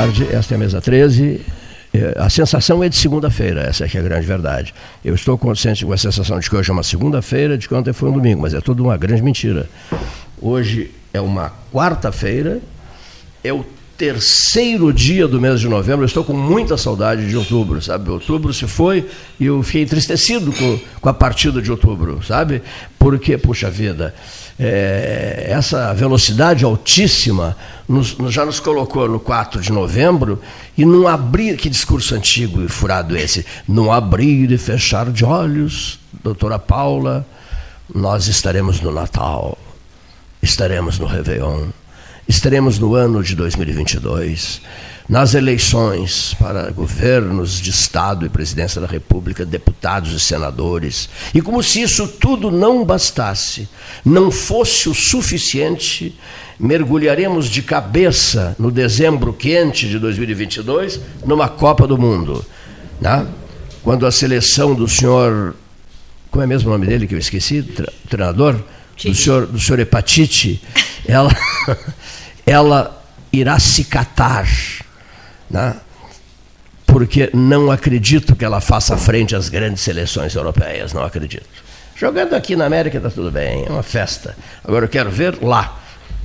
Tarde. 0.00 0.28
Esta 0.32 0.54
é 0.54 0.56
a 0.56 0.58
mesa 0.58 0.80
13. 0.80 1.42
É, 1.92 2.14
a 2.16 2.30
sensação 2.30 2.82
é 2.82 2.88
de 2.88 2.96
segunda-feira, 2.96 3.60
essa 3.60 3.84
é 3.84 3.88
que 3.88 3.98
é 3.98 4.00
a 4.00 4.02
grande 4.02 4.26
verdade. 4.26 4.72
Eu 5.04 5.14
estou 5.14 5.36
consciente 5.36 5.84
com 5.84 5.92
a 5.92 5.98
sensação 5.98 6.40
de 6.40 6.48
que 6.48 6.56
hoje 6.56 6.70
é 6.70 6.72
uma 6.72 6.82
segunda-feira, 6.82 7.58
de 7.58 7.68
que 7.68 7.74
ontem 7.74 7.92
foi 7.92 8.08
um 8.08 8.14
domingo, 8.14 8.40
mas 8.40 8.54
é 8.54 8.62
tudo 8.62 8.82
uma 8.82 8.96
grande 8.96 9.20
mentira. 9.22 9.68
Hoje 10.40 10.90
é 11.12 11.20
uma 11.20 11.52
quarta-feira, 11.70 12.62
é 13.44 13.52
o 13.52 13.62
terceiro 13.98 14.90
dia 14.90 15.28
do 15.28 15.38
mês 15.38 15.60
de 15.60 15.68
novembro. 15.68 16.00
Eu 16.00 16.06
estou 16.06 16.24
com 16.24 16.32
muita 16.32 16.78
saudade 16.78 17.28
de 17.28 17.36
outubro, 17.36 17.82
sabe? 17.82 18.08
Outubro 18.08 18.54
se 18.54 18.66
foi 18.66 19.06
e 19.38 19.44
eu 19.44 19.62
fiquei 19.62 19.82
entristecido 19.82 20.50
com, 20.50 20.80
com 20.98 21.08
a 21.10 21.12
partida 21.12 21.60
de 21.60 21.70
outubro, 21.70 22.22
sabe? 22.22 22.62
Porque, 22.98 23.36
puxa 23.36 23.68
vida, 23.68 24.14
é, 24.62 25.46
essa 25.48 25.94
velocidade 25.94 26.66
altíssima 26.66 27.56
nos, 27.88 28.14
já 28.28 28.44
nos 28.44 28.60
colocou 28.60 29.08
no 29.08 29.18
4 29.18 29.62
de 29.62 29.72
novembro 29.72 30.38
e 30.76 30.84
não 30.84 31.08
abrir, 31.08 31.56
que 31.56 31.70
discurso 31.70 32.14
antigo 32.14 32.62
e 32.62 32.68
furado 32.68 33.16
esse, 33.16 33.46
não 33.66 33.90
abrir 33.90 34.52
e 34.52 34.58
fechar 34.58 35.10
de 35.10 35.24
olhos, 35.24 35.98
doutora 36.22 36.58
Paula, 36.58 37.26
nós 37.92 38.26
estaremos 38.26 38.82
no 38.82 38.92
Natal, 38.92 39.56
estaremos 40.42 40.98
no 40.98 41.06
Réveillon, 41.06 41.68
estaremos 42.28 42.78
no 42.78 42.94
ano 42.94 43.24
de 43.24 43.34
2022 43.34 44.60
nas 45.10 45.34
eleições 45.34 46.36
para 46.38 46.70
governos 46.70 47.60
de 47.60 47.70
Estado 47.70 48.24
e 48.24 48.28
presidência 48.28 48.80
da 48.80 48.86
República, 48.86 49.44
deputados 49.44 50.12
e 50.12 50.20
senadores. 50.20 51.10
E 51.34 51.42
como 51.42 51.60
se 51.64 51.82
isso 51.82 52.06
tudo 52.06 52.48
não 52.48 52.84
bastasse, 52.84 53.68
não 54.04 54.30
fosse 54.30 54.88
o 54.88 54.94
suficiente, 54.94 56.16
mergulharemos 56.60 57.50
de 57.50 57.60
cabeça 57.60 58.54
no 58.56 58.70
dezembro 58.70 59.32
quente 59.32 59.88
de 59.88 59.98
2022 59.98 61.00
numa 61.26 61.48
Copa 61.48 61.88
do 61.88 61.98
Mundo. 61.98 62.46
Né? 63.00 63.26
Quando 63.82 64.06
a 64.06 64.12
seleção 64.12 64.76
do 64.76 64.86
senhor. 64.86 65.56
Como 66.30 66.44
é 66.44 66.46
mesmo 66.46 66.68
o 66.68 66.72
nome 66.72 66.86
dele 66.86 67.08
que 67.08 67.16
eu 67.16 67.18
esqueci? 67.18 67.64
Treinador? 68.08 68.62
Do 69.04 69.14
senhor, 69.16 69.46
do 69.46 69.58
senhor 69.58 69.80
Hepatite, 69.80 70.62
ela, 71.04 71.34
ela 72.46 73.04
irá 73.32 73.58
se 73.58 73.82
catar 73.82 74.46
né? 75.50 75.76
porque 76.90 77.30
não 77.32 77.70
acredito 77.70 78.34
que 78.34 78.44
ela 78.44 78.60
faça 78.60 78.96
frente 78.96 79.36
às 79.36 79.48
grandes 79.48 79.80
seleções 79.80 80.34
europeias, 80.34 80.92
não 80.92 81.04
acredito. 81.04 81.46
Jogando 81.96 82.34
aqui 82.34 82.56
na 82.56 82.64
América 82.66 82.96
está 82.96 83.10
tudo 83.10 83.30
bem, 83.30 83.64
é 83.66 83.70
uma 83.70 83.82
festa. 83.82 84.36
Agora 84.64 84.86
eu 84.86 84.88
quero 84.88 85.10
ver 85.10 85.38
lá. 85.40 85.78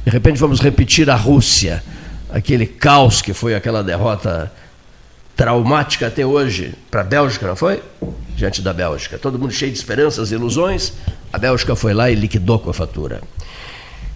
De 0.04 0.09
repente 0.12 0.40
vamos 0.40 0.59
repetir 0.59 1.09
a 1.09 1.16
Rússia, 1.16 1.84
aquele 2.32 2.66
caos 2.66 3.22
que 3.22 3.34
foi 3.34 3.54
aquela 3.54 3.84
derrota 3.84 4.52
traumática 5.36 6.08
até 6.08 6.26
hoje 6.26 6.73
para 6.89 7.02
a 7.02 7.04
Bélgica, 7.04 7.48
não 7.48 7.56
foi? 7.56 7.84
Diante 8.36 8.62
da 8.62 8.73
Bélgica. 8.73 9.17
Todo 9.17 9.38
mundo 9.38 9.52
cheio 9.52 9.72
de 9.72 9.78
esperanças 9.78 10.32
ilusões. 10.32 10.94
A 11.32 11.38
Bélgica 11.38 11.76
foi 11.76 11.94
lá 11.94 12.10
e 12.10 12.16
liquidou 12.16 12.58
com 12.58 12.70
a 12.70 12.73
fatura. 12.73 13.22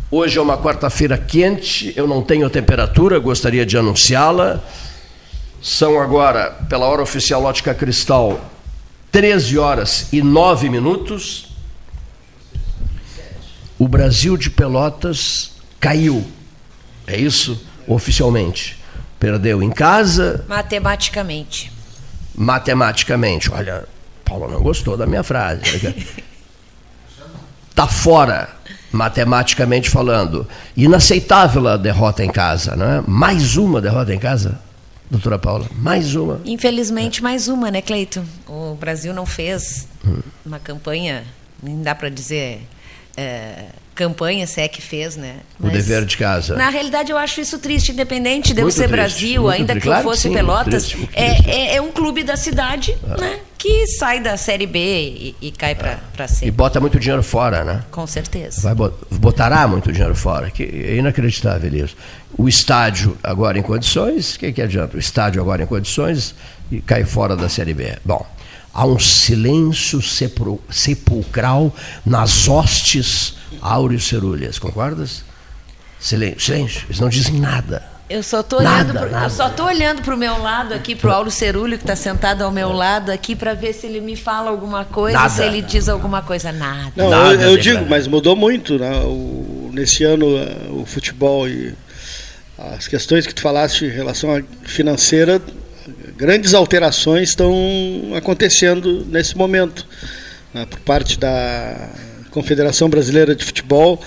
Hoje 0.09 0.39
é 0.39 0.41
uma 0.41 0.57
quarta-feira 0.57 1.17
quente, 1.17 1.93
eu 1.95 2.07
não 2.07 2.23
tenho 2.23 2.49
temperatura, 2.49 3.19
gostaria 3.19 3.65
de 3.65 3.77
anunciá-la. 3.77 4.63
São 5.61 5.99
agora, 5.99 6.51
pela 6.69 6.85
hora 6.85 7.01
oficial 7.01 7.43
Ótica 7.43 7.73
Cristal, 7.73 8.39
13 9.11 9.57
horas 9.57 10.07
e 10.13 10.21
9 10.21 10.69
minutos. 10.69 11.47
O 13.77 13.87
Brasil 13.87 14.37
de 14.37 14.49
Pelotas 14.49 15.51
caiu. 15.79 16.25
É 17.05 17.17
isso? 17.17 17.61
Oficialmente. 17.87 18.77
Perdeu 19.19 19.61
em 19.61 19.69
casa. 19.69 20.45
Matematicamente. 20.47 21.71
Matematicamente. 22.35 23.51
Olha, 23.51 23.85
Paulo 24.23 24.49
não 24.49 24.61
gostou 24.61 24.95
da 24.95 25.05
minha 25.05 25.23
frase. 25.23 25.93
Está 27.69 27.87
fora, 27.87 28.49
matematicamente 28.93 29.89
falando. 29.89 30.47
Inaceitável 30.77 31.67
a 31.67 31.75
derrota 31.75 32.23
em 32.23 32.31
casa, 32.31 32.77
não 32.77 32.85
é? 32.85 33.03
Mais 33.05 33.57
uma 33.57 33.81
derrota 33.81 34.13
em 34.13 34.19
casa 34.19 34.68
doutora 35.09 35.39
Paula? 35.39 35.67
Mais 35.77 36.15
uma. 36.15 36.41
Infelizmente, 36.45 37.21
mais 37.21 37.47
uma, 37.47 37.71
né, 37.71 37.81
Cleito? 37.81 38.23
O 38.47 38.75
Brasil 38.75 39.13
não 39.13 39.25
fez 39.25 39.87
hum. 40.05 40.21
uma 40.45 40.59
campanha, 40.59 41.23
nem 41.61 41.81
dá 41.81 41.95
para 41.95 42.09
dizer 42.09 42.61
é, 43.17 43.65
campanha, 43.95 44.47
se 44.47 44.61
é 44.61 44.67
que 44.67 44.81
fez, 44.81 45.17
né? 45.17 45.37
Mas, 45.59 45.71
o 45.71 45.73
dever 45.73 46.05
de 46.05 46.15
casa. 46.15 46.55
Na 46.55 46.69
realidade, 46.69 47.11
eu 47.11 47.17
acho 47.17 47.41
isso 47.41 47.59
triste, 47.59 47.91
independente 47.91 48.53
de 48.53 48.61
eu 48.61 48.71
ser 48.71 48.83
triste, 48.83 48.91
Brasil, 48.91 49.49
ainda 49.49 49.77
que 49.77 49.87
eu 49.87 50.01
fosse 50.01 50.23
sim, 50.23 50.33
Pelotas. 50.33 50.87
Triste, 50.87 51.09
é, 51.13 51.51
é, 51.51 51.75
é, 51.75 51.81
um 51.81 51.91
clube 51.91 52.23
da 52.23 52.37
cidade, 52.37 52.95
ah. 53.03 53.19
né? 53.19 53.39
Que 53.59 53.85
sai 53.87 54.21
da 54.21 54.37
Série 54.37 54.65
B 54.65 54.79
e, 54.79 55.35
e 55.41 55.51
cai 55.51 55.75
para 55.75 55.99
ah. 56.17 56.27
C. 56.29 56.45
E 56.45 56.51
bota 56.51 56.79
muito 56.79 56.97
dinheiro 56.97 57.21
fora, 57.21 57.65
né? 57.65 57.83
Com 57.91 58.07
certeza. 58.07 58.61
Vai, 58.73 58.89
botará 59.11 59.67
muito 59.67 59.91
dinheiro 59.91 60.15
fora, 60.15 60.49
que 60.49 60.63
é 60.63 60.95
inacreditável 60.95 61.69
isso. 61.73 61.93
O 62.37 62.47
estádio 62.47 63.17
agora 63.21 63.59
em 63.59 63.61
condições, 63.61 64.35
o 64.35 64.39
que, 64.39 64.53
que 64.53 64.61
adianta? 64.61 64.95
O 64.95 64.99
estádio 64.99 65.41
agora 65.41 65.61
em 65.61 65.65
condições 65.65 66.33
e 66.71 66.79
cai 66.79 67.03
fora 67.03 67.35
da 67.35 67.49
Série 67.49 67.73
B. 67.73 67.97
Bom, 68.05 68.25
há 68.73 68.85
um 68.85 68.97
silêncio 68.97 69.99
sepulcral 70.71 71.75
nas 72.05 72.47
hostes 72.47 73.35
áureos 73.61 74.07
cerulhas, 74.07 74.57
concordas? 74.57 75.25
Silêncio, 75.99 76.39
silêncio, 76.39 76.85
eles 76.87 76.99
não 77.01 77.09
dizem 77.09 77.35
nada. 77.35 77.88
Eu 78.09 78.23
só 78.23 78.39
estou 78.39 78.59
olhando, 78.59 78.93
pro, 78.93 79.07
eu 79.07 79.29
só 79.29 79.49
tô 79.49 79.65
olhando 79.65 80.01
para 80.01 80.15
o 80.15 80.17
meu 80.17 80.41
lado 80.41 80.73
aqui, 80.73 80.95
para 80.95 81.09
o 81.09 81.13
Auro 81.13 81.29
Cerulho, 81.29 81.77
que 81.77 81.83
está 81.83 81.95
sentado 81.95 82.41
ao 82.41 82.51
meu 82.51 82.71
lado 82.71 83.11
aqui, 83.11 83.35
para 83.35 83.53
ver 83.53 83.71
se 83.73 83.85
ele 83.85 84.01
me 84.01 84.15
fala 84.15 84.49
alguma 84.49 84.83
coisa, 84.83 85.17
nada. 85.17 85.29
se 85.29 85.43
ele 85.43 85.61
diz 85.61 85.87
alguma 85.87 86.21
coisa. 86.21 86.51
Nada. 86.51 86.91
Não, 86.95 87.09
nada 87.09 87.43
eu, 87.43 87.51
eu 87.51 87.57
digo, 87.57 87.85
mas 87.87 88.07
mudou 88.07 88.35
muito 88.35 88.79
né? 88.79 88.99
o, 89.05 89.69
nesse 89.71 90.03
ano 90.03 90.25
o 90.71 90.85
futebol 90.85 91.47
e 91.47 91.75
as 92.57 92.87
questões 92.87 93.27
que 93.27 93.33
tu 93.33 93.41
falaste 93.41 93.85
em 93.85 93.89
relação 93.89 94.35
à 94.35 94.41
financeira 94.63 95.39
grandes 96.17 96.53
alterações 96.53 97.29
estão 97.29 97.53
acontecendo 98.15 99.05
nesse 99.05 99.37
momento. 99.37 99.85
Né, 100.53 100.65
por 100.65 100.79
parte 100.79 101.17
da 101.17 101.89
Confederação 102.31 102.89
Brasileira 102.89 103.35
de 103.35 103.45
Futebol, 103.45 104.01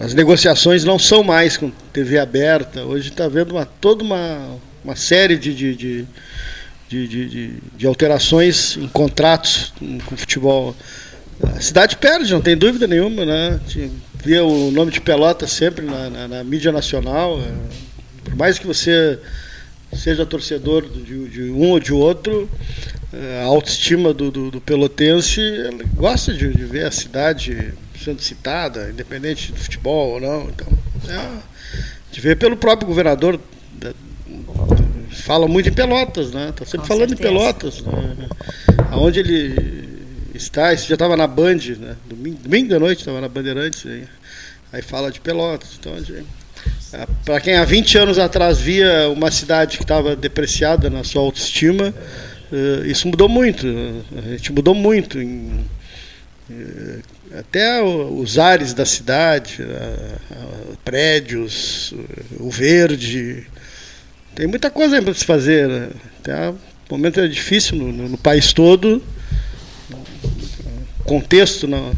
as 0.00 0.12
negociações 0.12 0.84
não 0.84 0.98
são 0.98 1.22
mais 1.22 1.56
com 1.56 1.70
TV 1.92 2.18
aberta. 2.18 2.84
Hoje 2.84 3.08
está 3.08 3.24
havendo 3.24 3.54
uma, 3.54 3.64
toda 3.64 4.04
uma, 4.04 4.58
uma 4.84 4.94
série 4.94 5.38
de, 5.38 5.54
de, 5.54 6.06
de, 6.88 7.60
de, 7.76 7.86
alterações 7.86 8.76
em 8.76 8.86
contratos 8.86 9.72
com 10.04 10.14
o 10.14 10.18
futebol. 10.18 10.76
A 11.56 11.60
cidade 11.60 11.96
perde, 11.96 12.32
não 12.32 12.42
tem 12.42 12.56
dúvida 12.56 12.86
nenhuma. 12.86 13.24
Né? 13.24 13.58
Via 14.22 14.44
o 14.44 14.70
nome 14.70 14.92
de 14.92 15.00
Pelota 15.00 15.46
sempre 15.46 15.86
na, 15.86 16.44
mídia 16.44 16.70
nacional. 16.70 17.40
É, 17.40 17.50
por 18.24 18.36
mais 18.36 18.58
que 18.58 18.66
você 18.66 19.18
seja 19.94 20.26
torcedor 20.26 20.86
de, 20.86 21.50
um 21.50 21.70
ou 21.70 21.80
de 21.80 21.94
outro, 21.94 22.50
é, 23.14 23.40
a 23.42 23.46
autoestima 23.46 24.12
do, 24.12 24.60
pelotense 24.60 25.40
gosta 25.94 26.34
de, 26.34 26.48
ver 26.48 26.84
a 26.84 26.90
cidade 26.90 27.72
sendo 28.08 28.22
citada, 28.22 28.90
independente 28.90 29.52
do 29.52 29.58
futebol 29.58 30.14
ou 30.14 30.20
não. 30.20 30.48
Então, 30.48 30.66
é, 31.08 31.38
de 32.10 32.20
ver 32.20 32.36
pelo 32.36 32.56
próprio 32.56 32.88
governador. 32.88 33.38
Da, 33.74 33.92
fala 35.10 35.46
muito 35.46 35.68
em 35.68 35.72
Pelotas, 35.72 36.32
né? 36.32 36.50
Está 36.50 36.64
sempre 36.64 36.80
Com 36.80 36.86
falando 36.86 37.08
certeza. 37.10 37.28
em 37.28 37.32
Pelotas. 37.32 37.82
Né? 37.82 38.28
Aonde 38.90 39.20
ele 39.20 39.88
está, 40.34 40.72
isso 40.72 40.88
já 40.88 40.94
estava 40.94 41.16
na 41.16 41.26
Band, 41.26 41.58
né? 41.78 41.96
Domingo, 42.08 42.38
domingo 42.42 42.68
da 42.70 42.78
noite 42.78 43.00
estava 43.00 43.20
na 43.20 43.28
Bandeirantes. 43.28 43.84
Aí, 43.84 44.04
aí 44.72 44.82
fala 44.82 45.10
de 45.10 45.20
Pelotas. 45.20 45.70
Então, 45.78 45.92
é, 46.92 47.06
Para 47.24 47.40
quem 47.40 47.56
há 47.56 47.64
20 47.64 47.98
anos 47.98 48.18
atrás 48.18 48.58
via 48.58 49.08
uma 49.10 49.30
cidade 49.30 49.76
que 49.76 49.84
estava 49.84 50.16
depreciada 50.16 50.88
na 50.88 51.04
sua 51.04 51.20
autoestima, 51.20 51.92
é, 52.50 52.86
isso 52.86 53.06
mudou 53.06 53.28
muito. 53.28 53.66
A 54.16 54.30
gente 54.30 54.52
mudou 54.52 54.74
muito. 54.74 55.20
Em, 55.20 55.64
é, 56.50 57.17
até 57.36 57.82
os 57.82 58.38
ares 58.38 58.72
da 58.74 58.84
cidade, 58.84 59.66
prédios, 60.84 61.94
o 62.38 62.50
verde. 62.50 63.46
Tem 64.34 64.46
muita 64.46 64.70
coisa 64.70 65.02
para 65.02 65.14
se 65.14 65.24
fazer. 65.24 65.68
Né? 65.68 65.88
Até 66.20 66.50
o 66.50 66.56
momento 66.90 67.20
é 67.20 67.28
difícil 67.28 67.76
no, 67.76 67.92
no, 68.08 68.18
país 68.18 68.52
todo. 68.52 69.02
Contexto 71.04 71.66
na, 71.66 71.92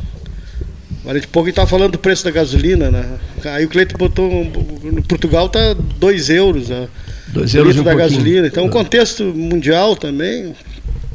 Agora 1.03 1.19
de 1.19 1.27
pouco 1.27 1.49
estava 1.49 1.67
falando 1.67 1.93
do 1.93 1.99
preço 1.99 2.23
da 2.25 2.31
gasolina, 2.31 2.91
né? 2.91 3.19
Aí 3.45 3.65
o 3.65 3.69
Cleiton 3.69 3.97
botou. 3.97 4.45
No 4.83 5.03
Portugal 5.03 5.49
tá 5.49 5.75
2 5.99 6.31
euros. 6.31 6.69
Né? 6.69 6.89
2 7.29 7.55
euros 7.55 7.77
um 7.77 7.83
da 7.83 7.93
pouquinho. 7.93 8.11
gasolina. 8.11 8.47
Então, 8.47 8.67
o 8.67 8.71
contexto 8.71 9.25
mundial 9.25 9.97
também. 9.97 10.55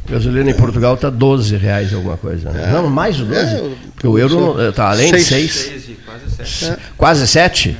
Gasolina 0.07 0.52
em 0.52 0.54
Portugal 0.54 0.96
está 0.96 1.10
12 1.10 1.56
reais 1.57 1.94
alguma 1.94 2.18
coisa. 2.18 2.52
Né? 2.52 2.66
É. 2.68 2.72
Não, 2.72 2.90
mais 2.90 3.16
de 3.16 3.25
12? 3.25 3.40
É, 3.40 3.72
Porque 3.94 4.07
o 4.07 4.19
euro 4.19 4.69
está 4.69 4.92
além 4.92 5.10
seis. 5.18 5.54
de 5.54 5.80
6. 5.80 5.98
Quase 6.06 6.46
7. 6.46 6.81
Quase 6.98 7.28
7? 7.28 7.78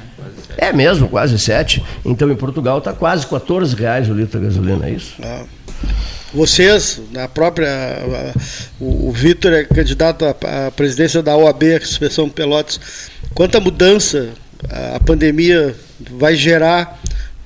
É 0.58 0.74
mesmo, 0.74 1.08
quase 1.08 1.38
7. 1.38 1.84
Então 2.04 2.32
em 2.32 2.36
Portugal 2.36 2.80
está 2.80 2.94
quase 2.94 3.28
14 3.28 3.76
reais 3.76 4.10
o 4.10 4.14
litro 4.14 4.40
de 4.40 4.46
gasolina, 4.48 4.88
é 4.88 4.92
isso? 4.92 5.14
Ah. 5.22 5.44
Vocês, 6.34 7.02
na 7.12 7.28
própria. 7.28 7.70
O, 8.80 9.10
o 9.10 9.12
Vitor 9.12 9.54
é 9.54 9.64
candidato 9.64 10.26
à, 10.26 10.68
à, 10.68 10.72
presidência 10.72 11.24
da 11.24 11.36
OAB, 11.36 11.64
a 11.76 11.86
Suspensão 11.86 12.30
Pelotas. 12.30 12.80
Quanta 13.34 13.60
mudança 13.60 14.30
a, 14.70 14.98
a 14.98 15.00
pandemia 15.00 15.76
vai 16.12 16.36
gerar 16.36 17.00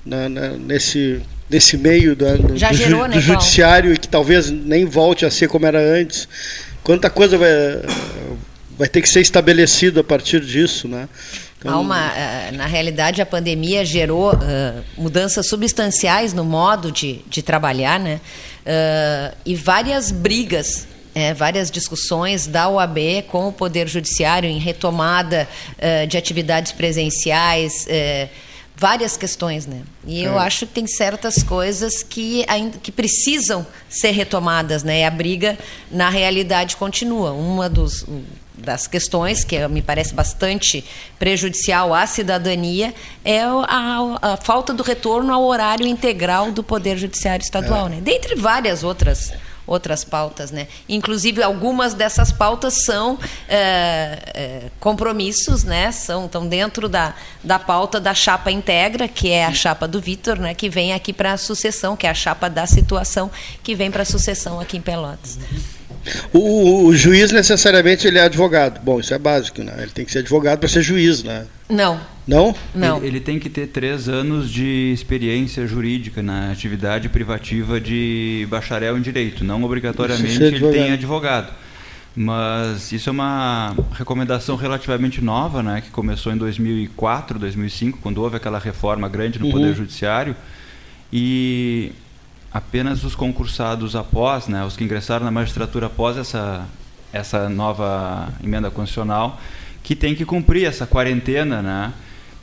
na, 0.04 0.28
na, 0.28 0.50
nesse, 0.50 1.22
nesse 1.50 1.78
meio 1.78 2.16
do, 2.16 2.38
do, 2.38 2.58
gerou, 2.58 3.04
do, 3.04 3.08
né, 3.08 3.16
do 3.16 3.22
judiciário 3.22 3.94
e 3.94 3.98
que 3.98 4.08
talvez 4.08 4.50
nem 4.50 4.86
volte 4.86 5.26
a 5.26 5.32
ser 5.32 5.48
como 5.48 5.66
era 5.66 5.80
antes? 5.80 6.28
Quanta 6.84 7.10
coisa 7.10 7.38
vai, 7.38 7.50
vai 8.78 8.88
ter 8.88 9.02
que 9.02 9.10
ser 9.10 9.22
estabelecido 9.22 10.00
a 10.00 10.04
partir 10.04 10.42
disso, 10.42 10.88
né? 10.88 11.10
Então... 11.58 11.74
Há 11.74 11.80
uma, 11.80 12.12
eh, 12.16 12.52
na 12.54 12.66
realidade, 12.66 13.22
a 13.22 13.26
pandemia 13.26 13.84
gerou 13.84 14.34
uh, 14.34 14.84
mudanças 14.98 15.48
substanciais 15.48 16.34
no 16.34 16.46
modo 16.46 16.90
de, 16.90 17.20
de 17.28 17.42
trabalhar, 17.42 18.00
né? 18.00 18.22
Uh, 18.66 19.36
e 19.46 19.56
várias 19.56 20.10
brigas 20.10 20.88
é, 21.14 21.34
várias 21.34 21.72
discussões 21.72 22.48
da 22.48 22.70
OAB 22.70 23.24
com 23.28 23.48
o 23.48 23.52
Poder 23.52 23.88
Judiciário 23.88 24.50
em 24.50 24.60
retomada 24.60 25.48
uh, 25.78 26.08
de 26.08 26.18
atividades 26.18 26.72
presenciais, 26.72 27.86
uh, 27.86 28.30
várias 28.80 29.18
questões, 29.18 29.68
né? 29.68 29.82
E 30.06 30.24
é. 30.24 30.28
eu 30.28 30.40
acho 30.40 30.66
que 30.66 30.74
tem 30.74 30.88
certas 30.88 31.44
coisas 31.44 32.02
que 32.02 32.46
ainda 32.48 32.78
que 32.78 32.92
precisam 32.92 33.68
ser 33.90 34.12
retomadas, 34.12 34.84
né? 34.84 35.02
E 35.02 35.04
a 35.04 35.12
briga 35.12 35.58
na 35.92 36.10
realidade 36.10 36.78
continua. 36.78 37.32
Uma 37.32 37.70
dos 37.70 38.06
das 38.58 38.88
questões 38.88 39.46
que 39.46 39.66
me 39.70 39.82
parece 39.82 40.14
bastante 40.14 40.84
prejudicial 41.18 41.94
à 41.94 42.06
cidadania 42.06 42.94
é 43.24 43.42
a, 43.42 44.20
a 44.22 44.38
falta 44.38 44.74
do 44.74 44.84
retorno 44.84 45.34
ao 45.34 45.46
horário 45.46 45.88
integral 45.88 46.52
do 46.52 46.62
Poder 46.62 46.98
Judiciário 46.98 47.42
Estadual, 47.44 47.88
é. 47.88 47.90
né? 47.90 48.02
Dentre 48.02 48.36
várias 48.36 48.84
outras 48.84 49.32
outras 49.70 50.04
pautas, 50.04 50.50
né? 50.50 50.68
Inclusive 50.90 51.44
algumas 51.44 51.94
dessas 51.94 52.32
pautas 52.32 52.84
são 52.84 53.20
é, 53.48 54.20
é, 54.34 54.62
compromissos, 54.80 55.64
né? 55.64 55.92
São 55.92 56.26
estão 56.26 56.48
dentro 56.48 56.90
da, 56.90 57.14
da 57.44 57.60
pauta 57.60 58.00
da 58.00 58.14
chapa 58.14 58.52
integra, 58.52 59.08
que 59.08 59.30
é 59.30 59.46
a 59.46 59.54
chapa 59.54 59.88
do 59.88 60.02
Vitor, 60.02 60.40
né? 60.40 60.56
Que 60.56 60.70
vem 60.70 60.92
aqui 60.92 61.14
para 61.14 61.34
a 61.34 61.38
sucessão, 61.38 61.96
que 61.96 62.08
é 62.08 62.10
a 62.10 62.16
chapa 62.16 62.50
da 62.50 62.66
situação, 62.66 63.30
que 63.62 63.76
vem 63.76 63.92
para 63.92 64.02
a 64.02 64.06
sucessão 64.06 64.60
aqui 64.60 64.78
em 64.78 64.82
Pelotas. 64.82 65.38
O, 66.34 66.86
o, 66.86 66.96
juiz 66.96 67.32
necessariamente 67.32 68.08
ele 68.08 68.18
é 68.18 68.24
advogado. 68.24 68.82
Bom, 68.84 69.00
isso 69.00 69.14
é 69.14 69.18
básico, 69.18 69.64
né? 69.64 69.74
Ele 69.80 69.92
tem 69.92 70.06
que 70.06 70.12
ser 70.12 70.20
advogado 70.20 70.60
para 70.60 70.70
ser 70.70 70.82
juiz, 70.82 71.24
né? 71.24 71.46
Não. 71.70 72.00
Não? 72.28 72.56
Não. 72.74 72.98
Ele, 72.98 73.08
ele, 73.08 73.20
tem 73.20 73.40
que 73.40 73.50
ter 73.50 73.68
três 73.68 74.08
anos 74.08 74.50
de 74.50 74.92
experiência 74.94 75.66
jurídica 75.68 76.22
na 76.22 76.52
atividade 76.52 77.10
privativa 77.10 77.80
de 77.80 78.48
bacharel 78.50 78.98
em 78.98 79.02
direito. 79.02 79.44
Não 79.44 79.64
obrigatoriamente 79.64 80.42
ele 80.42 80.60
tem 80.72 80.92
advogado. 80.92 81.52
Mas 82.16 82.92
isso 82.92 83.10
é 83.10 83.12
uma 83.12 83.76
recomendação 83.94 84.56
relativamente 84.56 85.22
nova, 85.22 85.62
né? 85.64 85.82
Que 85.82 85.90
começou 85.90 86.34
em 86.34 86.38
2004, 86.38 87.40
2005, 87.40 88.00
quando 88.02 88.22
houve 88.22 88.36
aquela 88.36 88.60
reforma 88.60 89.08
grande 89.08 89.40
no 89.40 89.46
uhum. 89.46 89.52
Poder 89.52 89.74
Judiciário. 89.74 90.36
E 91.14 91.92
apenas 92.52 93.04
os 93.04 93.16
concursados 93.16 93.96
após, 93.96 94.48
né, 94.48 94.66
os 94.66 94.76
que 94.76 94.84
ingressaram 94.84 95.26
na 95.26 95.32
magistratura 95.32 95.86
após 95.86 96.18
essa, 96.18 96.66
essa 97.14 97.48
nova 97.50 98.30
emenda 98.44 98.72
constitucional, 98.72 99.40
que 99.84 99.96
tem 99.96 100.16
que 100.16 100.26
cumprir 100.26 100.66
essa 100.66 100.86
quarentena, 100.86 101.62
né? 101.62 101.94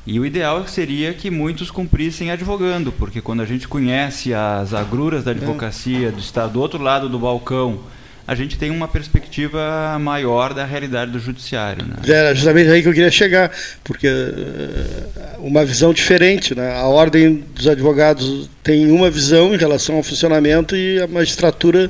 E 0.07 0.21
o 0.21 0.25
ideal 0.25 0.67
seria 0.69 1.13
que 1.13 1.31
muitos 1.31 1.69
cumprissem 1.69 2.31
advogando, 2.31 2.93
porque 2.93 3.21
quando 3.21 3.41
a 3.43 3.45
gente 3.45 3.67
conhece 3.67 4.33
as 4.33 4.73
agruras 4.73 5.25
da 5.25 5.33
advocacia, 5.33 6.13
do 6.13 6.21
Estado 6.21 6.53
do 6.53 6.61
outro 6.61 6.81
lado 6.81 7.09
do 7.09 7.19
balcão, 7.19 7.81
a 8.27 8.35
gente 8.35 8.59
tem 8.59 8.71
uma 8.71 8.89
perspectiva 8.89 9.97
maior 10.01 10.53
da 10.53 10.65
realidade 10.65 11.13
do 11.13 11.21
judiciário. 11.21 11.87
Né? 11.87 11.95
Era 12.09 12.35
justamente 12.35 12.71
aí 12.71 12.83
que 12.83 12.89
eu 12.89 12.93
queria 12.93 13.11
chegar, 13.11 13.53
porque 13.85 14.09
uh, 14.09 15.39
uma 15.39 15.65
visão 15.65 15.93
diferente. 15.93 16.55
Né? 16.55 16.73
A 16.73 16.87
ordem 16.87 17.45
dos 17.55 17.69
advogados 17.69 18.51
tem 18.65 18.91
uma 18.91 19.09
visão 19.09 19.55
em 19.55 19.57
relação 19.57 19.97
ao 19.97 20.03
funcionamento 20.03 20.75
e 20.75 21.01
a 21.01 21.07
magistratura 21.07 21.89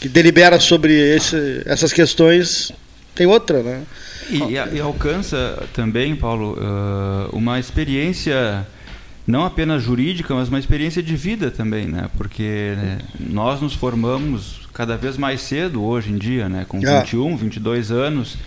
que 0.00 0.08
delibera 0.08 0.60
sobre 0.60 0.92
esse, 0.92 1.62
essas 1.64 1.92
questões 1.92 2.70
tem 3.14 3.26
outra. 3.26 3.62
Né? 3.62 3.82
E, 4.28 4.76
e 4.76 4.80
alcança 4.80 5.62
também, 5.72 6.14
Paulo, 6.14 6.58
uh, 6.58 7.34
uma 7.34 7.58
experiência 7.58 8.66
não 9.26 9.44
apenas 9.44 9.82
jurídica, 9.82 10.34
mas 10.34 10.48
uma 10.48 10.58
experiência 10.58 11.02
de 11.02 11.14
vida 11.16 11.50
também, 11.50 11.86
né? 11.86 12.08
Porque 12.16 12.74
né, 12.76 12.98
nós 13.18 13.60
nos 13.60 13.74
formamos 13.74 14.68
cada 14.72 14.96
vez 14.96 15.16
mais 15.16 15.40
cedo 15.40 15.82
hoje 15.82 16.10
em 16.10 16.16
dia, 16.16 16.48
né? 16.48 16.64
Com 16.68 16.80
21, 16.80 17.34
ah. 17.34 17.36
22 17.36 17.90
anos 17.90 18.38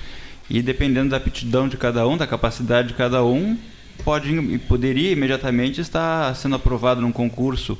e 0.49 0.61
dependendo 0.61 1.09
da 1.09 1.17
aptidão 1.17 1.67
de 1.67 1.77
cada 1.77 2.07
um, 2.07 2.17
da 2.17 2.27
capacidade 2.27 2.89
de 2.89 2.93
cada 2.95 3.23
um, 3.23 3.57
pode 4.03 4.59
poderia 4.67 5.11
imediatamente 5.11 5.79
estar 5.79 6.35
sendo 6.35 6.55
aprovado 6.55 7.01
num 7.01 7.11
concurso, 7.11 7.77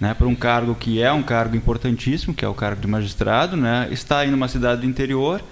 né? 0.00 0.14
Para 0.14 0.26
um 0.26 0.34
cargo 0.34 0.74
que 0.74 1.00
é 1.00 1.12
um 1.12 1.22
cargo 1.22 1.56
importantíssimo, 1.56 2.34
que 2.34 2.44
é 2.44 2.48
o 2.48 2.54
cargo 2.54 2.80
de 2.80 2.88
magistrado, 2.88 3.56
né? 3.56 3.88
Está 3.90 4.20
aí 4.20 4.30
numa 4.30 4.48
cidade 4.48 4.80
do 4.80 4.86
interior 4.86 5.42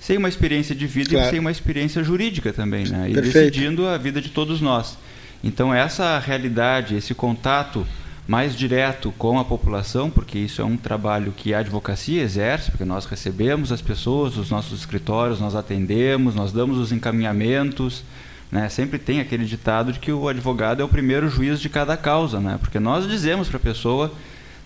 sem 0.00 0.18
uma 0.18 0.28
experiência 0.28 0.74
de 0.74 0.84
vida 0.84 1.10
claro. 1.10 1.28
e 1.28 1.30
sem 1.30 1.38
uma 1.38 1.50
experiência 1.52 2.02
jurídica 2.02 2.52
também, 2.52 2.88
né? 2.88 3.08
E 3.08 3.14
Perfeito. 3.14 3.34
decidindo 3.34 3.86
a 3.86 3.96
vida 3.96 4.20
de 4.20 4.30
todos 4.30 4.60
nós. 4.60 4.98
Então, 5.42 5.74
essa 5.74 6.18
realidade, 6.18 6.94
esse 6.94 7.14
contato 7.14 7.86
mais 8.26 8.54
direto 8.54 9.12
com 9.18 9.38
a 9.38 9.44
população, 9.44 10.08
porque 10.08 10.38
isso 10.38 10.62
é 10.62 10.64
um 10.64 10.76
trabalho 10.76 11.32
que 11.36 11.52
a 11.52 11.58
advocacia 11.58 12.22
exerce, 12.22 12.70
porque 12.70 12.84
nós 12.84 13.04
recebemos 13.04 13.72
as 13.72 13.82
pessoas 13.82 14.34
dos 14.34 14.50
nossos 14.50 14.78
escritórios, 14.78 15.40
nós 15.40 15.56
atendemos, 15.56 16.34
nós 16.34 16.52
damos 16.52 16.78
os 16.78 16.92
encaminhamentos, 16.92 18.04
né? 18.50 18.68
Sempre 18.68 18.98
tem 18.98 19.18
aquele 19.18 19.44
ditado 19.44 19.92
de 19.92 19.98
que 19.98 20.12
o 20.12 20.28
advogado 20.28 20.82
é 20.82 20.84
o 20.84 20.88
primeiro 20.88 21.28
juiz 21.28 21.58
de 21.60 21.68
cada 21.68 21.96
causa, 21.96 22.38
né? 22.38 22.58
Porque 22.60 22.78
nós 22.78 23.08
dizemos 23.08 23.48
para 23.48 23.56
a 23.56 23.60
pessoa 23.60 24.12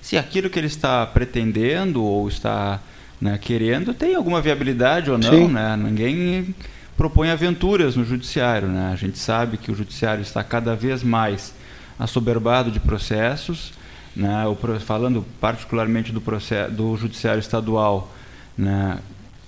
se 0.02 0.18
aquilo 0.18 0.50
que 0.50 0.58
ele 0.58 0.66
está 0.66 1.06
pretendendo 1.06 2.02
ou 2.04 2.28
está 2.28 2.80
né, 3.20 3.38
querendo 3.38 3.94
tem 3.94 4.14
alguma 4.14 4.42
viabilidade 4.42 5.10
ou 5.10 5.16
não, 5.16 5.30
Sim. 5.30 5.48
né? 5.48 5.76
Ninguém 5.76 6.54
propõe 6.96 7.30
aventuras 7.30 7.96
no 7.96 8.04
judiciário. 8.04 8.68
Né? 8.68 8.90
A 8.92 8.96
gente 8.96 9.18
sabe 9.18 9.56
que 9.56 9.70
o 9.70 9.74
judiciário 9.74 10.22
está 10.22 10.42
cada 10.42 10.74
vez 10.74 11.02
mais 11.02 11.54
assoberbado 11.98 12.70
de 12.70 12.80
processos, 12.80 13.72
né? 14.14 14.44
falando 14.84 15.24
particularmente 15.40 16.12
do, 16.12 16.20
processo, 16.20 16.72
do 16.72 16.96
judiciário 16.96 17.40
estadual, 17.40 18.12
né? 18.56 18.98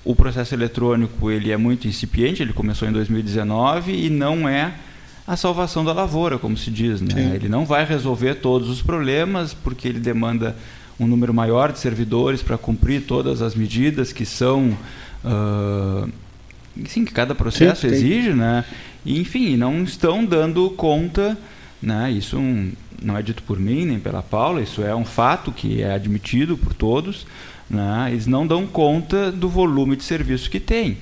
o 0.04 0.14
processo 0.14 0.54
eletrônico 0.54 1.30
ele 1.30 1.50
é 1.50 1.56
muito 1.56 1.86
incipiente, 1.86 2.42
ele 2.42 2.52
começou 2.52 2.88
em 2.88 2.92
2019 2.92 3.92
e 3.92 4.08
não 4.08 4.48
é 4.48 4.74
a 5.26 5.36
salvação 5.36 5.84
da 5.84 5.92
lavoura, 5.92 6.38
como 6.38 6.56
se 6.56 6.70
diz. 6.70 7.02
Né? 7.02 7.32
Ele 7.34 7.48
não 7.48 7.66
vai 7.66 7.84
resolver 7.84 8.36
todos 8.36 8.70
os 8.70 8.80
problemas, 8.80 9.52
porque 9.52 9.86
ele 9.86 10.00
demanda 10.00 10.56
um 10.98 11.06
número 11.06 11.34
maior 11.34 11.70
de 11.70 11.78
servidores 11.78 12.42
para 12.42 12.56
cumprir 12.56 13.02
todas 13.02 13.42
as 13.42 13.54
medidas 13.54 14.10
que 14.10 14.24
são 14.24 14.76
uh, 15.22 16.10
sim, 16.86 17.04
que 17.04 17.12
cada 17.12 17.34
processo 17.34 17.82
sim, 17.82 17.94
exige, 17.94 18.30
né? 18.30 18.64
E, 19.04 19.20
enfim, 19.20 19.56
não 19.56 19.82
estão 19.82 20.24
dando 20.24 20.68
conta, 20.70 21.36
né? 21.82 22.10
Isso 22.10 22.38
não 23.02 23.16
é 23.16 23.22
dito 23.22 23.42
por 23.42 23.58
mim 23.58 23.84
nem 23.84 24.00
pela 24.00 24.22
Paula, 24.22 24.60
isso 24.60 24.82
é 24.82 24.94
um 24.94 25.04
fato 25.04 25.52
que 25.52 25.82
é 25.82 25.92
admitido 25.92 26.56
por 26.56 26.74
todos, 26.74 27.26
né? 27.68 28.08
Eles 28.10 28.26
não 28.26 28.46
dão 28.46 28.66
conta 28.66 29.30
do 29.30 29.48
volume 29.48 29.96
de 29.96 30.04
serviço 30.04 30.50
que 30.50 30.60
tem, 30.60 30.98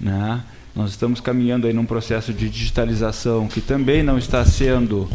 né? 0.00 0.42
Nós 0.74 0.90
estamos 0.90 1.20
caminhando 1.20 1.66
aí 1.66 1.72
num 1.72 1.86
processo 1.86 2.34
de 2.34 2.50
digitalização 2.50 3.48
que 3.48 3.62
também 3.62 4.02
não 4.02 4.18
está 4.18 4.44
sendo 4.44 5.08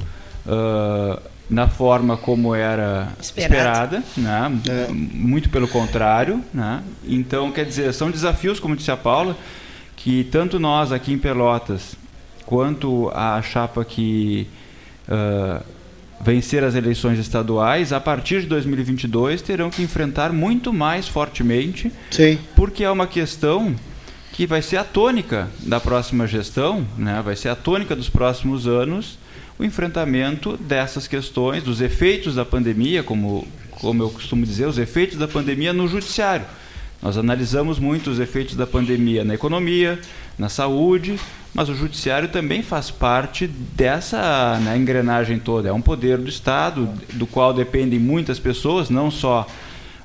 uh, 0.48 1.22
na 1.52 1.68
forma 1.68 2.18
como 2.18 2.56
era 2.56 3.10
Esperado. 3.20 3.98
esperada, 3.98 4.04
né? 4.18 4.60
É. 4.68 4.88
muito 4.92 5.50
pelo 5.50 5.68
contrário. 5.68 6.42
Né? 6.52 6.82
Então, 7.06 7.52
quer 7.52 7.66
dizer, 7.66 7.94
são 7.94 8.10
desafios, 8.10 8.60
como 8.60 8.76
disse 8.76 8.90
a 8.90 8.98
Paula, 8.98 9.38
que 10.04 10.24
tanto 10.24 10.60
nós 10.60 10.92
aqui 10.92 11.14
em 11.14 11.18
Pelotas, 11.18 11.96
quanto 12.46 13.12
a 13.14 13.40
chapa 13.42 13.86
que 13.86 14.48
uh, 15.08 15.64
vencer 16.20 16.64
as 16.64 16.74
eleições 16.74 17.20
estaduais, 17.20 17.94
a 17.94 18.00
partir 18.00 18.42
de 18.42 18.48
2022 18.48 19.44
terão 19.44 19.70
que 19.70 19.84
enfrentar 19.84 20.34
muito 20.34 20.74
mais 20.74 21.08
fortemente, 21.08 21.92
Sim. 22.10 22.40
porque 22.56 22.84
é 22.84 22.90
uma 22.90 23.06
questão 23.06 23.76
que 24.34 24.48
vai 24.48 24.64
ser 24.64 24.78
a 24.78 24.84
tônica 24.84 25.48
da 25.60 25.80
próxima 25.80 26.26
gestão, 26.26 26.86
né? 26.98 27.22
vai 27.24 27.36
ser 27.36 27.50
a 27.50 27.56
tônica 27.56 27.96
dos 27.96 28.10
próximos 28.10 28.66
anos, 28.66 29.20
o 29.60 29.64
enfrentamento 29.64 30.58
dessas 30.58 31.08
questões, 31.08 31.62
dos 31.62 31.80
efeitos 31.80 32.34
da 32.34 32.44
pandemia, 32.44 33.04
como, 33.04 33.48
como 33.70 34.02
eu 34.02 34.10
costumo 34.10 34.44
dizer, 34.48 34.68
os 34.68 34.80
efeitos 34.80 35.20
da 35.20 35.28
pandemia 35.28 35.72
no 35.72 35.88
judiciário 35.88 36.46
Nós 37.02 37.18
analisamos 37.18 37.80
muito 37.80 38.12
os 38.12 38.20
efeitos 38.20 38.56
da 38.56 38.68
pandemia 38.68 39.24
na 39.24 39.34
economia, 39.34 40.00
na 40.38 40.50
saúde, 40.50 41.20
mas 41.54 41.68
o 41.68 41.76
judiciário 41.76 42.30
também 42.30 42.62
faz 42.62 42.92
parte 42.92 43.48
dessa 43.48 44.60
né, 44.60 44.78
engrenagem 44.78 45.40
toda. 45.40 45.70
É 45.70 45.74
um 45.74 45.82
poder 45.82 46.18
do 46.18 46.30
Estado, 46.30 46.88
do 47.14 47.26
qual 47.26 47.54
dependem 47.54 48.00
muitas 48.00 48.40
pessoas, 48.40 48.90
não 48.90 49.10
só 49.10 49.48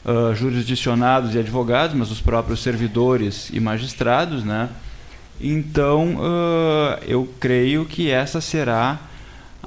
uh, 0.04 0.34
jurisdicionados 0.34 1.34
e 1.34 1.38
advogados, 1.38 1.94
mas 1.94 2.10
os 2.10 2.20
próprios 2.20 2.62
servidores 2.62 3.50
e 3.52 3.60
magistrados, 3.60 4.42
né? 4.42 4.70
Então, 5.38 6.16
uh, 6.16 6.98
eu 7.06 7.28
creio 7.38 7.84
que 7.84 8.10
essa 8.10 8.40
será 8.40 8.98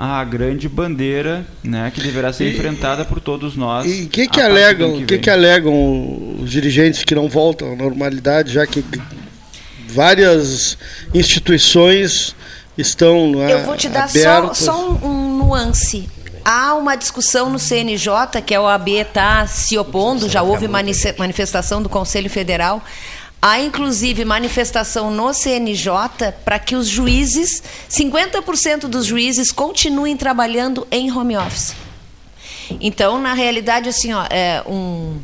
a 0.01 0.23
grande 0.23 0.69
bandeira 0.69 1.45
né, 1.61 1.91
que 1.93 1.99
deverá 1.99 2.31
ser 2.31 2.45
e, 2.45 2.55
enfrentada 2.55 3.03
por 3.03 3.19
todos 3.19 3.57
nós. 3.57 3.85
E 3.85 4.03
o 4.03 4.07
que, 4.07 4.29
que 4.29 4.39
alegam, 4.39 4.93
que, 4.99 5.05
que, 5.05 5.17
que 5.17 5.29
alegam 5.29 6.37
os 6.39 6.49
dirigentes 6.49 7.03
que 7.03 7.13
não 7.13 7.27
voltam 7.27 7.73
à 7.73 7.75
normalidade, 7.75 8.53
já 8.53 8.65
que 8.65 8.81
várias 9.89 10.77
instituições 11.13 12.33
estão 12.77 13.33
lá 13.33 13.51
Eu 13.51 13.65
vou 13.65 13.75
te 13.75 13.89
dar 13.89 14.07
só, 14.07 14.53
só 14.53 14.89
um, 14.89 15.05
um 15.05 15.37
nuance. 15.37 16.09
Há 16.45 16.75
uma 16.75 16.95
discussão 16.95 17.49
no 17.49 17.59
CNJ, 17.59 18.41
que 18.45 18.55
a 18.55 18.61
OAB 18.61 18.87
está 18.87 19.45
se 19.47 19.77
opondo, 19.77 20.29
já 20.29 20.41
houve 20.41 20.65
manifestação 20.69 21.81
do 21.81 21.89
Conselho 21.89 22.29
Federal 22.29 22.81
Há 23.41 23.61
inclusive 23.61 24.25
manifestação 24.25 25.09
no 25.09 25.33
CNJ 25.33 26.33
para 26.43 26.59
que 26.59 26.75
os 26.75 26.87
juízes, 26.87 27.63
50% 27.89 28.81
dos 28.81 29.05
juízes, 29.05 29.51
continuem 29.51 30.17
trabalhando 30.17 30.85
em 30.91 31.09
home 31.09 31.37
office. 31.37 31.73
Então, 32.81 33.19
na 33.19 33.33
realidade, 33.33 33.87
assim, 33.87 34.13
ó, 34.13 34.25
é 34.29 34.61
um, 34.67 35.19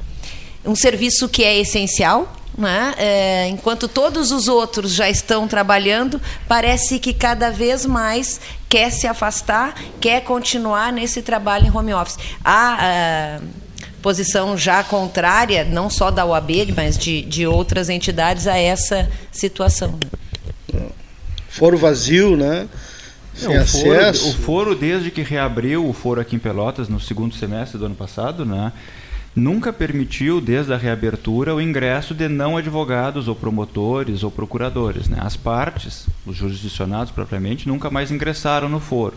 um 0.63 0.75
serviço 0.75 1.27
que 1.27 1.43
é 1.43 1.59
essencial, 1.59 2.33
né? 2.57 2.93
É, 2.97 3.47
enquanto 3.49 3.87
todos 3.87 4.31
os 4.31 4.47
outros 4.47 4.93
já 4.93 5.09
estão 5.09 5.45
trabalhando, 5.45 6.21
parece 6.47 6.99
que 6.99 7.13
cada 7.13 7.51
vez 7.51 7.85
mais 7.85 8.39
quer 8.69 8.91
se 8.91 9.07
afastar, 9.07 9.75
quer 9.99 10.21
continuar 10.21 10.93
nesse 10.93 11.21
trabalho 11.21 11.67
em 11.67 11.75
home 11.75 11.93
office. 11.93 12.17
Há. 12.43 13.41
Uh, 13.41 13.64
posição 14.05 14.55
já 14.55 14.83
contrária, 14.83 15.65
não 15.65 15.89
só 15.89 16.11
da 16.11 16.23
UAB, 16.23 16.75
mas 16.77 16.95
de, 16.95 17.23
de 17.23 17.47
outras 17.47 17.89
entidades 17.89 18.45
a 18.45 18.55
essa 18.55 19.09
situação. 19.31 19.97
Foro 21.49 21.75
vazio, 21.75 22.37
né? 22.37 22.67
Sem 23.33 23.57
o, 23.57 23.65
foro, 23.65 24.11
o 24.11 24.33
foro, 24.33 24.75
desde 24.75 25.09
que 25.09 25.23
reabriu 25.23 25.89
o 25.89 25.91
foro 25.91 26.21
aqui 26.21 26.35
em 26.35 26.39
Pelotas 26.39 26.87
no 26.87 26.99
segundo 26.99 27.33
semestre 27.33 27.79
do 27.79 27.87
ano 27.87 27.95
passado, 27.95 28.45
né? 28.45 28.71
nunca 29.35 29.73
permitiu, 29.73 30.39
desde 30.39 30.71
a 30.71 30.77
reabertura, 30.77 31.55
o 31.55 31.59
ingresso 31.59 32.13
de 32.13 32.29
não 32.29 32.57
advogados 32.57 33.27
ou 33.27 33.33
promotores 33.33 34.21
ou 34.21 34.29
procuradores. 34.29 35.09
Né? 35.09 35.17
As 35.19 35.35
partes, 35.35 36.05
os 36.27 36.37
jurisdicionados 36.37 37.11
propriamente, 37.11 37.67
nunca 37.67 37.89
mais 37.89 38.11
ingressaram 38.11 38.69
no 38.69 38.79
foro. 38.79 39.15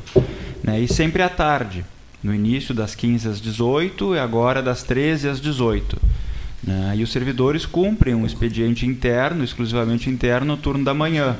Né? 0.64 0.80
E 0.80 0.88
sempre 0.88 1.20
à 1.20 1.28
tarde 1.28 1.84
no 2.22 2.34
início 2.34 2.74
das 2.74 2.94
15 2.94 3.28
às 3.28 3.40
18 3.40 4.14
e 4.14 4.18
agora 4.18 4.62
das 4.62 4.82
13 4.82 5.28
às 5.28 5.40
18. 5.40 5.98
Né? 6.62 6.94
E 6.96 7.02
os 7.02 7.12
servidores 7.12 7.64
cumprem 7.64 8.14
um 8.14 8.26
expediente 8.26 8.84
interno, 8.86 9.44
exclusivamente 9.44 10.10
interno, 10.10 10.48
no 10.48 10.56
turno 10.56 10.84
da 10.84 10.92
manhã. 10.92 11.36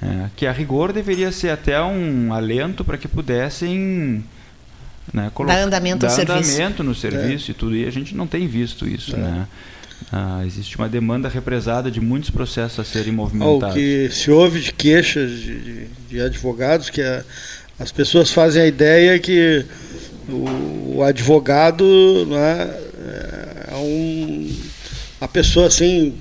Né? 0.00 0.30
Que 0.36 0.46
a 0.46 0.52
rigor 0.52 0.92
deveria 0.92 1.32
ser 1.32 1.50
até 1.50 1.80
um 1.82 2.32
alento 2.32 2.84
para 2.84 2.98
que 2.98 3.08
pudessem 3.08 4.22
né, 5.12 5.30
dar 5.46 5.62
andamento, 5.62 6.06
dar 6.06 6.20
andamento 6.20 6.82
no 6.82 6.94
serviço 6.94 7.50
é. 7.50 7.52
e 7.52 7.54
tudo. 7.54 7.76
E 7.76 7.86
a 7.86 7.90
gente 7.90 8.14
não 8.14 8.26
tem 8.26 8.46
visto 8.46 8.86
isso. 8.86 9.14
É. 9.16 9.18
Né? 9.18 9.48
Ah, 10.12 10.42
existe 10.44 10.76
uma 10.76 10.88
demanda 10.88 11.28
represada 11.28 11.90
de 11.90 12.00
muitos 12.00 12.28
processos 12.28 12.78
a 12.78 12.84
serem 12.84 13.12
movimentados. 13.12 13.74
O 13.74 13.78
que 13.78 14.08
se 14.10 14.30
ouve 14.30 14.60
de 14.60 14.72
queixas 14.72 15.30
de, 15.30 15.58
de, 15.58 15.86
de 16.08 16.20
advogados 16.20 16.90
que 16.90 17.00
a, 17.00 17.24
as 17.78 17.92
pessoas 17.92 18.30
fazem 18.30 18.62
a 18.62 18.66
ideia 18.66 19.18
que 19.18 19.64
o, 20.28 21.02
advogado 21.02 22.26
né, 22.26 22.74
é 23.70 23.74
um, 23.74 24.56
uma 25.20 25.28
pessoa 25.28 25.66
assim 25.66 26.14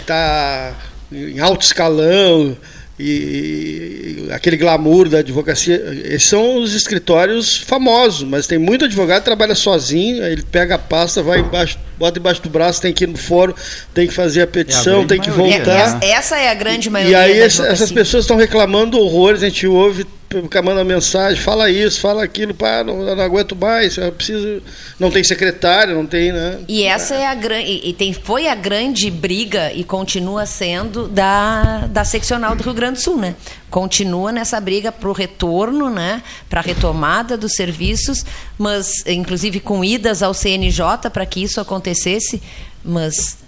está 0.00 0.74
em 1.12 1.38
alto 1.38 1.64
escalão 1.64 2.56
e, 2.98 4.26
e, 4.28 4.32
aquele 4.32 4.56
glamour 4.56 5.08
da 5.08 5.18
advocacia. 5.18 5.76
Esses 6.06 6.28
são 6.28 6.56
os 6.56 6.74
escritórios 6.74 7.58
famosos, 7.58 8.26
mas 8.26 8.46
tem 8.46 8.58
muito 8.58 8.86
advogado 8.86 9.20
que 9.20 9.26
trabalha 9.26 9.54
sozinho, 9.54 10.24
ele 10.24 10.42
pega 10.42 10.76
a 10.76 10.78
pasta, 10.78 11.22
vai 11.22 11.40
embaixo, 11.40 11.78
bota 11.98 12.18
embaixo 12.18 12.42
do 12.42 12.48
braço, 12.48 12.80
tem 12.80 12.92
que 12.92 13.04
ir 13.04 13.08
no 13.08 13.18
fórum, 13.18 13.52
tem 13.92 14.08
que 14.08 14.14
fazer 14.14 14.42
a 14.42 14.46
petição, 14.46 15.02
é 15.02 15.06
tem 15.06 15.20
que 15.20 15.30
maioria, 15.30 15.58
voltar. 15.58 16.00
Né? 16.00 16.10
Essa 16.10 16.38
é 16.38 16.50
a 16.50 16.54
grande 16.54 16.88
maioria. 16.88 17.16
E 17.16 17.20
aí 17.20 17.38
essas 17.38 17.92
pessoas 17.92 18.24
estão 18.24 18.36
reclamando 18.36 18.98
horrores, 18.98 19.42
a 19.42 19.48
gente 19.48 19.66
ouve 19.66 20.06
cara 20.48 20.64
manda 20.64 20.84
mensagem, 20.84 21.40
fala 21.40 21.70
isso, 21.70 22.00
fala 22.00 22.24
aquilo, 22.24 22.52
pá, 22.52 22.82
não, 22.82 23.14
não 23.14 23.22
aguento 23.22 23.54
mais, 23.54 23.96
eu 23.96 24.10
preciso. 24.12 24.62
Não 24.98 25.10
tem 25.10 25.22
secretário, 25.22 25.94
não 25.94 26.06
tem, 26.06 26.32
né? 26.32 26.58
E 26.68 26.82
essa 26.82 27.14
é, 27.14 27.20
é 27.20 27.26
a 27.26 27.34
grande. 27.34 27.80
E 27.84 27.92
tem, 27.92 28.12
foi 28.12 28.48
a 28.48 28.54
grande 28.54 29.10
briga 29.10 29.72
e 29.72 29.84
continua 29.84 30.44
sendo 30.44 31.06
da, 31.08 31.86
da 31.86 32.04
seccional 32.04 32.56
do 32.56 32.64
Rio 32.64 32.74
Grande 32.74 32.94
do 32.94 33.02
Sul, 33.02 33.18
né? 33.18 33.36
Continua 33.70 34.32
nessa 34.32 34.60
briga 34.60 34.90
para 34.90 35.08
o 35.08 35.12
retorno, 35.12 35.88
né? 35.88 36.22
Para 36.48 36.60
a 36.60 36.62
retomada 36.62 37.36
dos 37.36 37.52
serviços, 37.52 38.24
mas 38.58 39.06
inclusive 39.06 39.60
com 39.60 39.84
idas 39.84 40.22
ao 40.22 40.34
CNJ 40.34 41.10
para 41.12 41.24
que 41.24 41.42
isso 41.42 41.60
acontecesse, 41.60 42.42
mas 42.84 43.38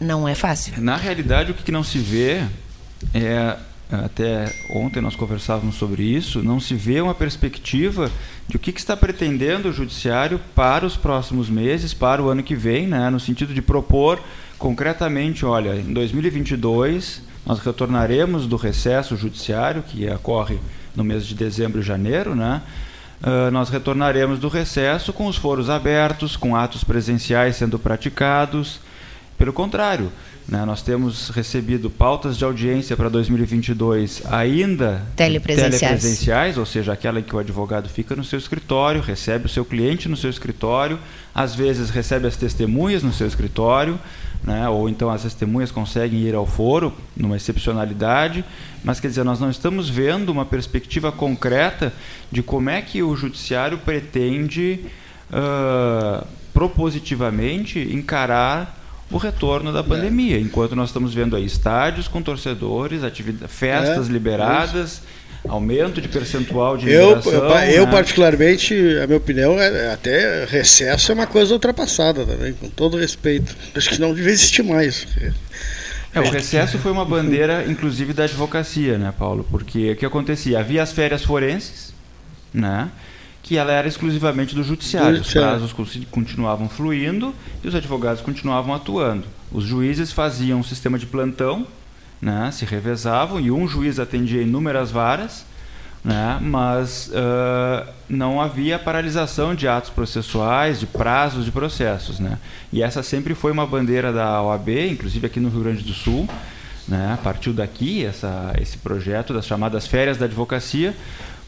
não 0.00 0.28
é 0.28 0.34
fácil. 0.34 0.74
Na 0.78 0.96
realidade, 0.96 1.50
o 1.50 1.54
que 1.54 1.72
não 1.72 1.82
se 1.82 1.98
vê 1.98 2.44
é 3.12 3.56
até 4.04 4.54
ontem 4.70 5.00
nós 5.00 5.14
conversávamos 5.14 5.76
sobre 5.76 6.02
isso, 6.02 6.42
não 6.42 6.58
se 6.58 6.74
vê 6.74 7.00
uma 7.00 7.14
perspectiva 7.14 8.10
de 8.48 8.56
o 8.56 8.58
que, 8.58 8.72
que, 8.72 8.80
está 8.80 8.96
pretendendo 8.96 9.68
o 9.68 9.72
judiciário 9.72 10.40
para 10.54 10.86
os 10.86 10.96
próximos 10.96 11.48
meses, 11.48 11.92
para 11.92 12.22
o 12.22 12.28
ano 12.28 12.42
que 12.42 12.54
vem, 12.54 12.86
né, 12.86 13.10
no 13.10 13.20
sentido 13.20 13.54
de 13.54 13.62
propor 13.62 14.20
concretamente, 14.58 15.44
olha, 15.44 15.76
em 15.76 15.92
2022 15.92 17.22
nós 17.44 17.58
retornaremos 17.58 18.46
do 18.46 18.56
recesso 18.56 19.16
judiciário 19.16 19.82
que 19.82 20.08
ocorre 20.08 20.58
no 20.96 21.04
mês 21.04 21.26
de 21.26 21.34
dezembro 21.34 21.80
e 21.80 21.82
janeiro, 21.82 22.34
né? 22.34 22.62
Uh, 23.22 23.50
nós 23.50 23.68
retornaremos 23.68 24.38
do 24.38 24.48
recesso 24.48 25.12
com 25.12 25.26
os 25.26 25.36
foros 25.36 25.70
abertos, 25.70 26.36
com 26.36 26.56
atos 26.56 26.84
presenciais 26.84 27.56
sendo 27.56 27.78
praticados. 27.78 28.80
Pelo 29.36 29.52
contrário, 29.52 30.10
né? 30.46 30.62
Nós 30.64 30.82
temos 30.82 31.30
recebido 31.30 31.88
pautas 31.88 32.36
de 32.36 32.44
audiência 32.44 32.94
para 32.96 33.08
2022 33.08 34.22
ainda 34.30 35.02
telepresenciais. 35.16 35.80
telepresenciais, 35.80 36.58
ou 36.58 36.66
seja, 36.66 36.92
aquela 36.92 37.18
em 37.18 37.22
que 37.22 37.34
o 37.34 37.38
advogado 37.38 37.88
fica 37.88 38.14
no 38.14 38.22
seu 38.22 38.38
escritório, 38.38 39.00
recebe 39.00 39.46
o 39.46 39.48
seu 39.48 39.64
cliente 39.64 40.06
no 40.06 40.16
seu 40.16 40.28
escritório, 40.28 40.98
às 41.34 41.54
vezes 41.54 41.88
recebe 41.88 42.26
as 42.26 42.36
testemunhas 42.36 43.02
no 43.02 43.10
seu 43.10 43.26
escritório, 43.26 43.98
né? 44.42 44.68
ou 44.68 44.86
então 44.86 45.08
as 45.08 45.22
testemunhas 45.22 45.70
conseguem 45.70 46.20
ir 46.20 46.34
ao 46.34 46.46
foro, 46.46 46.92
numa 47.16 47.36
excepcionalidade, 47.36 48.44
mas 48.84 49.00
quer 49.00 49.08
dizer, 49.08 49.24
nós 49.24 49.40
não 49.40 49.48
estamos 49.48 49.88
vendo 49.88 50.28
uma 50.28 50.44
perspectiva 50.44 51.10
concreta 51.10 51.90
de 52.30 52.42
como 52.42 52.68
é 52.68 52.82
que 52.82 53.02
o 53.02 53.16
judiciário 53.16 53.78
pretende 53.78 54.84
uh, 55.30 56.26
propositivamente 56.52 57.78
encarar 57.78 58.83
o 59.14 59.18
retorno 59.18 59.72
da 59.72 59.82
pandemia. 59.82 60.36
É. 60.36 60.40
Enquanto 60.40 60.74
nós 60.74 60.88
estamos 60.88 61.14
vendo 61.14 61.36
aí 61.36 61.44
estádios 61.44 62.08
com 62.08 62.20
torcedores, 62.20 63.00
festas 63.48 64.08
é, 64.08 64.12
liberadas, 64.12 65.02
é 65.44 65.48
aumento 65.48 66.00
de 66.00 66.08
percentual 66.08 66.76
de 66.76 66.90
eu, 66.90 67.20
eu, 67.24 67.48
né? 67.48 67.78
eu, 67.78 67.86
particularmente, 67.86 68.74
a 69.00 69.06
minha 69.06 69.18
opinião 69.18 69.60
é 69.60 69.92
até 69.92 70.44
recesso 70.46 71.12
é 71.12 71.14
uma 71.14 71.28
coisa 71.28 71.52
ultrapassada 71.52 72.26
também, 72.26 72.54
com 72.54 72.68
todo 72.68 72.96
respeito. 72.96 73.54
Acho 73.76 73.90
que 73.90 74.00
não 74.00 74.12
devia 74.12 74.32
existir 74.32 74.64
mais. 74.64 75.06
É, 76.12 76.20
o 76.20 76.30
recesso 76.30 76.76
foi 76.78 76.90
uma 76.90 77.04
bandeira, 77.04 77.64
inclusive, 77.68 78.12
da 78.12 78.24
advocacia, 78.24 78.98
né, 78.98 79.14
Paulo? 79.16 79.46
Porque 79.48 79.92
o 79.92 79.96
que 79.96 80.06
acontecia? 80.06 80.58
Havia 80.58 80.82
as 80.82 80.92
férias 80.92 81.22
forenses, 81.22 81.94
né? 82.52 82.90
Que 83.44 83.58
ela 83.58 83.70
era 83.70 83.86
exclusivamente 83.86 84.54
do 84.54 84.64
judiciário. 84.64 85.20
Os 85.20 85.30
prazos 85.30 85.72
continuavam 86.10 86.66
fluindo 86.66 87.34
e 87.62 87.68
os 87.68 87.74
advogados 87.74 88.22
continuavam 88.22 88.74
atuando. 88.74 89.26
Os 89.52 89.64
juízes 89.64 90.10
faziam 90.10 90.60
um 90.60 90.64
sistema 90.64 90.98
de 90.98 91.04
plantão, 91.04 91.66
né, 92.22 92.50
se 92.50 92.64
revezavam 92.64 93.38
e 93.38 93.50
um 93.50 93.68
juiz 93.68 94.00
atendia 94.00 94.40
inúmeras 94.40 94.90
varas, 94.90 95.44
né, 96.02 96.38
mas 96.40 97.08
uh, 97.08 97.86
não 98.08 98.40
havia 98.40 98.78
paralisação 98.78 99.54
de 99.54 99.68
atos 99.68 99.90
processuais, 99.90 100.80
de 100.80 100.86
prazos 100.86 101.44
de 101.44 101.52
processos. 101.52 102.18
Né. 102.18 102.38
E 102.72 102.82
essa 102.82 103.02
sempre 103.02 103.34
foi 103.34 103.52
uma 103.52 103.66
bandeira 103.66 104.10
da 104.10 104.40
OAB, 104.40 104.70
inclusive 104.90 105.26
aqui 105.26 105.38
no 105.38 105.50
Rio 105.50 105.60
Grande 105.60 105.82
do 105.82 105.92
Sul. 105.92 106.26
Né, 106.86 107.18
partiu 107.22 107.54
daqui 107.54 108.04
essa, 108.04 108.54
esse 108.60 108.76
projeto 108.76 109.32
das 109.32 109.46
chamadas 109.46 109.86
férias 109.86 110.18
da 110.18 110.26
advocacia, 110.26 110.94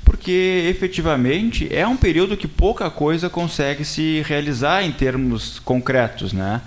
porque 0.06 0.64
efetivamente 0.70 1.68
é 1.74 1.86
um 1.86 1.96
período 1.96 2.36
que 2.36 2.46
pouca 2.46 2.88
coisa 2.88 3.28
consegue 3.28 3.84
se 3.84 4.22
realizar 4.24 4.84
em 4.84 4.92
termos 4.92 5.58
concretos, 5.58 6.32
né? 6.32 6.62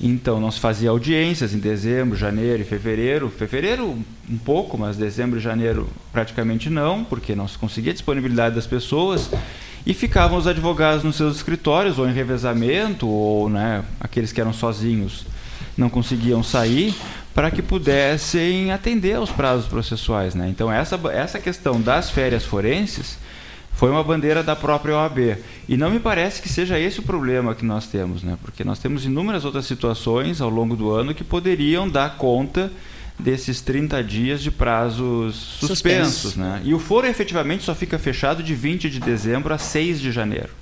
Então 0.00 0.40
não 0.40 0.50
se 0.50 0.58
fazia 0.58 0.90
audiências 0.90 1.54
em 1.54 1.60
dezembro, 1.60 2.18
janeiro 2.18 2.60
e 2.60 2.64
fevereiro. 2.64 3.30
Fevereiro 3.30 3.96
um 4.28 4.38
pouco, 4.38 4.76
mas 4.76 4.96
dezembro 4.96 5.38
e 5.38 5.42
janeiro 5.42 5.88
praticamente 6.12 6.68
não, 6.68 7.04
porque 7.04 7.36
não 7.36 7.46
se 7.46 7.56
conseguia 7.56 7.92
disponibilidade 7.92 8.56
das 8.56 8.66
pessoas. 8.66 9.30
E 9.86 9.94
ficavam 9.94 10.36
os 10.36 10.48
advogados 10.48 11.04
nos 11.04 11.14
seus 11.14 11.36
escritórios, 11.36 11.98
ou 11.98 12.08
em 12.08 12.12
revezamento, 12.12 13.06
ou 13.06 13.48
né, 13.48 13.84
aqueles 14.00 14.32
que 14.32 14.40
eram 14.40 14.52
sozinhos 14.52 15.24
não 15.76 15.88
conseguiam 15.88 16.42
sair, 16.42 16.94
para 17.34 17.50
que 17.50 17.62
pudessem 17.62 18.72
atender 18.72 19.16
aos 19.16 19.30
prazos 19.30 19.66
processuais. 19.66 20.34
Né? 20.34 20.48
Então, 20.48 20.70
essa, 20.70 21.00
essa 21.12 21.38
questão 21.38 21.80
das 21.80 22.10
férias 22.10 22.44
forenses 22.44 23.18
foi 23.72 23.90
uma 23.90 24.04
bandeira 24.04 24.42
da 24.42 24.54
própria 24.54 24.96
OAB. 24.96 25.38
E 25.68 25.76
não 25.76 25.90
me 25.90 25.98
parece 25.98 26.42
que 26.42 26.48
seja 26.48 26.78
esse 26.78 27.00
o 27.00 27.02
problema 27.02 27.54
que 27.54 27.64
nós 27.64 27.86
temos, 27.86 28.22
né? 28.22 28.36
porque 28.42 28.62
nós 28.62 28.78
temos 28.78 29.04
inúmeras 29.04 29.44
outras 29.44 29.66
situações 29.66 30.40
ao 30.40 30.50
longo 30.50 30.76
do 30.76 30.90
ano 30.90 31.14
que 31.14 31.24
poderiam 31.24 31.88
dar 31.88 32.16
conta 32.16 32.70
desses 33.18 33.60
30 33.60 34.02
dias 34.04 34.42
de 34.42 34.50
prazos 34.50 35.36
suspensos. 35.60 36.14
Suspenso. 36.14 36.40
Né? 36.40 36.60
E 36.64 36.74
o 36.74 36.78
foro 36.78 37.06
efetivamente 37.06 37.64
só 37.64 37.74
fica 37.74 37.98
fechado 37.98 38.42
de 38.42 38.54
20 38.54 38.90
de 38.90 39.00
dezembro 39.00 39.54
a 39.54 39.58
6 39.58 40.00
de 40.00 40.12
janeiro. 40.12 40.61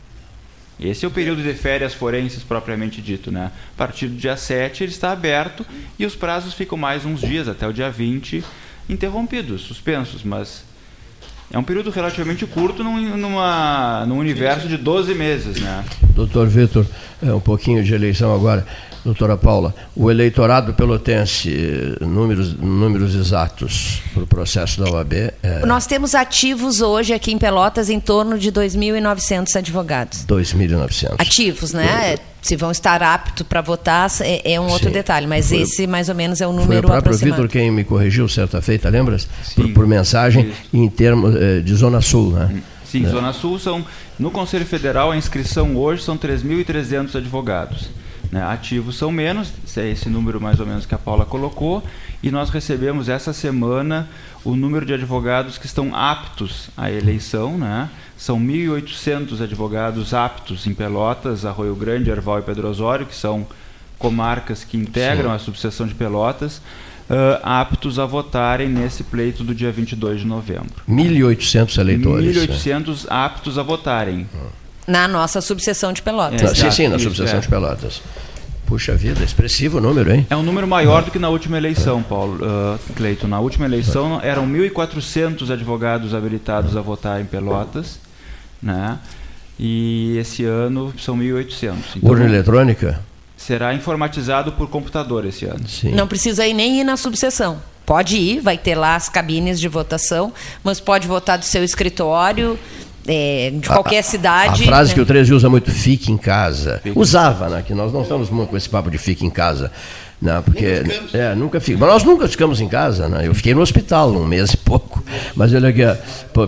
Esse 0.81 1.05
é 1.05 1.09
o 1.09 1.11
período 1.11 1.43
de 1.43 1.53
férias 1.53 1.93
forenses 1.93 2.43
propriamente 2.43 3.03
dito. 3.03 3.31
Né? 3.31 3.53
A 3.75 3.77
partir 3.77 4.09
do 4.09 4.17
dia 4.17 4.37
7 4.37 4.83
ele 4.83 4.93
está 4.93 5.13
aberto 5.13 5.67
e 5.99 6.07
os 6.07 6.15
prazos 6.15 6.55
ficam 6.55 6.79
mais 6.79 7.05
uns 7.05 7.21
dias, 7.21 7.49
até 7.49 7.69
o 7.69 7.73
dia 7.73 7.91
20, 7.91 8.43
interrompidos, 8.89 9.61
suspensos. 9.61 10.23
Mas 10.25 10.65
é 11.53 11.59
um 11.59 11.63
período 11.63 11.91
relativamente 11.91 12.47
curto 12.47 12.83
num, 12.83 13.17
numa, 13.17 14.07
num 14.07 14.17
universo 14.19 14.69
de 14.69 14.79
12 14.79 15.15
meses. 15.15 15.61
Né? 15.61 15.85
Doutor 16.15 16.49
Vitor, 16.49 16.87
é 17.23 17.33
um 17.33 17.41
pouquinho 17.41 17.85
de 17.85 17.93
eleição 17.93 18.35
agora. 18.35 18.67
Doutora 19.05 19.37
Paula, 19.37 19.75
o 19.97 20.11
eleitorado 20.11 20.75
pelotense, 20.75 21.97
números, 22.01 22.53
números 22.55 23.15
exatos 23.15 24.03
para 24.13 24.23
o 24.23 24.27
processo 24.27 24.79
da 24.83 24.91
OAB. 24.91 25.13
É... 25.43 25.65
Nós 25.65 25.87
temos 25.87 26.15
ativos 26.15 26.83
hoje 26.83 27.15
aqui 27.15 27.33
em 27.33 27.39
Pelotas 27.39 27.89
em 27.89 27.99
torno 27.99 28.39
de 28.39 28.53
2.900 28.53 29.57
advogados. 29.57 30.25
2.900. 30.27 31.15
Ativos, 31.19 31.73
né? 31.73 32.17
Se 32.43 32.57
vão 32.57 32.71
estar 32.71 33.03
aptos 33.03 33.47
para 33.47 33.61
votar 33.61 34.11
é, 34.21 34.55
é 34.55 34.61
um 34.61 34.69
outro 34.69 34.89
Sim. 34.89 34.95
detalhe, 34.95 35.27
mas 35.27 35.49
Foi, 35.49 35.61
esse 35.61 35.87
mais 35.87 36.09
ou 36.09 36.15
menos 36.15 36.41
é 36.41 36.47
o 36.47 36.53
número 36.53 36.89
Foi 36.89 36.99
o 36.99 37.03
próprio 37.03 37.17
Vitor 37.17 37.49
quem 37.49 37.71
me 37.71 37.85
corrigiu 37.85 38.27
certa 38.29 38.63
feita, 38.63 38.89
lembras? 38.89 39.29
Por, 39.55 39.69
por, 39.73 39.87
mensagem 39.87 40.49
Isso. 40.49 40.59
em 40.73 40.89
termos 40.89 41.35
eh, 41.37 41.61
de 41.61 41.75
Zona 41.75 42.01
Sul, 42.01 42.33
né? 42.33 42.63
Sim, 42.85 43.07
é. 43.07 43.09
Zona 43.09 43.33
Sul 43.33 43.59
são. 43.59 43.85
No 44.19 44.31
Conselho 44.31 44.67
Federal, 44.67 45.11
a 45.11 45.17
inscrição 45.17 45.77
hoje 45.77 46.03
são 46.03 46.19
3.300 46.19 47.15
advogados. 47.17 47.89
Né? 48.31 48.43
Ativos 48.43 48.97
são 48.97 49.11
menos, 49.11 49.53
é 49.77 49.91
esse 49.91 50.09
número 50.09 50.41
mais 50.41 50.61
ou 50.61 50.67
menos 50.67 50.87
que 50.87 50.95
a 50.95 50.99
Paula 50.99 51.25
colocou, 51.25 51.83
e 52.23 52.31
nós 52.31 52.51
recebemos 52.51 53.09
essa 53.09 53.33
semana 53.33 54.09
o 54.45 54.55
número 54.55 54.87
de 54.87 54.95
advogados 54.95 55.59
que 55.59 55.67
estão 55.67 55.95
aptos 55.95 56.71
à 56.77 56.91
eleição. 56.91 57.59
Né? 57.59 57.89
São 58.17 58.39
1.800 58.39 59.43
advogados 59.43 60.15
aptos 60.15 60.67
em 60.67 60.75
Pelotas, 60.75 61.45
Arroio 61.45 61.75
Grande, 61.75 62.11
Erval 62.11 62.39
e 62.39 62.43
Pedro 62.43 62.69
Osório, 62.69 63.07
que 63.07 63.15
são 63.15 63.47
comarcas 63.99 64.65
que 64.65 64.77
integram 64.77 65.31
Sim. 65.31 65.37
a 65.37 65.39
subseção 65.39 65.87
de 65.87 65.95
Pelotas, 65.95 66.59
uh, 67.11 67.41
aptos 67.43 67.99
a 67.99 68.07
votarem 68.07 68.69
nesse 68.69 69.05
pleito 69.05 69.45
do 69.45 69.55
dia 69.55 69.71
22 69.71 70.21
de 70.21 70.27
novembro. 70.27 70.83
1.800 70.89 71.79
eleitores. 71.79 72.37
1.800 72.37 73.05
é. 73.05 73.07
aptos 73.11 73.59
a 73.59 73.63
votarem. 73.63 74.27
Hum. 74.35 74.61
Na 74.91 75.07
nossa 75.07 75.41
subseção 75.41 75.93
de 75.93 76.03
Pelotas. 76.03 76.43
É, 76.43 76.55
sim, 76.55 76.71
sim, 76.71 76.89
na 76.89 76.99
subseção 76.99 77.39
é. 77.39 77.41
de 77.41 77.49
Pelotas. 77.49 78.03
Puxa 78.67 78.95
vida, 78.95 79.23
expressivo 79.25 79.79
o 79.79 79.81
número, 79.81 80.13
hein? 80.13 80.27
É 80.31 80.37
um 80.37 80.43
número 80.43 80.67
maior 80.67 81.03
do 81.03 81.11
que 81.11 81.19
na 81.19 81.29
última 81.29 81.57
eleição, 81.57 82.03
Paulo 82.03 82.39
uh, 82.45 82.79
Cleiton. 82.95 83.27
Na 83.27 83.41
última 83.41 83.67
eleição 83.67 84.21
eram 84.23 84.47
1.400 84.49 85.51
advogados 85.53 86.15
habilitados 86.15 86.77
a 86.77 86.81
votar 86.81 87.21
em 87.21 87.25
Pelotas, 87.25 87.99
né? 88.63 88.99
E 89.59 90.17
esse 90.19 90.45
ano 90.45 90.95
são 90.99 91.17
1.800. 91.19 91.75
Então, 91.97 92.11
Urna 92.11 92.25
eletrônica? 92.25 93.01
Será 93.37 93.75
informatizado 93.75 94.53
por 94.53 94.69
computador 94.69 95.25
esse 95.25 95.45
ano. 95.45 95.69
Sim. 95.69 95.93
Não 95.93 96.07
precisa 96.07 96.47
ir 96.47 96.55
nem 96.55 96.81
ir 96.81 96.85
na 96.85 96.97
subseção. 96.97 97.61
Pode 97.85 98.17
ir, 98.17 98.41
vai 98.41 98.57
ter 98.57 98.77
lá 98.77 98.95
as 98.95 99.09
cabines 99.09 99.59
de 99.59 99.67
votação, 99.67 100.33
mas 100.63 100.79
pode 100.79 101.09
votar 101.09 101.39
do 101.39 101.45
seu 101.45 101.65
escritório 101.65 102.59
é, 103.13 103.51
de 103.51 103.69
qualquer 103.69 103.99
a, 103.99 104.03
cidade. 104.05 104.63
A 104.63 104.67
frase 104.67 104.91
né? 104.91 104.95
que 104.95 105.01
o 105.01 105.07
13 105.07 105.35
usa 105.35 105.51
muito, 105.51 105.69
fique 105.71 106.13
em 106.13 106.17
casa. 106.17 106.81
Fique. 106.81 106.97
Usava, 106.97 107.49
né? 107.49 107.65
Que 107.67 107.75
nós 107.75 107.93
não 107.93 108.03
estamos 108.03 108.31
muito 108.31 108.51
com 108.51 108.57
esse 108.57 108.69
papo 108.69 108.89
de 108.89 108.99
fique 108.99 109.27
em 109.27 109.31
casa. 109.31 109.73
Não, 110.23 110.35
né, 110.35 110.43
porque 110.45 110.83
é, 111.15 111.35
nunca 111.35 111.59
fico. 111.61 111.81
Mas 111.81 111.89
nós 111.89 112.05
nunca 112.05 112.29
ficamos 112.29 112.61
em 112.61 112.69
casa, 112.69 113.09
né? 113.09 113.27
Eu 113.27 113.35
fiquei 113.35 113.53
no 113.55 113.63
hospital 113.63 114.13
um 114.13 114.25
mês 114.25 114.53
e 114.53 114.57
pouco, 114.59 115.03
mas 115.35 115.53
olha 115.53 115.71
aqui, 115.71 115.81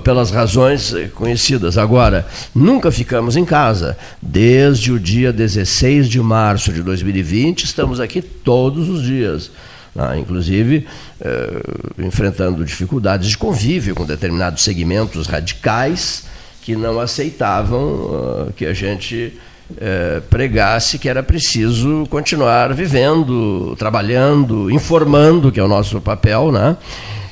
pelas 0.05 0.31
razões 0.31 0.95
conhecidas. 1.15 1.79
Agora, 1.79 2.27
nunca 2.55 2.93
ficamos 2.93 3.35
em 3.35 3.45
casa. 3.45 3.97
Desde 4.21 4.93
o 4.93 5.01
dia 5.01 5.33
16 5.33 6.09
de 6.09 6.21
março 6.21 6.71
de 6.73 6.83
2020, 6.83 7.65
estamos 7.65 7.99
aqui 7.99 8.21
todos 8.21 8.89
os 8.91 9.03
dias. 9.03 9.51
Né? 9.95 10.19
Inclusive, 10.19 10.87
eh, 11.21 11.63
enfrentando 11.99 12.65
dificuldades 12.65 13.31
de 13.31 13.39
convívio 13.39 13.95
com 13.95 14.05
determinados 14.05 14.63
segmentos 14.63 15.27
radicais 15.27 16.31
que 16.63 16.77
não 16.77 17.01
aceitavam 17.01 17.83
uh, 17.83 18.53
que 18.57 18.65
a 18.65 18.73
gente 18.73 19.37
uh, 19.73 20.23
pregasse 20.31 20.99
que 20.99 21.09
era 21.09 21.23
preciso 21.23 22.07
continuar 22.09 22.73
vivendo, 22.73 23.75
trabalhando, 23.77 24.71
informando, 24.71 25.51
que 25.51 25.61
é 25.61 25.63
o 25.63 25.69
nosso 25.69 26.01
papel, 26.01 26.53
né? 26.53 26.77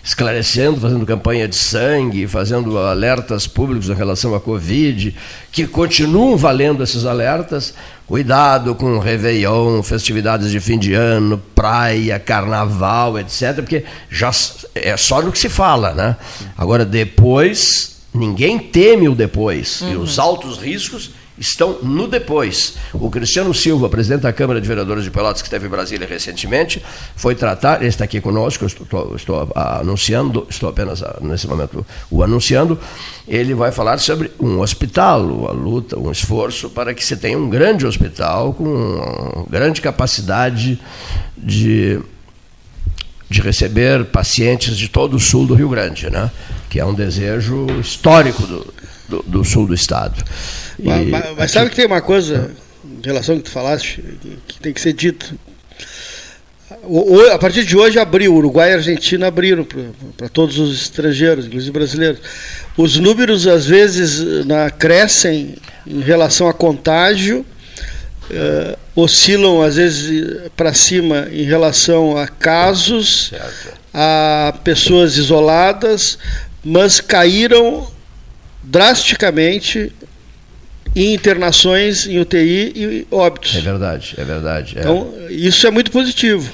esclarecendo, 0.03 0.81
fazendo 0.81 1.05
campanha 1.05 1.47
de 1.47 1.55
sangue, 1.57 2.27
fazendo 2.27 2.79
alertas 2.79 3.47
públicos 3.47 3.88
em 3.88 3.95
relação 3.95 4.35
à 4.35 4.40
Covid, 4.40 5.14
que 5.53 5.66
continuam 5.66 6.37
valendo 6.37 6.83
esses 6.83 7.05
alertas. 7.05 7.75
Cuidado 8.07 8.75
com 8.75 8.99
Réveillon, 8.99 9.83
festividades 9.85 10.51
de 10.51 10.59
fim 10.59 10.79
de 10.79 10.95
ano, 10.95 11.40
praia, 11.55 12.19
carnaval, 12.19 13.19
etc., 13.19 13.55
porque 13.57 13.85
já 14.11 14.31
é 14.75 14.97
só 14.97 15.23
no 15.23 15.31
que 15.31 15.38
se 15.38 15.49
fala, 15.49 15.95
né? 15.95 16.16
Agora, 16.59 16.85
depois 16.85 18.00
Ninguém 18.12 18.59
teme 18.59 19.09
o 19.09 19.14
depois. 19.14 19.81
Uhum. 19.83 19.92
E 19.92 19.96
os 19.96 20.18
altos 20.18 20.59
riscos 20.59 21.11
estão 21.40 21.79
no 21.83 22.07
depois. 22.07 22.75
O 22.92 23.11
Cristiano 23.11 23.55
Silva, 23.55 23.88
presidente 23.88 24.20
da 24.20 24.33
Câmara 24.33 24.61
de 24.61 24.68
Vereadores 24.68 25.03
de 25.03 25.11
Pelotas, 25.11 25.40
que 25.40 25.49
esteve 25.49 25.66
em 25.66 25.70
Brasília 25.70 26.07
recentemente, 26.07 26.83
foi 27.16 27.35
tratar, 27.35 27.81
ele 27.81 27.88
está 27.88 28.05
aqui 28.05 28.20
conosco, 28.20 28.66
estou, 28.66 29.16
estou 29.16 29.51
anunciando, 29.55 30.46
estou 30.51 30.68
apenas 30.68 31.03
nesse 31.23 31.49
momento 31.49 31.85
o 32.11 32.23
anunciando, 32.23 32.79
ele 33.27 33.55
vai 33.55 33.73
falar 33.73 33.99
sobre 33.99 34.31
um 34.38 34.61
hospital, 34.61 35.49
a 35.49 35.53
luta, 35.53 35.99
um 35.99 36.12
esforço 36.12 36.68
para 36.68 36.92
que 36.92 37.05
se 37.05 37.16
tenha 37.16 37.38
um 37.38 37.49
grande 37.49 37.87
hospital 37.87 38.53
com 38.53 39.46
grande 39.49 39.81
capacidade 39.81 40.79
de 41.38 41.99
de 43.31 43.40
receber 43.40 44.07
pacientes 44.07 44.77
de 44.77 44.88
todo 44.88 45.14
o 45.14 45.20
sul 45.20 45.46
do 45.46 45.55
Rio 45.55 45.68
Grande, 45.68 46.11
né? 46.11 46.33
Que 46.71 46.79
é 46.79 46.85
um 46.85 46.95
desejo 46.95 47.67
histórico 47.81 48.47
do, 48.47 48.75
do, 49.09 49.23
do 49.27 49.45
sul 49.45 49.67
do 49.67 49.75
estado. 49.75 50.25
E 50.79 50.85
mas, 50.85 51.09
mas, 51.09 51.37
mas 51.37 51.51
sabe 51.51 51.69
que 51.69 51.77
tem 51.77 51.85
uma 51.85 52.01
coisa 52.01 52.53
em 52.85 53.05
relação 53.05 53.35
ao 53.35 53.41
que 53.41 53.47
tu 53.47 53.53
falaste 53.53 54.03
que 54.47 54.61
tem 54.61 54.73
que 54.73 54.81
ser 54.81 54.93
dito. 54.93 55.35
O, 56.85 57.21
a 57.33 57.39
partir 57.39 57.65
de 57.65 57.77
hoje 57.77 57.99
abriu, 57.99 58.35
Uruguai 58.35 58.71
e 58.71 58.75
Argentina 58.75 59.27
abriram 59.27 59.67
para 60.17 60.29
todos 60.29 60.59
os 60.59 60.83
estrangeiros, 60.83 61.47
inclusive 61.47 61.73
brasileiros. 61.73 62.21
Os 62.77 62.97
números 62.97 63.47
às 63.47 63.67
vezes 63.67 64.47
na, 64.47 64.71
crescem 64.71 65.57
em 65.85 66.01
relação 66.01 66.49
a 66.49 66.55
contágio, 66.55 67.45
uh, 68.31 68.79
oscilam 68.95 69.61
às 69.61 69.77
vezes 69.77 70.49
para 70.57 70.73
cima 70.73 71.27
em 71.33 71.43
relação 71.43 72.17
a 72.17 72.29
casos, 72.29 73.31
certo. 73.31 73.79
a 73.93 74.55
pessoas 74.63 75.17
isoladas, 75.17 76.19
mas 76.64 77.01
caíram 77.01 77.87
drasticamente 78.62 79.92
em 80.94 81.14
internações 81.14 82.07
em 82.07 82.18
UTI 82.18 82.73
e 82.75 83.07
óbitos. 83.11 83.57
É 83.57 83.61
verdade, 83.61 84.14
é 84.18 84.25
verdade. 84.25 84.79
É. 84.79 84.81
Então, 84.81 85.12
isso 85.29 85.66
é 85.66 85.70
muito 85.70 85.90
positivo. 85.90 86.51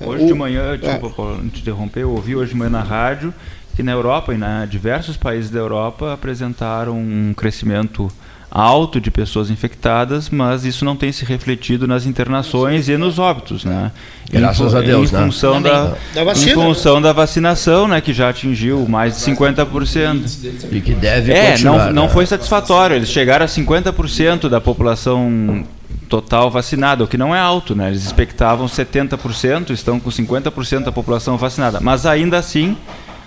Hoje 0.00 0.24
o, 0.24 0.26
de 0.26 0.34
manhã, 0.34 0.78
desculpa, 0.78 1.06
ah, 1.06 1.10
Paulo, 1.10 1.50
te 1.50 1.60
interromper, 1.60 2.02
eu 2.02 2.10
ouvi 2.10 2.36
hoje 2.36 2.52
de 2.52 2.56
manhã 2.56 2.70
na 2.70 2.82
rádio 2.82 3.34
que 3.74 3.82
na 3.82 3.92
Europa 3.92 4.34
e 4.34 4.38
na 4.38 4.66
diversos 4.66 5.16
países 5.16 5.50
da 5.50 5.58
Europa 5.58 6.12
apresentaram 6.12 6.98
um 6.98 7.32
crescimento 7.34 8.12
alto 8.54 9.00
de 9.00 9.10
pessoas 9.10 9.50
infectadas, 9.50 10.28
mas 10.28 10.66
isso 10.66 10.84
não 10.84 10.94
tem 10.94 11.10
se 11.10 11.24
refletido 11.24 11.86
nas 11.86 12.04
internações 12.04 12.86
e 12.86 12.98
nos 12.98 13.18
óbitos, 13.18 13.64
né? 13.64 13.90
Graças 14.30 14.74
em, 14.74 14.76
a 14.76 14.80
Deus, 14.82 15.10
em 15.10 15.16
né? 15.16 15.24
função 15.24 15.58
né? 15.58 15.70
da, 15.70 15.94
da 16.14 16.24
vacina, 16.24 16.52
em 16.52 16.54
função 16.54 17.00
da 17.00 17.12
vacinação, 17.14 17.88
né, 17.88 18.00
que 18.02 18.12
já 18.12 18.28
atingiu 18.28 18.86
mais 18.86 19.16
de 19.16 19.32
50%. 19.32 20.70
E 20.70 20.80
que 20.82 20.92
deve 20.92 21.32
é, 21.32 21.52
continuar. 21.52 21.86
não, 21.86 21.92
não 21.92 22.02
né? 22.04 22.08
foi 22.10 22.26
satisfatório. 22.26 22.96
Eles 22.96 23.08
chegaram 23.08 23.46
a 23.46 23.48
50% 23.48 24.50
da 24.50 24.60
população 24.60 25.64
total 26.10 26.50
vacinada, 26.50 27.02
o 27.04 27.08
que 27.08 27.16
não 27.16 27.34
é 27.34 27.40
alto, 27.40 27.74
né? 27.74 27.88
Eles 27.88 28.04
expectavam 28.04 28.66
70%, 28.66 29.70
estão 29.70 29.98
com 29.98 30.10
50% 30.10 30.84
da 30.84 30.92
população 30.92 31.38
vacinada. 31.38 31.80
Mas 31.80 32.04
ainda 32.04 32.36
assim, 32.36 32.76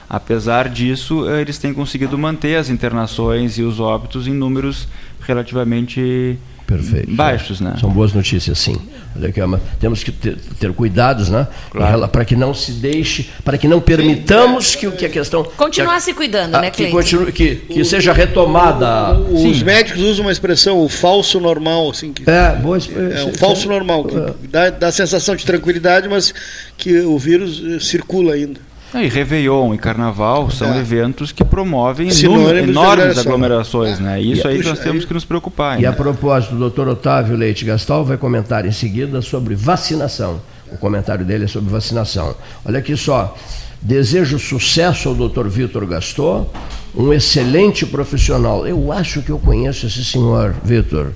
apesar 0.07 0.69
disso, 0.69 1.27
eh, 1.27 1.41
eles 1.41 1.57
têm 1.57 1.73
conseguido 1.73 2.15
manter 2.15 2.57
as 2.57 2.69
internações 2.69 3.57
e 3.57 3.63
os 3.63 3.79
óbitos 3.79 4.27
em 4.27 4.33
números 4.33 4.87
relativamente 5.27 6.37
Perfeito. 6.65 7.11
baixos, 7.11 7.61
né? 7.61 7.75
São 7.79 7.89
boas 7.89 8.13
notícias, 8.13 8.57
sim. 8.57 8.77
Aqui, 9.23 9.39
temos 9.79 10.03
que 10.03 10.11
ter, 10.11 10.37
ter 10.59 10.73
cuidados, 10.73 11.29
né? 11.29 11.47
Claro. 11.69 12.07
Para 12.09 12.25
que 12.25 12.35
não 12.35 12.53
se 12.53 12.73
deixe, 12.73 13.29
para 13.45 13.57
que 13.57 13.67
não 13.67 13.79
permitamos 13.79 14.75
que, 14.75 14.89
que 14.91 15.05
a 15.05 15.09
questão. 15.09 15.43
Continuar 15.43 15.95
a, 15.95 15.99
se 16.01 16.13
cuidando, 16.13 16.59
né, 16.59 16.69
que, 16.69 16.89
continue, 16.89 17.31
que, 17.31 17.55
que 17.55 17.81
o, 17.81 17.85
seja 17.85 18.11
retomada. 18.11 19.13
O, 19.13 19.49
os 19.49 19.63
médicos 19.63 20.01
usam 20.01 20.25
uma 20.25 20.31
expressão, 20.31 20.83
o 20.83 20.89
falso 20.89 21.39
normal, 21.39 21.89
assim. 21.91 22.11
Que, 22.11 22.29
é, 22.29 22.55
boa, 22.57 22.77
é, 22.77 23.23
um 23.23 23.33
falso 23.35 23.69
normal, 23.69 24.03
que 24.03 24.17
é. 24.17 24.33
dá, 24.49 24.69
dá 24.69 24.87
a 24.87 24.91
sensação 24.91 25.35
de 25.35 25.45
tranquilidade, 25.45 26.09
mas 26.09 26.33
que 26.77 26.99
o 27.01 27.17
vírus 27.17 27.63
eh, 27.65 27.79
circula 27.79 28.33
ainda. 28.33 28.59
E 29.03 29.07
Réveillon 29.07 29.73
e 29.73 29.77
Carnaval 29.77 30.49
são 30.49 30.73
é. 30.73 30.79
eventos 30.79 31.31
que 31.31 31.43
promovem 31.43 32.09
Sinônimos 32.09 32.69
enormes 32.69 33.17
aglomerações, 33.17 33.99
né? 33.99 34.21
Isso 34.21 34.47
e, 34.47 34.51
aí 34.51 34.63
nós 34.63 34.79
temos 34.79 35.05
que 35.05 35.13
nos 35.13 35.25
preocupar. 35.25 35.79
E 35.79 35.83
né? 35.83 35.87
a 35.87 35.93
propósito, 35.93 36.55
o 36.55 36.57
doutor 36.57 36.87
Otávio 36.87 37.35
Leite 37.35 37.65
Gastal 37.65 38.05
vai 38.05 38.17
comentar 38.17 38.65
em 38.65 38.71
seguida 38.71 39.21
sobre 39.21 39.55
vacinação. 39.55 40.41
O 40.71 40.77
comentário 40.77 41.25
dele 41.25 41.45
é 41.45 41.47
sobre 41.47 41.69
vacinação. 41.69 42.35
Olha 42.63 42.79
aqui 42.79 42.95
só. 42.95 43.35
Desejo 43.81 44.39
sucesso 44.39 45.09
ao 45.09 45.15
doutor 45.15 45.47
Vitor 45.47 45.85
Gastor, 45.85 46.47
um 46.95 47.13
excelente 47.13 47.85
profissional. 47.85 48.65
Eu 48.65 48.91
acho 48.91 49.21
que 49.21 49.29
eu 49.29 49.37
conheço 49.37 49.85
esse 49.85 50.03
senhor, 50.03 50.55
Vitor. 50.63 51.11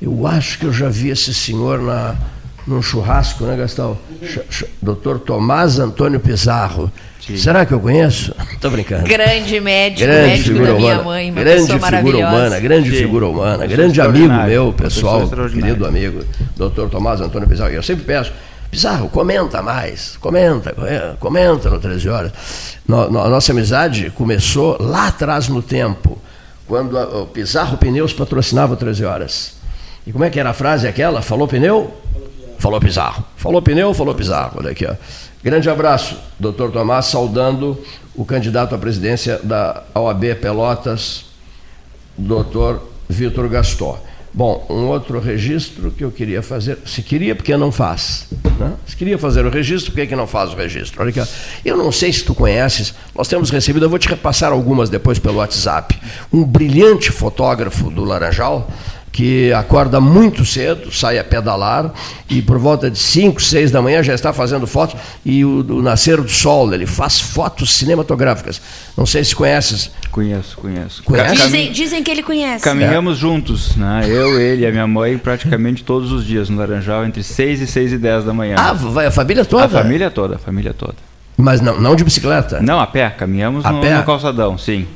Eu 0.00 0.26
acho 0.26 0.58
que 0.58 0.66
eu 0.66 0.72
já 0.72 0.88
vi 0.88 1.08
esse 1.08 1.32
senhor 1.32 1.80
na, 1.80 2.14
num 2.68 2.82
churrasco, 2.82 3.44
né, 3.44 3.56
Gastão? 3.56 3.98
Doutor 4.80 5.18
Tomás 5.18 5.78
Antônio 5.78 6.20
Pizarro. 6.20 6.90
Sim. 7.24 7.36
Será 7.36 7.66
que 7.66 7.72
eu 7.72 7.80
conheço? 7.80 8.34
Estou 8.52 8.70
brincando. 8.70 9.04
Grande 9.04 9.60
médico, 9.60 10.06
grande 10.06 10.28
médico 10.28 10.48
figura 10.48 10.72
da 10.72 10.78
minha 10.78 10.94
humana, 10.94 11.04
mãe, 11.04 11.30
uma 11.30 11.40
grande 11.40 11.78
figura 11.78 12.18
humana, 12.18 12.60
grande 12.60 12.90
Sim. 12.90 12.96
figura 12.96 13.26
humana, 13.26 13.66
grande 13.66 14.00
amigo 14.00 14.34
meu, 14.34 14.72
pessoal, 14.72 15.28
querido 15.28 15.86
amigo, 15.86 16.24
doutor 16.56 16.88
Tomás 16.88 17.20
Antônio 17.20 17.48
Pizarro. 17.48 17.70
Eu 17.70 17.82
sempre 17.82 18.04
peço, 18.04 18.32
Pizarro, 18.70 19.08
comenta 19.08 19.62
mais, 19.62 20.16
comenta, 20.18 20.74
comenta 21.18 21.70
no 21.70 21.80
13 21.80 22.08
horas. 22.08 22.32
No, 22.86 23.10
no, 23.10 23.20
a 23.20 23.28
nossa 23.28 23.52
amizade 23.52 24.10
começou 24.10 24.76
lá 24.80 25.08
atrás 25.08 25.48
no 25.48 25.62
tempo, 25.62 26.18
quando 26.66 26.98
a, 26.98 27.22
o 27.22 27.26
Pizarro 27.26 27.78
Pneus 27.78 28.12
patrocinava 28.12 28.74
o 28.74 28.76
13 28.76 29.04
horas. 29.04 29.54
E 30.06 30.12
como 30.12 30.24
é 30.24 30.30
que 30.30 30.38
era 30.38 30.50
a 30.50 30.54
frase 30.54 30.86
aquela? 30.86 31.22
Falou 31.22 31.48
pneu? 31.48 31.94
Falou 32.12 32.28
Pizarro. 32.80 33.24
Falou 33.36 33.62
pneu, 33.62 33.94
falou 33.94 34.14
Pizarro. 34.14 34.58
Olha 34.58 34.70
aqui, 34.70 34.86
ó. 34.86 34.94
Grande 35.42 35.70
abraço, 35.70 36.16
doutor 36.38 36.72
Tomás, 36.72 37.06
saudando 37.06 37.82
o 38.14 38.24
candidato 38.24 38.74
à 38.74 38.78
presidência 38.78 39.40
da 39.42 39.84
OAB 39.94 40.34
Pelotas, 40.40 41.26
doutor 42.16 42.82
Vitor 43.08 43.48
Gastor. 43.48 43.98
Bom, 44.34 44.66
um 44.68 44.86
outro 44.86 45.18
registro 45.20 45.90
que 45.90 46.04
eu 46.04 46.10
queria 46.10 46.42
fazer, 46.42 46.78
se 46.84 47.02
queria, 47.02 47.34
porque 47.34 47.56
não 47.56 47.72
faz. 47.72 48.26
Né? 48.58 48.72
Se 48.86 48.94
queria 48.94 49.16
fazer 49.18 49.46
o 49.46 49.50
registro, 49.50 49.92
por 49.92 50.00
que, 50.00 50.08
que 50.08 50.16
não 50.16 50.26
faz 50.26 50.52
o 50.52 50.56
registro? 50.56 51.00
Olha 51.00 51.10
aqui, 51.10 51.22
eu 51.64 51.76
não 51.76 51.90
sei 51.90 52.12
se 52.12 52.24
tu 52.24 52.34
conheces, 52.34 52.94
nós 53.14 53.26
temos 53.26 53.50
recebido, 53.50 53.86
eu 53.86 53.90
vou 53.90 53.98
te 53.98 54.08
repassar 54.08 54.52
algumas 54.52 54.90
depois 54.90 55.18
pelo 55.18 55.36
WhatsApp, 55.36 55.98
um 56.32 56.44
brilhante 56.44 57.10
fotógrafo 57.10 57.90
do 57.90 58.04
Laranjal, 58.04 58.70
que 59.18 59.52
acorda 59.52 60.00
muito 60.00 60.46
cedo, 60.46 60.94
sai 60.94 61.18
a 61.18 61.24
pedalar 61.24 61.92
e 62.30 62.40
por 62.40 62.56
volta 62.56 62.88
de 62.88 63.00
5, 63.00 63.42
6 63.42 63.72
da 63.72 63.82
manhã 63.82 64.00
já 64.00 64.14
está 64.14 64.32
fazendo 64.32 64.64
fotos 64.64 64.94
e 65.26 65.44
o, 65.44 65.66
o, 65.68 65.82
nascer 65.82 66.20
do 66.20 66.30
sol, 66.30 66.72
ele 66.72 66.86
faz 66.86 67.18
fotos 67.18 67.74
cinematográficas. 67.74 68.62
Não 68.96 69.04
sei 69.04 69.24
se 69.24 69.34
conheces. 69.34 69.90
Conheço, 70.12 70.56
conheço. 70.56 71.02
Conhece? 71.02 71.34
Dizem, 71.34 71.72
dizem 71.72 72.00
que 72.04 72.12
ele 72.12 72.22
conhece. 72.22 72.62
Caminhamos 72.62 73.16
é. 73.16 73.20
juntos, 73.20 73.74
né? 73.74 74.04
eu, 74.06 74.40
ele 74.40 74.62
e 74.62 74.66
a 74.66 74.70
minha 74.70 74.86
mãe, 74.86 75.18
praticamente 75.18 75.82
todos 75.82 76.12
os 76.12 76.24
dias 76.24 76.48
no 76.48 76.56
Laranjal, 76.56 77.04
entre 77.04 77.24
6 77.24 77.60
e 77.60 77.66
6 77.66 77.94
e 77.94 77.98
10 77.98 78.24
da 78.24 78.32
manhã. 78.32 78.54
Ah, 78.56 78.72
vai 78.72 79.06
a 79.06 79.10
família 79.10 79.44
toda? 79.44 79.64
A 79.64 79.82
família 79.82 80.12
toda, 80.12 80.36
a 80.36 80.38
família 80.38 80.72
toda. 80.72 80.94
Mas 81.36 81.60
não, 81.60 81.80
não 81.80 81.96
de 81.96 82.04
bicicleta? 82.04 82.60
Não, 82.62 82.78
a 82.78 82.86
pé, 82.86 83.10
caminhamos 83.10 83.64
a 83.64 83.72
no, 83.72 83.80
pé? 83.80 83.96
no 83.96 84.04
calçadão, 84.04 84.56
sim. 84.56 84.86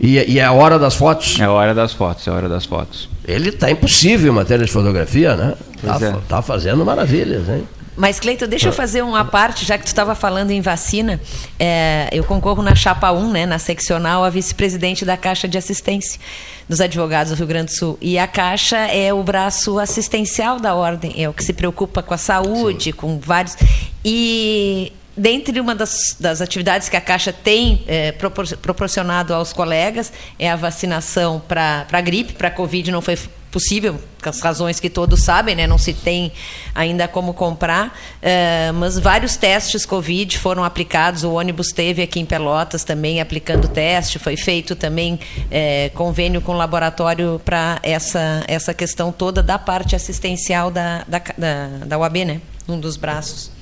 E, 0.00 0.16
e, 0.32 0.38
é 0.38 0.44
a 0.44 0.52
hora 0.52 0.78
das 0.78 0.94
fotos? 0.94 1.38
É 1.38 1.44
a 1.44 1.52
hora 1.52 1.74
das 1.74 1.92
fotos, 1.92 2.26
é 2.26 2.30
a 2.30 2.34
hora 2.34 2.48
das 2.48 2.64
fotos. 2.64 3.08
Ele 3.26 3.50
está 3.50 3.70
impossível 3.70 4.32
em 4.32 4.34
matéria 4.34 4.64
de 4.64 4.72
fotografia, 4.72 5.36
né? 5.36 5.54
Está 5.76 6.06
é. 6.06 6.16
tá 6.26 6.42
fazendo 6.42 6.84
maravilhas, 6.84 7.48
hein? 7.48 7.66
Mas, 8.00 8.18
Cleito, 8.18 8.46
deixa 8.46 8.68
eu 8.68 8.72
fazer 8.72 9.02
uma 9.02 9.26
parte, 9.26 9.66
já 9.66 9.76
que 9.76 9.84
tu 9.84 9.88
estava 9.88 10.14
falando 10.14 10.52
em 10.52 10.62
vacina. 10.62 11.20
É, 11.58 12.08
eu 12.12 12.24
concorro 12.24 12.62
na 12.62 12.74
chapa 12.74 13.12
1, 13.12 13.30
né, 13.30 13.44
na 13.44 13.58
seccional, 13.58 14.24
a 14.24 14.30
vice-presidente 14.30 15.04
da 15.04 15.18
Caixa 15.18 15.46
de 15.46 15.58
Assistência 15.58 16.18
dos 16.66 16.80
Advogados 16.80 17.30
do 17.30 17.36
Rio 17.36 17.46
Grande 17.46 17.66
do 17.66 17.76
Sul. 17.76 17.98
E 18.00 18.18
a 18.18 18.26
Caixa 18.26 18.78
é 18.78 19.12
o 19.12 19.22
braço 19.22 19.78
assistencial 19.78 20.58
da 20.58 20.74
ordem, 20.74 21.12
é 21.22 21.28
o 21.28 21.34
que 21.34 21.44
se 21.44 21.52
preocupa 21.52 22.02
com 22.02 22.14
a 22.14 22.16
saúde, 22.16 22.84
Sim. 22.84 22.92
com 22.92 23.18
vários. 23.18 23.54
E 24.02 24.92
dentre 25.20 25.60
uma 25.60 25.74
das, 25.74 26.16
das, 26.18 26.40
atividades 26.40 26.88
que 26.88 26.96
a 26.96 27.00
Caixa 27.00 27.30
tem 27.30 27.84
é, 27.86 28.10
propor, 28.12 28.46
proporcionado 28.56 29.34
aos 29.34 29.52
colegas 29.52 30.10
é 30.38 30.50
a 30.50 30.56
vacinação 30.56 31.42
para 31.46 31.86
a 31.92 32.00
gripe, 32.00 32.32
para 32.32 32.48
a 32.48 32.50
Covid 32.50 32.90
não 32.90 33.02
foi 33.02 33.18
possível, 33.50 34.00
com 34.22 34.28
as 34.30 34.40
razões 34.40 34.80
que 34.80 34.88
todos 34.88 35.22
sabem, 35.22 35.54
né? 35.54 35.66
não 35.66 35.76
se 35.76 35.92
tem 35.92 36.32
ainda 36.74 37.06
como 37.06 37.34
comprar, 37.34 37.98
é, 38.22 38.72
mas 38.72 38.98
vários 38.98 39.36
testes 39.36 39.84
Covid 39.84 40.38
foram 40.38 40.64
aplicados, 40.64 41.22
o 41.22 41.32
ônibus 41.32 41.68
teve 41.68 42.00
aqui 42.00 42.20
em 42.20 42.24
Pelotas 42.24 42.82
também 42.82 43.20
aplicando 43.20 43.68
teste, 43.68 44.18
foi 44.18 44.36
feito 44.36 44.74
também 44.74 45.18
é, 45.50 45.90
convênio 45.90 46.40
com 46.40 46.52
o 46.52 46.56
laboratório 46.56 47.40
para 47.44 47.78
essa, 47.82 48.42
essa 48.46 48.72
questão 48.72 49.12
toda 49.12 49.42
da 49.42 49.58
parte 49.58 49.94
assistencial 49.94 50.70
da, 50.70 51.04
da, 51.06 51.20
da, 51.36 51.66
da 51.84 51.98
UAB, 51.98 52.24
né? 52.24 52.40
um 52.66 52.78
dos 52.78 52.96
braços. 52.96 53.59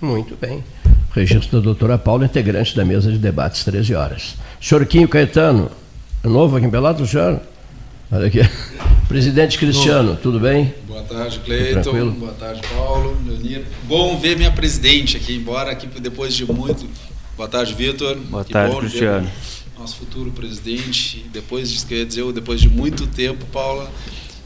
Muito 0.00 0.36
bem. 0.40 0.62
Registro 1.12 1.58
da 1.58 1.64
doutora 1.64 1.98
Paula, 1.98 2.24
integrante 2.24 2.76
da 2.76 2.84
mesa 2.84 3.10
de 3.10 3.18
debates 3.18 3.64
13 3.64 3.94
horas. 3.94 4.36
Senhor 4.60 4.84
Quinho 4.86 5.08
Caetano, 5.08 5.70
é 6.22 6.28
novo 6.28 6.56
aqui 6.56 6.66
em 6.66 6.70
Pelotas, 6.70 7.10
senhor? 7.10 7.40
Olha 8.10 8.26
aqui. 8.26 8.40
Presidente 9.08 9.58
Cristiano, 9.58 10.16
tudo 10.22 10.38
bem? 10.38 10.74
Boa 10.86 11.02
tarde, 11.02 11.40
Cleiton. 11.40 12.10
Boa 12.10 12.32
tarde, 12.32 12.60
Paulo, 12.68 13.16
Leonir. 13.26 13.64
Bom 13.84 14.18
ver 14.18 14.36
minha 14.36 14.52
presidente 14.52 15.16
aqui, 15.16 15.34
embora 15.34 15.70
aqui 15.72 15.86
depois 15.98 16.34
de 16.34 16.44
muito. 16.44 16.86
Boa 17.36 17.48
tarde, 17.48 17.72
Vitor. 17.74 18.16
Boa 18.16 18.44
que 18.44 18.52
tarde, 18.52 18.76
Cristiano. 18.76 19.28
Nosso 19.78 19.96
futuro 19.96 20.30
presidente. 20.30 21.24
Depois 21.32 21.70
de, 21.70 21.86
quer 21.86 22.04
dizer, 22.04 22.30
depois 22.32 22.60
de 22.60 22.68
muito 22.68 23.06
tempo, 23.06 23.46
Paula. 23.46 23.90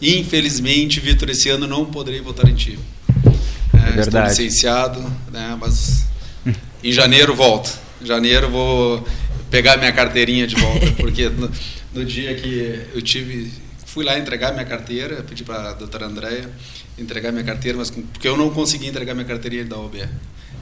Infelizmente, 0.01 1.01
Vitor, 1.01 1.29
esse 1.31 1.49
ano 1.49 1.67
não 1.67 1.85
poderei 1.85 2.21
votar 2.21 2.49
em 2.49 2.55
ti. 2.55 2.79
É, 3.85 3.99
é 3.99 4.01
estou 4.01 4.23
licenciado, 4.23 5.01
né, 5.31 5.57
mas 5.61 6.07
em 6.83 6.93
janeiro 6.93 7.35
volto. 7.35 7.71
Em 8.01 8.07
janeiro 8.07 8.51
vou 8.51 9.07
pegar 9.51 9.77
minha 9.77 9.93
carteirinha 9.93 10.47
de 10.47 10.57
volta, 10.57 10.91
porque 10.99 11.29
no, 11.29 11.51
no, 11.95 12.05
dia 12.05 12.35
que 12.35 12.87
eu 12.95 13.03
tive, 13.03 13.53
fui 13.87 14.05
lá 14.05 14.19
entregar 14.19 14.53
minha 14.53 14.65
carteira, 14.65 15.23
pedi 15.23 15.45
para 15.45 15.71
a 15.71 15.73
doutora 15.75 16.07
Andréia 16.07 16.51
entregar 16.99 17.33
minha 17.33 17.45
carteira, 17.45 17.79
mas 17.79 17.91
porque 17.91 18.29
eu 18.29 18.37
não 18.37 18.51
consegui 18.51 18.87
entregar 18.87 19.15
minha 19.15 19.27
carteirinha 19.27 19.65
da 19.65 19.79
OB. 19.79 20.03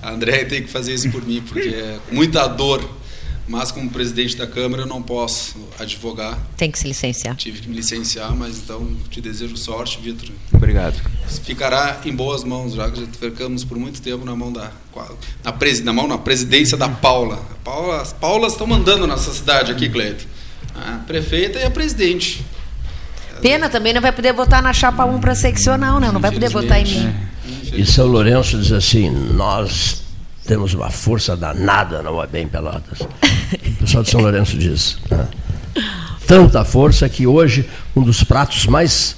A 0.03 0.11
Andréia 0.11 0.47
tem 0.47 0.63
que 0.63 0.71
fazer 0.71 0.95
isso 0.95 1.11
por 1.11 1.25
mim, 1.27 1.43
porque 1.47 1.69
é 1.69 1.99
muita 2.11 2.47
dor 2.47 3.00
mas 3.51 3.73
como 3.73 3.91
presidente 3.91 4.37
da 4.37 4.47
Câmara 4.47 4.85
eu 4.85 4.87
não 4.87 5.03
posso 5.03 5.57
advogar. 5.77 6.39
Tem 6.57 6.71
que 6.71 6.79
se 6.79 6.87
licenciar. 6.87 7.35
Tive 7.35 7.61
que 7.61 7.69
me 7.69 7.75
licenciar, 7.75 8.33
mas 8.33 8.59
então 8.59 8.97
te 9.11 9.21
desejo 9.21 9.57
sorte, 9.57 9.99
Vitor. 10.01 10.31
Obrigado. 10.53 10.95
Ficará 11.43 12.01
em 12.05 12.15
boas 12.15 12.45
mãos, 12.45 12.75
já 12.75 12.89
que 12.89 13.01
já 13.01 13.07
ficamos 13.09 13.65
por 13.65 13.77
muito 13.77 14.01
tempo 14.01 14.25
na 14.25 14.37
mão 14.37 14.53
da 14.53 14.71
na, 15.43 15.51
pres, 15.51 15.83
na 15.83 15.93
mão 15.93 16.07
na 16.07 16.17
presidência 16.17 16.79
da 16.79 16.89
Paula. 16.89 17.45
Paula 17.65 18.01
as 18.01 18.13
Paulas 18.13 18.53
estão 18.53 18.69
mandando 18.69 19.05
nessa 19.05 19.33
cidade 19.33 19.73
aqui, 19.73 19.89
Cleito. 19.89 20.29
A 20.73 20.99
prefeita 21.05 21.59
e 21.59 21.65
a 21.65 21.71
presidente. 21.71 22.47
Pena 23.43 23.69
também 23.69 23.93
não 23.93 24.01
vai 24.01 24.13
poder 24.13 24.33
votar 24.33 24.63
na 24.63 24.73
chapa 24.73 25.05
1 25.05 25.19
para 25.19 25.35
seccional, 25.35 25.99
né? 25.99 26.13
Não 26.13 26.21
vai 26.21 26.31
poder 26.31 26.51
votar 26.51 26.81
em 26.81 26.85
mim. 26.85 27.15
É. 27.73 27.81
E 27.81 27.85
São 27.85 28.07
Lourenço 28.07 28.57
diz 28.61 28.71
assim: 28.71 29.11
nós 29.11 30.03
temos 30.47 30.73
uma 30.75 30.91
força 30.91 31.37
danada 31.37 32.01
na 32.01 32.11
UAB 32.13 32.37
em 32.37 32.49
Pelotas. 32.49 32.99
O 33.53 33.73
pessoal 33.81 34.03
de 34.03 34.11
São 34.11 34.21
Lourenço 34.21 34.57
diz. 34.57 34.99
Né? 35.11 35.27
Tanta 36.27 36.65
força 36.65 37.09
que 37.09 37.27
hoje 37.27 37.69
um 37.95 38.03
dos 38.03 38.23
pratos 38.23 38.67
mais 38.67 39.17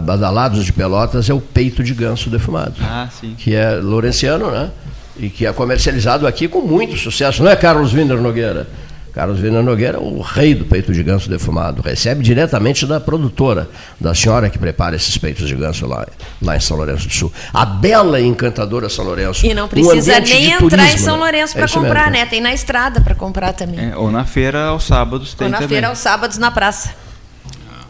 badalados 0.00 0.64
de 0.64 0.72
Pelotas 0.72 1.28
é 1.28 1.34
o 1.34 1.40
peito 1.40 1.82
de 1.82 1.94
ganso 1.94 2.30
defumado. 2.30 2.74
Ah. 2.80 3.08
Que 3.38 3.54
é 3.54 3.76
lourenciano, 3.76 4.50
né? 4.50 4.70
E 5.18 5.28
que 5.28 5.46
é 5.46 5.52
comercializado 5.52 6.26
aqui 6.26 6.48
com 6.48 6.60
muito 6.60 6.96
sucesso. 6.96 7.42
Não 7.42 7.50
é 7.50 7.56
Carlos 7.56 7.92
Winder 7.92 8.20
Nogueira? 8.20 8.66
Carlos 9.14 9.38
Vina 9.38 9.62
Nogueira, 9.62 10.00
o 10.00 10.20
rei 10.20 10.54
do 10.56 10.64
peito 10.64 10.92
de 10.92 11.00
ganso 11.02 11.30
defumado, 11.30 11.80
recebe 11.82 12.22
diretamente 12.24 12.84
da 12.84 12.98
produtora, 12.98 13.68
da 14.00 14.12
senhora 14.12 14.50
que 14.50 14.58
prepara 14.58 14.96
esses 14.96 15.16
peitos 15.16 15.46
de 15.46 15.54
ganso 15.54 15.86
lá, 15.86 16.04
lá 16.42 16.56
em 16.56 16.60
São 16.60 16.76
Lourenço 16.76 17.06
do 17.06 17.14
Sul. 17.14 17.32
A 17.52 17.64
bela 17.64 18.20
e 18.20 18.26
encantadora 18.26 18.88
São 18.88 19.04
Lourenço. 19.04 19.46
E 19.46 19.54
não 19.54 19.68
precisa 19.68 20.16
um 20.18 20.20
nem 20.20 20.50
entrar 20.50 20.68
turismo, 20.68 20.84
em 20.94 20.98
São 20.98 21.14
né? 21.16 21.22
Lourenço 21.22 21.54
para 21.54 21.64
é 21.64 21.68
comprar, 21.68 22.10
mesmo. 22.10 22.24
né? 22.24 22.26
Tem 22.26 22.40
na 22.40 22.52
estrada 22.52 23.00
para 23.00 23.14
comprar 23.14 23.52
também. 23.52 23.90
É, 23.92 23.96
ou 23.96 24.10
na 24.10 24.24
feira 24.24 24.64
aos 24.66 24.82
sábados 24.84 25.32
tem 25.32 25.46
Ou 25.46 25.50
na 25.52 25.58
também. 25.58 25.68
feira 25.68 25.88
aos 25.88 25.98
sábados 25.98 26.36
na 26.36 26.50
praça. 26.50 26.90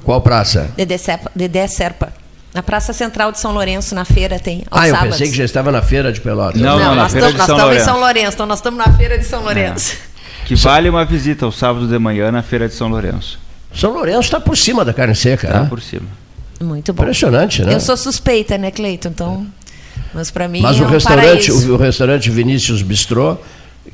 Qual 0.05 0.21
praça? 0.21 0.71
Dedé 0.77 0.99
Serpa. 0.99 1.31
Dedé 1.35 1.67
Serpa. 1.67 2.13
Na 2.53 2.63
Praça 2.63 2.93
Central 2.93 3.33
de 3.33 3.41
São 3.41 3.51
Lourenço, 3.53 3.97
na 3.97 4.05
feira, 4.05 4.39
tem. 4.39 4.65
ah, 4.71 4.87
eu 4.87 4.95
sábados. 4.95 5.17
pensei 5.17 5.31
que 5.33 5.37
já 5.37 5.45
estava 5.45 5.73
na 5.73 5.83
feira 5.83 6.13
de 6.13 6.21
Pelotas. 6.21 6.61
Não, 6.61 6.79
não, 6.79 6.85
não 6.87 6.95
na 6.95 7.09
feira 7.09 7.33
de 7.33 7.39
São 7.39 7.47
Lourenço. 7.57 7.57
Nós 7.57 7.59
estamos 7.59 7.77
em 7.77 7.85
São 7.85 7.99
Lourenço, 8.01 8.33
então 8.35 8.47
nós 8.47 8.59
estamos 8.59 8.79
na 8.87 8.93
feira 8.93 9.19
de 9.19 9.25
São 9.25 9.43
Lourenço. 9.43 9.95
É. 10.11 10.14
Que 10.45 10.55
vale 10.55 10.89
uma 10.89 11.05
visita 11.05 11.47
ao 11.47 11.53
sábado 11.53 11.87
de 11.87 11.99
manhã 11.99 12.31
na 12.31 12.43
feira 12.43 12.69
de 12.69 12.75
São 12.75 12.89
Lourenço. 12.89 13.39
São 13.75 13.93
Lourenço 13.93 14.21
está 14.21 14.41
por 14.41 14.57
cima 14.57 14.85
da 14.85 14.93
carne 14.93 15.15
seca, 15.15 15.47
Está 15.47 15.63
né? 15.63 15.69
por 15.69 15.81
cima. 15.81 16.07
Muito 16.61 16.93
bom. 16.93 17.03
Impressionante, 17.03 17.63
né? 17.63 17.75
Eu 17.75 17.81
sou 17.81 17.97
suspeita, 17.97 18.57
né, 18.57 18.71
Cleiton? 18.71 19.09
Então, 19.09 19.47
mas 20.13 20.31
para 20.31 20.47
mim 20.47 20.61
Mas 20.61 20.79
é 20.79 20.83
o 20.83 20.85
um 20.85 20.89
restaurante, 20.89 21.51
o, 21.51 21.75
o, 21.75 21.77
restaurante 21.77 22.31
Vinícius 22.31 22.83
Bistrô, 22.83 23.37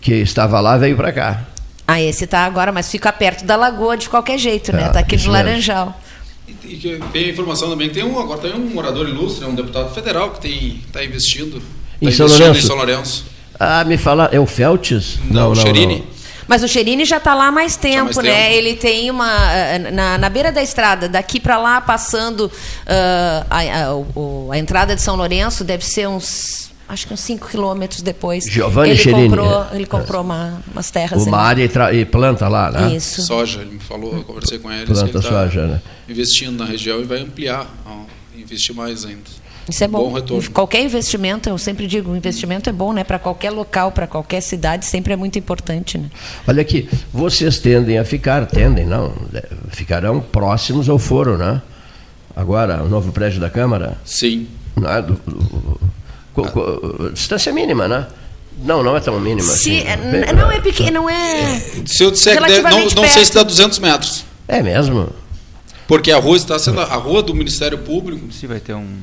que 0.00 0.14
estava 0.14 0.60
lá, 0.60 0.76
veio 0.76 0.96
para 0.96 1.12
cá. 1.12 1.44
Ah, 1.86 2.00
esse 2.00 2.24
está 2.24 2.44
agora, 2.44 2.70
mas 2.70 2.90
fica 2.90 3.10
perto 3.12 3.44
da 3.44 3.56
lagoa 3.56 3.96
de 3.96 4.08
qualquer 4.08 4.38
jeito, 4.38 4.72
né? 4.72 4.86
Está 4.86 5.00
é, 5.00 5.02
aqui 5.02 5.16
no 5.16 5.32
Laranjal. 5.32 5.98
E, 6.64 7.00
tem 7.12 7.30
informação 7.30 7.70
também 7.70 7.88
que 7.88 7.94
tem 7.94 8.04
um, 8.04 8.18
agora 8.18 8.40
tem 8.40 8.52
um 8.52 8.70
morador 8.70 9.08
ilustre, 9.08 9.44
um 9.46 9.54
deputado 9.54 9.92
federal 9.94 10.30
que 10.30 10.82
está 10.86 11.02
investindo, 11.02 11.58
tá 11.58 11.64
em, 12.02 12.12
São 12.12 12.26
investindo 12.26 12.56
em 12.56 12.62
São 12.62 12.76
Lourenço. 12.76 13.24
Ah, 13.58 13.84
me 13.84 13.96
fala, 13.96 14.28
é 14.32 14.38
o 14.38 14.46
Feltes? 14.46 15.18
Não, 15.24 15.48
não, 15.48 15.48
não 15.48 15.54
Cherini. 15.56 15.98
Não. 15.98 16.19
Mas 16.50 16.64
o 16.64 16.68
Cherini 16.68 17.04
já 17.04 17.18
está 17.18 17.32
lá 17.32 17.46
há 17.46 17.52
mais 17.52 17.76
tempo, 17.76 18.06
mais 18.06 18.16
né? 18.16 18.22
Tempo. 18.22 18.54
Ele 18.54 18.74
tem 18.74 19.08
uma. 19.08 19.52
Eh, 19.52 19.78
na, 19.92 20.18
na 20.18 20.28
beira 20.28 20.50
da 20.50 20.60
estrada, 20.60 21.08
daqui 21.08 21.38
para 21.38 21.56
lá, 21.56 21.80
passando 21.80 22.46
uh, 22.46 23.46
a, 23.48 23.60
a, 23.60 24.52
a, 24.52 24.58
entrada 24.58 24.96
de 24.96 25.00
São 25.00 25.14
Lourenço, 25.14 25.62
deve 25.62 25.84
ser 25.84 26.08
uns. 26.08 26.72
Acho 26.88 27.06
que 27.06 27.14
uns 27.14 27.20
5 27.20 27.48
quilômetros 27.48 28.02
depois. 28.02 28.46
Giovanni 28.46 28.90
ele 28.90 28.98
Cherini. 28.98 29.28
Comprou, 29.28 29.66
ele 29.72 29.86
comprou 29.86 30.22
uma, 30.22 30.60
umas 30.72 30.90
terras. 30.90 31.24
Uma 31.24 31.38
área 31.38 31.62
e, 31.62 31.96
e, 32.00 32.04
planta 32.04 32.48
lá, 32.48 32.68
né? 32.72 32.96
Isso. 32.96 33.22
Soja, 33.22 33.60
ele 33.60 33.74
me 33.74 33.78
falou, 33.78 34.16
eu 34.16 34.24
conversei 34.24 34.58
com 34.58 34.72
ele. 34.72 34.86
Planta 34.86 35.02
ele 35.02 35.12
tá 35.12 35.22
soja, 35.22 35.68
né? 35.68 35.80
Investindo 36.08 36.58
na 36.58 36.64
região 36.64 37.00
e 37.00 37.04
vai 37.04 37.20
ampliar, 37.20 37.64
investir 38.36 38.74
mais 38.74 39.04
ainda. 39.04 39.22
Isso 39.70 39.84
é 39.84 39.88
bom. 39.88 40.10
bom 40.10 40.40
qualquer 40.52 40.82
investimento, 40.82 41.48
eu 41.48 41.56
sempre 41.56 41.86
digo, 41.86 42.14
investimento 42.14 42.68
é 42.68 42.72
bom, 42.72 42.92
né? 42.92 43.04
Para 43.04 43.18
qualquer 43.18 43.50
local, 43.50 43.92
para 43.92 44.06
qualquer 44.06 44.40
cidade, 44.40 44.84
sempre 44.84 45.12
é 45.12 45.16
muito 45.16 45.38
importante, 45.38 45.96
né? 45.96 46.10
Olha 46.46 46.60
aqui, 46.60 46.88
vocês 47.12 47.58
tendem 47.58 47.98
a 47.98 48.04
ficar, 48.04 48.46
tendem, 48.46 48.86
não, 48.86 49.14
é, 49.32 49.48
ficarão 49.70 50.20
próximos 50.20 50.88
ao 50.88 50.98
foro, 50.98 51.38
né? 51.38 51.62
Agora, 52.34 52.82
o 52.82 52.88
novo 52.88 53.12
prédio 53.12 53.40
da 53.40 53.50
Câmara? 53.50 53.98
Sim. 54.04 54.48
Não 54.76 54.90
é? 54.90 55.02
Do, 55.02 55.14
do, 55.14 55.80
ah. 56.38 57.10
distância 57.12 57.52
mínima, 57.52 57.88
né? 57.88 58.06
Não, 58.62 58.82
não 58.82 58.96
é 58.96 59.00
tão 59.00 59.18
mínima 59.18 59.42
Se, 59.42 59.78
assim. 59.78 59.88
É, 59.88 60.32
não 60.32 60.50
é 60.50 60.60
pequeno, 60.60 61.02
não 61.02 61.10
é. 61.10 61.60
Se 61.86 62.02
eu 62.02 62.10
disser 62.10 62.36
que 62.42 62.62
não, 62.62 62.84
não 63.02 63.08
sei 63.08 63.24
se 63.24 63.34
dá 63.34 63.42
200 63.42 63.78
metros. 63.78 64.24
É 64.46 64.62
mesmo? 64.62 65.08
Porque 65.86 66.12
a 66.12 66.18
rua 66.18 66.36
está 66.36 66.58
sendo 66.58 66.80
a 66.80 66.94
rua 66.96 67.22
do 67.22 67.34
Ministério 67.34 67.78
Público. 67.78 68.32
Se 68.32 68.46
vai 68.46 68.60
ter 68.60 68.74
um 68.74 68.98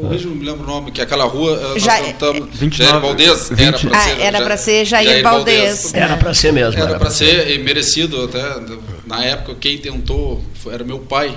Corrija, 0.00 0.28
não 0.28 0.34
me 0.34 0.44
lembro 0.44 0.64
o 0.64 0.66
nome, 0.66 0.90
que 0.90 1.00
aquela 1.00 1.24
rua. 1.24 1.74
Já, 1.76 2.00
estamos, 2.00 2.48
29, 2.58 2.70
Jair 2.76 3.00
Valdez. 3.00 3.48
20, 3.50 3.60
era 3.62 3.78
para 3.78 3.98
ser, 4.00 4.10
ah, 4.10 4.22
era 4.22 4.56
ser 4.56 4.84
Jair, 4.84 5.08
Jair 5.08 5.22
Valdez. 5.22 5.94
Era 5.94 6.16
para 6.16 6.34
ser 6.34 6.52
mesmo. 6.52 6.80
Era, 6.80 6.98
para 6.98 7.10
ser, 7.10 7.44
ser, 7.44 7.50
e 7.50 7.58
merecido 7.58 8.24
até. 8.24 8.42
Na 9.06 9.24
época, 9.24 9.54
quem 9.60 9.78
tentou 9.78 10.42
foi, 10.54 10.74
era 10.74 10.84
meu 10.84 10.98
pai, 10.98 11.36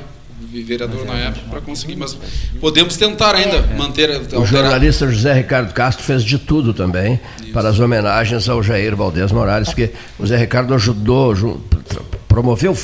vereador 0.51 1.05
na 1.05 1.15
época, 1.15 1.45
para 1.49 1.61
conseguir. 1.61 1.95
Mas 1.95 2.17
podemos 2.59 2.97
tentar 2.97 3.35
ainda 3.35 3.57
é. 3.57 3.75
manter. 3.75 4.09
O 4.09 4.13
alterar. 4.15 4.45
jornalista 4.45 5.09
José 5.09 5.33
Ricardo 5.33 5.73
Castro 5.73 6.03
fez 6.03 6.23
de 6.23 6.37
tudo 6.37 6.73
também 6.73 7.19
Isso. 7.41 7.51
para 7.51 7.69
as 7.69 7.79
homenagens 7.79 8.47
ao 8.49 8.61
Jair 8.61 8.95
Valdez 8.95 9.31
Morales, 9.31 9.69
porque 9.69 9.91
o 10.19 10.23
José 10.23 10.37
Ricardo 10.37 10.73
ajudou, 10.73 11.33
promoveu 12.27 12.75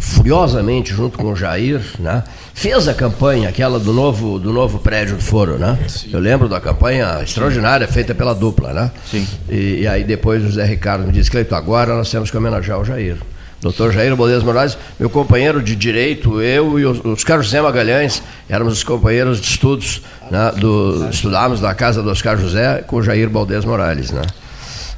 furiosamente 0.00 0.92
junto 0.92 1.18
com 1.18 1.30
o 1.30 1.36
Jair, 1.36 1.82
né? 1.98 2.24
fez 2.54 2.88
a 2.88 2.94
campanha, 2.94 3.48
aquela 3.48 3.78
do 3.78 3.92
novo, 3.92 4.38
do 4.38 4.52
novo 4.52 4.78
prédio 4.78 5.16
do 5.16 5.22
Foro, 5.22 5.58
né? 5.58 5.78
Sim. 5.86 6.10
Eu 6.12 6.18
lembro 6.18 6.48
da 6.48 6.58
campanha 6.60 7.20
extraordinária 7.22 7.86
feita 7.86 8.14
pela 8.14 8.34
dupla, 8.34 8.72
né? 8.72 8.90
Sim. 9.10 9.26
E, 9.48 9.80
e 9.80 9.86
aí 9.86 10.02
depois 10.02 10.44
o 10.44 10.50
Zé 10.50 10.64
Ricardo 10.64 11.06
me 11.06 11.12
disse, 11.12 11.30
Cleito, 11.30 11.54
agora 11.54 11.94
nós 11.94 12.10
temos 12.10 12.30
que 12.30 12.36
homenagear 12.36 12.80
o 12.80 12.84
Jair. 12.84 13.16
Doutor 13.60 13.92
Jair 13.92 14.16
Bodes 14.16 14.42
Moraes, 14.42 14.76
meu 14.98 15.10
companheiro 15.10 15.62
de 15.62 15.76
direito, 15.76 16.40
eu 16.40 16.78
e 16.78 16.86
os, 16.86 17.04
os 17.04 17.22
Carlos 17.24 17.46
José 17.46 17.60
Magalhães, 17.60 18.22
éramos 18.48 18.72
os 18.72 18.84
companheiros 18.84 19.38
de 19.38 19.48
estudos, 19.48 20.02
né, 20.30 20.52
do, 20.56 21.08
estudávamos 21.10 21.60
na 21.60 21.74
casa 21.74 22.02
do 22.02 22.10
Oscar 22.10 22.38
José 22.38 22.82
com 22.86 22.96
o 22.96 23.02
Jair 23.02 23.28
Baldes 23.28 23.64
Morales, 23.66 24.10
né? 24.10 24.22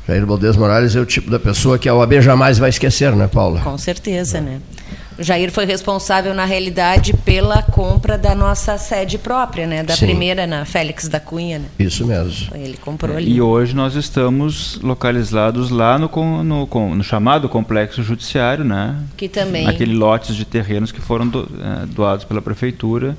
Jair 0.06 0.24
Baldes 0.26 0.56
Morales 0.56 0.94
é 0.94 1.00
o 1.00 1.06
tipo 1.06 1.30
da 1.30 1.40
pessoa 1.40 1.78
que 1.78 1.88
a 1.88 1.94
OAB 1.94 2.20
jamais 2.20 2.58
vai 2.58 2.70
esquecer, 2.70 3.14
né, 3.14 3.28
Paula? 3.28 3.60
Com 3.60 3.78
certeza, 3.78 4.40
né? 4.40 4.60
O 5.18 5.22
Jair 5.22 5.50
foi 5.50 5.64
responsável, 5.64 6.34
na 6.34 6.44
realidade, 6.44 7.12
pela 7.12 7.62
compra 7.62 8.16
da 8.16 8.34
nossa 8.34 8.78
sede 8.78 9.18
própria, 9.18 9.66
né? 9.66 9.82
Da 9.82 9.94
Sim. 9.94 10.06
primeira, 10.06 10.46
na 10.46 10.64
Félix 10.64 11.08
da 11.08 11.20
Cunha. 11.20 11.58
Né? 11.58 11.64
Isso 11.78 12.06
mesmo. 12.06 12.54
Ele 12.54 12.76
comprou 12.76 13.16
ali. 13.16 13.32
E 13.32 13.40
hoje 13.40 13.74
nós 13.74 13.94
estamos 13.94 14.78
localizados 14.82 15.70
lá 15.70 15.98
no, 15.98 16.08
no, 16.42 16.94
no 16.94 17.04
chamado 17.04 17.48
complexo 17.48 18.02
judiciário, 18.02 18.64
né? 18.64 18.96
Que 19.16 19.28
também. 19.28 19.68
Aquele 19.68 19.94
lotes 19.94 20.34
de 20.34 20.44
terrenos 20.44 20.90
que 20.90 21.00
foram 21.00 21.28
do, 21.28 21.48
é, 21.60 21.86
doados 21.86 22.24
pela 22.24 22.40
prefeitura. 22.40 23.16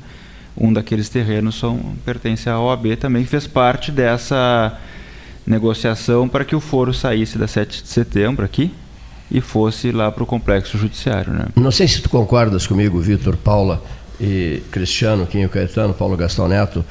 Um 0.55 0.71
daqueles 0.71 1.09
terrenos 1.09 1.55
são, 1.55 1.95
pertence 2.05 2.47
à 2.49 2.59
OAB 2.59 2.95
também, 2.99 3.25
fez 3.25 3.47
parte 3.47 3.91
dessa 3.91 4.77
negociação 5.45 6.29
para 6.29 6.45
que 6.45 6.55
o 6.55 6.59
foro 6.59 6.93
saísse 6.93 7.37
da 7.37 7.47
7 7.47 7.81
de 7.81 7.89
setembro 7.89 8.45
aqui 8.45 8.71
e 9.33 9.41
fosse 9.41 9.91
lá 9.91 10.11
para 10.11 10.23
o 10.23 10.27
complexo 10.27 10.77
judiciário. 10.77 11.33
Né? 11.33 11.45
Não 11.55 11.71
sei 11.71 11.87
se 11.87 12.01
tu 12.01 12.09
concordas 12.09 12.67
comigo, 12.67 13.01
Vitor, 13.01 13.35
Paula 13.35 13.81
e 14.21 14.61
Cristiano, 14.71 15.25
Quinho 15.25 15.49
Caetano, 15.49 15.93
Paulo 15.93 16.15
Gastão 16.15 16.47
Neto, 16.47 16.85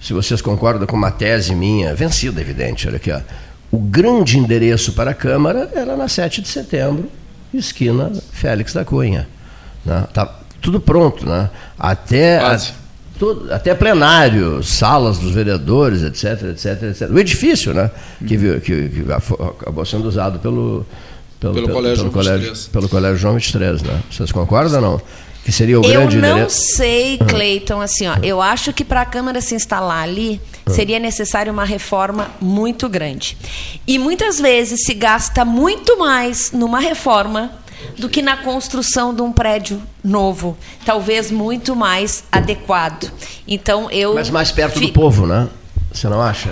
se 0.00 0.12
vocês 0.12 0.42
concordam 0.42 0.86
com 0.86 0.96
uma 0.96 1.12
tese 1.12 1.54
minha, 1.54 1.94
vencida, 1.94 2.40
evidente, 2.40 2.88
olha 2.88 2.96
aqui, 2.96 3.12
ó. 3.12 3.20
o 3.70 3.78
grande 3.78 4.36
endereço 4.36 4.92
para 4.94 5.12
a 5.12 5.14
Câmara 5.14 5.70
era 5.72 5.96
na 5.96 6.08
7 6.08 6.42
de 6.42 6.48
setembro, 6.48 7.08
esquina 7.54 8.10
Félix 8.32 8.72
da 8.72 8.84
Cunha. 8.84 9.28
Né? 9.84 10.06
Tá 10.12 10.40
tudo 10.60 10.80
pronto, 10.80 11.24
né? 11.26 11.50
Até, 11.78 12.38
a, 12.38 12.58
tudo, 13.18 13.52
até 13.52 13.74
plenário, 13.74 14.62
salas 14.62 15.18
dos 15.18 15.32
vereadores, 15.32 16.02
etc, 16.02 16.50
etc, 16.50 16.82
etc. 16.82 17.10
O 17.10 17.18
edifício, 17.18 17.72
né? 17.72 17.90
Que, 18.26 18.36
que, 18.60 18.88
que 18.88 19.04
acabou 19.12 19.84
sendo 19.86 20.06
usado 20.06 20.38
pelo, 20.38 20.84
pelo, 21.40 21.54
pelo, 21.54 21.66
pelo, 21.66 21.76
colégio, 21.78 22.10
pelo, 22.10 22.12
colégio, 22.12 22.70
pelo 22.70 22.88
colégio 22.88 23.16
João 23.16 23.34
23, 23.34 23.82
né? 23.82 24.02
Vocês 24.10 24.30
concordam 24.30 24.76
ou 24.76 24.80
não? 24.82 25.02
Que 25.42 25.50
seria 25.50 25.80
o 25.80 25.84
eu 25.84 26.06
grande 26.06 26.16
Eu 26.16 26.36
não 26.36 26.50
sei, 26.50 27.16
ah. 27.18 27.24
Cleiton, 27.24 27.80
assim, 27.80 28.06
ó, 28.06 28.16
eu 28.22 28.42
acho 28.42 28.74
que 28.74 28.84
para 28.84 29.00
a 29.00 29.06
Câmara 29.06 29.40
se 29.40 29.54
instalar 29.54 30.02
ali 30.02 30.38
ah. 30.66 30.70
seria 30.70 30.98
necessário 30.98 31.50
uma 31.50 31.64
reforma 31.64 32.30
muito 32.40 32.90
grande. 32.90 33.38
E 33.86 33.98
muitas 33.98 34.38
vezes 34.38 34.84
se 34.84 34.92
gasta 34.92 35.42
muito 35.42 35.98
mais 35.98 36.52
numa 36.52 36.78
reforma 36.78 37.50
do 37.96 38.10
que 38.10 38.20
na 38.20 38.36
construção 38.36 39.14
de 39.14 39.22
um 39.22 39.32
prédio 39.32 39.80
novo, 40.04 40.58
talvez 40.84 41.30
muito 41.30 41.74
mais 41.74 42.22
adequado. 42.30 43.10
Então 43.48 43.90
eu 43.90 44.12
Mas 44.14 44.28
mais 44.28 44.52
perto 44.52 44.78
fi... 44.78 44.88
do 44.88 44.92
povo, 44.92 45.26
né? 45.26 45.48
Você 45.90 46.06
não 46.06 46.20
acha? 46.20 46.50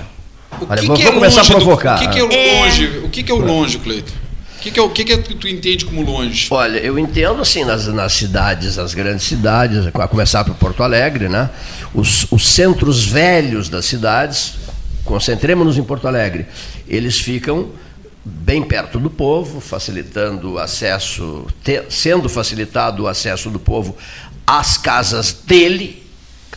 O 0.63 0.67
Olha, 0.67 0.81
que 0.81 0.87
vou, 0.87 0.97
que 0.97 1.03
é 1.03 1.13
começar 1.13 1.43
a 1.43 1.45
provocar. 1.45 1.99
Do, 1.99 2.07
o 2.07 2.09
que, 2.09 2.15
que 2.15 2.35
é 2.35 2.59
longe? 2.59 2.87
É... 2.87 2.99
O 3.05 3.11
que, 3.11 3.23
que 3.23 3.31
é 3.31 3.35
o 3.35 3.39
longe, 3.39 3.79
Cleiton? 3.79 4.28
O 4.59 4.61
que, 4.61 4.73
que, 4.73 4.81
é, 4.81 4.83
o 4.83 4.91
que, 4.91 5.05
que, 5.05 5.13
é 5.13 5.19
que 5.19 5.35
tu 5.37 5.47
entende 5.47 5.85
como 5.85 6.03
longe? 6.03 6.49
Olha, 6.51 6.79
eu 6.79 6.99
entendo 6.99 7.41
assim 7.41 7.65
nas, 7.65 7.87
nas 7.87 8.13
cidades, 8.13 8.77
nas 8.77 8.93
grandes 8.93 9.25
cidades, 9.25 9.87
a 9.87 10.09
começar 10.09 10.43
por 10.43 10.53
Porto 10.57 10.83
Alegre, 10.83 11.29
né? 11.29 11.49
Os, 11.95 12.27
os 12.33 12.49
centros 12.49 13.05
velhos 13.05 13.69
das 13.69 13.85
cidades, 13.85 14.55
concentremos-nos 15.05 15.79
em 15.79 15.85
Porto 15.85 16.09
Alegre, 16.09 16.45
eles 16.89 17.21
ficam 17.21 17.69
bem 18.25 18.61
perto 18.61 18.99
do 18.99 19.09
povo, 19.09 19.61
facilitando 19.61 20.55
o 20.55 20.59
acesso, 20.59 21.47
te, 21.63 21.85
sendo 21.89 22.29
facilitado 22.29 23.05
o 23.05 23.07
acesso 23.07 23.51
do 23.51 23.61
povo 23.61 23.97
às 24.45 24.77
casas 24.77 25.33
dele. 25.33 26.05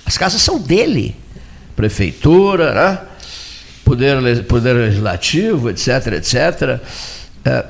As 0.03 0.17
casas 0.17 0.41
são 0.41 0.57
dele. 0.57 1.15
Prefeitura, 1.75 2.73
né? 2.73 2.99
Poder, 3.85 4.43
poder 4.45 4.73
legislativo, 4.73 5.69
etc, 5.69 6.07
etc. 6.13 6.81
É, 7.45 7.65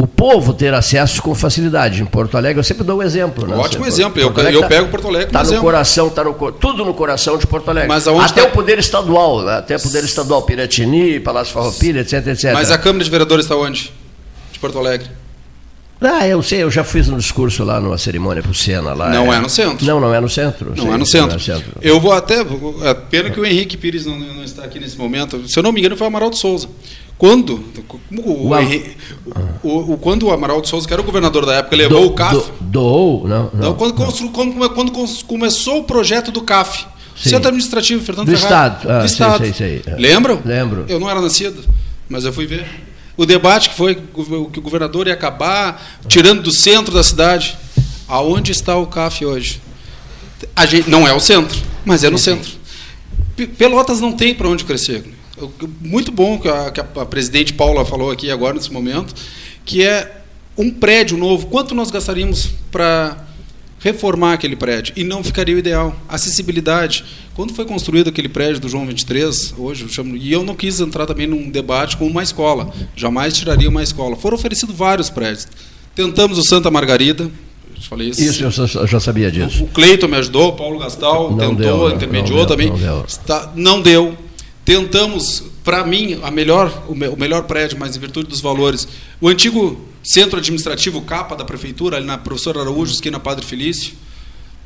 o 0.00 0.06
povo 0.06 0.54
ter 0.54 0.72
acesso 0.72 1.20
com 1.20 1.34
facilidade. 1.34 2.00
Em 2.00 2.06
Porto 2.06 2.36
Alegre, 2.36 2.60
eu 2.60 2.64
sempre 2.64 2.84
dou 2.84 2.98
um 2.98 3.02
exemplo. 3.02 3.48
Né? 3.48 3.56
Ótimo 3.56 3.84
exemplo. 3.84 4.20
Eu, 4.20 4.28
eu 4.28 4.60
tá, 4.60 4.68
pego 4.68 4.88
Porto 4.88 5.08
Alegre 5.08 5.26
Está 5.26 5.40
no 5.40 5.46
exemplo. 5.46 5.62
coração, 5.62 6.06
está 6.06 6.22
no, 6.22 6.32
tudo 6.52 6.84
no 6.84 6.94
coração 6.94 7.36
de 7.36 7.46
Porto 7.48 7.68
Alegre. 7.68 7.88
Mas 7.88 8.06
até 8.06 8.42
tá... 8.42 8.48
o 8.48 8.52
poder 8.52 8.78
estadual, 8.78 9.42
né? 9.42 9.56
até 9.56 9.76
o 9.76 9.80
poder 9.80 10.04
estadual, 10.04 10.42
Piratini, 10.42 11.18
Palácio 11.18 11.52
Farroupilha, 11.52 12.00
etc, 12.00 12.24
etc. 12.28 12.52
Mas 12.52 12.70
a 12.70 12.78
Câmara 12.78 13.04
de 13.04 13.10
Vereadores 13.10 13.44
está 13.44 13.56
onde? 13.56 13.92
De 14.52 14.58
Porto 14.60 14.78
Alegre. 14.78 15.10
Ah, 16.00 16.28
eu 16.28 16.40
sei, 16.44 16.62
eu 16.62 16.70
já 16.70 16.84
fiz 16.84 17.08
um 17.08 17.16
discurso 17.16 17.64
lá 17.64 17.80
numa 17.80 17.98
cerimônia 17.98 18.40
pro 18.40 18.54
Sena. 18.54 18.94
Lá, 18.94 19.10
não 19.10 19.32
é, 19.32 19.36
é 19.36 19.40
no 19.40 19.48
centro. 19.48 19.84
Não, 19.84 19.98
não 19.98 20.14
é 20.14 20.20
no 20.20 20.28
centro. 20.28 20.72
Não, 20.76 20.94
é, 20.94 20.96
no 20.96 21.04
centro. 21.04 21.26
não 21.26 21.32
é 21.32 21.38
no 21.38 21.40
centro. 21.40 21.72
Eu 21.82 21.98
vou 21.98 22.12
até. 22.12 22.40
É 22.82 22.94
pena 22.94 23.30
que 23.30 23.40
o 23.40 23.44
Henrique 23.44 23.76
Pires 23.76 24.06
não, 24.06 24.16
não, 24.16 24.44
está 24.44 24.62
aqui 24.62 24.78
nesse 24.78 24.96
momento. 24.96 25.48
Se 25.48 25.58
eu 25.58 25.62
não 25.62 25.72
me 25.72 25.80
engano, 25.80 25.96
foi 25.96 26.06
o 26.06 26.08
Amaral 26.08 26.30
de 26.30 26.38
Souza. 26.38 26.68
Quando 27.18 27.60
o, 28.12 28.48
o, 28.48 28.56
Henrique, 28.56 28.96
o, 29.64 29.94
o, 29.94 29.98
quando 29.98 30.22
o 30.26 30.32
Amaral 30.32 30.60
de 30.60 30.68
Souza, 30.68 30.86
que 30.86 30.92
era 30.92 31.02
o 31.02 31.04
governador 31.04 31.44
da 31.44 31.54
época, 31.54 31.74
levou 31.74 32.02
do, 32.02 32.06
o 32.06 32.12
CAF. 32.12 32.34
Do, 32.34 32.52
doou? 32.60 33.26
Não. 33.26 33.50
não, 33.52 33.60
não 33.60 33.74
quando, 33.74 33.92
constru, 33.92 34.30
quando, 34.30 34.70
quando, 34.70 34.92
começou 35.26 35.80
o 35.80 35.84
projeto 35.84 36.30
do 36.30 36.42
CAF. 36.42 36.86
Sim. 37.16 37.30
Centro 37.30 37.48
Administrativo, 37.48 38.04
Fernando 38.04 38.30
do 38.30 38.38
Ferrari. 38.38 38.76
Estado. 38.76 38.90
Ah, 38.90 38.98
do 39.00 39.06
Estado. 39.06 39.38
Sei, 39.38 39.52
sei, 39.52 39.82
sei. 39.84 39.94
Lembram? 39.96 40.40
Lembro. 40.44 40.84
Eu 40.88 41.00
não 41.00 41.10
era 41.10 41.20
nascido, 41.20 41.64
mas 42.08 42.24
eu 42.24 42.32
fui 42.32 42.46
ver 42.46 42.64
o 43.16 43.26
debate 43.26 43.70
que 43.70 43.74
foi 43.74 43.96
que 43.96 44.60
o 44.60 44.62
governador 44.62 45.08
ia 45.08 45.14
acabar 45.14 45.98
tirando 46.06 46.40
do 46.40 46.52
centro 46.52 46.94
da 46.94 47.02
cidade. 47.02 47.58
Aonde 48.06 48.52
está 48.52 48.76
o 48.76 48.86
CAF 48.86 49.26
hoje? 49.26 49.60
Gente, 50.68 50.88
não 50.88 51.06
é 51.06 51.12
o 51.12 51.20
centro, 51.20 51.58
mas 51.84 52.04
é 52.04 52.10
no 52.10 52.16
centro. 52.16 52.52
Pelotas 53.58 54.00
não 54.00 54.12
tem 54.12 54.34
para 54.34 54.48
onde 54.48 54.64
crescer. 54.64 55.17
Muito 55.80 56.10
bom 56.10 56.38
que 56.38 56.48
a, 56.48 56.70
que 56.70 56.80
a 56.80 57.06
presidente 57.06 57.52
Paula 57.52 57.84
falou 57.84 58.10
aqui 58.10 58.30
agora 58.30 58.54
nesse 58.54 58.72
momento, 58.72 59.14
que 59.64 59.82
é 59.84 60.22
um 60.56 60.70
prédio 60.70 61.16
novo. 61.16 61.46
Quanto 61.46 61.74
nós 61.74 61.90
gastaríamos 61.90 62.50
para 62.70 63.28
reformar 63.80 64.32
aquele 64.32 64.56
prédio 64.56 64.92
e 64.96 65.04
não 65.04 65.22
ficaria 65.22 65.54
o 65.54 65.58
ideal. 65.58 65.94
Acessibilidade. 66.08 67.04
Quando 67.34 67.54
foi 67.54 67.64
construído 67.64 68.08
aquele 68.08 68.28
prédio 68.28 68.60
do 68.60 68.68
João 68.68 68.86
23, 68.86 69.54
hoje 69.56 69.84
eu 69.84 69.88
chamo, 69.88 70.16
e 70.16 70.32
eu 70.32 70.42
não 70.42 70.54
quis 70.54 70.80
entrar 70.80 71.06
também 71.06 71.26
num 71.26 71.48
debate 71.48 71.96
com 71.96 72.06
uma 72.06 72.22
escola, 72.22 72.72
jamais 72.96 73.36
tiraria 73.36 73.68
uma 73.68 73.82
escola. 73.82 74.16
Foram 74.16 74.36
oferecidos 74.36 74.74
vários 74.74 75.08
prédios. 75.08 75.46
Tentamos 75.94 76.38
o 76.38 76.42
Santa 76.42 76.70
Margarida, 76.70 77.30
falei 77.88 78.08
isso. 78.08 78.22
Isso, 78.22 78.78
eu 78.78 78.86
já 78.86 78.98
sabia 78.98 79.30
disso. 79.30 79.64
O 79.64 79.68
Cleiton 79.68 80.08
me 80.08 80.16
ajudou, 80.16 80.48
o 80.48 80.52
Paulo 80.52 80.78
Gastal 80.80 81.30
não 81.30 81.54
tentou, 81.54 81.88
deu, 81.88 81.96
intermediou 81.96 82.38
não 82.38 82.46
deu, 82.46 82.56
também. 82.56 82.70
Não 82.70 82.78
deu. 82.78 83.04
Está, 83.06 83.52
não 83.54 83.80
deu. 83.80 84.18
Tentamos, 84.68 85.44
para 85.64 85.82
mim, 85.82 86.20
a 86.22 86.30
melhor, 86.30 86.84
o 86.86 87.16
melhor 87.16 87.44
prédio, 87.44 87.78
mas 87.80 87.96
em 87.96 88.00
virtude 88.00 88.28
dos 88.28 88.42
valores. 88.42 88.86
O 89.18 89.26
antigo 89.26 89.88
Centro 90.04 90.38
Administrativo 90.38 91.00
Capa 91.00 91.34
da 91.34 91.42
Prefeitura, 91.42 91.96
ali 91.96 92.04
na 92.04 92.18
Professor 92.18 92.58
Araújo, 92.58 92.92
esquina 92.92 93.18
Padre 93.18 93.46
Felício. 93.46 93.94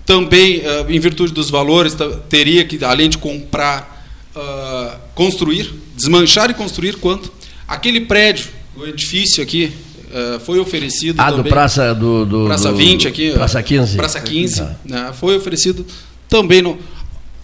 Também, 0.04 0.58
uh, 0.58 0.90
em 0.90 0.98
virtude 0.98 1.32
dos 1.32 1.50
valores, 1.50 1.96
teria 2.28 2.64
que, 2.64 2.84
além 2.84 3.08
de 3.08 3.16
comprar, 3.16 4.04
uh, 4.34 4.98
construir, 5.14 5.72
desmanchar 5.94 6.50
e 6.50 6.54
construir 6.54 6.96
quanto? 6.96 7.32
Aquele 7.68 8.00
prédio, 8.00 8.46
o 8.76 8.84
edifício 8.84 9.40
aqui, 9.40 9.72
uh, 10.08 10.40
foi 10.40 10.58
oferecido. 10.58 11.20
Ah, 11.20 11.26
também, 11.26 11.44
do 11.44 11.48
Praça 11.48 11.94
do, 11.94 12.26
do 12.26 12.44
Praça 12.46 12.72
do, 12.72 12.76
20 12.76 13.06
aqui. 13.06 13.30
Praça 13.30 13.62
15. 13.62 13.96
Praça 13.96 14.20
15. 14.20 14.62
Ah. 14.62 14.74
Né, 14.84 15.12
foi 15.14 15.36
oferecido 15.36 15.86
também 16.28 16.60
no 16.60 16.76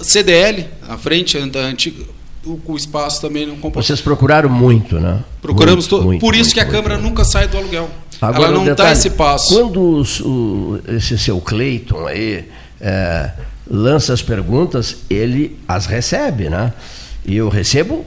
CDL, 0.01 0.67
à 0.89 0.99
frente 0.99 1.39
da 1.39 1.61
antiga 1.61 2.18
o, 2.49 2.61
o 2.67 2.77
espaço 2.77 3.21
também 3.21 3.47
não 3.47 3.57
comporta. 3.57 3.87
Vocês 3.87 4.01
procuraram 4.01 4.49
muito, 4.49 4.99
né? 4.99 5.21
Procuramos 5.43 5.89
muito, 5.89 6.05
muito 6.05 6.21
por 6.21 6.35
isso 6.35 6.45
muito, 6.45 6.55
que 6.55 6.61
a 6.61 6.67
Câmara 6.67 6.95
muito. 6.95 7.09
nunca 7.09 7.25
sai 7.25 7.47
do 7.47 7.57
aluguel. 7.57 7.89
Agora, 8.21 8.53
Ela 8.53 8.65
não 8.65 8.75
dá 8.75 8.91
esse 8.91 9.11
passo. 9.11 9.55
Quando 9.55 9.81
os, 9.81 10.21
o, 10.21 10.81
esse 10.89 11.17
seu 11.19 11.41
Cleiton 11.41 12.07
aí 12.07 12.49
é, 12.81 13.31
lança 13.71 14.13
as 14.13 14.23
perguntas, 14.23 14.97
ele 15.09 15.57
as 15.69 15.87
recebe, 15.87 16.49
né? 16.49 16.73
E 17.25 17.37
eu 17.37 17.49
recebo 17.49 18.05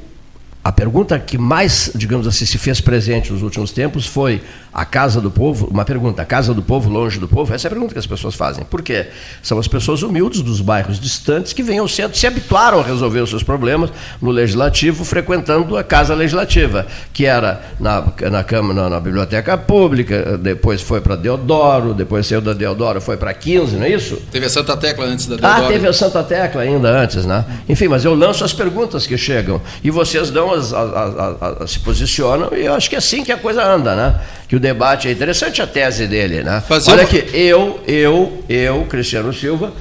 a 0.64 0.72
pergunta 0.72 1.18
que 1.18 1.38
mais, 1.38 1.92
digamos 1.96 2.28
assim, 2.28 2.46
se 2.46 2.58
fez 2.58 2.80
presente 2.82 3.32
nos 3.32 3.42
últimos 3.42 3.72
tempos 3.72 4.06
foi 4.06 4.42
a 4.74 4.86
casa 4.86 5.20
do 5.20 5.30
povo, 5.30 5.68
uma 5.68 5.84
pergunta, 5.84 6.22
a 6.22 6.26
casa 6.26 6.54
do 6.54 6.62
povo 6.62 6.90
longe 6.90 7.20
do 7.20 7.28
povo? 7.28 7.54
Essa 7.54 7.68
é 7.68 7.70
a 7.70 7.72
pergunta 7.72 7.94
que 7.94 8.00
as 8.00 8.08
pessoas 8.08 8.36
fazem. 8.36 8.64
Por 8.64 8.82
quê? 8.82 9.08
São 9.44 9.60
as 9.60 9.68
pessoas 9.68 10.02
humildes 10.02 10.42
dos 10.42 10.62
bairros 10.62 11.00
distantes 11.00 11.52
que 11.52 11.62
vêm 11.62 11.80
ao 11.80 11.88
centro, 11.88 12.18
se 12.18 12.26
habituaram 12.26 12.80
a 12.80 12.84
resolver 12.84 13.20
os 13.20 13.30
seus 13.30 13.44
problemas 13.44 13.90
no 14.22 14.32
legislativo, 14.32 15.04
frequentando 15.04 15.78
a 15.78 15.84
casa 15.84 16.14
legislativa, 16.14 16.88
que 17.12 17.26
era 17.26 17.62
na, 17.80 18.06
na 18.30 18.44
Câmara, 18.44 18.84
na, 18.84 18.90
na 18.90 19.00
Biblioteca 19.00 19.58
Pública, 19.58 20.38
depois 20.38 20.82
foi 20.82 21.02
para 21.02 21.16
Deodoro, 21.16 21.94
depois 21.94 22.26
saiu 22.26 22.42
da 22.42 22.54
Deodoro, 22.54 23.02
foi 23.02 23.18
para 23.18 23.34
15, 23.34 23.76
não 23.76 23.86
é 23.86 23.90
isso? 23.90 24.22
Teve 24.32 24.46
a 24.46 24.50
Santa 24.50 24.78
Tecla 24.78 25.06
antes 25.06 25.26
da 25.28 25.36
Deodoro. 25.36 25.66
Ah, 25.66 25.68
teve 25.68 25.88
a 25.88 25.94
Santa 25.94 26.24
Tecla 26.24 26.62
ainda 26.62 26.90
antes, 26.90 27.26
né? 27.26 27.44
Enfim, 27.68 27.90
mas 27.90 28.06
eu 28.06 28.16
lanço 28.16 28.46
as 28.46 28.54
perguntas 28.54 29.06
que 29.06 29.18
chegam 29.18 29.62
e 29.84 29.92
vocês 29.92 30.32
dão 30.32 30.54
as, 30.54 30.72
as, 30.72 30.94
as, 30.94 31.62
as 31.62 31.72
se 31.72 31.80
posicionam 31.80 32.50
e 32.54 32.66
eu 32.66 32.74
acho 32.74 32.90
que 32.90 32.96
é 32.96 33.00
assim 33.00 33.24
que 33.24 33.32
a 33.32 33.38
coisa 33.38 33.64
anda, 33.64 33.96
né? 33.96 34.20
que 34.52 34.56
o 34.58 34.60
debate 34.62 35.08
é 35.08 35.12
interessante 35.12 35.62
a 35.62 35.68
tese 35.68 36.08
dele, 36.08 36.44
né? 36.44 36.62
Fazer 36.66 36.92
Olha 36.92 37.04
uma... 37.04 37.10
que 37.10 37.18
eu, 37.36 37.82
eu, 37.88 38.44
eu, 38.48 38.86
Cristiano 38.86 39.34
Silva, 39.34 39.74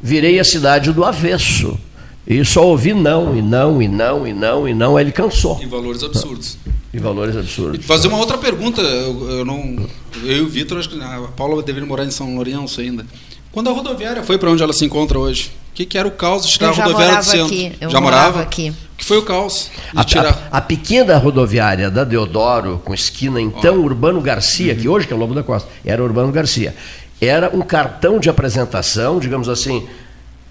virei 0.00 0.38
a 0.38 0.44
cidade 0.44 0.92
do 0.92 1.04
avesso. 1.04 1.78
E 2.26 2.44
só 2.44 2.66
ouvi 2.66 2.92
não, 2.92 3.36
e 3.36 3.40
não, 3.40 3.80
e 3.80 3.88
não, 3.88 4.26
e 4.26 4.34
não, 4.34 4.68
e 4.68 4.74
não, 4.74 5.00
ele 5.00 5.10
cansou. 5.10 5.58
E 5.62 5.66
valores 5.66 6.04
absurdos. 6.04 6.58
E 6.92 6.98
valores 6.98 7.34
absurdos. 7.34 7.84
Fazer 7.86 8.08
uma 8.08 8.18
outra 8.18 8.36
pergunta, 8.36 8.82
eu, 8.82 9.30
eu 9.30 9.44
não. 9.44 9.88
Eu 10.22 10.36
e 10.36 10.40
o 10.42 10.48
Vitor, 10.48 10.78
acho 10.78 10.90
que 10.90 11.00
a 11.00 11.20
Paula 11.34 11.62
deveria 11.62 11.88
morar 11.88 12.04
em 12.04 12.10
São 12.10 12.34
Lourenço 12.34 12.80
ainda. 12.80 13.06
Quando 13.50 13.70
a 13.70 13.72
rodoviária 13.72 14.22
foi 14.22 14.36
para 14.36 14.50
onde 14.50 14.62
ela 14.62 14.74
se 14.74 14.84
encontra 14.84 15.18
hoje, 15.18 15.50
o 15.72 15.74
que, 15.74 15.86
que 15.86 15.96
era 15.96 16.06
o 16.06 16.10
caos 16.10 16.46
de 16.46 16.52
tirar 16.52 16.68
a 16.68 16.72
rodoviária 16.72 17.16
do 17.16 17.24
centro? 17.24 17.46
Aqui. 17.46 17.72
Eu 17.80 17.90
já 17.90 18.00
morava, 18.00 18.26
morava 18.26 18.42
aqui 18.42 18.74
foi 19.08 19.18
o 19.18 19.22
caos. 19.22 19.70
A, 19.96 20.02
a, 20.02 20.58
a, 20.58 20.60
pequena 20.60 21.16
rodoviária 21.16 21.90
da 21.90 22.04
Deodoro, 22.04 22.80
com 22.84 22.94
esquina 22.94 23.40
então. 23.40 23.80
Urbano 23.80 24.20
Garcia, 24.20 24.74
uhum. 24.74 24.78
que 24.78 24.88
hoje 24.88 25.06
que 25.06 25.12
é 25.12 25.16
o 25.16 25.18
Lobo 25.18 25.34
da 25.34 25.42
Costa, 25.42 25.68
era 25.84 26.02
Urbano 26.02 26.30
Garcia, 26.30 26.74
era 27.20 27.50
um 27.54 27.62
cartão 27.62 28.20
de 28.20 28.28
apresentação, 28.28 29.18
digamos 29.18 29.48
assim, 29.48 29.88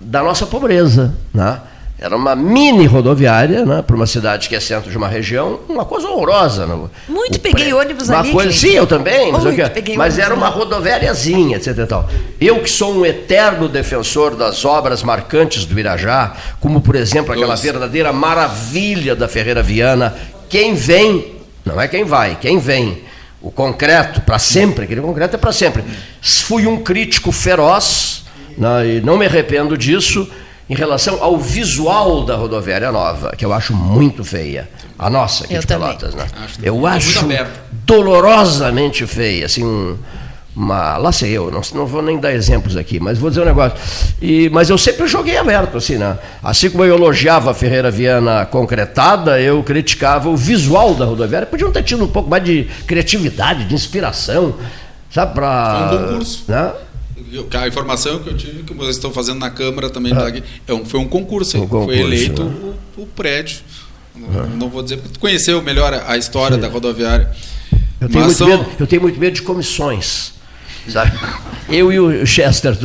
da 0.01 0.21
nossa 0.21 0.45
pobreza. 0.45 1.15
Né? 1.33 1.61
Era 1.99 2.15
uma 2.15 2.35
mini 2.35 2.85
rodoviária, 2.85 3.65
né, 3.65 3.81
para 3.81 3.95
uma 3.95 4.05
cidade 4.05 4.47
que 4.47 4.55
é 4.55 4.59
centro 4.59 4.91
de 4.91 4.95
uma 4.95 5.07
região, 5.07 5.61
uma 5.67 5.83
coisa 5.83 6.07
horrorosa. 6.07 6.67
Né? 6.67 6.75
Muito 7.09 7.37
o 7.37 7.39
peguei 7.39 7.73
ônibus 7.73 8.07
uma 8.07 8.19
ali. 8.19 8.31
Coisa, 8.31 8.51
sim, 8.51 8.73
eu 8.73 8.85
também, 8.85 9.31
mas, 9.31 9.43
Muito, 9.43 9.97
mas 9.97 10.19
era 10.19 10.31
uma 10.35 10.47
rodoviáriazinha, 10.47 11.57
etc. 11.57 11.87
Tal. 11.87 12.07
Eu 12.39 12.61
que 12.61 12.69
sou 12.69 12.93
um 12.93 13.03
eterno 13.03 13.67
defensor 13.67 14.35
das 14.35 14.63
obras 14.63 15.01
marcantes 15.01 15.65
do 15.65 15.79
Irajá, 15.79 16.35
como 16.59 16.81
por 16.81 16.95
exemplo 16.95 17.31
aquela 17.31 17.47
Nossa. 17.47 17.63
verdadeira 17.63 18.13
maravilha 18.13 19.15
da 19.15 19.27
Ferreira 19.27 19.63
Viana, 19.63 20.15
quem 20.47 20.75
vem, 20.75 21.37
não 21.65 21.81
é 21.81 21.87
quem 21.87 22.03
vai, 22.03 22.37
quem 22.39 22.59
vem, 22.59 23.01
o 23.41 23.49
concreto 23.49 24.21
para 24.21 24.37
sempre, 24.37 24.83
aquele 24.83 25.01
concreto 25.01 25.35
é 25.35 25.39
para 25.39 25.51
sempre. 25.51 25.83
Fui 26.21 26.67
um 26.67 26.77
crítico 26.77 27.31
feroz, 27.31 28.23
né, 28.55 28.87
e 28.87 29.01
não 29.01 29.17
me 29.17 29.25
arrependo 29.25 29.75
disso 29.75 30.29
em 30.69 30.75
relação 30.75 31.21
ao 31.21 31.37
visual 31.37 32.23
da 32.25 32.35
rodoviária 32.35 32.91
nova, 32.91 33.33
que 33.37 33.45
eu 33.45 33.53
acho 33.53 33.73
muito 33.73 34.23
feia. 34.23 34.69
A 34.99 35.09
nossa 35.09 35.45
aqui 35.45 35.53
eu 35.53 35.61
de 35.61 35.67
também. 35.67 35.87
Pelotas, 35.87 36.15
né? 36.15 36.25
Acho 36.43 36.59
eu 36.61 36.85
acho 36.85 37.25
dolorosamente 37.85 39.05
feia, 39.07 39.45
assim, 39.45 39.63
um, 39.63 39.97
uma, 40.57 40.97
lá 40.97 41.11
sei 41.11 41.31
eu, 41.31 41.51
não, 41.51 41.61
não 41.75 41.85
vou 41.85 42.01
nem 42.01 42.17
dar 42.19 42.33
exemplos 42.33 42.75
aqui, 42.75 42.99
mas 42.99 43.19
vou 43.19 43.29
dizer 43.29 43.43
um 43.43 43.45
negócio. 43.45 43.77
E, 44.19 44.49
mas 44.49 44.69
eu 44.69 44.77
sempre 44.77 45.07
joguei 45.07 45.37
aberto, 45.37 45.77
assim, 45.77 45.97
né? 45.97 46.17
Assim 46.43 46.69
como 46.71 46.83
eu 46.83 46.95
elogiava 46.95 47.51
a 47.51 47.53
Ferreira 47.53 47.91
Viana 47.91 48.43
concretada, 48.45 49.39
eu 49.39 49.61
criticava 49.61 50.27
o 50.27 50.35
visual 50.35 50.95
da 50.95 51.05
rodoviária. 51.05 51.45
Podiam 51.45 51.71
ter 51.71 51.83
tido 51.83 52.05
um 52.05 52.07
pouco 52.07 52.27
mais 52.27 52.43
de 52.43 52.63
criatividade, 52.87 53.65
de 53.65 53.75
inspiração, 53.75 54.55
sabe? 55.11 55.35
Para. 55.35 55.89
Foi 55.89 55.97
um 55.97 56.01
bom 56.01 56.13
curso. 56.15 56.43
Né? 56.47 56.73
A 57.53 57.67
informação 57.67 58.19
que 58.19 58.29
eu 58.29 58.37
tive 58.37 58.63
que 58.63 58.73
vocês 58.73 58.95
estão 58.95 59.11
fazendo 59.11 59.39
na 59.39 59.49
Câmara 59.49 59.89
também 59.89 60.13
tá 60.13 60.27
aqui, 60.27 60.43
é 60.67 60.73
um, 60.73 60.85
foi 60.85 60.99
um 60.99 61.07
concurso, 61.07 61.57
um 61.57 61.67
concurso 61.67 61.85
foi 61.85 61.99
eleito 61.99 62.43
né? 62.43 62.73
o, 62.97 63.01
o, 63.01 63.05
prédio. 63.07 63.59
Não, 64.15 64.47
não, 64.47 64.69
vou 64.69 64.81
dizer 64.81 64.97
porque 64.97 65.13
tu 65.13 65.19
conheceu 65.19 65.61
melhor 65.61 65.93
a 66.07 66.17
história 66.17 66.55
Sim. 66.55 66.61
da 66.61 66.67
rodoviária. 66.67 67.31
Eu 67.99 68.09
tenho, 68.09 68.23
muito 68.23 68.37
são... 68.37 68.47
medo, 68.47 68.65
eu 68.79 68.87
tenho 68.87 69.01
muito 69.01 69.19
medo 69.19 69.33
de 69.33 69.41
comissões. 69.41 70.33
Sabe? 70.87 71.11
Eu 71.69 71.91
e 71.91 71.99
o 71.99 72.25
Chester. 72.25 72.77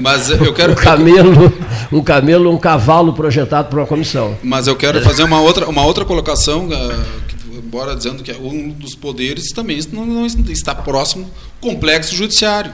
Mas 0.00 0.30
eu 0.30 0.54
quero 0.54 0.70
um 0.72 0.76
camelo, 0.76 1.52
um 1.90 2.00
camelo, 2.00 2.54
um 2.54 2.56
cavalo 2.56 3.12
projetado 3.12 3.68
para 3.68 3.80
uma 3.80 3.86
comissão. 3.88 4.38
Mas 4.40 4.68
eu 4.68 4.76
quero 4.76 5.02
fazer 5.02 5.24
uma 5.24 5.40
outra, 5.40 5.68
uma 5.68 5.84
outra 5.84 6.04
colocação, 6.04 6.68
uh, 6.68 7.58
embora 7.58 7.96
dizendo 7.96 8.22
que 8.22 8.30
é 8.30 8.36
um 8.36 8.68
dos 8.68 8.94
poderes 8.94 9.50
também 9.50 9.80
não, 9.92 10.06
não 10.06 10.26
está 10.26 10.76
próximo 10.76 11.28
complexo 11.60 12.14
judiciário. 12.14 12.72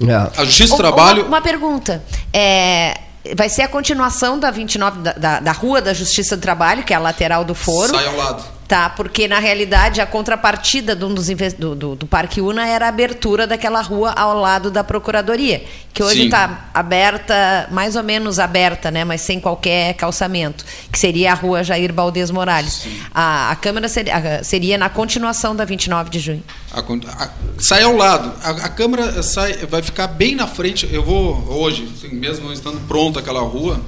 É. 0.00 0.40
A 0.40 0.44
Justiça 0.44 0.74
do 0.74 0.78
Trabalho. 0.78 1.22
Uma, 1.22 1.28
uma 1.28 1.40
pergunta. 1.40 2.02
É, 2.32 3.00
vai 3.36 3.48
ser 3.48 3.62
a 3.62 3.68
continuação 3.68 4.38
da 4.38 4.50
29 4.50 5.00
da, 5.00 5.12
da, 5.12 5.40
da, 5.40 5.52
Rua 5.52 5.80
da 5.80 5.94
Justiça 5.94 6.36
do 6.36 6.40
Trabalho, 6.40 6.82
que 6.84 6.92
é 6.92 6.96
a 6.96 7.00
lateral 7.00 7.44
do 7.44 7.54
foro. 7.54 7.94
Sai 7.94 8.06
ao 8.06 8.16
lado. 8.16 8.55
Tá, 8.68 8.90
porque 8.90 9.28
na 9.28 9.38
realidade 9.38 10.00
a 10.00 10.06
contrapartida 10.06 10.96
do, 10.96 11.08
do, 11.08 11.74
do, 11.76 11.94
do, 11.94 12.06
Parque 12.06 12.40
Una 12.40 12.66
era 12.66 12.86
a 12.86 12.88
abertura 12.88 13.46
daquela 13.46 13.80
rua 13.80 14.10
ao 14.10 14.40
lado 14.40 14.72
da 14.72 14.82
Procuradoria, 14.82 15.64
que 15.94 16.02
hoje 16.02 16.24
está 16.24 16.68
aberta, 16.74 17.68
mais 17.70 17.94
ou 17.94 18.02
menos 18.02 18.40
aberta, 18.40 18.90
né, 18.90 19.04
mas 19.04 19.20
sem 19.20 19.38
qualquer 19.38 19.94
calçamento, 19.94 20.64
que 20.90 20.98
seria 20.98 21.30
a 21.30 21.34
rua 21.34 21.62
Jair 21.62 21.92
Baldes 21.92 22.28
Morales. 22.32 22.88
A, 23.14 23.52
a, 23.52 23.56
Câmara 23.56 23.88
seria, 23.88 24.42
seria, 24.42 24.76
na 24.76 24.88
continuação 24.88 25.54
da 25.54 25.64
29 25.64 26.10
de 26.10 26.18
junho. 26.18 26.42
A, 26.72 26.80
a, 26.80 27.30
sai 27.60 27.84
ao 27.84 27.96
lado. 27.96 28.32
A, 28.42 28.68
Câmara 28.68 29.22
sai, 29.22 29.52
vai 29.66 29.80
ficar 29.80 30.08
bem 30.08 30.34
na 30.34 30.48
frente. 30.48 30.88
Eu 30.92 31.04
vou 31.04 31.36
hoje, 31.52 31.88
assim, 31.96 32.12
mesmo 32.12 32.52
estando 32.52 32.80
pronta 32.88 33.20
aquela 33.20 33.42
rua, 33.42 33.80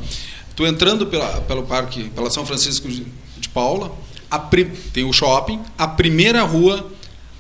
estou 0.49 0.69
entrando 0.69 1.05
pela, 1.05 1.41
pelo 1.41 1.65
parque, 1.65 2.05
pela 2.11 2.31
São 2.31 2.47
Francisco 2.47 2.89
de, 2.89 3.05
de 3.39 3.49
Paula 3.49 3.91
a, 3.91 4.08
tem 4.93 5.05
o 5.05 5.13
shopping, 5.13 5.61
a 5.77 5.87
primeira 5.87 6.43
rua 6.43 6.91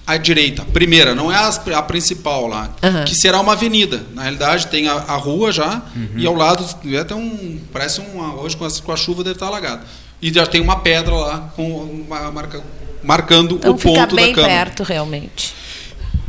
à 0.07 0.17
direita, 0.17 0.65
primeira, 0.65 1.15
não 1.15 1.31
é 1.31 1.37
a, 1.37 1.49
a 1.49 1.83
principal 1.83 2.47
lá, 2.47 2.71
uhum. 2.83 3.05
que 3.05 3.15
será 3.15 3.39
uma 3.41 3.53
avenida. 3.53 4.07
Na 4.15 4.23
realidade, 4.23 4.67
tem 4.69 4.89
a, 4.89 4.95
a 4.95 5.17
rua 5.17 5.53
já 5.53 5.83
uhum. 5.95 6.09
e 6.17 6.27
ao 6.27 6.35
lado 6.35 6.65
até 6.99 7.15
um 7.15 7.61
parece 7.73 8.01
um 8.01 8.19
hoje 8.39 8.57
com 8.57 8.65
a, 8.65 8.71
com 8.71 8.93
a 8.93 8.97
chuva 8.97 9.23
deve 9.23 9.37
estar 9.37 9.47
alagado. 9.47 9.83
E 10.21 10.33
já 10.33 10.47
tem 10.47 10.61
uma 10.61 10.81
pedra 10.81 11.15
lá 11.15 11.53
com 11.55 11.83
uma 11.83 12.33
marca 12.33 12.63
marcando 13.03 13.57
então, 13.57 13.73
o 13.73 13.79
ponto 13.79 13.95
da 13.95 14.07
câmera. 14.07 14.35
bem 14.35 14.35
perto 14.35 14.83
realmente 14.83 15.55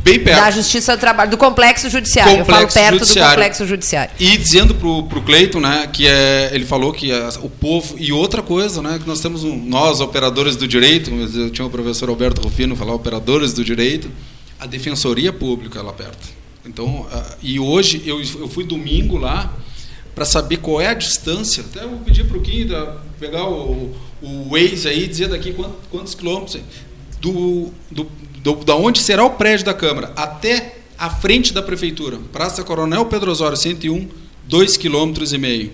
bem 0.02 0.18
perto. 0.20 0.40
Da 0.40 0.50
Justiça 0.50 0.96
do 0.96 1.00
Trabalho, 1.00 1.30
do 1.30 1.36
Complexo 1.36 1.88
Judiciário. 1.88 2.38
Complexo 2.38 2.50
Eu 2.50 2.56
falo 2.56 2.72
perto 2.72 2.98
judiciário. 2.98 3.30
do 3.30 3.34
Complexo 3.34 3.66
Judiciário. 3.66 4.14
E 4.18 4.36
dizendo 4.36 4.74
para 4.74 4.88
o 4.88 5.22
Cleiton, 5.22 5.60
né, 5.60 5.88
que 5.92 6.06
é, 6.06 6.50
ele 6.52 6.64
falou 6.64 6.92
que 6.92 7.10
é, 7.12 7.28
o 7.42 7.48
povo. 7.48 7.96
E 7.98 8.12
outra 8.12 8.42
coisa, 8.42 8.82
né, 8.82 8.98
que 8.98 9.06
nós 9.06 9.20
temos, 9.20 9.44
um, 9.44 9.56
nós, 9.56 10.00
operadores 10.00 10.56
do 10.56 10.66
direito, 10.66 11.10
eu 11.10 11.50
tinha 11.50 11.66
o 11.66 11.70
professor 11.70 12.08
Alberto 12.08 12.40
Rufino 12.40 12.74
falar 12.76 12.94
operadores 12.94 13.52
do 13.52 13.64
direito, 13.64 14.10
a 14.58 14.66
Defensoria 14.66 15.32
Pública 15.32 15.82
lá 15.82 15.92
perto. 15.92 16.40
Então, 16.64 17.06
e 17.42 17.58
hoje, 17.58 18.02
eu, 18.04 18.20
eu 18.20 18.48
fui 18.48 18.64
domingo 18.64 19.16
lá 19.16 19.52
para 20.14 20.24
saber 20.24 20.58
qual 20.58 20.80
é 20.80 20.88
a 20.88 20.94
distância. 20.94 21.64
Até 21.64 21.84
eu 21.84 21.98
pedi 22.04 22.24
para 22.24 22.36
o 22.36 22.40
Kim 22.40 22.68
pegar 23.18 23.48
o, 23.48 23.94
o 24.20 24.50
Waze 24.50 24.88
aí 24.88 25.04
e 25.04 25.08
dizer 25.08 25.28
daqui 25.28 25.52
quantos, 25.52 25.76
quantos 25.90 26.14
quilômetros. 26.14 26.58
Do, 27.20 27.70
do, 27.90 28.06
do, 28.42 28.54
da 28.64 28.74
onde 28.74 29.00
será 29.00 29.24
o 29.24 29.30
prédio 29.30 29.66
da 29.66 29.74
Câmara 29.74 30.12
até 30.16 30.76
a 30.98 31.10
frente 31.10 31.52
da 31.52 31.62
Prefeitura, 31.62 32.18
Praça 32.32 32.62
Coronel 32.62 33.06
Pedro 33.06 33.30
Osório 33.30 33.56
101, 33.56 34.08
2,5 34.48 34.78
km. 34.78 35.70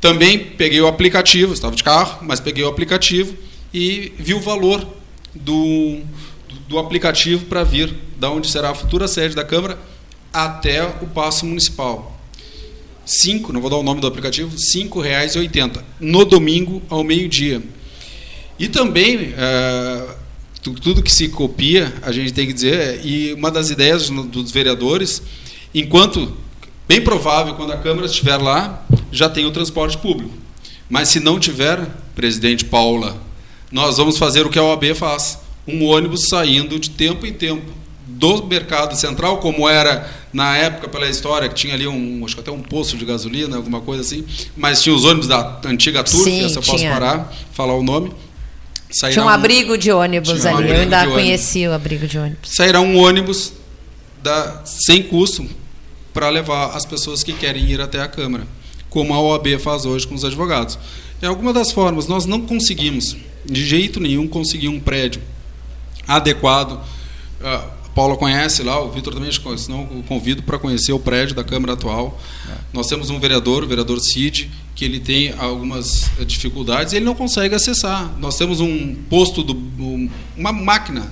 Também 0.00 0.38
peguei 0.38 0.80
o 0.80 0.86
aplicativo, 0.86 1.52
estava 1.54 1.76
de 1.76 1.84
carro, 1.84 2.18
mas 2.22 2.40
peguei 2.40 2.64
o 2.64 2.68
aplicativo 2.68 3.36
e 3.72 4.12
vi 4.18 4.34
o 4.34 4.40
valor 4.40 4.86
do, 5.34 6.00
do 6.68 6.78
aplicativo 6.78 7.46
para 7.46 7.64
vir 7.64 7.94
da 8.18 8.30
onde 8.30 8.48
será 8.48 8.70
a 8.70 8.74
futura 8.74 9.08
sede 9.08 9.34
da 9.34 9.44
Câmara 9.44 9.78
até 10.32 10.84
o 10.84 11.06
passo 11.06 11.46
municipal. 11.46 12.18
Cinco, 13.04 13.52
não 13.52 13.60
vou 13.60 13.70
dar 13.70 13.76
o 13.76 13.82
nome 13.82 14.00
do 14.00 14.06
aplicativo, 14.06 14.50
R$ 14.50 14.56
5,80 14.56 15.82
no 16.00 16.24
domingo 16.24 16.82
ao 16.88 17.02
meio-dia. 17.02 17.62
E 18.58 18.68
também 18.68 19.34
é, 19.36 20.08
tudo 20.70 21.02
que 21.02 21.12
se 21.12 21.28
copia, 21.28 21.92
a 22.02 22.12
gente 22.12 22.32
tem 22.32 22.46
que 22.46 22.52
dizer, 22.52 23.04
e 23.04 23.32
uma 23.34 23.50
das 23.50 23.70
ideias 23.70 24.08
dos 24.08 24.52
vereadores, 24.52 25.20
enquanto, 25.74 26.32
bem 26.86 27.00
provável, 27.00 27.54
quando 27.54 27.72
a 27.72 27.76
Câmara 27.76 28.06
estiver 28.06 28.36
lá, 28.36 28.86
já 29.10 29.28
tem 29.28 29.44
o 29.44 29.50
transporte 29.50 29.98
público. 29.98 30.30
Mas 30.88 31.08
se 31.08 31.18
não 31.18 31.40
tiver, 31.40 31.84
presidente 32.14 32.64
Paula, 32.64 33.16
nós 33.72 33.96
vamos 33.96 34.18
fazer 34.18 34.46
o 34.46 34.50
que 34.50 34.58
a 34.58 34.62
OAB 34.62 34.94
faz: 34.94 35.38
um 35.66 35.84
ônibus 35.86 36.28
saindo 36.28 36.78
de 36.78 36.90
tempo 36.90 37.26
em 37.26 37.32
tempo 37.32 37.72
do 38.06 38.44
mercado 38.44 38.94
central, 38.94 39.38
como 39.38 39.68
era 39.68 40.08
na 40.32 40.56
época 40.56 40.88
pela 40.88 41.08
história, 41.08 41.48
que 41.48 41.54
tinha 41.54 41.74
ali 41.74 41.88
um, 41.88 42.24
acho 42.24 42.34
que 42.34 42.40
até 42.40 42.50
um 42.52 42.60
poço 42.60 42.96
de 42.96 43.04
gasolina, 43.04 43.56
alguma 43.56 43.80
coisa 43.80 44.02
assim, 44.02 44.24
mas 44.56 44.82
tinha 44.82 44.94
os 44.94 45.04
ônibus 45.04 45.26
da 45.26 45.60
antiga 45.64 46.04
Turf, 46.04 46.28
essa 46.28 46.58
eu 46.58 46.62
posso 46.62 46.84
parar, 46.84 47.32
falar 47.52 47.74
o 47.74 47.82
nome 47.82 48.12
Sairá 48.92 49.12
Tinha 49.12 49.24
um, 49.24 49.28
um 49.28 49.30
abrigo 49.30 49.78
de 49.78 49.90
ônibus 49.90 50.44
ali, 50.44 50.70
eu 50.70 50.80
ainda 50.82 51.06
conheci 51.06 51.66
o 51.66 51.72
abrigo 51.72 52.06
de 52.06 52.18
ônibus. 52.18 52.50
Sairá 52.54 52.80
um 52.80 52.96
ônibus 52.96 53.52
da, 54.22 54.62
sem 54.64 55.02
custo 55.02 55.46
para 56.12 56.28
levar 56.28 56.76
as 56.76 56.84
pessoas 56.84 57.24
que 57.24 57.32
querem 57.32 57.64
ir 57.64 57.80
até 57.80 58.00
a 58.00 58.08
Câmara, 58.08 58.46
como 58.90 59.14
a 59.14 59.20
OAB 59.20 59.58
faz 59.58 59.84
hoje 59.86 60.06
com 60.06 60.14
os 60.14 60.24
advogados. 60.24 60.78
É 61.20 61.26
alguma 61.26 61.52
das 61.52 61.72
formas, 61.72 62.06
nós 62.06 62.26
não 62.26 62.42
conseguimos, 62.42 63.16
de 63.44 63.64
jeito 63.64 63.98
nenhum, 63.98 64.28
conseguir 64.28 64.68
um 64.68 64.78
prédio 64.78 65.22
adequado. 66.06 66.80
A 67.42 67.58
Paula 67.94 68.16
conhece 68.16 68.62
lá, 68.62 68.82
o 68.82 68.90
Vitor 68.90 69.14
também 69.14 69.30
conhece, 69.40 69.70
não 69.70 69.84
o 69.84 70.02
convido 70.02 70.42
para 70.42 70.58
conhecer 70.58 70.92
o 70.92 70.98
prédio 70.98 71.34
da 71.34 71.44
Câmara 71.44 71.74
atual. 71.74 72.20
É. 72.48 72.54
Nós 72.72 72.86
temos 72.86 73.10
um 73.10 73.18
vereador, 73.18 73.62
o 73.62 73.66
vereador 73.66 74.00
Cid, 74.00 74.50
que 74.82 74.86
ele 74.86 74.98
tem 74.98 75.32
algumas 75.38 76.10
eh, 76.18 76.24
dificuldades 76.24 76.92
e 76.92 76.96
ele 76.96 77.04
não 77.04 77.14
consegue 77.14 77.54
acessar. 77.54 78.12
Nós 78.18 78.36
temos 78.36 78.58
um 78.58 78.96
posto, 79.08 79.44
do, 79.44 79.54
uma 80.36 80.50
máquina, 80.50 81.08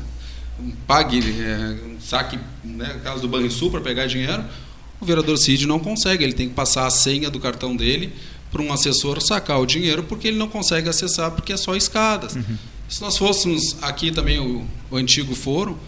um 0.59 0.73
pague, 0.89 1.21
é, 1.41 1.77
um 1.87 2.01
saque, 2.01 2.37
né, 2.65 2.99
caso 3.05 3.23
do 3.23 3.29
Banrisul, 3.29 3.71
para 3.71 3.81
pegar 3.81 4.07
dinheiro. 4.07 4.45
O 5.01 5.07
vereador 5.07 5.39
Cid 5.39 5.69
não 5.69 5.79
consegue, 5.79 6.25
ele 6.25 6.33
tem 6.33 6.49
que 6.49 6.55
passar 6.55 6.85
a 6.85 6.91
senha 6.91 7.31
do 7.31 7.39
cartão 7.39 7.77
dele 7.77 8.13
para 8.51 8.61
um 8.61 8.73
assessor 8.73 9.23
sacar 9.23 9.61
o 9.61 9.67
dinheiro, 9.67 10.03
porque 10.03 10.27
ele 10.27 10.37
não 10.37 10.49
consegue 10.49 10.89
acessar, 10.89 11.31
porque 11.31 11.53
é 11.53 11.57
só 11.57 11.77
escadas. 11.77 12.35
Uhum. 12.35 12.59
Se 12.89 13.01
nós 13.01 13.17
fôssemos 13.17 13.77
aqui 13.83 14.11
também 14.11 14.41
o, 14.41 14.67
o 14.91 14.97
antigo 14.97 15.33
foro, 15.33 15.79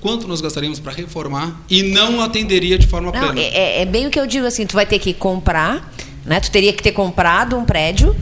quanto 0.00 0.28
nós 0.28 0.40
gastaríamos 0.40 0.78
para 0.78 0.92
reformar 0.92 1.60
e 1.68 1.82
não 1.82 2.20
atenderia 2.20 2.78
de 2.78 2.86
forma 2.86 3.10
não, 3.10 3.18
plena? 3.18 3.40
É, 3.40 3.82
é, 3.82 3.84
bem 3.84 4.06
o 4.06 4.10
que 4.10 4.20
eu 4.20 4.26
digo 4.28 4.46
assim, 4.46 4.64
tu 4.64 4.74
vai 4.74 4.86
ter 4.86 5.00
que 5.00 5.12
comprar 5.12 5.92
né? 6.24 6.40
Tu 6.40 6.50
teria 6.50 6.72
que 6.72 6.82
ter 6.82 6.92
comprado 6.92 7.56
um 7.56 7.64
prédio, 7.64 8.16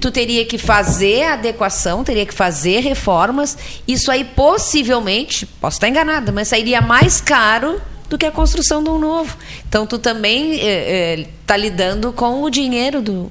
tu 0.00 0.10
teria 0.10 0.44
que 0.44 0.58
fazer 0.58 1.24
adequação, 1.24 2.04
teria 2.04 2.26
que 2.26 2.34
fazer 2.34 2.80
reformas. 2.80 3.56
Isso 3.86 4.10
aí 4.10 4.24
possivelmente, 4.24 5.46
posso 5.46 5.76
estar 5.76 5.88
enganada, 5.88 6.32
mas 6.32 6.48
sairia 6.48 6.80
mais 6.80 7.20
caro 7.20 7.80
do 8.08 8.16
que 8.16 8.26
a 8.26 8.30
construção 8.30 8.82
de 8.82 8.90
um 8.90 8.98
novo. 8.98 9.36
Então 9.68 9.86
tu 9.86 9.98
também 9.98 10.54
está 10.54 10.66
é, 10.66 11.20
é, 11.20 11.28
tá 11.46 11.56
lidando 11.56 12.12
com 12.12 12.42
o 12.42 12.50
dinheiro 12.50 13.02
do, 13.02 13.30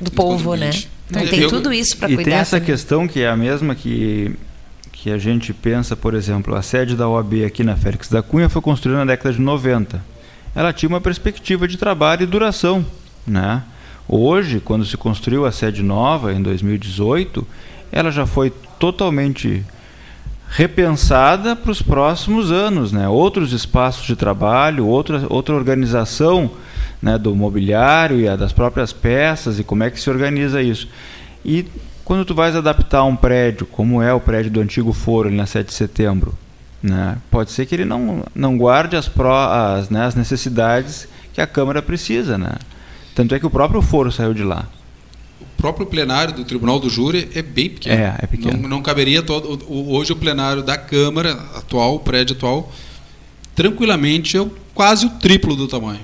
do 0.00 0.10
povo, 0.10 0.54
né? 0.54 0.70
Então 1.08 1.26
tem 1.26 1.40
eu, 1.40 1.48
tudo 1.48 1.72
isso 1.72 1.96
para 1.96 2.08
cuidar. 2.08 2.22
E 2.22 2.24
tem 2.24 2.34
essa 2.34 2.56
também. 2.56 2.66
questão 2.66 3.06
que 3.06 3.22
é 3.22 3.28
a 3.28 3.36
mesma 3.36 3.74
que 3.74 4.34
que 5.06 5.10
a 5.12 5.18
gente 5.18 5.52
pensa, 5.52 5.94
por 5.94 6.14
exemplo, 6.14 6.56
a 6.56 6.62
sede 6.62 6.96
da 6.96 7.08
OAB 7.08 7.44
aqui 7.46 7.62
na 7.62 7.76
Félix 7.76 8.08
da 8.08 8.22
Cunha 8.22 8.48
foi 8.48 8.60
construída 8.60 8.98
na 8.98 9.04
década 9.04 9.32
de 9.32 9.40
90. 9.40 10.02
Ela 10.52 10.72
tinha 10.72 10.88
uma 10.88 11.00
perspectiva 11.00 11.68
de 11.68 11.76
trabalho 11.76 12.24
e 12.24 12.26
duração. 12.26 12.84
Né? 13.26 13.62
Hoje, 14.08 14.60
quando 14.60 14.84
se 14.84 14.96
construiu 14.96 15.44
a 15.44 15.52
sede 15.52 15.82
nova, 15.82 16.32
em 16.32 16.42
2018, 16.42 17.46
ela 17.90 18.10
já 18.10 18.26
foi 18.26 18.50
totalmente 18.78 19.64
repensada 20.48 21.56
para 21.56 21.72
os 21.72 21.82
próximos 21.82 22.52
anos, 22.52 22.92
né? 22.92 23.08
Outros 23.08 23.52
espaços 23.52 24.06
de 24.06 24.14
trabalho, 24.14 24.86
outra, 24.86 25.26
outra 25.28 25.54
organização 25.54 26.50
né, 27.02 27.18
do 27.18 27.34
mobiliário 27.34 28.20
e 28.20 28.36
das 28.36 28.52
próprias 28.52 28.92
peças 28.92 29.58
e 29.58 29.64
como 29.64 29.82
é 29.82 29.90
que 29.90 30.00
se 30.00 30.08
organiza 30.08 30.62
isso. 30.62 30.88
E 31.44 31.66
quando 32.04 32.24
tu 32.24 32.34
vais 32.34 32.54
adaptar 32.54 33.04
um 33.04 33.16
prédio, 33.16 33.66
como 33.66 34.00
é 34.00 34.12
o 34.12 34.20
prédio 34.20 34.50
do 34.50 34.60
antigo 34.60 34.92
foro 34.92 35.28
ali 35.28 35.36
na 35.36 35.46
7 35.46 35.66
de 35.66 35.74
setembro, 35.74 36.34
né, 36.82 37.16
pode 37.30 37.50
ser 37.50 37.66
que 37.66 37.74
ele 37.74 37.84
não, 37.84 38.24
não 38.34 38.56
guarde 38.56 38.96
as, 38.96 39.08
pró, 39.08 39.48
as, 39.48 39.90
né, 39.90 40.04
as 40.04 40.14
necessidades 40.14 41.08
que 41.32 41.40
a 41.40 41.46
Câmara 41.46 41.82
precisa, 41.82 42.38
né? 42.38 42.52
Tanto 43.16 43.34
é 43.34 43.40
que 43.40 43.46
o 43.46 43.50
próprio 43.50 43.80
foro 43.80 44.12
saiu 44.12 44.34
de 44.34 44.44
lá. 44.44 44.68
O 45.40 45.46
próprio 45.56 45.86
plenário 45.86 46.34
do 46.34 46.44
Tribunal 46.44 46.78
do 46.78 46.90
Júri 46.90 47.30
é 47.34 47.40
bem 47.40 47.70
pequeno. 47.70 47.94
É, 47.94 48.14
é 48.18 48.26
pequeno. 48.26 48.58
Não, 48.58 48.68
não 48.68 48.82
caberia 48.82 49.22
todo. 49.22 49.58
Hoje 49.68 50.12
o 50.12 50.16
plenário 50.16 50.62
da 50.62 50.76
Câmara 50.76 51.32
atual, 51.54 51.94
o 51.94 52.00
prédio 52.00 52.36
atual, 52.36 52.70
tranquilamente 53.54 54.36
é 54.36 54.46
quase 54.74 55.06
o 55.06 55.10
triplo 55.10 55.56
do 55.56 55.66
tamanho. 55.66 56.02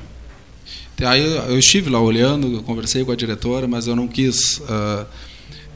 Aí 1.04 1.22
eu 1.22 1.58
estive 1.58 1.90
lá 1.90 2.00
olhando, 2.00 2.50
eu 2.50 2.62
conversei 2.62 3.04
com 3.04 3.12
a 3.12 3.16
diretora, 3.16 3.68
mas 3.68 3.86
eu 3.86 3.94
não 3.94 4.08
quis. 4.08 4.58
Uh, 4.60 5.06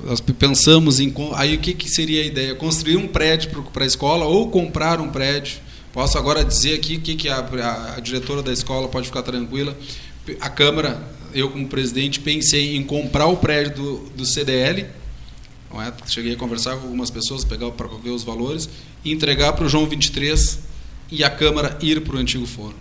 nós 0.07 0.20
pensamos 0.20 1.01
em. 1.01 1.12
Aí 1.34 1.55
o 1.55 1.59
que, 1.59 1.74
que 1.74 1.91
seria 1.91 2.22
a 2.22 2.24
ideia? 2.24 2.55
Construir 2.55 2.97
um 2.97 3.07
prédio 3.07 3.62
para 3.74 3.84
a 3.84 3.87
escola 3.87 4.24
ou 4.24 4.49
comprar 4.49 5.03
um 5.03 5.11
prédio. 5.11 5.59
Posso 5.93 6.16
agora 6.16 6.43
dizer 6.43 6.74
aqui 6.74 6.97
o 6.97 7.01
que, 7.01 7.14
que 7.14 7.28
a, 7.28 7.41
a, 7.41 7.95
a 7.97 8.01
diretora 8.01 8.43
da 8.43 8.53
escola 8.55 8.89
pode 8.89 9.07
ficar 9.07 9.22
tranquila. 9.22 9.76
A 10.41 10.49
Câmara 10.49 11.15
eu 11.37 11.51
como 11.51 11.68
presidente 11.68 12.20
pensei 12.20 12.76
em 12.76 12.82
comprar 12.82 13.26
o 13.26 13.37
prédio 13.37 13.74
do, 13.74 13.97
do 14.16 14.26
CDL, 14.26 14.87
é? 15.74 15.93
cheguei 16.09 16.32
a 16.32 16.37
conversar 16.37 16.76
com 16.76 16.84
algumas 16.84 17.11
pessoas, 17.11 17.45
pegar 17.45 17.70
para 17.72 17.87
ver 17.99 18.11
os 18.11 18.24
valores, 18.24 18.68
e 19.05 19.12
entregar 19.12 19.53
para 19.53 19.66
o 19.66 19.68
João 19.68 19.87
23 19.87 20.59
e 21.11 21.22
a 21.22 21.30
Câmara 21.30 21.78
ir 21.82 22.01
para 22.01 22.16
o 22.16 22.18
antigo 22.18 22.47
foro. 22.47 22.74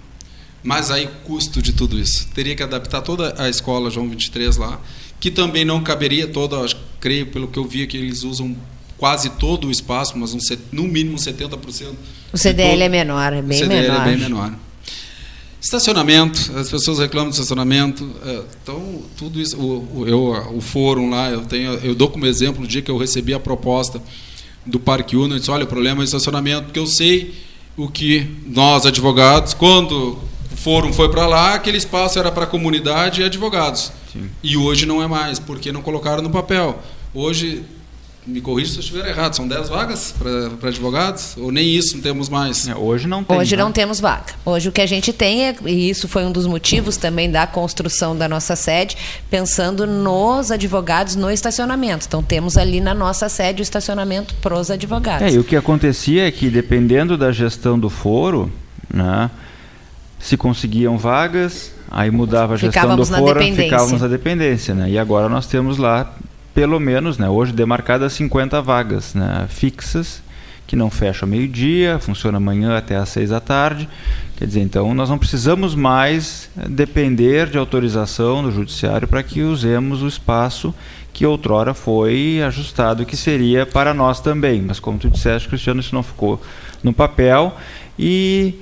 Mas 0.64 0.90
aí 0.90 1.08
custo 1.26 1.62
de 1.62 1.74
tudo 1.74 2.00
isso. 2.00 2.28
Teria 2.34 2.56
que 2.56 2.64
adaptar 2.64 3.02
toda 3.02 3.36
a 3.38 3.50
escola 3.50 3.92
João 3.92 4.10
23 4.10 4.58
lá, 4.58 4.80
que 5.20 5.30
também 5.30 5.64
não 5.66 5.84
caberia 5.84 6.28
toda, 6.28 6.66
creio 7.00 7.28
pelo 7.28 7.48
que 7.48 7.60
eu 7.60 7.66
vi 7.66 7.86
que 7.86 7.98
eles 7.98 8.24
usam 8.24 8.56
quase 8.98 9.30
todo 9.32 9.68
o 9.68 9.72
espaço, 9.72 10.18
mas 10.18 10.34
um, 10.34 10.40
no 10.72 10.84
mínimo 10.84 11.18
70%. 11.18 11.94
O 12.34 12.38
CDL 12.38 12.72
todo, 12.72 12.82
é 12.82 12.90
menor, 12.90 13.34
é 13.34 13.42
bem 13.42 13.58
o 13.58 13.62
CDL 13.62 13.82
menor. 13.82 14.02
é 14.02 14.06
bem 14.06 14.18
menor. 14.18 14.54
Estacionamento, 15.66 16.52
as 16.56 16.70
pessoas 16.70 17.00
reclamam 17.00 17.32
do 17.32 17.34
estacionamento. 17.34 18.08
É, 18.24 18.44
então, 18.62 19.02
tudo 19.18 19.42
isso, 19.42 19.58
o, 19.58 20.02
o, 20.02 20.08
eu, 20.08 20.56
o 20.56 20.62
fórum 20.62 21.10
lá, 21.10 21.32
eu, 21.32 21.42
tenho, 21.42 21.74
eu 21.84 21.96
dou 21.96 22.08
como 22.08 22.28
exemplo 22.28 22.64
o 22.64 22.68
dia 22.68 22.84
que 22.84 22.92
eu 22.92 22.98
recebi 23.00 23.34
a 23.34 23.40
proposta 23.40 24.00
do 24.64 24.80
Parque 24.80 25.18
Uno, 25.18 25.34
eu 25.34 25.40
disse, 25.40 25.50
olha, 25.50 25.64
o 25.64 25.68
problema 25.68 26.02
é 26.02 26.04
o 26.04 26.06
estacionamento, 26.06 26.66
porque 26.66 26.78
eu 26.78 26.86
sei 26.86 27.34
o 27.76 27.90
que 27.90 28.28
nós, 28.46 28.86
advogados, 28.86 29.56
quando 29.56 30.20
o 30.54 30.56
fórum 30.56 30.94
foi 30.94 31.10
para 31.10 31.26
lá, 31.26 31.56
aquele 31.56 31.80
espaço 31.80 32.20
era 32.20 32.32
para 32.32 32.44
a 32.44 32.48
comunidade 32.48 33.22
e 33.22 33.24
advogados. 33.24 33.92
Sim. 34.14 34.30
E 34.44 34.56
hoje 34.56 34.86
não 34.86 35.02
é 35.02 35.08
mais, 35.08 35.40
porque 35.40 35.72
não 35.72 35.82
colocaram 35.82 36.22
no 36.22 36.30
papel. 36.30 36.80
Hoje 37.12 37.64
me 38.26 38.42
corrija 38.42 38.72
se 38.72 38.78
eu 38.78 38.82
estiver 38.82 39.08
errado, 39.08 39.36
são 39.36 39.48
10 39.48 39.70
vagas 39.70 40.14
para 40.18 40.70
advogados? 40.70 41.36
Ou 41.38 41.52
nem 41.52 41.76
isso 41.76 41.96
não 41.96 42.02
temos 42.02 42.28
mais? 42.28 42.68
É, 42.68 42.76
hoje 42.76 43.08
não 43.08 43.24
tem. 43.24 43.38
Hoje 43.38 43.56
né? 43.56 43.64
não 43.64 43.72
temos 43.72 44.00
vaga. 44.00 44.34
Hoje 44.44 44.70
o 44.70 44.72
que 44.72 44.82
a 44.82 44.86
gente 44.86 45.14
tem, 45.14 45.48
é, 45.48 45.56
e 45.66 45.90
isso 45.90 46.08
foi 46.08 46.26
um 46.26 46.32
dos 46.32 46.48
motivos 46.48 46.98
também 46.98 47.30
da 47.30 47.46
construção 47.46 48.18
da 48.18 48.28
nossa 48.28 48.56
sede, 48.56 48.98
pensando 49.30 49.86
nos 49.86 50.50
advogados 50.52 51.16
no 51.16 51.30
estacionamento. 51.30 52.06
Então 52.08 52.24
temos 52.24 52.58
ali 52.58 52.82
na 52.82 52.94
nossa 52.94 53.30
sede 53.30 53.62
o 53.62 53.64
estacionamento 53.64 54.34
para 54.36 54.58
os 54.58 54.72
advogados. 54.72 55.28
É, 55.28 55.36
e 55.36 55.40
o 55.40 55.44
que 55.44 55.56
acontecia 55.56 56.28
é 56.28 56.32
que, 56.32 56.50
dependendo 56.50 57.18
da 57.18 57.32
gestão 57.32 57.78
do 57.78 57.90
foro, 57.90 58.52
né, 58.92 59.30
se 60.20 60.36
conseguiam 60.36 60.98
vagas, 60.98 61.72
aí 61.92 62.10
mudava 62.10 62.56
a 62.56 62.58
gestão 62.58 62.72
ficávamos 62.72 63.10
do 63.10 63.18
foro, 63.18 63.40
ficávamos 63.40 64.02
na 64.02 64.08
dependência. 64.08 64.74
Né? 64.74 64.90
E 64.90 64.98
agora 64.98 65.30
nós 65.30 65.46
temos 65.46 65.78
lá 65.78 66.12
pelo 66.56 66.80
menos, 66.80 67.18
né, 67.18 67.30
hoje 67.30 67.52
demarcadas 67.52 68.14
50 68.14 68.62
vagas 68.62 69.14
né, 69.14 69.46
fixas, 69.50 70.24
que 70.66 70.76
não 70.76 70.90
fecha 70.90 71.26
meio-dia, 71.26 72.00
funciona 72.00 72.38
amanhã 72.38 72.78
até 72.78 72.96
às 72.96 73.10
6 73.10 73.30
da 73.30 73.42
tarde. 73.42 73.88
Quer 74.38 74.48
dizer, 74.48 74.62
então 74.62 74.94
nós 74.94 75.10
não 75.10 75.18
precisamos 75.18 75.76
mais 75.76 76.50
eh, 76.58 76.68
depender 76.68 77.48
de 77.50 77.58
autorização 77.58 78.42
do 78.42 78.52
judiciário 78.52 79.08
para 79.08 79.22
que 79.22 79.42
usemos 79.42 80.02
o 80.02 80.08
espaço 80.08 80.74
que 81.14 81.26
outrora 81.26 81.74
foi 81.74 82.42
ajustado, 82.42 83.06
que 83.06 83.16
seria 83.16 83.66
para 83.66 83.94
nós 83.94 84.20
também. 84.20 84.62
Mas 84.62 84.80
como 84.80 84.98
tu 84.98 85.10
disseste, 85.10 85.48
Cristiano, 85.48 85.82
isso 85.82 85.94
não 85.94 86.04
ficou 86.04 86.42
no 86.82 86.94
papel 86.94 87.56
e 87.98 88.56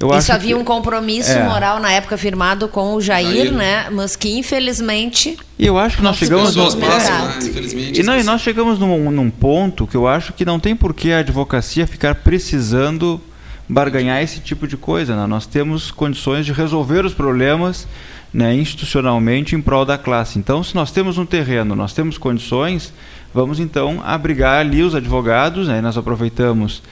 eu 0.00 0.16
Isso 0.16 0.32
havia 0.32 0.54
que, 0.54 0.60
um 0.60 0.64
compromisso 0.64 1.32
é. 1.32 1.42
moral 1.42 1.80
na 1.80 1.90
época 1.90 2.16
firmado 2.16 2.68
com 2.68 2.94
o 2.94 3.00
Jair, 3.00 3.46
Jair, 3.46 3.52
né? 3.52 3.90
Mas 3.90 4.14
que 4.14 4.38
infelizmente. 4.38 5.36
E 5.58 5.66
eu 5.66 5.76
acho 5.76 5.96
que 5.96 6.02
nós 6.02 6.16
chegamos 6.16 6.54
passam, 6.76 7.26
né? 7.26 7.38
infelizmente. 7.42 8.00
E, 8.00 8.02
não, 8.04 8.16
e 8.16 8.22
nós 8.22 8.40
chegamos 8.40 8.78
num, 8.78 9.10
num 9.10 9.28
ponto 9.28 9.88
que 9.88 9.96
eu 9.96 10.06
acho 10.06 10.32
que 10.32 10.44
não 10.44 10.60
tem 10.60 10.76
por 10.76 10.94
que 10.94 11.10
a 11.10 11.18
advocacia 11.18 11.84
ficar 11.84 12.14
precisando 12.16 13.20
barganhar 13.68 14.22
esse 14.22 14.38
tipo 14.38 14.68
de 14.68 14.76
coisa. 14.76 15.16
Né? 15.16 15.26
Nós 15.26 15.46
temos 15.46 15.90
condições 15.90 16.46
de 16.46 16.52
resolver 16.52 17.04
os 17.04 17.12
problemas 17.12 17.88
né, 18.32 18.54
institucionalmente 18.54 19.56
em 19.56 19.60
prol 19.60 19.84
da 19.84 19.98
classe. 19.98 20.38
Então, 20.38 20.62
se 20.62 20.76
nós 20.76 20.92
temos 20.92 21.18
um 21.18 21.26
terreno, 21.26 21.74
nós 21.74 21.92
temos 21.92 22.16
condições, 22.16 22.92
vamos 23.34 23.58
então 23.58 24.00
abrigar 24.04 24.60
ali 24.60 24.82
os 24.82 24.94
advogados. 24.94 25.66
Né, 25.66 25.80
nós 25.80 25.98
aproveitamos 25.98 26.82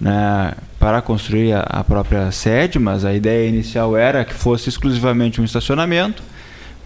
né, 0.00 0.54
para 0.78 1.02
construir 1.02 1.52
a, 1.52 1.60
a, 1.60 1.84
própria 1.84 2.30
sede, 2.30 2.78
mas 2.78 3.04
a 3.04 3.12
ideia 3.12 3.48
inicial 3.48 3.96
era 3.96 4.24
que 4.24 4.34
fosse 4.34 4.68
exclusivamente 4.68 5.40
um 5.40 5.44
estacionamento. 5.44 6.22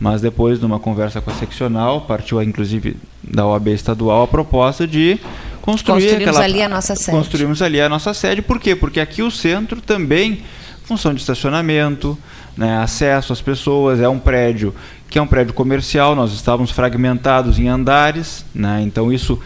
Mas 0.01 0.21
depois, 0.21 0.59
numa 0.61 0.81
conversa 0.81 1.21
com 1.21 1.31
a 1.31 1.35
seccional, 1.35 2.01
partiu 2.01 2.43
inclusive 2.43 2.97
da 3.23 3.47
OAB 3.47 3.69
estadual 3.69 4.25
a 4.25 4.29
proposta 4.29 4.87
de 4.87 5.21
construir 5.61 6.03
Construímos 6.03 6.29
aquela, 6.29 6.45
ali 6.45 6.63
a 6.63 6.69
nossa 6.69 6.97
sede. 6.97 7.17
Construímos 7.17 7.63
ali 7.63 7.81
a 7.81 7.89
nossa 7.89 8.13
sede. 8.13 8.43
Por 8.43 8.59
quê? 8.59 8.75
Porque 8.75 8.99
aqui 8.99 9.23
o 9.23 9.31
centro 9.31 9.81
também, 9.81 10.43
função 10.85 11.15
de 11.15 11.21
estacionamento, 11.21 12.19
né, 12.57 12.79
acesso 12.79 13.33
às 13.33 13.41
pessoas, 13.41 14.01
é 14.01 14.09
um 14.09 14.19
prédio 14.19 14.75
que 15.09 15.19
é 15.19 15.23
um 15.23 15.27
prédio 15.27 15.53
comercial, 15.53 16.17
nós 16.17 16.33
estávamos 16.33 16.71
fragmentados 16.71 17.59
em 17.59 17.69
andares, 17.69 18.47
né, 18.55 18.81
então 18.83 19.13
isso 19.13 19.39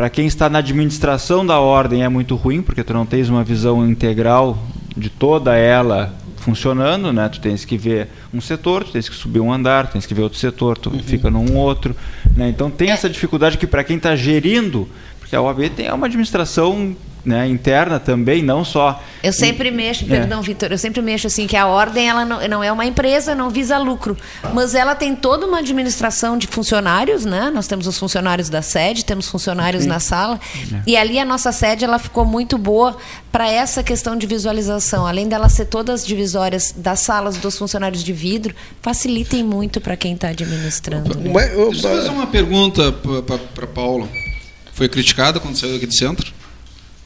para 0.00 0.08
quem 0.08 0.26
está 0.26 0.48
na 0.48 0.60
administração 0.60 1.44
da 1.44 1.60
ordem 1.60 2.02
é 2.02 2.08
muito 2.08 2.34
ruim, 2.34 2.62
porque 2.62 2.82
tu 2.82 2.94
não 2.94 3.04
tens 3.04 3.28
uma 3.28 3.44
visão 3.44 3.86
integral 3.86 4.56
de 4.96 5.10
toda 5.10 5.54
ela 5.54 6.14
funcionando, 6.38 7.12
né? 7.12 7.28
Tu 7.28 7.38
tens 7.38 7.66
que 7.66 7.76
ver 7.76 8.08
um 8.32 8.40
setor, 8.40 8.82
tu 8.82 8.92
tens 8.92 9.10
que 9.10 9.14
subir 9.14 9.40
um 9.40 9.52
andar, 9.52 9.88
tu 9.88 9.92
tens 9.92 10.06
que 10.06 10.14
ver 10.14 10.22
outro 10.22 10.38
setor, 10.38 10.78
tu 10.78 10.88
uhum. 10.88 11.02
fica 11.02 11.28
num 11.28 11.54
outro, 11.54 11.94
né? 12.34 12.48
Então 12.48 12.70
tem 12.70 12.90
essa 12.90 13.10
dificuldade 13.10 13.58
que 13.58 13.66
para 13.66 13.84
quem 13.84 13.98
está 13.98 14.16
gerindo, 14.16 14.88
porque 15.18 15.36
a 15.36 15.42
OAB 15.42 15.68
tem 15.68 15.92
uma 15.92 16.06
administração 16.06 16.96
né, 17.24 17.46
interna 17.46 18.00
também, 18.00 18.42
não 18.42 18.64
só. 18.64 19.02
Eu 19.22 19.32
sempre 19.32 19.70
mexo, 19.70 20.04
é. 20.04 20.08
perdão, 20.08 20.40
Vitor, 20.40 20.72
eu 20.72 20.78
sempre 20.78 21.02
mexo 21.02 21.26
assim 21.26 21.46
que 21.46 21.56
a 21.56 21.66
ordem 21.66 22.08
ela 22.08 22.24
não, 22.24 22.46
não, 22.48 22.64
é 22.64 22.72
uma 22.72 22.86
empresa, 22.86 23.34
não 23.34 23.50
visa 23.50 23.76
lucro, 23.78 24.16
mas 24.54 24.74
ela 24.74 24.94
tem 24.94 25.14
toda 25.14 25.46
uma 25.46 25.58
administração 25.58 26.38
de 26.38 26.46
funcionários, 26.46 27.24
né? 27.24 27.50
Nós 27.52 27.66
temos 27.66 27.86
os 27.86 27.98
funcionários 27.98 28.48
da 28.48 28.62
sede, 28.62 29.04
temos 29.04 29.28
funcionários 29.28 29.82
Sim. 29.82 29.88
na 29.88 30.00
sala 30.00 30.40
é. 30.72 30.82
e 30.86 30.96
ali 30.96 31.18
a 31.18 31.24
nossa 31.24 31.52
sede 31.52 31.84
ela 31.84 31.98
ficou 31.98 32.24
muito 32.24 32.56
boa 32.56 32.96
para 33.30 33.48
essa 33.48 33.82
questão 33.82 34.16
de 34.16 34.26
visualização, 34.26 35.06
além 35.06 35.28
dela 35.28 35.48
ser 35.48 35.66
todas 35.66 36.06
divisórias 36.06 36.74
das 36.76 37.00
salas 37.00 37.36
dos 37.36 37.56
funcionários 37.56 38.02
de 38.02 38.12
vidro, 38.12 38.54
facilitem 38.82 39.44
muito 39.44 39.80
para 39.80 39.96
quem 39.96 40.14
está 40.14 40.28
administrando. 40.28 41.16
Né? 41.18 41.30
Deixa 41.32 41.54
eu 41.54 41.72
fazer 41.74 42.08
uma 42.08 42.26
pergunta 42.26 42.92
para 43.54 43.66
Paula. 43.66 44.08
Foi 44.72 44.88
criticada 44.88 45.38
quando 45.38 45.56
saiu 45.56 45.76
aqui 45.76 45.86
do 45.86 45.94
centro? 45.94 46.39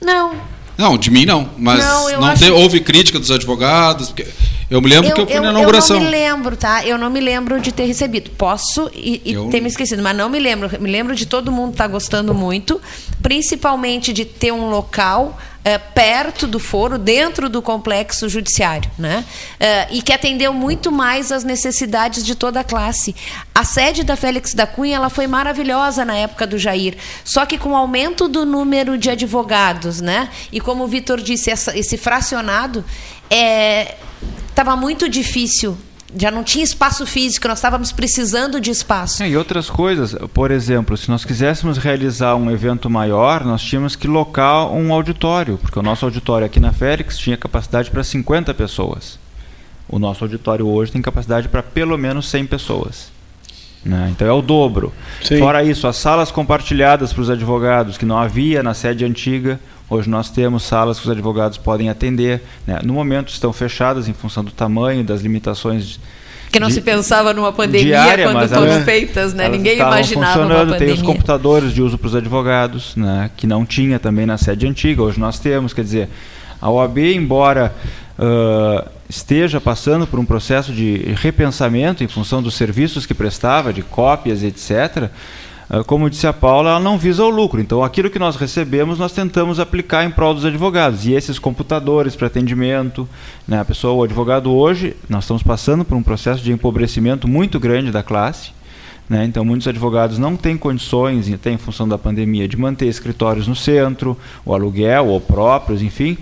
Não. 0.04 0.32
Não, 0.76 0.98
de 0.98 1.10
mim 1.10 1.24
não. 1.24 1.48
Mas 1.56 1.78
não, 1.78 2.20
não 2.20 2.56
houve 2.56 2.80
crítica 2.80 3.18
dos 3.18 3.30
advogados. 3.30 4.08
Porque 4.08 4.26
eu 4.70 4.80
me 4.80 4.88
lembro 4.88 5.08
eu, 5.10 5.14
que 5.14 5.20
eu 5.20 5.26
fui 5.26 5.36
eu, 5.36 5.42
na 5.42 5.50
inauguração. 5.50 5.96
Eu 5.96 6.02
não 6.02 6.10
me 6.10 6.16
lembro, 6.16 6.56
tá? 6.56 6.86
Eu 6.86 6.98
não 6.98 7.10
me 7.10 7.20
lembro 7.20 7.60
de 7.60 7.72
ter 7.72 7.84
recebido. 7.84 8.30
Posso 8.30 8.90
e, 8.94 9.20
e 9.24 9.32
eu... 9.32 9.48
ter 9.48 9.60
me 9.60 9.68
esquecido, 9.68 10.02
mas 10.02 10.16
não 10.16 10.28
me 10.28 10.38
lembro. 10.38 10.70
Me 10.80 10.90
lembro 10.90 11.14
de 11.14 11.26
todo 11.26 11.52
mundo 11.52 11.72
estar 11.72 11.84
tá 11.84 11.88
gostando 11.88 12.34
muito, 12.34 12.80
principalmente 13.22 14.12
de 14.12 14.24
ter 14.24 14.52
um 14.52 14.68
local 14.68 15.36
é, 15.64 15.78
perto 15.78 16.46
do 16.46 16.60
foro, 16.60 16.98
dentro 16.98 17.48
do 17.48 17.62
complexo 17.62 18.28
judiciário, 18.28 18.90
né? 18.98 19.24
É, 19.58 19.88
e 19.90 20.02
que 20.02 20.12
atendeu 20.12 20.52
muito 20.52 20.92
mais 20.92 21.32
às 21.32 21.42
necessidades 21.42 22.24
de 22.24 22.34
toda 22.34 22.60
a 22.60 22.64
classe. 22.64 23.16
A 23.54 23.64
sede 23.64 24.04
da 24.04 24.14
Félix 24.14 24.52
da 24.52 24.66
Cunha 24.66 24.96
ela 24.96 25.08
foi 25.08 25.26
maravilhosa 25.26 26.04
na 26.04 26.14
época 26.16 26.46
do 26.46 26.58
Jair, 26.58 26.96
só 27.24 27.46
que 27.46 27.56
com 27.56 27.70
o 27.70 27.76
aumento 27.76 28.28
do 28.28 28.44
número 28.44 28.98
de 28.98 29.08
advogados, 29.08 30.02
né? 30.02 30.28
E 30.52 30.60
como 30.60 30.84
o 30.84 30.86
Vitor 30.86 31.20
disse, 31.20 31.50
essa, 31.50 31.76
esse 31.76 31.96
fracionado 31.96 32.84
estava 33.30 34.72
é, 34.72 34.76
muito 34.76 35.08
difícil 35.08 35.76
já 36.16 36.30
não 36.30 36.44
tinha 36.44 36.62
espaço 36.62 37.04
físico, 37.06 37.48
nós 37.48 37.58
estávamos 37.58 37.90
precisando 37.90 38.60
de 38.60 38.70
espaço. 38.70 39.22
É, 39.22 39.28
e 39.28 39.36
outras 39.36 39.68
coisas, 39.68 40.14
por 40.32 40.50
exemplo, 40.50 40.96
se 40.96 41.10
nós 41.10 41.24
quiséssemos 41.24 41.76
realizar 41.76 42.36
um 42.36 42.50
evento 42.50 42.88
maior, 42.88 43.44
nós 43.44 43.62
tínhamos 43.62 43.96
que 43.96 44.06
locar 44.06 44.70
um 44.70 44.92
auditório, 44.92 45.58
porque 45.58 45.78
o 45.78 45.82
nosso 45.82 46.04
auditório 46.04 46.46
aqui 46.46 46.60
na 46.60 46.72
Félix 46.72 47.18
tinha 47.18 47.36
capacidade 47.36 47.90
para 47.90 48.04
50 48.04 48.54
pessoas. 48.54 49.18
O 49.88 49.98
nosso 49.98 50.24
auditório 50.24 50.66
hoje 50.66 50.92
tem 50.92 51.02
capacidade 51.02 51.48
para 51.48 51.62
pelo 51.62 51.98
menos 51.98 52.28
100 52.28 52.46
pessoas. 52.46 53.12
Né? 53.84 54.08
Então 54.10 54.26
é 54.26 54.32
o 54.32 54.40
dobro. 54.40 54.92
Sim. 55.22 55.38
Fora 55.38 55.62
isso, 55.62 55.86
as 55.86 55.96
salas 55.96 56.30
compartilhadas 56.30 57.12
para 57.12 57.22
os 57.22 57.28
advogados, 57.28 57.98
que 57.98 58.06
não 58.06 58.16
havia 58.16 58.62
na 58.62 58.72
sede 58.72 59.04
antiga, 59.04 59.60
Hoje 59.88 60.08
nós 60.08 60.30
temos 60.30 60.62
salas 60.62 60.98
que 60.98 61.04
os 61.04 61.10
advogados 61.10 61.58
podem 61.58 61.90
atender. 61.90 62.42
Né? 62.66 62.80
No 62.82 62.94
momento 62.94 63.28
estão 63.28 63.52
fechadas 63.52 64.08
em 64.08 64.12
função 64.12 64.42
do 64.42 64.50
tamanho, 64.50 65.04
das 65.04 65.20
limitações. 65.20 66.00
Que 66.50 66.58
não 66.58 66.68
de, 66.68 66.74
se 66.74 66.80
pensava 66.80 67.34
numa 67.34 67.52
pandemia 67.52 67.84
diária, 67.84 68.30
quando 68.30 68.48
foram 68.48 68.66
elas, 68.66 68.84
feitas, 68.84 69.34
né? 69.34 69.48
Ninguém 69.48 69.76
imaginava 69.78 70.32
funcionando. 70.32 70.50
uma 70.52 70.72
pandemia. 70.72 70.78
Tem 70.78 70.94
os 70.94 71.02
computadores 71.02 71.72
de 71.72 71.82
uso 71.82 71.98
para 71.98 72.06
os 72.06 72.14
advogados, 72.14 72.94
né? 72.96 73.30
que 73.36 73.46
não 73.46 73.66
tinha 73.66 73.98
também 73.98 74.24
na 74.24 74.38
sede 74.38 74.66
antiga. 74.66 75.02
Hoje 75.02 75.18
nós 75.18 75.38
temos, 75.38 75.74
quer 75.74 75.82
dizer, 75.82 76.08
a 76.60 76.70
OAB, 76.70 76.98
embora 76.98 77.74
uh, 78.18 78.88
esteja 79.08 79.60
passando 79.60 80.06
por 80.06 80.18
um 80.18 80.24
processo 80.24 80.72
de 80.72 81.12
repensamento 81.14 82.02
em 82.02 82.08
função 82.08 82.42
dos 82.42 82.54
serviços 82.54 83.04
que 83.04 83.14
prestava, 83.14 83.72
de 83.72 83.82
cópias, 83.82 84.42
etc., 84.42 85.10
como 85.86 86.10
disse 86.10 86.26
a 86.26 86.32
Paula, 86.32 86.70
ela 86.70 86.80
não 86.80 86.98
visa 86.98 87.24
o 87.24 87.30
lucro. 87.30 87.60
Então, 87.60 87.82
aquilo 87.82 88.10
que 88.10 88.18
nós 88.18 88.36
recebemos, 88.36 88.98
nós 88.98 89.12
tentamos 89.12 89.58
aplicar 89.58 90.04
em 90.04 90.10
prol 90.10 90.34
dos 90.34 90.44
advogados. 90.44 91.06
E 91.06 91.12
esses 91.12 91.38
computadores 91.38 92.14
para 92.14 92.26
atendimento, 92.26 93.08
né, 93.48 93.60
a 93.60 93.64
pessoa, 93.64 93.94
o 93.94 94.02
advogado 94.02 94.52
hoje, 94.52 94.94
nós 95.08 95.24
estamos 95.24 95.42
passando 95.42 95.84
por 95.84 95.96
um 95.96 96.02
processo 96.02 96.42
de 96.42 96.52
empobrecimento 96.52 97.26
muito 97.26 97.58
grande 97.58 97.90
da 97.90 98.02
classe. 98.02 98.52
Né? 99.08 99.24
Então, 99.24 99.44
muitos 99.44 99.66
advogados 99.66 100.18
não 100.18 100.36
têm 100.36 100.56
condições, 100.56 101.32
até 101.32 101.50
em 101.50 101.58
função 101.58 101.88
da 101.88 101.98
pandemia, 101.98 102.48
de 102.48 102.56
manter 102.56 102.86
escritórios 102.86 103.46
no 103.46 103.56
centro, 103.56 104.18
o 104.44 104.54
aluguel, 104.54 105.06
ou 105.06 105.20
próprios, 105.20 105.82
enfim. 105.82 106.16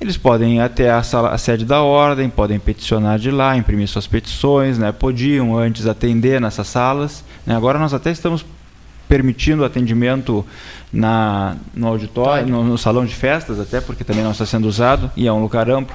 Eles 0.00 0.16
podem 0.16 0.56
ir 0.56 0.60
até 0.60 0.90
a, 0.90 1.02
sala, 1.02 1.30
a 1.30 1.38
sede 1.38 1.64
da 1.64 1.82
ordem, 1.82 2.28
podem 2.28 2.58
peticionar 2.58 3.18
de 3.18 3.30
lá, 3.30 3.56
imprimir 3.56 3.88
suas 3.88 4.06
petições, 4.06 4.78
né? 4.78 4.92
podiam 4.92 5.56
antes 5.56 5.86
atender 5.86 6.40
nessas 6.40 6.66
salas. 6.66 7.24
Né? 7.46 7.56
Agora 7.56 7.78
nós 7.78 7.94
até 7.94 8.10
estamos 8.10 8.44
permitindo 9.08 9.64
atendimento 9.64 10.44
na, 10.92 11.56
no 11.74 11.88
auditório, 11.88 12.46
no, 12.46 12.64
no, 12.64 12.78
salão 12.78 13.04
de 13.04 13.14
festas, 13.14 13.60
até 13.60 13.80
porque 13.80 14.04
também 14.04 14.22
não 14.22 14.30
está 14.30 14.46
sendo 14.46 14.66
usado 14.66 15.10
e 15.16 15.26
é 15.26 15.32
um 15.32 15.42
lugar 15.42 15.68
amplo. 15.68 15.94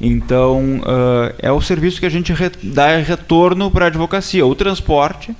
Então, 0.00 0.80
uh, 0.80 1.34
é 1.38 1.52
o 1.52 1.60
serviço 1.60 2.00
que 2.00 2.06
a 2.06 2.10
gente 2.10 2.32
re, 2.32 2.50
dá 2.62 2.96
retorno 2.96 3.70
para 3.70 3.86
a 3.86 3.88
advocacia. 3.88 4.46
O 4.46 4.54
transporte, 4.54 5.34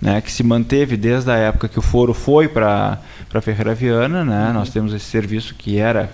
né, 0.00 0.20
que 0.20 0.30
se 0.30 0.42
manteve 0.42 0.96
desde 0.96 1.30
a 1.30 1.36
época 1.36 1.68
que 1.68 1.78
o 1.78 1.82
foro 1.82 2.14
foi 2.14 2.48
para 2.48 2.98
a 3.32 3.40
Ferreira 3.40 3.74
Viana. 3.74 4.24
Né, 4.24 4.46
uhum. 4.48 4.54
Nós 4.54 4.70
temos 4.70 4.94
esse 4.94 5.06
serviço 5.06 5.54
que 5.54 5.78
era 5.78 6.10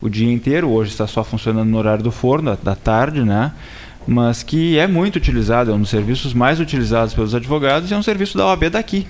o 0.00 0.08
dia 0.08 0.32
inteiro, 0.32 0.68
hoje 0.70 0.90
está 0.90 1.06
só 1.06 1.22
funcionando 1.22 1.68
no 1.68 1.78
horário 1.78 2.02
do 2.02 2.10
forno, 2.10 2.50
da, 2.50 2.58
da 2.60 2.74
tarde, 2.74 3.22
né? 3.22 3.52
mas 4.06 4.42
que 4.42 4.78
é 4.78 4.86
muito 4.86 5.16
utilizado, 5.16 5.70
é 5.70 5.74
um 5.74 5.80
dos 5.80 5.90
serviços 5.90 6.34
mais 6.34 6.60
utilizados 6.60 7.14
pelos 7.14 7.34
advogados 7.34 7.90
e 7.90 7.94
é 7.94 7.96
um 7.96 8.02
serviço 8.02 8.36
da 8.36 8.46
OAB 8.46 8.64
daqui. 8.70 9.06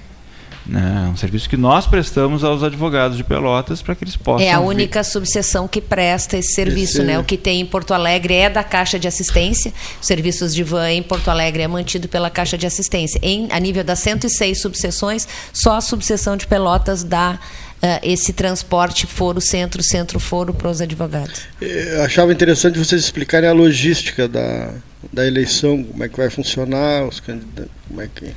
Né? 0.65 1.11
Um 1.13 1.17
serviço 1.17 1.49
que 1.49 1.57
nós 1.57 1.87
prestamos 1.87 2.45
aos 2.45 2.63
advogados 2.63 3.17
de 3.17 3.25
Pelotas 3.25 3.83
para 3.83 3.95
que 3.95 4.05
eles 4.05 4.17
possam. 4.17 4.47
É 4.47 4.53
a 4.53 4.61
única 4.61 5.03
vir. 5.03 5.09
subseção 5.09 5.67
que 5.67 5.81
presta 5.81 6.37
esse 6.37 6.55
serviço, 6.55 6.99
esse... 6.99 7.03
né? 7.03 7.19
O 7.19 7.25
que 7.25 7.37
tem 7.37 7.61
em 7.61 7.67
Porto 7.67 7.93
Alegre 7.93 8.35
é 8.35 8.49
da 8.49 8.63
Caixa 8.63 8.99
de 8.99 9.09
Assistência. 9.09 9.73
Os 10.01 10.07
serviços 10.07 10.55
de 10.55 10.63
van 10.63 10.91
em 10.91 11.03
Porto 11.03 11.29
Alegre 11.29 11.63
é 11.63 11.69
mantido 11.69 12.09
pela 12.09 12.31
Caixa 12.31 12.57
de 12.57 12.67
Assistência. 12.67 13.19
Em, 13.23 13.49
a 13.51 13.59
nível 13.59 13.83
das 13.83 13.99
106 13.99 14.61
subseções, 14.61 15.27
só 15.53 15.77
a 15.77 15.81
subseção 15.81 16.37
de 16.37 16.47
Pelotas 16.47 17.03
dá 17.03 17.39
Uh, 17.83 17.99
esse 18.05 18.33
transporte 18.33 19.09
foro 19.09 19.41
centro 19.41 19.83
centro 19.83 20.21
foro 20.21 20.55
para 20.55 20.71
os 20.71 20.81
advogados. 20.81 21.41
Eu 21.61 22.05
achava 22.05 22.33
interessante 22.33 22.79
vocês 22.79 23.03
explicarem 23.03 23.49
a 23.49 23.53
logística 23.53 24.29
da, 24.29 24.73
da 25.13 25.27
eleição, 25.27 25.83
como 25.83 26.05
é 26.05 26.09
que 26.09 26.17
vai 26.17 26.31
funcionar, 26.31 27.05
os 27.09 27.19
candidatos, 27.19 27.73
como 27.89 28.01
é 28.01 28.07
que 28.15 28.33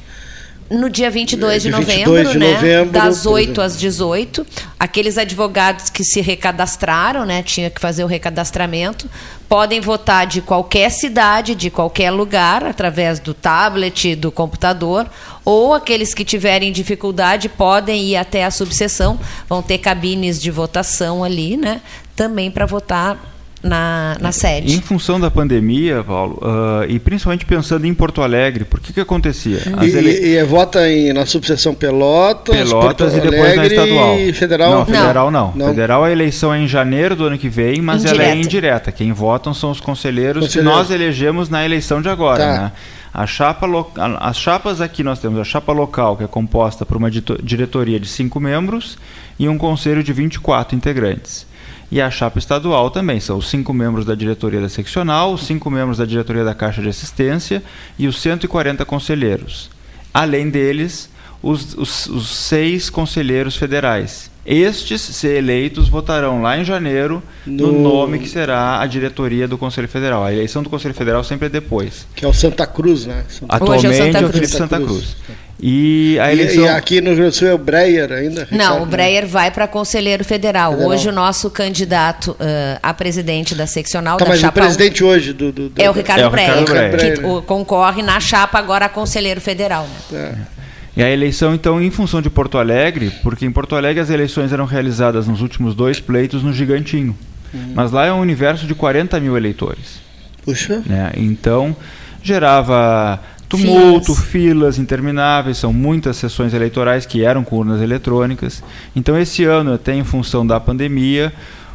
no 0.69 0.89
dia 0.89 1.11
22 1.11 1.63
de, 1.63 1.69
de 1.69 1.71
novembro, 1.71 2.13
22 2.13 2.31
de 2.31 2.39
né? 2.39 2.53
Novembro, 2.53 2.91
das 2.91 3.25
8 3.25 3.61
às 3.61 3.77
18. 3.77 4.45
Aqueles 4.79 5.17
advogados 5.17 5.89
que 5.89 6.03
se 6.03 6.21
recadastraram, 6.21 7.25
né? 7.25 7.43
Tinha 7.43 7.69
que 7.69 7.79
fazer 7.79 8.03
o 8.03 8.07
recadastramento, 8.07 9.09
podem 9.47 9.79
votar 9.79 10.25
de 10.25 10.41
qualquer 10.41 10.89
cidade, 10.89 11.53
de 11.53 11.69
qualquer 11.69 12.09
lugar, 12.09 12.63
através 12.63 13.19
do 13.19 13.33
tablet, 13.33 14.15
do 14.15 14.31
computador, 14.31 15.07
ou 15.43 15.73
aqueles 15.73 16.13
que 16.13 16.25
tiverem 16.25 16.71
dificuldade 16.71 17.47
podem 17.47 18.03
ir 18.05 18.15
até 18.15 18.43
a 18.43 18.51
subseção, 18.51 19.19
vão 19.47 19.61
ter 19.61 19.77
cabines 19.77 20.41
de 20.41 20.49
votação 20.49 21.23
ali, 21.23 21.55
né? 21.57 21.81
Também 22.15 22.49
para 22.49 22.65
votar 22.65 23.34
na, 23.65 24.15
na 24.21 24.31
sede. 24.31 24.75
Em 24.75 24.79
função 24.79 25.19
da 25.19 25.31
pandemia, 25.31 26.03
Paulo, 26.03 26.39
uh, 26.41 26.85
e 26.87 26.99
principalmente 26.99 27.45
pensando 27.45 27.85
em 27.87 27.93
Porto 27.93 28.21
Alegre, 28.21 28.63
por 28.63 28.79
que 28.79 28.93
que 28.93 28.99
acontecia? 28.99 29.59
E, 29.81 29.85
ele... 29.85 30.11
e, 30.11 30.37
e, 30.37 30.43
vota 30.43 30.87
em, 30.87 31.11
na 31.11 31.25
subseção 31.25 31.73
Pelotas, 31.73 32.55
Pelotas 32.55 33.11
Porto 33.11 33.17
e 33.17 33.21
depois 33.21 33.57
Alegre 33.57 33.75
na 33.75 33.83
estadual. 33.83 34.19
E 34.19 34.33
federal? 34.33 34.71
Não, 34.71 34.85
federal 34.85 35.31
não. 35.31 35.53
não. 35.55 35.67
Federal 35.69 36.03
a 36.03 36.11
eleição 36.11 36.53
é 36.53 36.59
em 36.59 36.67
janeiro 36.67 37.15
do 37.15 37.25
ano 37.25 37.39
que 37.39 37.49
vem, 37.49 37.81
mas 37.81 38.03
indireta. 38.03 38.23
ela 38.23 38.31
é 38.31 38.35
indireta. 38.35 38.91
Quem 38.91 39.11
votam 39.11 39.51
são 39.51 39.71
os 39.71 39.79
conselheiros 39.79 40.43
Conselheiro. 40.43 40.71
que 40.71 40.77
nós 40.77 40.91
elegemos 40.91 41.49
na 41.49 41.65
eleição 41.65 42.01
de 42.01 42.09
agora, 42.09 42.45
tá. 42.45 42.61
né? 42.61 42.71
A 43.11 43.25
chapa 43.25 43.65
lo... 43.65 43.89
As 44.19 44.37
chapas 44.37 44.81
aqui 44.81 45.01
nós 45.01 45.19
temos 45.19 45.39
a 45.39 45.43
chapa 45.43 45.71
local, 45.71 46.17
que 46.17 46.23
é 46.25 46.27
composta 46.27 46.85
por 46.85 46.97
uma 46.97 47.09
diretoria 47.09 47.99
de 47.99 48.07
cinco 48.07 48.41
membros 48.41 48.97
e 49.39 49.47
um 49.47 49.57
conselho 49.57 50.03
de 50.03 50.11
24 50.11 50.75
integrantes. 50.75 51.47
E 51.91 52.01
a 52.01 52.09
chapa 52.09 52.39
estadual 52.39 52.89
também 52.89 53.19
são 53.19 53.37
os 53.37 53.49
cinco 53.49 53.73
membros 53.73 54.05
da 54.05 54.15
diretoria 54.15 54.59
da 54.59 54.69
seccional, 54.69 55.33
os 55.33 55.45
cinco 55.45 55.69
membros 55.69 55.97
da 55.97 56.05
diretoria 56.05 56.43
da 56.43 56.55
Caixa 56.55 56.81
de 56.81 56.89
Assistência 56.89 57.63
e 57.97 58.07
os 58.07 58.19
140 58.21 58.83
conselheiros. 58.85 59.69
Além 60.13 60.49
deles, 60.49 61.09
os, 61.43 61.75
os, 61.75 62.07
os 62.07 62.27
seis 62.29 62.89
conselheiros 62.89 63.55
federais. 63.55 64.31
Estes, 64.45 65.01
se 65.01 65.27
eleitos, 65.27 65.89
votarão 65.89 66.41
lá 66.41 66.57
em 66.57 66.63
janeiro 66.63 67.21
no... 67.45 67.71
no... 67.71 67.81
nome 67.81 68.19
que 68.19 68.29
será 68.29 68.79
a 68.79 68.85
diretoria 68.85 69.47
do 69.47 69.57
Conselho 69.57 69.87
Federal. 69.87 70.23
A 70.23 70.31
eleição 70.31 70.61
do 70.61 70.69
Conselho 70.69 70.93
Federal 70.93 71.23
sempre 71.23 71.47
é 71.47 71.49
depois. 71.49 72.05
Que 72.15 72.25
é 72.25 72.27
o 72.27 72.33
Santa 72.33 72.67
Cruz, 72.67 73.07
né? 73.07 73.25
Santa... 73.27 73.55
Atualmente 73.55 73.87
é 73.87 73.89
o, 73.89 73.93
Santa 73.93 74.17
é 74.19 74.25
o 74.25 74.29
Felipe 74.29 74.47
Santa 74.47 74.77
Cruz. 74.77 74.89
Santa 74.91 75.15
Cruz. 75.25 75.37
E, 75.67 76.19
a 76.19 76.31
eleição... 76.31 76.63
e, 76.63 76.67
e 76.67 76.69
aqui 76.69 77.01
no 77.01 77.07
Rio 77.07 77.15
Grande 77.15 77.31
do 77.31 77.35
Sul 77.37 77.47
é 77.47 77.53
o 77.55 77.57
Breyer 77.57 78.11
ainda? 78.11 78.41
Ricardo? 78.41 78.55
Não, 78.55 78.83
o 78.83 78.85
Breyer 78.85 79.25
vai 79.25 79.49
para 79.49 79.67
conselheiro 79.67 80.23
federal. 80.23 80.73
federal. 80.73 80.91
Hoje 80.91 81.09
o 81.09 81.11
nosso 81.11 81.49
candidato 81.49 82.33
uh, 82.33 82.79
a 82.83 82.93
presidente 82.93 83.55
da 83.55 83.65
seccional 83.65 84.19
tá, 84.19 84.25
da 84.25 84.29
mas 84.29 84.41
chapa 84.41 84.59
o 84.59 84.61
presidente 84.61 85.03
hoje 85.03 85.33
do, 85.33 85.51
do, 85.51 85.69
do, 85.69 85.81
é 85.81 85.89
o 85.89 85.91
Ricardo, 85.91 86.21
é 86.21 86.27
o 86.27 86.29
Breyer, 86.29 86.65
Breyer, 86.65 86.99
que, 86.99 87.11
que 87.13 87.41
concorre 87.47 88.03
na 88.03 88.19
chapa 88.19 88.59
agora 88.59 88.85
a 88.85 88.89
conselheiro 88.89 89.41
federal. 89.41 89.87
Né? 90.11 90.35
É. 90.37 90.55
E 90.97 91.03
a 91.03 91.09
eleição, 91.09 91.55
então, 91.55 91.81
em 91.81 91.89
função 91.89 92.21
de 92.21 92.29
Porto 92.29 92.59
Alegre, 92.59 93.11
porque 93.23 93.43
em 93.43 93.51
Porto 93.51 93.75
Alegre 93.75 93.99
as 93.99 94.11
eleições 94.11 94.53
eram 94.53 94.65
realizadas 94.65 95.25
nos 95.25 95.41
últimos 95.41 95.73
dois 95.73 95.99
pleitos 95.99 96.43
no 96.43 96.53
Gigantinho. 96.53 97.17
Uhum. 97.51 97.71
Mas 97.73 97.91
lá 97.91 98.05
é 98.05 98.13
um 98.13 98.19
universo 98.19 98.67
de 98.67 98.75
40 98.75 99.19
mil 99.19 99.35
eleitores. 99.35 99.99
Puxa. 100.43 100.83
Né? 100.85 101.11
Então, 101.17 101.75
gerava 102.21 103.19
tumulto, 103.47 104.13
filas. 104.13 104.29
filas. 104.29 104.79
intermináveis, 104.79 105.57
são 105.57 105.71
muitas 105.71 106.17
sessões 106.17 106.53
eleitorais 106.53 107.05
que 107.05 107.23
eram 107.23 107.43
com 107.43 107.57
urnas 107.57 107.81
eletrônicas. 107.81 108.63
Então, 108.95 109.17
esse 109.17 109.43
ano, 109.43 109.73
até 109.73 109.93
em 109.93 110.03
função 110.03 110.45
da 110.45 110.59
pandemia, 110.59 111.33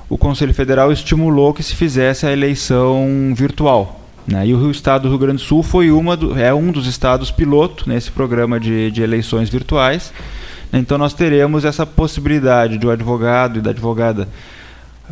o 0.09 0.19
Conselho 0.19 0.53
Federal 0.53 0.91
estimulou 0.91 1.55
que 1.55 1.63
se 1.63 1.75
fizesse 1.75 2.27
a 2.27 2.33
eleição 2.33 3.33
virtual. 3.35 4.01
Né? 4.27 4.49
E 4.49 4.55
o 4.55 4.71
estado 4.71 5.03
do 5.03 5.09
Rio 5.09 5.19
Grande 5.19 5.37
do 5.37 5.43
Sul 5.43 5.63
foi 5.63 5.91
uma 5.91 6.17
do, 6.17 6.39
é 6.39 6.53
um 6.53 6.71
dos 6.71 6.87
estados 6.87 7.31
piloto 7.31 7.89
nesse 7.89 8.11
programa 8.11 8.59
de, 8.61 8.91
de 8.91 9.03
eleições 9.03 9.49
virtuais. 9.49 10.13
Então 10.73 10.97
nós 10.97 11.13
teremos 11.13 11.65
essa 11.65 11.85
possibilidade 11.85 12.79
do 12.79 12.91
advogado 12.91 13.59
e 13.59 13.63
da 13.63 13.71
advogada 13.71 14.29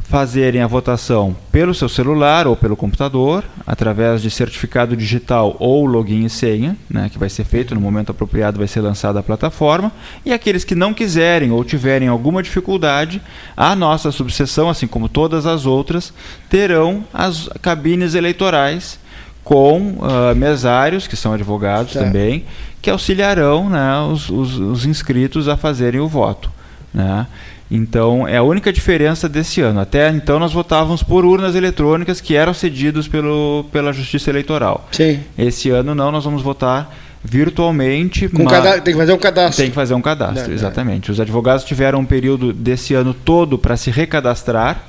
fazerem 0.02 0.62
a 0.62 0.66
votação 0.66 1.36
pelo 1.50 1.74
seu 1.74 1.88
celular 1.88 2.46
ou 2.46 2.56
pelo 2.56 2.76
computador, 2.76 3.44
através 3.66 4.22
de 4.22 4.30
certificado 4.30 4.96
digital 4.96 5.56
ou 5.58 5.84
login 5.84 6.24
e 6.24 6.30
senha, 6.30 6.76
né, 6.88 7.08
que 7.10 7.18
vai 7.18 7.28
ser 7.28 7.44
feito 7.44 7.74
no 7.74 7.80
momento 7.80 8.10
apropriado, 8.10 8.58
vai 8.58 8.68
ser 8.68 8.80
lançada 8.80 9.20
a 9.20 9.22
plataforma. 9.22 9.92
E 10.24 10.32
aqueles 10.32 10.64
que 10.64 10.74
não 10.74 10.94
quiserem 10.94 11.50
ou 11.50 11.64
tiverem 11.64 12.08
alguma 12.08 12.42
dificuldade, 12.42 13.20
a 13.56 13.74
nossa 13.74 14.10
subseção, 14.10 14.68
assim 14.68 14.86
como 14.86 15.08
todas 15.08 15.46
as 15.46 15.66
outras, 15.66 16.12
terão 16.48 17.04
as 17.12 17.48
cabines 17.60 18.14
eleitorais 18.14 18.98
com 19.48 19.78
uh, 19.78 20.34
mesários, 20.36 21.06
que 21.06 21.16
são 21.16 21.32
advogados 21.32 21.94
tá. 21.94 22.00
também, 22.00 22.44
que 22.82 22.90
auxiliarão 22.90 23.70
né, 23.70 23.98
os, 24.00 24.28
os, 24.28 24.58
os, 24.58 24.84
inscritos 24.84 25.48
a 25.48 25.56
fazerem 25.56 26.00
o 26.00 26.06
voto. 26.06 26.50
Né? 26.92 27.26
Então, 27.70 28.26
é 28.26 28.36
a 28.38 28.42
única 28.42 28.72
diferença 28.72 29.28
desse 29.28 29.60
ano. 29.60 29.80
Até 29.80 30.08
então, 30.10 30.38
nós 30.38 30.52
votávamos 30.52 31.02
por 31.02 31.24
urnas 31.24 31.54
eletrônicas 31.54 32.20
que 32.20 32.34
eram 32.34 32.54
cedidos 32.54 33.06
pelo, 33.06 33.66
pela 33.70 33.92
Justiça 33.92 34.30
Eleitoral. 34.30 34.88
Sim. 34.90 35.20
Esse 35.36 35.68
ano, 35.70 35.94
não, 35.94 36.10
nós 36.10 36.24
vamos 36.24 36.42
votar 36.42 36.94
virtualmente. 37.22 38.28
Com 38.28 38.44
mas... 38.44 38.80
Tem 38.82 38.94
que 38.94 38.98
fazer 38.98 39.12
um 39.12 39.18
cadastro. 39.18 39.62
Tem 39.62 39.68
que 39.70 39.74
fazer 39.74 39.94
um 39.94 40.00
cadastro, 40.00 40.48
não, 40.48 40.54
exatamente. 40.54 41.08
Não. 41.08 41.12
Os 41.12 41.20
advogados 41.20 41.64
tiveram 41.64 42.00
um 42.00 42.06
período 42.06 42.52
desse 42.52 42.94
ano 42.94 43.12
todo 43.12 43.58
para 43.58 43.76
se 43.76 43.90
recadastrar 43.90 44.82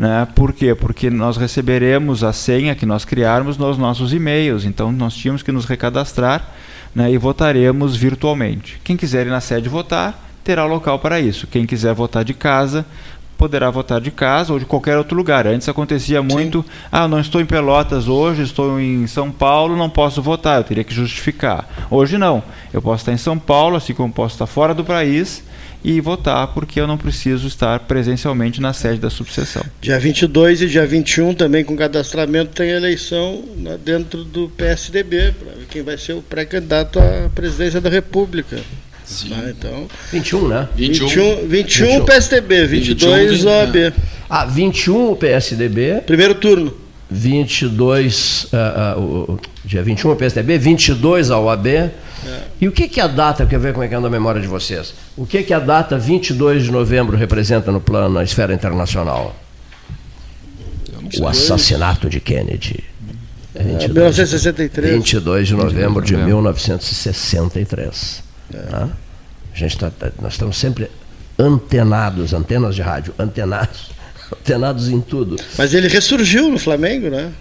né? 0.00 0.26
Por 0.34 0.54
quê? 0.54 0.74
Porque 0.74 1.10
nós 1.10 1.36
receberemos 1.36 2.24
a 2.24 2.32
senha 2.32 2.74
que 2.74 2.86
nós 2.86 3.04
criarmos 3.04 3.58
nos 3.58 3.76
nossos 3.76 4.14
e-mails, 4.14 4.64
então 4.64 4.90
nós 4.90 5.14
tínhamos 5.14 5.42
que 5.42 5.52
nos 5.52 5.66
recadastrar 5.66 6.48
né? 6.94 7.12
e 7.12 7.18
votaremos 7.18 7.96
virtualmente. 7.96 8.80
Quem 8.82 8.96
quiser 8.96 9.26
ir 9.26 9.30
na 9.30 9.42
sede 9.42 9.68
votar, 9.68 10.29
terá 10.44 10.64
local 10.64 10.98
para 10.98 11.20
isso. 11.20 11.46
Quem 11.46 11.66
quiser 11.66 11.94
votar 11.94 12.24
de 12.24 12.34
casa, 12.34 12.84
poderá 13.40 13.70
votar 13.70 14.02
de 14.02 14.10
casa 14.10 14.52
ou 14.52 14.58
de 14.58 14.66
qualquer 14.66 14.98
outro 14.98 15.16
lugar. 15.16 15.46
Antes 15.46 15.66
acontecia 15.66 16.22
muito, 16.22 16.62
Sim. 16.62 16.68
ah, 16.92 17.08
não 17.08 17.18
estou 17.18 17.40
em 17.40 17.46
Pelotas 17.46 18.06
hoje, 18.06 18.42
estou 18.42 18.78
em 18.78 19.06
São 19.06 19.30
Paulo, 19.30 19.76
não 19.76 19.88
posso 19.88 20.20
votar, 20.20 20.58
eu 20.58 20.64
teria 20.64 20.84
que 20.84 20.92
justificar. 20.92 21.66
Hoje 21.90 22.18
não, 22.18 22.42
eu 22.70 22.82
posso 22.82 23.00
estar 23.00 23.12
em 23.12 23.16
São 23.16 23.38
Paulo, 23.38 23.76
assim 23.76 23.94
como 23.94 24.12
posso 24.12 24.34
estar 24.34 24.46
fora 24.46 24.74
do 24.74 24.84
país 24.84 25.42
e 25.82 25.98
votar, 26.02 26.48
porque 26.48 26.78
eu 26.78 26.86
não 26.86 26.98
preciso 26.98 27.48
estar 27.48 27.80
presencialmente 27.80 28.60
na 28.60 28.74
sede 28.74 29.00
da 29.00 29.08
subseção. 29.08 29.64
Dia 29.80 29.98
22 29.98 30.60
e 30.60 30.66
dia 30.66 30.86
21 30.86 31.32
também 31.32 31.64
com 31.64 31.74
cadastramento 31.74 32.52
tem 32.52 32.68
eleição 32.68 33.42
né, 33.56 33.78
dentro 33.82 34.22
do 34.22 34.50
PSDB, 34.50 35.32
para 35.32 35.52
quem 35.70 35.82
vai 35.82 35.96
ser 35.96 36.12
o 36.12 36.20
pré-candidato 36.20 36.98
à 36.98 37.30
presidência 37.34 37.80
da 37.80 37.88
República. 37.88 38.58
Sim. 39.10 39.32
Ah, 39.34 39.50
então, 39.50 39.88
21, 40.12 40.46
né? 40.46 40.68
21, 40.76 41.08
21, 41.08 41.48
21, 41.48 41.48
21. 41.48 42.04
PSDB, 42.04 42.66
22 42.66 43.42
21, 43.42 43.50
OAB. 43.50 43.92
Ah, 44.30 44.44
21 44.44 45.10
o 45.10 45.16
PSDB. 45.16 46.02
Primeiro 46.06 46.36
turno. 46.36 46.72
22, 47.10 48.44
uh, 48.44 48.48
uh, 48.96 49.32
o, 49.32 49.40
dia 49.64 49.82
21 49.82 50.12
o 50.12 50.16
PSDB, 50.16 50.58
22 50.58 51.32
a 51.32 51.40
OAB. 51.40 51.66
É. 51.66 51.90
E 52.60 52.68
o 52.68 52.72
que, 52.72 52.86
que 52.86 53.00
a 53.00 53.08
data, 53.08 53.44
quer 53.46 53.58
ver 53.58 53.72
como 53.72 53.82
é 53.82 53.88
que 53.88 53.94
anda 53.96 54.06
a 54.06 54.10
memória 54.10 54.40
de 54.40 54.46
vocês? 54.46 54.94
O 55.16 55.26
que, 55.26 55.42
que 55.42 55.52
a 55.52 55.58
data 55.58 55.98
22 55.98 56.62
de 56.62 56.70
novembro 56.70 57.16
representa 57.16 57.72
no 57.72 57.80
plano, 57.80 58.14
na 58.14 58.22
esfera 58.22 58.54
internacional? 58.54 59.34
O 61.18 61.26
assassinato 61.26 62.08
de 62.08 62.20
Kennedy. 62.20 62.84
É, 63.56 63.64
22, 63.64 63.88
1963. 63.88 64.94
22 64.94 65.48
de 65.48 65.54
novembro 65.54 66.04
de 66.04 66.16
1963. 66.16 68.29
É. 68.54 68.88
Gente 69.54 69.78
tá, 69.78 69.90
tá, 69.90 70.10
nós 70.20 70.32
estamos 70.32 70.56
sempre 70.56 70.90
antenados, 71.38 72.32
antenas 72.32 72.74
de 72.74 72.82
rádio, 72.82 73.14
antenados, 73.18 73.90
antenados 74.32 74.88
em 74.88 75.00
tudo. 75.00 75.36
Mas 75.56 75.74
ele 75.74 75.88
ressurgiu 75.88 76.48
no 76.48 76.58
Flamengo, 76.58 77.08
né? 77.08 77.32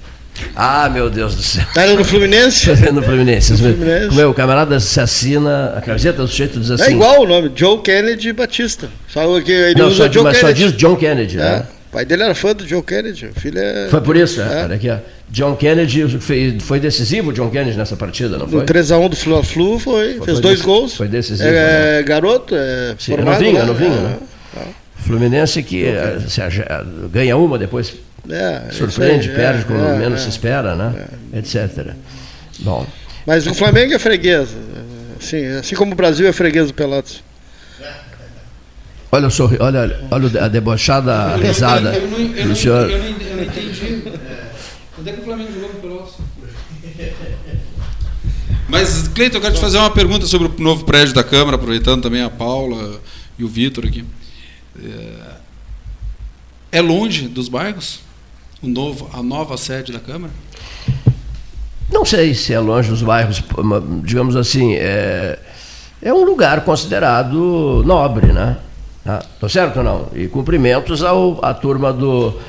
Ah, 0.55 0.89
meu 0.89 1.10
Deus 1.10 1.36
do 1.36 1.41
céu. 1.41 1.66
Tá 1.74 1.86
no 1.88 2.03
Fluminense? 2.03 2.70
no 2.93 3.01
Fluminense. 3.01 3.51
No 3.53 3.57
Fluminense. 3.57 4.22
É, 4.22 4.26
o 4.26 4.34
camarada 4.34 4.80
se 4.80 4.99
assina, 4.99 5.74
a 5.76 5.82
camiseta 5.82 6.22
do 6.22 6.28
sujeito 6.28 6.60
diz 6.60 6.72
é 6.72 6.74
assim. 6.76 6.84
É 6.84 6.91
igual 6.91 7.22
o 7.22 7.28
nome, 7.28 7.51
Joe 7.53 7.82
Kennedy 7.82 8.32
Batista. 8.32 8.89
Só 9.07 9.41
que 9.41 9.51
ele 9.51 9.80
Não, 9.80 9.88
usa 9.88 10.05
só, 10.05 10.12
Joe 10.12 10.24
mas 10.24 10.39
Kennedy. 10.39 10.60
só 10.60 10.68
diz 10.68 10.78
John 10.78 10.95
Kennedy, 10.95 11.38
é. 11.38 11.41
né? 11.41 11.68
O 11.90 11.92
pai 11.92 12.06
dele 12.06 12.22
era 12.24 12.36
fã 12.36 12.54
do 12.54 12.68
Joe 12.68 12.84
Kennedy. 12.84 13.26
O 13.26 13.40
filho 13.40 13.60
é... 13.60 13.88
Foi 13.90 14.00
por 14.00 14.16
isso, 14.16 14.40
é. 14.42 14.64
Olha 14.64 14.76
aqui, 14.76 14.90
ó. 14.90 14.98
John 15.32 15.56
Kennedy 15.56 16.20
foi, 16.20 16.58
foi 16.60 16.80
decisivo, 16.80 17.34
John 17.34 17.50
Kennedy, 17.50 17.78
nessa 17.78 17.96
partida, 17.96 18.38
não 18.38 18.48
foi? 18.48 18.60
No 18.60 18.66
3x1 18.66 19.10
do 19.10 19.16
Flu-Flu 19.16 19.80
foi, 19.80 20.16
foi, 20.18 20.26
fez 20.26 20.38
foi 20.38 20.42
dois 20.42 20.62
gols. 20.62 20.96
Foi 20.96 21.08
decisivo. 21.08 21.50
É, 21.50 21.98
né? 21.98 22.04
garoto, 22.04 22.56
é 22.56 22.96
Sim, 22.98 23.12
formado, 23.14 23.44
é 23.44 23.52
novinho, 23.52 23.62
é 23.62 23.66
novinho, 23.66 24.02
né? 24.02 24.18
É, 24.58 24.62
Fluminense 24.98 25.64
que 25.64 25.86
se, 26.28 26.42
ganha 27.12 27.38
uma, 27.38 27.58
depois 27.58 27.94
é, 28.30 28.72
surpreende, 28.72 29.30
aí, 29.30 29.36
perde 29.36 29.66
quando 29.66 29.84
é, 29.84 29.98
menos 29.98 30.22
se 30.22 30.30
espera, 30.30 30.76
né? 30.76 31.08
Etc. 31.34 31.94
Bom. 32.60 32.86
Mas 33.26 33.48
o 33.48 33.54
Flamengo 33.54 33.94
é 33.94 34.00
freguês. 34.00 34.50
Assim, 35.20 35.46
assim 35.46 35.76
como 35.76 35.94
o 35.94 35.96
Brasil 35.96 36.28
é 36.28 36.32
freguês 36.32 36.68
do 36.68 36.74
Pelotas. 36.74 37.24
Olha 39.12 39.28
o 39.28 39.64
olha, 39.64 40.07
olha 40.12 40.43
a 40.43 40.47
debochada 40.47 41.36
risada 41.38 41.95
eu, 41.95 42.03
eu, 42.12 42.36
eu, 42.36 42.47
do 42.47 42.55
senhor. 42.55 42.89
Eu 42.89 42.99
não, 42.99 43.05
eu 43.05 43.36
não 43.38 43.43
entendi. 43.43 44.03
Onde 44.99 45.10
é 45.10 45.14
que 45.14 45.22
o 45.22 45.24
Flamengo 45.24 45.51
jogou 45.51 45.74
no 45.74 45.80
Pelotas? 45.80 46.14
Mas, 48.68 49.07
Cleiton, 49.07 49.38
eu 49.38 49.41
quero 49.41 49.55
te 49.55 49.60
fazer 49.60 49.80
uma 49.80 49.89
pergunta 49.89 50.28
sobre 50.28 50.47
o 50.47 50.62
novo 50.62 50.86
prédio 50.86 51.16
da 51.16 51.24
Câmara, 51.24 51.55
aproveitando 51.55 52.03
também 52.03 52.22
a 52.22 52.30
Paula 52.30 53.01
e 53.38 53.43
o 53.43 53.47
Vitor 53.47 53.86
aqui. 53.86 54.05
É, 54.80 55.32
é 56.74 56.82
longe 56.82 57.28
dos 57.28 57.49
bairros? 57.49 58.01
O 58.62 58.68
novo, 58.68 59.10
a 59.12 59.24
nova 59.24 59.57
sede 59.57 59.91
da 59.91 59.99
Câmara? 59.99 60.32
Não 61.91 62.05
sei 62.05 62.36
se 62.36 62.53
é 62.53 62.60
longe 62.60 62.89
dos 62.89 63.01
bairros, 63.01 63.41
digamos 64.03 64.36
assim, 64.36 64.76
é, 64.76 65.39
é 65.99 66.14
um 66.14 66.24
lugar 66.24 66.62
considerado 66.62 67.82
nobre, 67.84 68.32
né? 68.32 68.57
Tá 69.18 69.49
certo 69.49 69.78
ou 69.78 69.84
não? 69.84 70.07
E 70.14 70.28
cumprimentos 70.28 71.03
ao, 71.03 71.43
à 71.43 71.53
turma 71.53 71.91
do. 71.91 72.39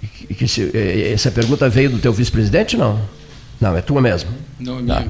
Que, 0.00 0.34
que 0.34 0.48
se, 0.48 0.70
essa 1.12 1.30
pergunta 1.30 1.68
veio 1.68 1.90
do 1.90 1.98
teu 1.98 2.12
vice-presidente, 2.12 2.76
não? 2.76 2.98
Não, 3.60 3.76
é 3.76 3.80
tua 3.80 4.02
mesmo. 4.02 4.30
Não, 4.58 4.80
é 4.80 4.82
tá. 4.82 5.04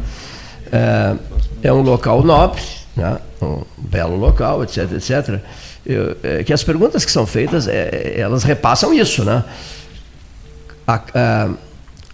É, 0.70 1.16
é, 1.62 1.72
um 1.72 1.80
local 1.80 2.22
nobre, 2.22 2.60
né? 2.94 3.18
um 3.40 3.62
belo 3.78 4.16
local, 4.16 4.62
etc, 4.62 4.92
etc. 4.92 5.40
Eu, 5.84 6.16
é, 6.22 6.44
que 6.44 6.52
as 6.52 6.62
perguntas 6.62 7.04
que 7.04 7.10
são 7.10 7.26
feitas, 7.26 7.66
é, 7.66 8.14
elas 8.18 8.42
repassam 8.44 8.92
isso, 8.92 9.24
né? 9.24 9.42
A, 10.86 11.00
a, 11.14 11.50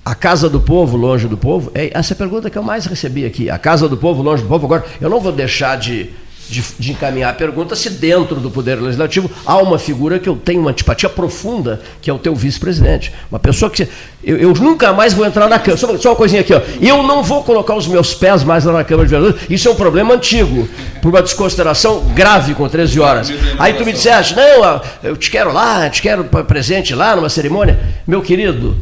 a, 0.05 0.15
casa 0.15 0.49
do 0.49 0.61
povo, 0.61 0.97
longe 0.97 1.27
do 1.27 1.37
povo, 1.37 1.71
é 1.75 1.91
essa 1.93 2.15
pergunta 2.15 2.49
que 2.49 2.57
eu 2.57 2.63
mais 2.63 2.87
recebi 2.87 3.25
aqui. 3.25 3.51
A 3.51 3.59
casa 3.59 3.89
do 3.89 3.97
povo, 3.97 4.23
longe 4.23 4.43
do 4.43 4.49
povo. 4.49 4.67
Agora, 4.67 4.85
eu 5.01 5.11
não 5.11 5.21
vou 5.21 5.33
deixar 5.33 5.77
de 5.77 6.11
de, 6.49 6.65
de, 6.79 6.93
encaminhar 6.93 7.31
a 7.31 7.33
pergunta 7.35 7.77
se 7.77 7.91
dentro 7.91 8.37
do 8.37 8.51
Poder 8.51 8.81
Legislativo 8.81 9.31
há 9.45 9.57
uma 9.59 9.79
figura 9.79 10.19
que 10.19 10.29
eu 10.29 10.37
tenho 10.37 10.61
uma 10.61 10.71
antipatia 10.71 11.09
profunda, 11.09 11.81
que 12.01 12.09
é 12.09 12.13
o 12.13 12.19
teu 12.19 12.35
vice-presidente. 12.35 13.13
Uma 13.31 13.39
pessoa 13.39 13.71
que. 13.71 13.87
Eu, 14.25 14.37
eu, 14.37 14.55
nunca 14.55 14.93
mais 14.93 15.15
vou 15.15 15.27
entrar 15.27 15.49
na 15.49 15.59
Câmara. 15.59 15.77
Só, 15.77 15.97
só, 15.99 16.11
uma 16.11 16.17
coisinha 16.17 16.41
aqui, 16.41 16.55
ó. 16.55 16.61
Eu 16.81 17.03
não 17.03 17.23
vou 17.23 17.45
colocar 17.45 17.75
os 17.75 17.87
meus 17.87 18.15
pés 18.15 18.43
mais 18.43 18.65
lá 18.65 18.73
na 18.73 18.85
Câmara 18.85 19.07
de 19.07 19.15
Vereadores. 19.15 19.47
Isso 19.51 19.69
é 19.69 19.71
um 19.71 19.77
problema 19.77 20.15
antigo, 20.15 20.69
por 21.03 21.11
uma 21.11 21.23
desconsideração 21.23 22.01
grave 22.15 22.55
com 22.55 22.69
13 22.69 22.99
horas. 22.99 23.33
Aí 23.59 23.75
tu 23.75 23.85
me 23.85 23.93
disseste, 23.93 24.35
não, 24.35 24.81
eu 25.03 25.17
te 25.17 25.31
quero 25.31 25.53
lá, 25.53 25.89
te 25.91 26.03
quero 26.03 26.25
presente 26.25 26.95
lá 26.95 27.15
numa 27.15 27.29
cerimônia. 27.29 27.79
Meu 28.07 28.23
querido, 28.23 28.77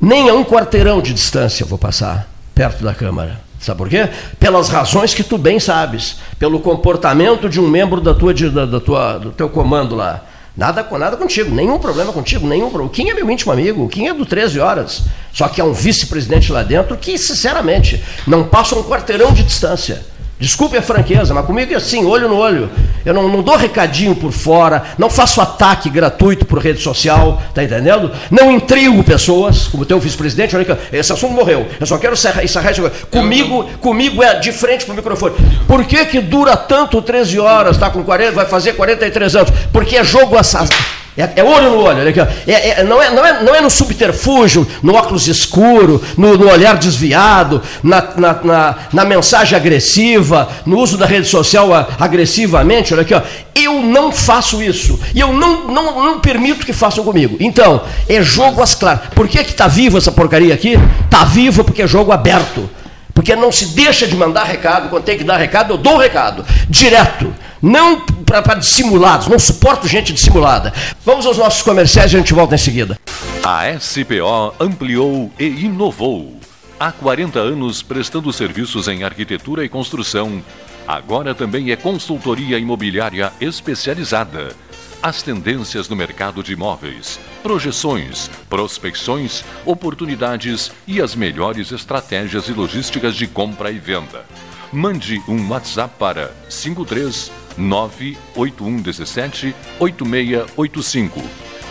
nem 0.00 0.28
a 0.28 0.34
um 0.34 0.44
quarteirão 0.44 1.00
de 1.00 1.12
distância 1.12 1.64
eu 1.64 1.68
vou 1.68 1.78
passar 1.78 2.28
perto 2.54 2.82
da 2.82 2.94
Câmara. 2.94 3.47
Sabe 3.58 3.78
por 3.78 3.88
quê? 3.88 4.08
Pelas 4.38 4.68
razões 4.68 5.14
que 5.14 5.22
tu 5.22 5.36
bem 5.36 5.58
sabes, 5.58 6.16
pelo 6.38 6.60
comportamento 6.60 7.48
de 7.48 7.60
um 7.60 7.68
membro 7.68 8.00
da 8.00 8.14
tua, 8.14 8.32
da, 8.32 8.66
da 8.66 8.80
tua, 8.80 9.18
do 9.18 9.30
teu 9.30 9.48
comando 9.48 9.96
lá. 9.96 10.24
Nada, 10.56 10.84
nada 10.98 11.16
contigo, 11.16 11.54
nenhum 11.54 11.78
problema 11.78 12.12
contigo, 12.12 12.46
nenhum 12.46 12.68
problema. 12.68 12.90
Kim 12.90 13.10
é 13.10 13.14
meu 13.14 13.30
íntimo 13.30 13.52
amigo, 13.52 13.88
Kim 13.88 14.08
é 14.08 14.12
do 14.12 14.26
13 14.26 14.58
horas. 14.58 15.02
Só 15.32 15.46
que 15.48 15.60
é 15.60 15.64
um 15.64 15.72
vice-presidente 15.72 16.50
lá 16.50 16.64
dentro 16.64 16.96
que, 16.96 17.16
sinceramente, 17.16 18.02
não 18.26 18.42
passa 18.42 18.74
um 18.74 18.82
quarteirão 18.82 19.32
de 19.32 19.44
distância. 19.44 20.04
Desculpe 20.40 20.76
a 20.76 20.82
franqueza, 20.82 21.34
mas 21.34 21.44
comigo 21.44 21.72
é 21.72 21.76
assim, 21.76 22.04
olho 22.04 22.28
no 22.28 22.36
olho. 22.36 22.70
Eu 23.04 23.12
não, 23.12 23.28
não 23.28 23.42
dou 23.42 23.56
recadinho 23.56 24.14
por 24.14 24.30
fora, 24.30 24.84
não 24.96 25.10
faço 25.10 25.40
ataque 25.40 25.90
gratuito 25.90 26.46
por 26.46 26.60
rede 26.60 26.80
social, 26.80 27.42
tá 27.52 27.64
entendendo? 27.64 28.12
Não 28.30 28.50
intrigo 28.50 29.02
pessoas, 29.02 29.66
como 29.66 29.84
teu 29.84 29.98
vice-presidente, 29.98 30.54
esse 30.92 31.12
assunto 31.12 31.32
morreu. 31.32 31.66
Eu 31.80 31.86
só 31.86 31.98
quero 31.98 32.14
encerrar, 32.14 32.44
isso. 32.44 32.58
Comigo, 33.10 33.64
comigo 33.80 34.22
é 34.22 34.38
de 34.38 34.52
frente 34.52 34.84
pro 34.84 34.94
microfone. 34.94 35.34
Por 35.66 35.84
que 35.84 36.04
que 36.06 36.20
dura 36.20 36.56
tanto 36.56 37.02
13 37.02 37.40
horas, 37.40 37.76
tá 37.76 37.90
com 37.90 38.04
40, 38.04 38.32
vai 38.32 38.46
fazer 38.46 38.74
43 38.74 39.34
anos? 39.34 39.50
Porque 39.72 39.96
é 39.96 40.04
jogo 40.04 40.36
assassino. 40.36 40.98
É, 41.18 41.40
é, 41.40 41.42
olho 41.42 41.70
no 41.70 41.80
olho, 41.80 41.98
olha 41.98 42.10
aqui, 42.10 42.20
é, 42.46 42.80
é, 42.80 42.84
não, 42.84 43.02
é, 43.02 43.10
não, 43.10 43.26
é, 43.26 43.42
não 43.42 43.52
é 43.52 43.60
no 43.60 43.68
subterfúgio, 43.68 44.64
no 44.80 44.94
óculos 44.94 45.26
escuro, 45.26 46.00
no, 46.16 46.38
no 46.38 46.48
olhar 46.48 46.76
desviado, 46.76 47.60
na, 47.82 48.00
na, 48.16 48.32
na, 48.44 48.76
na, 48.92 49.04
mensagem 49.04 49.58
agressiva, 49.58 50.48
no 50.64 50.78
uso 50.78 50.96
da 50.96 51.06
rede 51.06 51.26
social 51.26 51.70
agressivamente. 51.98 52.94
Olha 52.94 53.02
aqui, 53.02 53.14
ó. 53.14 53.22
eu 53.52 53.82
não 53.82 54.12
faço 54.12 54.62
isso. 54.62 54.96
E 55.12 55.18
eu 55.18 55.32
não, 55.32 55.66
não, 55.66 56.04
não 56.04 56.20
permito 56.20 56.64
que 56.64 56.72
façam 56.72 57.02
comigo. 57.02 57.36
Então, 57.40 57.82
é 58.08 58.22
jogo 58.22 58.62
às 58.62 58.76
claras. 58.76 59.08
Por 59.12 59.26
que 59.26 59.40
está 59.40 59.66
vivo 59.66 59.98
essa 59.98 60.12
porcaria 60.12 60.54
aqui? 60.54 60.78
Está 61.04 61.24
vivo 61.24 61.64
porque 61.64 61.82
é 61.82 61.86
jogo 61.88 62.12
aberto. 62.12 62.70
Porque 63.12 63.34
não 63.34 63.50
se 63.50 63.74
deixa 63.74 64.06
de 64.06 64.14
mandar 64.14 64.44
recado, 64.44 64.88
quando 64.88 65.02
tem 65.02 65.18
que 65.18 65.24
dar 65.24 65.36
recado, 65.36 65.74
eu 65.74 65.78
dou 65.78 65.96
recado, 65.96 66.44
direto 66.70 67.34
não 67.62 68.00
para 68.00 68.54
dissimulados, 68.54 69.26
não 69.26 69.38
suporto 69.38 69.88
gente 69.88 70.12
dissimulada. 70.12 70.72
Vamos 71.04 71.26
aos 71.26 71.38
nossos 71.38 71.62
comerciais 71.62 72.12
e 72.12 72.16
a 72.16 72.18
gente 72.18 72.34
volta 72.34 72.54
em 72.54 72.58
seguida. 72.58 72.98
A 73.44 73.78
SPO 73.78 74.54
ampliou 74.60 75.32
e 75.38 75.46
inovou. 75.46 76.38
Há 76.78 76.92
40 76.92 77.38
anos 77.38 77.82
prestando 77.82 78.32
serviços 78.32 78.86
em 78.86 79.02
arquitetura 79.02 79.64
e 79.64 79.68
construção. 79.68 80.42
Agora 80.86 81.34
também 81.34 81.70
é 81.70 81.76
consultoria 81.76 82.58
imobiliária 82.58 83.32
especializada. 83.40 84.54
As 85.02 85.22
tendências 85.22 85.88
no 85.88 85.94
mercado 85.94 86.42
de 86.42 86.52
imóveis, 86.52 87.20
projeções, 87.42 88.30
prospecções, 88.48 89.44
oportunidades 89.64 90.72
e 90.86 91.00
as 91.00 91.14
melhores 91.14 91.70
estratégias 91.72 92.48
e 92.48 92.52
logísticas 92.52 93.14
de 93.14 93.26
compra 93.26 93.70
e 93.70 93.78
venda. 93.78 94.24
Mande 94.72 95.22
um 95.28 95.48
WhatsApp 95.48 95.94
para 95.98 96.32
53 96.48 97.30
98117 97.58 99.54
8685 99.78 101.22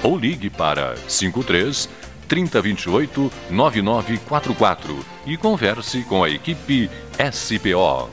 ou 0.03 0.17
ligue 0.17 0.49
para 0.49 0.95
53 1.07 1.89
3028 2.27 3.31
9944 3.49 5.05
e 5.25 5.37
converse 5.37 6.01
com 6.03 6.21
a 6.23 6.29
equipe 6.29 6.91
SPO. 7.31 8.09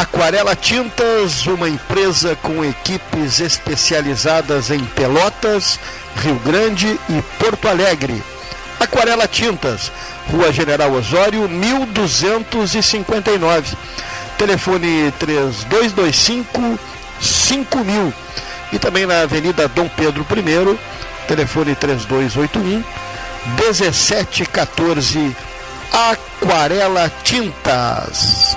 Aquarela 0.00 0.56
Tintas, 0.56 1.46
uma 1.46 1.68
empresa 1.68 2.34
com 2.36 2.64
equipes 2.64 3.38
especializadas 3.38 4.70
em 4.70 4.82
Pelotas, 4.84 5.78
Rio 6.16 6.38
Grande 6.40 6.98
e 7.08 7.22
Porto 7.38 7.68
Alegre. 7.68 8.20
Aquarela 8.80 9.28
Tintas, 9.28 9.92
Rua 10.28 10.50
General 10.52 10.90
Osório, 10.92 11.48
1259 11.48 13.76
telefone 14.38 15.12
3225 15.18 16.78
5000 17.20 18.12
e 18.72 18.78
também 18.78 19.06
na 19.06 19.22
Avenida 19.22 19.68
Dom 19.68 19.88
Pedro 19.88 20.26
I, 20.30 20.78
telefone 21.28 21.74
3281 21.74 22.82
1714 23.56 25.36
Aquarela 25.92 27.10
Tintas. 27.22 28.56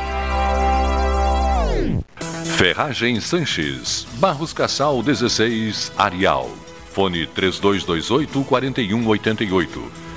Ferragem 2.57 3.19
Sanches, 3.19 4.07
Barros 4.13 4.53
Cassal 4.53 5.03
16, 5.03 5.91
Arial. 5.97 6.49
Fone 6.93 7.27
3228 7.27 8.43
4188 8.45 10.04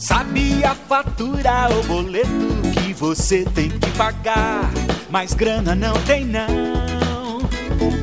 Sabe 0.00 0.64
a 0.64 0.74
fatura 0.74 1.68
ou 1.76 1.82
boleto 1.84 2.30
que 2.72 2.94
você 2.94 3.44
tem 3.44 3.68
que 3.68 3.90
pagar, 3.90 4.70
mas 5.10 5.34
grana 5.34 5.74
não 5.74 5.92
tem 6.04 6.24
não. 6.24 7.38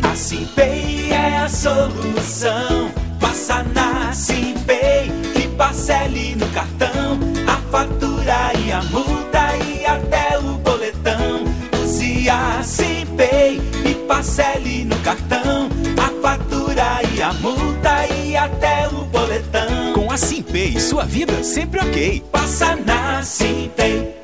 A 0.07 0.15
Simpay 0.15 1.11
é 1.11 1.37
a 1.37 1.49
solução. 1.49 2.91
Passa 3.19 3.63
na 3.73 4.13
Simpay 4.13 5.11
e 5.35 5.47
parcele 5.57 6.35
no 6.35 6.47
cartão 6.49 7.17
a 7.47 7.57
fatura 7.71 8.51
e 8.63 8.71
a 8.71 8.83
multa 8.83 9.57
e 9.65 9.83
até 9.83 10.37
o 10.37 10.53
boletão. 10.59 11.45
Use 11.83 12.29
a 12.29 12.61
Simpay 12.61 13.59
e 13.83 13.95
parcele 14.07 14.85
no 14.85 14.95
cartão 14.97 15.67
a 15.97 16.21
fatura 16.21 16.99
e 17.11 17.23
a 17.23 17.33
multa 17.33 18.05
e 18.13 18.37
até 18.37 18.87
o 18.89 19.03
boletão. 19.05 19.86
Com 20.17 20.23
a 20.23 20.25
Simpay, 20.25 20.79
sua 20.79 21.05
vida 21.05 21.43
sempre 21.43 21.79
ok. 21.79 22.23
Passa 22.31 22.75
na 22.75 23.21
Simpay. 23.21 24.15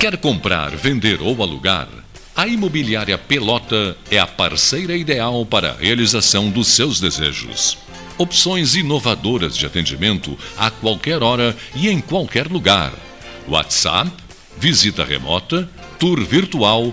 Quer 0.00 0.16
comprar, 0.16 0.74
vender 0.74 1.22
ou 1.22 1.40
alugar? 1.40 1.86
A 2.34 2.44
Imobiliária 2.44 3.16
Pelota 3.16 3.96
é 4.10 4.18
a 4.18 4.26
parceira 4.26 4.96
ideal 4.96 5.46
para 5.46 5.70
a 5.70 5.76
realização 5.76 6.50
dos 6.50 6.66
seus 6.66 6.98
desejos. 6.98 7.78
Opções 8.18 8.74
inovadoras 8.74 9.56
de 9.56 9.64
atendimento 9.66 10.36
a 10.56 10.68
qualquer 10.68 11.22
hora 11.22 11.56
e 11.76 11.88
em 11.88 12.00
qualquer 12.00 12.48
lugar. 12.48 12.92
WhatsApp, 13.46 14.10
visita 14.58 15.04
remota, 15.04 15.70
tour 15.96 16.24
virtual, 16.24 16.92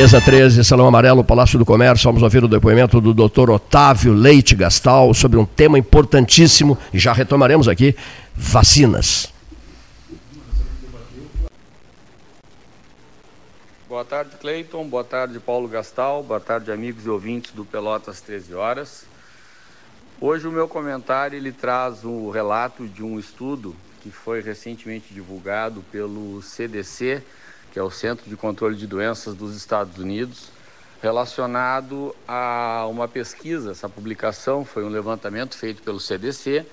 Mesa 0.00 0.20
13, 0.20 0.62
Salão 0.62 0.86
Amarelo, 0.86 1.24
Palácio 1.24 1.58
do 1.58 1.66
Comércio. 1.66 2.04
Vamos 2.04 2.22
ouvir 2.22 2.44
o 2.44 2.46
depoimento 2.46 3.00
do 3.00 3.12
Dr. 3.12 3.50
Otávio 3.50 4.12
Leite 4.12 4.54
Gastal 4.54 5.12
sobre 5.12 5.36
um 5.36 5.44
tema 5.44 5.76
importantíssimo 5.76 6.78
e 6.94 7.00
já 7.00 7.12
retomaremos 7.12 7.66
aqui: 7.66 7.96
vacinas. 8.32 9.32
Boa 13.88 14.04
tarde, 14.04 14.36
Cleiton. 14.40 14.86
Boa 14.86 15.02
tarde, 15.02 15.40
Paulo 15.40 15.66
Gastal. 15.66 16.22
Boa 16.22 16.38
tarde, 16.38 16.70
amigos 16.70 17.04
e 17.04 17.08
ouvintes 17.08 17.50
do 17.50 17.64
Pelotas 17.64 18.20
13 18.20 18.54
Horas. 18.54 19.02
Hoje 20.20 20.46
o 20.46 20.52
meu 20.52 20.68
comentário 20.68 21.36
ele 21.36 21.50
traz 21.50 22.04
o 22.04 22.30
relato 22.30 22.86
de 22.86 23.02
um 23.02 23.18
estudo 23.18 23.74
que 24.00 24.12
foi 24.12 24.42
recentemente 24.42 25.12
divulgado 25.12 25.84
pelo 25.90 26.40
CDC, 26.40 27.20
que 27.72 27.78
é 27.78 27.82
o 27.82 27.90
Centro 27.90 28.28
de 28.28 28.36
Controle 28.36 28.76
de 28.76 28.86
Doenças 28.86 29.34
dos 29.34 29.56
Estados 29.56 29.98
Unidos, 29.98 30.50
relacionado 31.02 32.14
a 32.26 32.86
uma 32.88 33.06
pesquisa. 33.06 33.70
Essa 33.70 33.88
publicação 33.88 34.64
foi 34.64 34.84
um 34.84 34.88
levantamento 34.88 35.56
feito 35.56 35.82
pelo 35.82 36.00
CDC, 36.00 36.66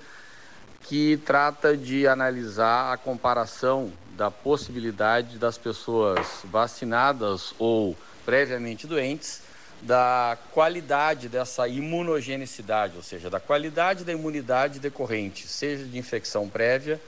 que 0.83 1.17
trata 1.17 1.75
de 1.75 2.07
analisar 2.07 2.93
a 2.93 2.97
comparação 2.97 3.91
da 4.15 4.29
possibilidade 4.29 5.37
das 5.37 5.57
pessoas 5.57 6.41
vacinadas 6.43 7.53
ou 7.57 7.97
previamente 8.23 8.87
doentes, 8.87 9.41
da 9.81 10.37
qualidade 10.51 11.27
dessa 11.27 11.67
imunogenicidade, 11.67 12.95
ou 12.95 13.03
seja, 13.03 13.29
da 13.29 13.39
qualidade 13.39 14.03
da 14.03 14.11
imunidade 14.11 14.79
decorrente, 14.79 15.47
seja 15.47 15.83
de 15.83 15.97
infecção 15.97 16.47
prévia 16.47 16.99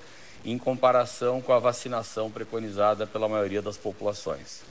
em 0.45 0.57
comparação 0.57 1.41
com 1.41 1.53
a 1.53 1.59
vacinação 1.59 2.31
preconizada 2.31 3.05
pela 3.05 3.27
maioria 3.27 3.61
das 3.61 3.77
populações, 3.77 4.61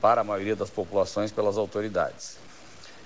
para 0.00 0.20
a 0.20 0.24
maioria 0.24 0.56
das 0.56 0.70
populações 0.70 1.32
pelas 1.32 1.58
autoridades. 1.58 2.36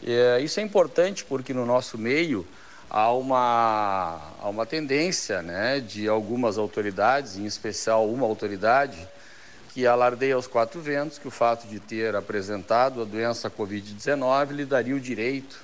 E, 0.03 0.41
isso 0.43 0.61
é 0.61 0.63
importante 0.63 1.25
porque 1.25 1.55
no 1.55 1.65
nosso 1.65 1.97
meio 1.97 2.47
há 2.91 3.11
uma, 3.13 4.21
há 4.41 4.49
uma 4.49 4.67
tendência 4.67 5.43
né, 5.43 5.81
de 5.81 6.09
algumas 6.09 6.59
autoridades, 6.59 7.37
em 7.37 7.47
especial 7.47 8.09
uma 8.09 8.27
autoridade, 8.27 9.09
que 9.73 9.87
alardeia 9.87 10.37
aos 10.37 10.47
quatro 10.47 10.81
ventos 10.81 11.19
que 11.19 11.27
o 11.27 11.33
fato 11.33 11.67
de 11.67 11.81
ter 11.81 12.15
apresentado 12.15 13.03
a 13.03 13.05
doença 13.05 13.51
Covid-19 13.51 14.51
lhe 14.51 14.65
daria 14.65 14.95
o 14.95 15.01
direito 15.01 15.64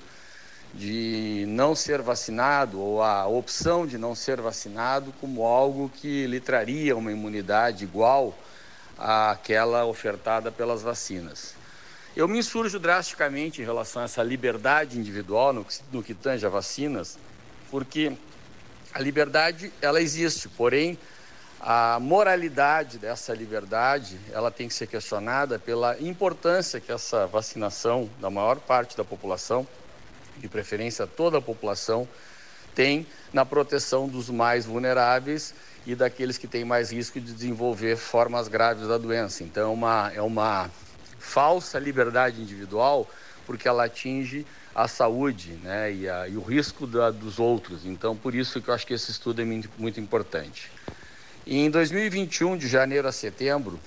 de 0.74 1.44
não 1.48 1.74
ser 1.74 2.00
vacinado 2.00 2.80
ou 2.80 3.02
a 3.02 3.26
opção 3.26 3.86
de 3.86 3.98
não 3.98 4.14
ser 4.14 4.40
vacinado 4.40 5.12
como 5.20 5.44
algo 5.44 5.90
que 6.00 6.26
lhe 6.26 6.40
traria 6.40 6.96
uma 6.96 7.10
imunidade 7.10 7.84
igual 7.84 8.34
àquela 8.96 9.84
ofertada 9.84 10.52
pelas 10.52 10.82
vacinas. 10.82 11.54
Eu 12.16 12.28
me 12.28 12.38
insurjo 12.38 12.78
drasticamente 12.78 13.62
em 13.62 13.64
relação 13.64 14.02
a 14.02 14.04
essa 14.04 14.22
liberdade 14.22 14.98
individual 14.98 15.52
no 15.52 15.64
que, 15.64 15.78
no 15.92 16.02
que 16.02 16.14
tange 16.14 16.44
a 16.44 16.48
vacinas, 16.48 17.18
porque 17.70 18.12
a 18.92 19.00
liberdade 19.00 19.72
ela 19.80 20.00
existe, 20.00 20.48
porém 20.48 20.98
a 21.60 21.98
moralidade 22.00 22.98
dessa 22.98 23.34
liberdade 23.34 24.18
ela 24.32 24.50
tem 24.50 24.66
que 24.66 24.74
ser 24.74 24.86
questionada 24.86 25.58
pela 25.58 26.00
importância 26.00 26.80
que 26.80 26.90
essa 26.90 27.26
vacinação 27.26 28.08
da 28.20 28.30
maior 28.30 28.58
parte 28.58 28.96
da 28.96 29.04
população 29.04 29.66
de 30.40 30.48
preferência 30.48 31.06
toda 31.06 31.38
a 31.38 31.42
população, 31.42 32.08
tem 32.74 33.06
na 33.32 33.44
proteção 33.44 34.08
dos 34.08 34.30
mais 34.30 34.64
vulneráveis 34.64 35.54
e 35.86 35.94
daqueles 35.94 36.38
que 36.38 36.46
têm 36.46 36.64
mais 36.64 36.92
risco 36.92 37.20
de 37.20 37.32
desenvolver 37.32 37.96
formas 37.96 38.48
graves 38.48 38.88
da 38.88 38.98
doença. 38.98 39.42
Então, 39.42 39.70
é 39.70 39.72
uma, 39.72 40.12
é 40.14 40.22
uma 40.22 40.70
falsa 41.18 41.78
liberdade 41.78 42.40
individual, 42.40 43.08
porque 43.46 43.68
ela 43.68 43.84
atinge 43.84 44.46
a 44.74 44.86
saúde 44.86 45.52
né, 45.62 45.92
e, 45.92 46.08
a, 46.08 46.28
e 46.28 46.36
o 46.36 46.42
risco 46.42 46.86
da, 46.86 47.10
dos 47.10 47.38
outros. 47.38 47.84
Então, 47.84 48.16
por 48.16 48.34
isso 48.34 48.60
que 48.60 48.68
eu 48.68 48.74
acho 48.74 48.86
que 48.86 48.94
esse 48.94 49.10
estudo 49.10 49.42
é 49.42 49.44
muito, 49.44 50.00
importante. 50.00 50.70
E 51.46 51.58
em 51.58 51.70
2021, 51.70 52.56
de 52.56 52.68
janeiro 52.68 53.08
a 53.08 53.12
setembro, 53.12 53.80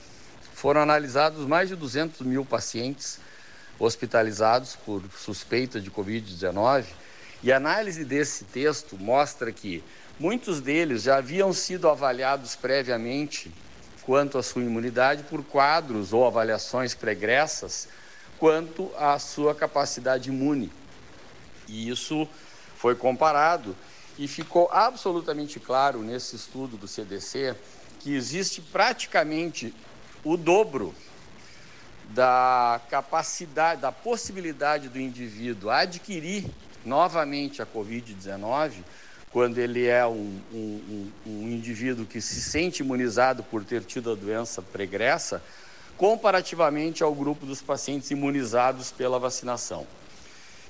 foram 0.54 0.82
analisados 0.82 1.46
mais 1.48 1.70
de 1.70 1.76
200 1.76 2.22
mil 2.22 2.44
pacientes 2.44 3.20
hospitalizados 3.84 4.78
por 4.78 5.04
suspeita 5.18 5.80
de 5.80 5.92
Covid-19. 5.92 6.86
E 7.44 7.52
a 7.52 7.58
análise 7.58 8.06
desse 8.06 8.46
texto 8.46 8.98
mostra 8.98 9.52
que 9.52 9.84
muitos 10.18 10.62
deles 10.62 11.04
já 11.04 11.18
haviam 11.18 11.52
sido 11.52 11.90
avaliados 11.90 12.56
previamente 12.56 13.52
quanto 14.04 14.38
à 14.38 14.44
sua 14.44 14.62
imunidade 14.62 15.24
por 15.24 15.44
quadros 15.44 16.14
ou 16.14 16.26
avaliações 16.26 16.96
pregressas 16.96 17.90
quanto 18.40 18.90
à 18.98 19.20
sua 19.20 19.54
capacidade 19.54 20.30
imune. 20.30 20.72
E 21.68 21.90
isso 21.90 22.28
foi 22.78 22.96
comparado 22.96 23.76
e 24.18 24.28
ficou 24.28 24.70
absolutamente 24.72 25.60
claro 25.60 26.02
nesse 26.02 26.36
estudo 26.36 26.78
do 26.78 26.88
CDC 26.88 27.56
que 28.00 28.16
existe 28.16 28.62
praticamente 28.62 29.74
o 30.24 30.38
dobro 30.38 30.94
da 32.10 32.82
capacidade, 32.90 33.82
da 33.82 33.92
possibilidade 33.92 34.90
do 34.90 35.00
indivíduo 35.00 35.70
adquirir 35.70 36.46
novamente 36.86 37.62
a 37.62 37.66
Covid-19, 37.66 38.74
quando 39.32 39.58
ele 39.58 39.88
é 39.88 40.06
um, 40.06 40.40
um, 40.54 41.12
um, 41.26 41.50
indivíduo 41.50 42.06
que 42.06 42.22
se 42.22 42.40
sente 42.42 42.84
imunizado 42.84 43.44
por 43.44 43.64
ter 43.64 43.84
tido 43.84 44.12
a 44.12 44.16
doença 44.16 44.62
pregressa, 44.62 45.42
comparativamente 45.98 47.04
ao 47.04 47.14
grupo 47.14 47.46
dos 47.46 47.62
pacientes 47.62 48.12
imunizados 48.12 48.92
pela 48.92 49.18
vacinação. 49.18 49.88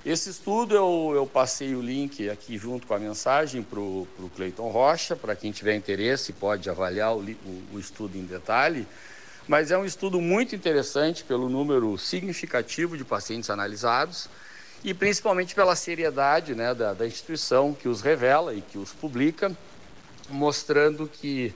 Esse 0.05 0.29
estudo 0.29 0.75
eu, 0.75 1.11
eu 1.15 1.25
passei 1.25 1.75
o 1.75 1.81
link 1.81 2.29
aqui 2.29 2.57
junto 2.57 2.85
com 2.85 2.93
a 2.93 2.99
mensagem 2.99 3.63
para 3.63 3.79
o 3.79 4.07
Cleiton 4.35 4.69
Rocha, 4.69 5.15
para 5.15 5.35
quem 5.35 5.51
tiver 5.51 5.75
interesse 5.75 6.33
pode 6.33 6.69
avaliar 6.69 7.15
o, 7.15 7.21
o, 7.21 7.63
o 7.73 7.79
estudo 7.79 8.17
em 8.17 8.23
detalhe 8.25 8.85
mas 9.47 9.71
é 9.71 9.77
um 9.77 9.85
estudo 9.85 10.21
muito 10.21 10.55
interessante 10.55 11.23
pelo 11.23 11.49
número 11.49 11.97
significativo 11.97 12.97
de 12.97 13.03
pacientes 13.03 13.49
analisados 13.49 14.29
e 14.83 14.93
principalmente 14.93 15.55
pela 15.55 15.75
seriedade 15.75 16.55
né, 16.55 16.73
da, 16.73 16.93
da 16.93 17.05
instituição 17.05 17.73
que 17.73 17.87
os 17.87 18.01
revela 18.01 18.53
e 18.53 18.61
que 18.61 18.77
os 18.77 18.91
publica, 18.91 19.55
mostrando 20.29 21.07
que 21.07 21.53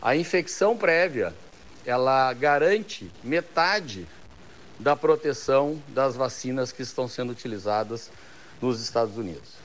a 0.00 0.14
infecção 0.14 0.76
prévia 0.76 1.34
ela 1.84 2.32
garante 2.32 3.10
metade 3.22 4.06
da 4.78 4.94
proteção 4.94 5.82
das 5.88 6.16
vacinas 6.16 6.72
que 6.72 6.82
estão 6.82 7.08
sendo 7.08 7.30
utilizadas 7.30 8.10
nos 8.60 8.80
Estados 8.80 9.16
Unidos. 9.16 9.55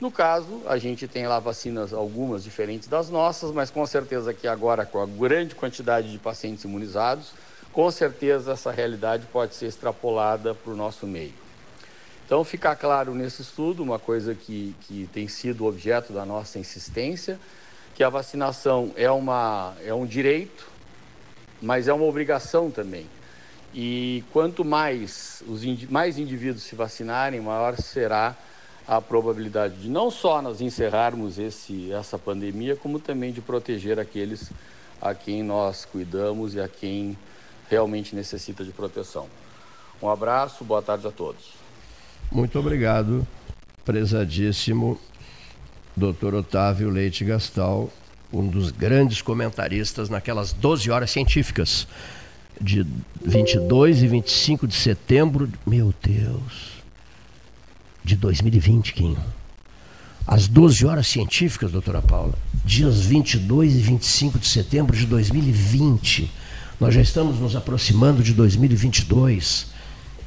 No 0.00 0.12
caso, 0.12 0.62
a 0.66 0.78
gente 0.78 1.08
tem 1.08 1.26
lá 1.26 1.40
vacinas, 1.40 1.92
algumas 1.92 2.44
diferentes 2.44 2.86
das 2.86 3.10
nossas, 3.10 3.50
mas 3.50 3.68
com 3.70 3.84
certeza 3.84 4.32
que 4.32 4.46
agora, 4.46 4.86
com 4.86 5.00
a 5.00 5.06
grande 5.06 5.56
quantidade 5.56 6.12
de 6.12 6.18
pacientes 6.18 6.62
imunizados, 6.62 7.32
com 7.72 7.90
certeza 7.90 8.52
essa 8.52 8.70
realidade 8.70 9.26
pode 9.32 9.56
ser 9.56 9.66
extrapolada 9.66 10.54
para 10.54 10.72
o 10.72 10.76
nosso 10.76 11.06
meio. 11.06 11.34
Então, 12.24 12.44
ficar 12.44 12.76
claro 12.76 13.14
nesse 13.14 13.42
estudo, 13.42 13.82
uma 13.82 13.98
coisa 13.98 14.34
que, 14.34 14.74
que 14.82 15.08
tem 15.12 15.26
sido 15.26 15.66
objeto 15.66 16.12
da 16.12 16.24
nossa 16.24 16.58
insistência, 16.58 17.40
que 17.94 18.04
a 18.04 18.08
vacinação 18.08 18.92
é, 18.96 19.10
uma, 19.10 19.74
é 19.84 19.92
um 19.92 20.06
direito, 20.06 20.68
mas 21.60 21.88
é 21.88 21.92
uma 21.92 22.04
obrigação 22.04 22.70
também. 22.70 23.06
E 23.74 24.22
quanto 24.32 24.64
mais 24.64 25.42
os 25.48 25.64
mais 25.90 26.18
indivíduos 26.18 26.62
se 26.62 26.74
vacinarem, 26.74 27.40
maior 27.40 27.76
será 27.76 28.28
a 28.28 28.34
probabilidade 29.02 29.82
de 29.82 29.88
não 29.90 30.10
só 30.10 30.40
nós 30.40 30.62
encerrarmos 30.62 31.38
esse, 31.38 31.92
essa 31.92 32.18
pandemia, 32.18 32.74
como 32.74 32.98
também 32.98 33.30
de 33.30 33.42
proteger 33.42 34.00
aqueles 34.00 34.50
a 35.00 35.14
quem 35.14 35.42
nós 35.42 35.84
cuidamos 35.84 36.54
e 36.54 36.60
a 36.60 36.66
quem 36.66 37.16
realmente 37.68 38.16
necessita 38.16 38.64
de 38.64 38.70
proteção. 38.70 39.26
Um 40.02 40.08
abraço, 40.08 40.64
boa 40.64 40.80
tarde 40.80 41.06
a 41.06 41.10
todos. 41.10 41.52
Muito 42.32 42.58
obrigado, 42.58 43.26
prezadíssimo 43.84 44.98
Dr. 45.94 46.34
Otávio 46.36 46.88
Leite 46.88 47.26
Gastal, 47.26 47.90
um 48.32 48.46
dos 48.46 48.70
grandes 48.70 49.20
comentaristas 49.20 50.08
naquelas 50.08 50.54
12 50.54 50.90
horas 50.90 51.10
científicas 51.10 51.86
de 52.58 52.86
22 53.22 54.02
e 54.02 54.06
25 54.08 54.66
de 54.66 54.74
setembro. 54.74 55.50
Meu 55.66 55.92
Deus 56.02 56.77
de 58.04 58.16
2020, 58.16 58.92
Kim. 58.92 59.16
Às 60.26 60.46
12 60.46 60.84
horas 60.84 61.06
científicas, 61.06 61.72
doutora 61.72 62.02
Paula, 62.02 62.34
dias 62.64 63.00
22 63.00 63.76
e 63.76 63.78
25 63.78 64.38
de 64.38 64.46
setembro 64.46 64.96
de 64.96 65.06
2020. 65.06 66.30
Nós 66.78 66.94
já 66.94 67.00
estamos 67.00 67.40
nos 67.40 67.56
aproximando 67.56 68.22
de 68.22 68.34
2022. 68.34 69.68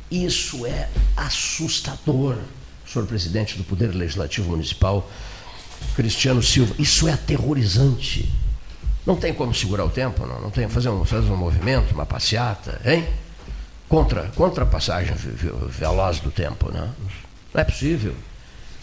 Isso 0.09 0.65
é 0.65 0.89
assustador, 1.15 2.37
senhor 2.85 3.07
presidente 3.07 3.57
do 3.57 3.63
Poder 3.63 3.95
Legislativo 3.95 4.49
Municipal, 4.49 5.09
Cristiano 5.95 6.41
Silva. 6.41 6.75
Isso 6.77 7.07
é 7.07 7.13
aterrorizante. 7.13 8.29
Não 9.05 9.15
tem 9.15 9.33
como 9.33 9.53
segurar 9.53 9.85
o 9.85 9.89
tempo, 9.89 10.25
não? 10.25 10.41
Não 10.41 10.49
tem 10.49 10.67
fazer 10.67 10.89
um, 10.89 11.05
fazer 11.05 11.31
um 11.31 11.37
movimento, 11.37 11.93
uma 11.93 12.05
passeata, 12.05 12.81
hein? 12.83 13.07
Contra, 13.87 14.23
contra 14.35 14.63
a 14.63 14.67
passagem 14.67 15.13
veloz 15.69 16.19
do 16.19 16.31
tempo, 16.31 16.71
né? 16.71 16.89
Não 17.53 17.61
é 17.61 17.63
possível. 17.63 18.15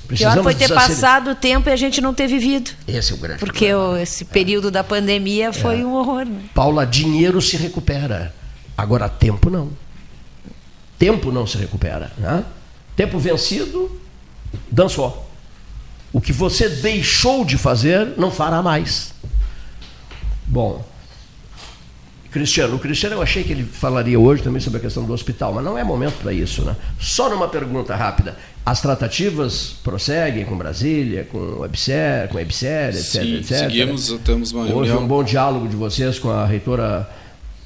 Pior 0.06 0.42
foi 0.42 0.54
ter 0.54 0.72
passado 0.72 1.32
o 1.32 1.34
tempo 1.34 1.68
e 1.68 1.72
a 1.72 1.76
gente 1.76 2.00
não 2.00 2.14
ter 2.14 2.26
vivido. 2.26 2.70
Esse 2.86 3.12
é 3.12 3.14
o 3.14 3.18
grande 3.18 3.40
Porque 3.40 3.72
o, 3.74 3.96
esse 3.96 4.24
período 4.24 4.68
é. 4.68 4.70
da 4.70 4.82
pandemia 4.82 5.52
foi 5.52 5.80
é. 5.80 5.84
um 5.84 5.92
horror. 5.94 6.24
Né? 6.24 6.44
Paula, 6.54 6.86
dinheiro 6.86 7.42
se 7.42 7.56
recupera. 7.56 8.34
Agora, 8.76 9.08
tempo 9.08 9.50
não. 9.50 9.70
Tempo 10.98 11.30
não 11.30 11.46
se 11.46 11.58
recupera. 11.58 12.10
Né? 12.16 12.44
Tempo 12.96 13.18
vencido, 13.18 14.00
dançou. 14.70 15.28
O 16.10 16.20
que 16.20 16.32
você 16.32 16.68
deixou 16.68 17.44
de 17.44 17.58
fazer, 17.58 18.14
não 18.16 18.30
fará 18.30 18.62
mais. 18.62 19.12
Bom, 20.46 20.82
Cristiano. 22.38 22.76
O 22.76 22.78
Cristiano 22.78 23.16
eu 23.16 23.22
achei 23.22 23.42
que 23.42 23.52
ele 23.52 23.64
falaria 23.64 24.18
hoje 24.18 24.42
também 24.42 24.60
sobre 24.60 24.78
a 24.78 24.80
questão 24.80 25.04
do 25.04 25.12
hospital, 25.12 25.52
mas 25.52 25.64
não 25.64 25.76
é 25.76 25.82
momento 25.82 26.14
para 26.22 26.32
isso, 26.32 26.62
né? 26.62 26.76
Só 27.00 27.28
numa 27.28 27.48
pergunta 27.48 27.96
rápida. 27.96 28.36
As 28.64 28.80
tratativas 28.80 29.74
prosseguem 29.82 30.44
com 30.44 30.56
Brasília, 30.56 31.26
com 31.30 31.38
o 31.38 31.64
EBSER, 31.64 32.28
com 32.28 32.38
a 32.38 32.42
EBSER, 32.42 32.90
etc, 32.90 33.02
Sim, 33.02 33.34
etc. 33.38 33.58
Seguimos, 33.58 34.18
temos 34.24 34.52
uma 34.52 34.62
Houve 34.62 34.74
reunião. 34.74 35.02
um 35.02 35.06
bom 35.08 35.24
diálogo 35.24 35.66
de 35.66 35.74
vocês 35.74 36.18
com 36.18 36.30
a 36.30 36.46
reitora, 36.46 37.10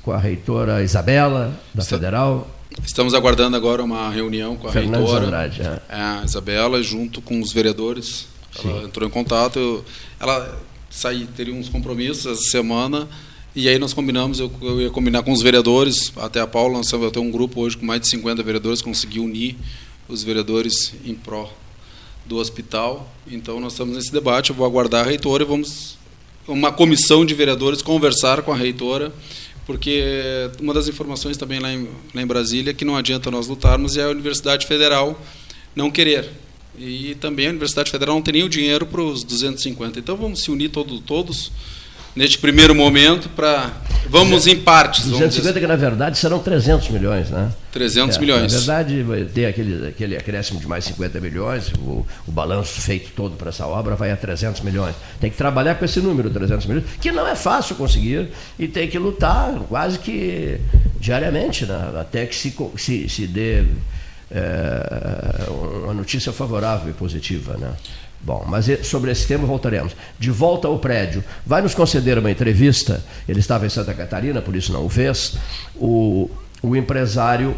com 0.03 0.13
a 0.13 0.19
reitora 0.19 0.83
Isabela 0.83 1.53
da 1.75 1.83
Está, 1.83 1.97
Federal. 1.97 2.49
Estamos 2.83 3.13
aguardando 3.13 3.57
agora 3.57 3.83
uma 3.83 4.09
reunião 4.11 4.57
com 4.57 4.69
a 4.69 4.73
Fernandes 4.73 5.01
reitora. 5.01 5.27
Andrade, 5.27 5.61
é. 5.61 5.81
é. 5.91 6.01
a 6.01 6.23
Isabela, 6.25 6.83
junto 6.83 7.21
com 7.21 7.41
os 7.41 7.53
vereadores. 7.53 8.27
Ela 8.65 8.81
Sim. 8.81 8.85
entrou 8.87 9.07
em 9.07 9.13
contato. 9.13 9.85
Ela 10.19 10.59
saí, 10.89 11.27
teria 11.27 11.55
uns 11.55 11.69
compromissos 11.69 12.27
essa 12.27 12.51
semana 12.51 13.07
e 13.55 13.69
aí 13.69 13.79
nós 13.79 13.93
combinamos, 13.93 14.41
eu, 14.41 14.51
eu, 14.63 14.81
ia 14.81 14.91
combinar 14.91 15.23
com 15.23 15.33
os 15.33 15.43
vereadores, 15.43 16.13
até 16.17 16.41
a 16.41 16.47
Paula, 16.47 16.79
nós 16.79 16.89
temos 16.89 17.17
um 17.17 17.31
grupo 17.31 17.61
hoje 17.61 17.77
com 17.77 17.85
mais 17.85 18.01
de 18.01 18.09
50 18.09 18.43
vereadores, 18.43 18.81
conseguir 18.81 19.21
unir 19.21 19.57
os 20.09 20.23
vereadores 20.23 20.95
em 21.05 21.15
pró 21.15 21.53
do 22.25 22.37
hospital. 22.37 23.13
Então 23.31 23.61
nós 23.61 23.73
estamos 23.73 23.97
nesse 23.97 24.13
debate. 24.13 24.51
Eu 24.51 24.57
vou 24.57 24.67
aguardar 24.67 25.05
a 25.05 25.11
reitora 25.11 25.43
e 25.43 25.47
vamos 25.47 25.99
uma 26.47 26.73
comissão 26.73 27.25
de 27.25 27.35
vereadores 27.35 27.83
conversar 27.83 28.43
com 28.43 28.53
a 28.53 28.57
reitora, 28.57 29.13
porque 29.67 30.03
uma 30.61 30.75
das 30.75 30.89
informações 30.89 31.37
também 31.37 31.61
lá 31.61 31.73
em, 31.73 31.89
lá 32.15 32.23
em 32.23 32.27
Brasília 32.27 32.71
é 32.71 32.75
que 32.75 32.85
não 32.85 32.97
adianta 32.97 33.31
nós 33.31 33.47
lutarmos 33.47 33.97
é 33.97 34.05
a 34.05 34.09
Universidade 34.09 34.67
Federal 34.67 35.21
não 35.75 35.91
querer. 35.91 36.31
E 36.79 37.15
também 37.21 37.47
a 37.47 37.51
Universidade 37.51 37.91
Federal 37.91 38.15
não 38.15 38.23
tem 38.23 38.33
nem 38.33 38.45
o 38.45 38.49
dinheiro 38.49 38.87
para 38.87 39.03
os 39.03 39.23
250. 39.23 39.99
Então 39.99 40.17
vamos 40.17 40.43
se 40.43 40.51
unir 40.51 40.71
todo, 40.71 41.01
todos 41.01 41.53
neste 42.15 42.39
primeiro 42.39 42.75
momento 42.75 43.29
para 43.31 43.71
vamos 44.09 44.47
em 44.47 44.57
partes. 44.57 45.05
250 45.07 45.51
assim. 45.51 45.61
que 45.61 45.67
na 45.67 45.77
verdade 45.77 46.19
serão 46.19 46.39
300 46.39 46.89
milhões, 46.91 47.31
né? 47.31 47.51
300 47.73 48.17
é, 48.17 48.21
milhões. 48.21 48.53
Na 48.53 48.59
verdade, 48.59 49.03
vai 49.03 49.25
ter 49.25 49.47
aquele, 49.47 49.89
aquele 49.89 50.17
acréscimo 50.17 50.61
de 50.61 50.67
mais 50.67 50.85
50 50.85 51.21
milhões, 51.21 51.73
o, 51.79 52.07
o 52.27 52.33
balanço 52.33 52.81
feito 52.81 53.11
todo 53.17 53.37
para 53.37 53.49
essa 53.49 53.67
obra 53.67 53.95
vai 53.95 54.11
a 54.11 54.17
300 54.17 54.61
milhões. 54.61 54.95
Tem 55.19 55.31
que 55.31 55.37
trabalhar 55.37 55.77
com 55.77 55.85
esse 55.85 56.01
número, 56.01 56.29
300 56.29 56.67
milhões, 56.67 56.85
que 57.01 57.11
não 57.11 57.27
é 57.27 57.35
fácil 57.35 57.75
conseguir 57.77 58.29
e 58.59 58.69
tem 58.69 58.89
que 58.89 58.99
lutar 58.99 59.55
quase 59.69 59.99
que 59.99 60.61
diariamente, 61.01 61.65
né? 61.65 61.93
até 61.99 62.27
que 62.27 62.35
se, 62.37 62.55
se, 62.77 63.09
se 63.09 63.27
dê 63.27 63.65
é, 64.31 65.51
uma 65.85 65.95
notícia 65.95 66.33
favorável 66.33 66.91
e 66.91 66.93
positiva, 66.93 67.57
né? 67.57 67.73
Bom, 68.25 68.45
mas 68.47 68.67
sobre 68.85 69.11
esse 69.11 69.27
tema 69.27 69.47
voltaremos. 69.47 69.97
De 70.19 70.31
volta 70.31 70.69
ao 70.69 70.79
prédio, 70.79 71.25
vai 71.45 71.61
nos 71.61 71.75
conceder 71.75 72.19
uma 72.19 72.31
entrevista, 72.31 73.03
ele 73.29 73.41
estava 73.41 73.67
em 73.67 73.69
Santa 73.69 73.93
Catarina, 73.93 74.41
por 74.41 74.55
isso 74.55 74.73
não 74.73 74.87
o 74.87 74.89
fez, 74.89 75.37
o, 75.75 76.31
o 76.63 76.77
empresário 76.77 77.55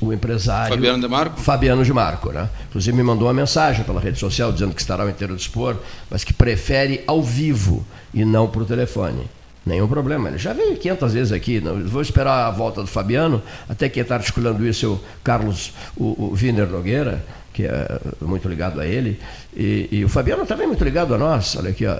o 0.00 0.12
empresário 0.12 0.74
Fabiano 0.74 1.00
de 1.00 1.08
Marco? 1.08 1.40
Fabiano 1.40 1.84
de 1.84 1.92
Marco, 1.92 2.30
né? 2.30 2.48
Inclusive 2.68 2.96
me 2.96 3.02
mandou 3.02 3.26
uma 3.26 3.34
mensagem 3.34 3.84
pela 3.84 4.00
rede 4.00 4.18
social 4.18 4.52
dizendo 4.52 4.74
que 4.74 4.80
estará 4.80 5.02
ao 5.02 5.08
inteiro 5.08 5.34
dispor, 5.34 5.76
mas 6.08 6.22
que 6.22 6.32
prefere 6.32 7.02
ao 7.06 7.20
vivo 7.20 7.84
e 8.14 8.24
não 8.24 8.46
por 8.46 8.64
telefone. 8.64 9.24
Nenhum 9.64 9.88
problema. 9.88 10.28
Ele 10.28 10.38
já 10.38 10.52
veio 10.52 10.76
500 10.76 11.12
vezes 11.12 11.32
aqui. 11.32 11.60
Não, 11.60 11.82
vou 11.84 12.02
esperar 12.02 12.46
a 12.46 12.50
volta 12.50 12.80
do 12.80 12.86
Fabiano, 12.86 13.42
até 13.68 13.88
quem 13.88 14.02
está 14.02 14.16
articulando 14.16 14.66
isso 14.66 14.86
é 14.86 14.88
o 14.88 15.00
Carlos 15.22 15.72
o, 15.96 16.04
o 16.04 16.36
Wiener 16.40 16.68
Nogueira, 16.68 17.24
que 17.52 17.64
é 17.64 18.00
muito 18.20 18.48
ligado 18.48 18.80
a 18.80 18.86
ele, 18.86 19.20
e, 19.54 19.88
e, 19.90 20.04
o 20.04 20.08
Fabiano 20.08 20.46
também 20.46 20.64
é 20.64 20.66
muito 20.66 20.82
ligado 20.82 21.14
a 21.14 21.18
nós, 21.18 21.56
olha 21.56 21.70
aqui, 21.70 21.86
ó. 21.86 21.98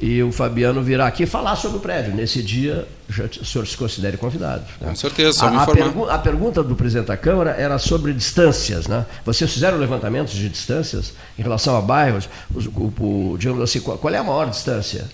E 0.00 0.20
o 0.20 0.32
Fabiano 0.32 0.82
virá 0.82 1.06
aqui 1.06 1.26
falar 1.26 1.54
sobre 1.54 1.78
o 1.78 1.80
prédio. 1.80 2.12
Nesse 2.12 2.42
dia, 2.42 2.88
já, 3.08 3.22
o 3.40 3.44
senhor 3.44 3.64
se 3.64 3.76
considere 3.76 4.16
convidado. 4.16 4.64
Né? 4.80 4.88
Com 4.88 4.96
certeza, 4.96 5.32
só 5.32 5.46
a, 5.46 5.50
me 5.52 5.58
a, 5.58 5.66
pergu 5.66 6.10
a, 6.10 6.18
pergunta 6.18 6.60
do 6.60 6.74
presidente 6.74 7.06
da 7.06 7.16
Câmara 7.16 7.52
era 7.52 7.78
sobre 7.78 8.12
distâncias. 8.12 8.88
Né? 8.88 9.06
Vocês 9.24 9.52
fizeram 9.52 9.78
levantamentos 9.78 10.34
de 10.34 10.48
distâncias 10.48 11.14
em 11.38 11.42
relação 11.42 11.76
a 11.76 11.80
bairros? 11.80 12.28
O, 12.52 12.92
o, 13.00 13.36
digamos 13.38 13.62
assim, 13.62 13.80
qual, 13.80 13.96
qual 13.96 14.12
é 14.12 14.18
a 14.18 14.24
maior 14.24 14.50
distância? 14.50 15.08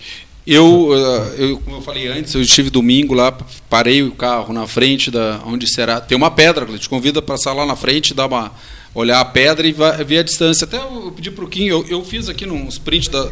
Eu, 0.47 0.89
eh, 0.95 1.35
eu, 1.37 1.61
como 1.61 1.77
eu 1.77 1.83
falei 1.83 2.09
antes, 2.09 2.35
eu 2.35 2.41
estive 2.41 2.71
domingo 2.71 3.13
lá, 3.13 3.37
parei 3.69 4.03
o 4.03 4.13
carro 4.13 4.55
na 4.55 4.67
frente 4.67 5.11
da 5.11 5.43
onde 5.45 5.71
será. 5.71 6.01
Tem 6.01 6.17
uma 6.17 6.31
pedra, 6.31 6.65
te 6.79 6.89
convida 6.89 7.19
a 7.19 7.23
passar 7.23 7.53
lá 7.53 7.67
na 7.67 7.77
frente, 7.77 8.15
dar 8.15 8.25
uma 8.25 8.51
olhar 8.95 9.21
a 9.21 9.25
pedra 9.25 9.67
e 9.67 9.75
ver 10.05 10.19
a 10.19 10.23
distância. 10.23 10.65
Até 10.65 10.79
eu 10.79 11.13
pedi 11.15 11.31
para 11.31 11.45
o 11.45 11.49
Kim, 11.49 11.67
eu, 11.67 11.85
eu 11.89 12.05
fiz 12.05 12.29
aqui 12.29 12.47
num 12.47 12.67
sprint 12.69 13.11
da, 13.11 13.31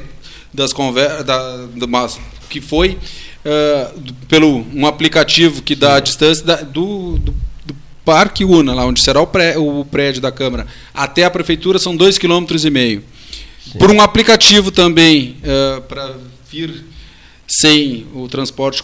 das 0.53 0.73
conversas, 0.73 1.25
da, 1.25 1.69
que 2.49 2.61
foi 2.61 2.99
uh, 3.45 4.15
pelo 4.29 4.65
um 4.75 4.87
aplicativo 4.87 5.63
que 5.63 5.75
dá 5.75 5.97
a 5.97 6.01
distância 6.01 6.45
da, 6.45 6.57
do, 6.57 7.19
do, 7.19 7.35
do, 7.65 7.77
Parque 8.05 8.45
Una, 8.45 8.73
lá 8.73 8.87
onde 8.87 9.01
será 9.01 9.21
o, 9.21 9.27
pré, 9.27 9.59
o 9.59 9.85
prédio 9.85 10.23
da 10.23 10.31
Câmara, 10.31 10.67
até 10.95 11.25
a 11.25 11.31
prefeitura 11.31 11.79
são 11.79 11.97
dois 11.97 12.19
km 12.19 12.47
meio. 12.71 13.03
Por 13.79 13.91
um 13.91 14.01
aplicativo 14.01 14.71
também 14.71 15.37
uh, 15.43 15.83
para 15.83 16.15
vir 16.49 16.85
sem 17.49 18.07
o 18.15 18.29
transporte 18.29 18.83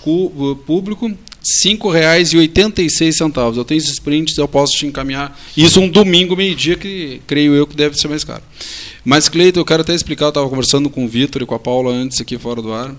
público, 0.67 1.11
R$ 1.43 1.77
5,86. 1.77 3.57
Eu 3.57 3.65
tenho 3.65 3.79
esses 3.79 3.99
prints, 3.99 4.39
eu 4.39 4.47
posso 4.47 4.77
te 4.77 4.87
encaminhar. 4.87 5.39
Isso 5.57 5.81
um 5.81 5.89
domingo, 5.89 6.37
meio-dia, 6.37 6.77
que 6.77 7.21
creio 7.27 7.55
eu 7.55 7.67
que 7.67 7.75
deve 7.75 7.97
ser 7.97 8.09
mais 8.09 8.23
caro. 8.23 8.43
Mas, 9.05 9.29
Cleiton, 9.29 9.61
eu 9.61 9.65
quero 9.65 9.83
até 9.83 9.95
explicar, 9.95 10.27
eu 10.27 10.31
estava 10.31 10.49
conversando 10.49 10.89
com 10.89 11.05
o 11.05 11.09
Vitor 11.09 11.43
e 11.43 11.47
com 11.47 11.55
a 11.55 11.59
Paula 11.59 11.93
antes 11.93 12.21
aqui 12.21 12.39
fora 12.39 12.63
do 12.63 12.73
ar. 12.73 12.95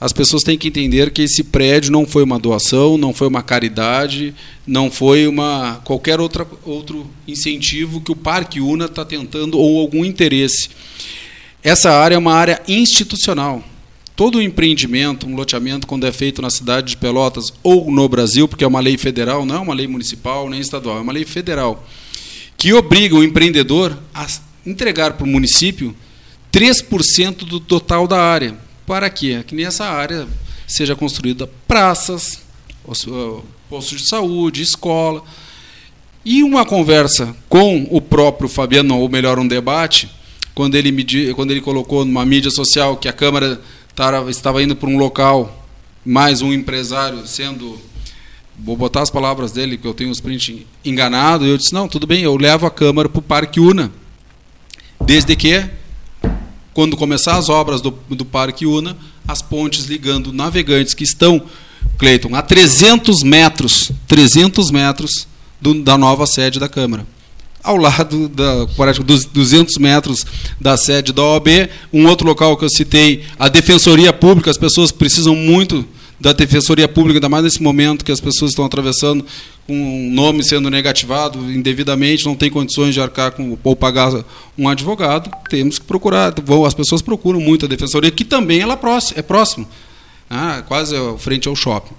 As 0.00 0.12
pessoas 0.12 0.42
têm 0.42 0.58
que 0.58 0.66
entender 0.66 1.12
que 1.12 1.22
esse 1.22 1.44
prédio 1.44 1.92
não 1.92 2.04
foi 2.04 2.24
uma 2.24 2.38
doação, 2.38 2.98
não 2.98 3.14
foi 3.14 3.28
uma 3.28 3.42
caridade, 3.42 4.34
não 4.66 4.90
foi 4.90 5.28
uma 5.28 5.80
qualquer 5.84 6.18
outra, 6.18 6.44
outro 6.64 7.08
incentivo 7.28 8.00
que 8.00 8.10
o 8.10 8.16
Parque 8.16 8.60
Una 8.60 8.86
está 8.86 9.04
tentando 9.04 9.56
ou 9.56 9.78
algum 9.78 10.04
interesse. 10.04 10.70
Essa 11.62 11.92
área 11.92 12.16
é 12.16 12.18
uma 12.18 12.34
área 12.34 12.60
institucional 12.66 13.62
todo 14.22 14.38
o 14.38 14.40
empreendimento, 14.40 15.26
um 15.26 15.34
loteamento, 15.34 15.84
quando 15.84 16.06
é 16.06 16.12
feito 16.12 16.40
na 16.40 16.48
cidade 16.48 16.90
de 16.90 16.96
Pelotas 16.96 17.52
ou 17.60 17.90
no 17.90 18.08
Brasil, 18.08 18.46
porque 18.46 18.62
é 18.62 18.66
uma 18.68 18.78
lei 18.78 18.96
federal, 18.96 19.44
não 19.44 19.56
é 19.56 19.58
uma 19.58 19.74
lei 19.74 19.88
municipal 19.88 20.48
nem 20.48 20.60
estadual, 20.60 20.98
é 20.98 21.00
uma 21.00 21.12
lei 21.12 21.24
federal, 21.24 21.84
que 22.56 22.72
obriga 22.72 23.16
o 23.16 23.24
empreendedor 23.24 23.98
a 24.14 24.24
entregar 24.64 25.14
para 25.14 25.24
o 25.24 25.28
município 25.28 25.92
3% 26.52 27.38
do 27.38 27.58
total 27.58 28.06
da 28.06 28.22
área. 28.22 28.56
Para 28.86 29.10
quê? 29.10 29.42
Que 29.44 29.56
nessa 29.56 29.86
área 29.86 30.28
seja 30.68 30.94
construída 30.94 31.50
praças, 31.66 32.42
postos 33.68 34.02
de 34.02 34.08
saúde, 34.08 34.62
escola. 34.62 35.24
E 36.24 36.44
uma 36.44 36.64
conversa 36.64 37.34
com 37.48 37.88
o 37.90 38.00
próprio 38.00 38.48
Fabiano, 38.48 39.00
ou 39.00 39.08
melhor, 39.08 39.40
um 39.40 39.48
debate, 39.48 40.08
quando 40.54 40.76
ele, 40.76 40.92
me, 40.92 41.04
quando 41.34 41.50
ele 41.50 41.60
colocou 41.60 42.04
numa 42.04 42.24
mídia 42.24 42.52
social 42.52 42.96
que 42.96 43.08
a 43.08 43.12
Câmara 43.12 43.60
estava 44.28 44.62
indo 44.62 44.74
para 44.74 44.88
um 44.88 44.96
local, 44.96 45.66
mais 46.04 46.40
um 46.40 46.52
empresário 46.52 47.26
sendo, 47.26 47.78
vou 48.58 48.76
botar 48.76 49.02
as 49.02 49.10
palavras 49.10 49.52
dele, 49.52 49.76
que 49.76 49.86
eu 49.86 49.94
tenho 49.94 50.10
os 50.10 50.20
prints 50.20 50.64
enganado, 50.84 51.44
e 51.44 51.50
eu 51.50 51.58
disse, 51.58 51.72
não, 51.72 51.86
tudo 51.86 52.06
bem, 52.06 52.22
eu 52.22 52.36
levo 52.36 52.66
a 52.66 52.70
Câmara 52.70 53.08
para 53.08 53.18
o 53.18 53.22
Parque 53.22 53.60
Una, 53.60 53.92
desde 55.04 55.36
que, 55.36 55.64
quando 56.72 56.96
começar 56.96 57.36
as 57.36 57.48
obras 57.48 57.80
do, 57.80 57.90
do 58.08 58.24
Parque 58.24 58.66
Una, 58.66 58.96
as 59.28 59.42
pontes 59.42 59.84
ligando 59.84 60.32
navegantes 60.32 60.94
que 60.94 61.04
estão, 61.04 61.42
Cleiton, 61.98 62.34
a 62.34 62.42
300 62.42 63.22
metros, 63.22 63.92
300 64.08 64.70
metros 64.70 65.28
do, 65.60 65.82
da 65.82 65.98
nova 65.98 66.26
sede 66.26 66.58
da 66.58 66.68
Câmara 66.68 67.06
ao 67.62 67.76
lado 67.76 68.28
da 68.28 68.64
dos 69.04 69.24
200 69.24 69.78
metros 69.78 70.26
da 70.60 70.76
sede 70.76 71.12
da 71.12 71.22
OAB. 71.22 71.68
Um 71.92 72.06
outro 72.06 72.26
local 72.26 72.56
que 72.56 72.64
eu 72.64 72.70
citei, 72.70 73.22
a 73.38 73.48
Defensoria 73.48 74.12
Pública, 74.12 74.50
as 74.50 74.58
pessoas 74.58 74.90
precisam 74.90 75.34
muito 75.34 75.86
da 76.22 76.32
Defensoria 76.32 76.86
Pública, 76.86 77.18
ainda 77.18 77.28
mais 77.28 77.42
nesse 77.42 77.60
momento 77.60 78.04
que 78.04 78.12
as 78.12 78.20
pessoas 78.20 78.52
estão 78.52 78.64
atravessando 78.64 79.26
com 79.66 79.74
um 79.74 80.10
nome 80.12 80.44
sendo 80.44 80.70
negativado 80.70 81.38
indevidamente, 81.50 82.24
não 82.24 82.36
tem 82.36 82.48
condições 82.48 82.94
de 82.94 83.00
arcar 83.00 83.32
com, 83.32 83.58
ou 83.62 83.74
pagar 83.74 84.12
um 84.56 84.68
advogado, 84.68 85.30
temos 85.50 85.80
que 85.80 85.84
procurar, 85.84 86.32
as 86.66 86.74
pessoas 86.74 87.02
procuram 87.02 87.40
muito 87.40 87.66
a 87.66 87.68
Defensoria, 87.68 88.10
que 88.10 88.24
também 88.24 88.60
ela 88.60 88.78
é 89.16 89.22
próximo, 89.22 89.66
ah, 90.30 90.62
quase 90.66 90.94
frente 91.18 91.48
ao 91.48 91.56
shopping. 91.56 91.94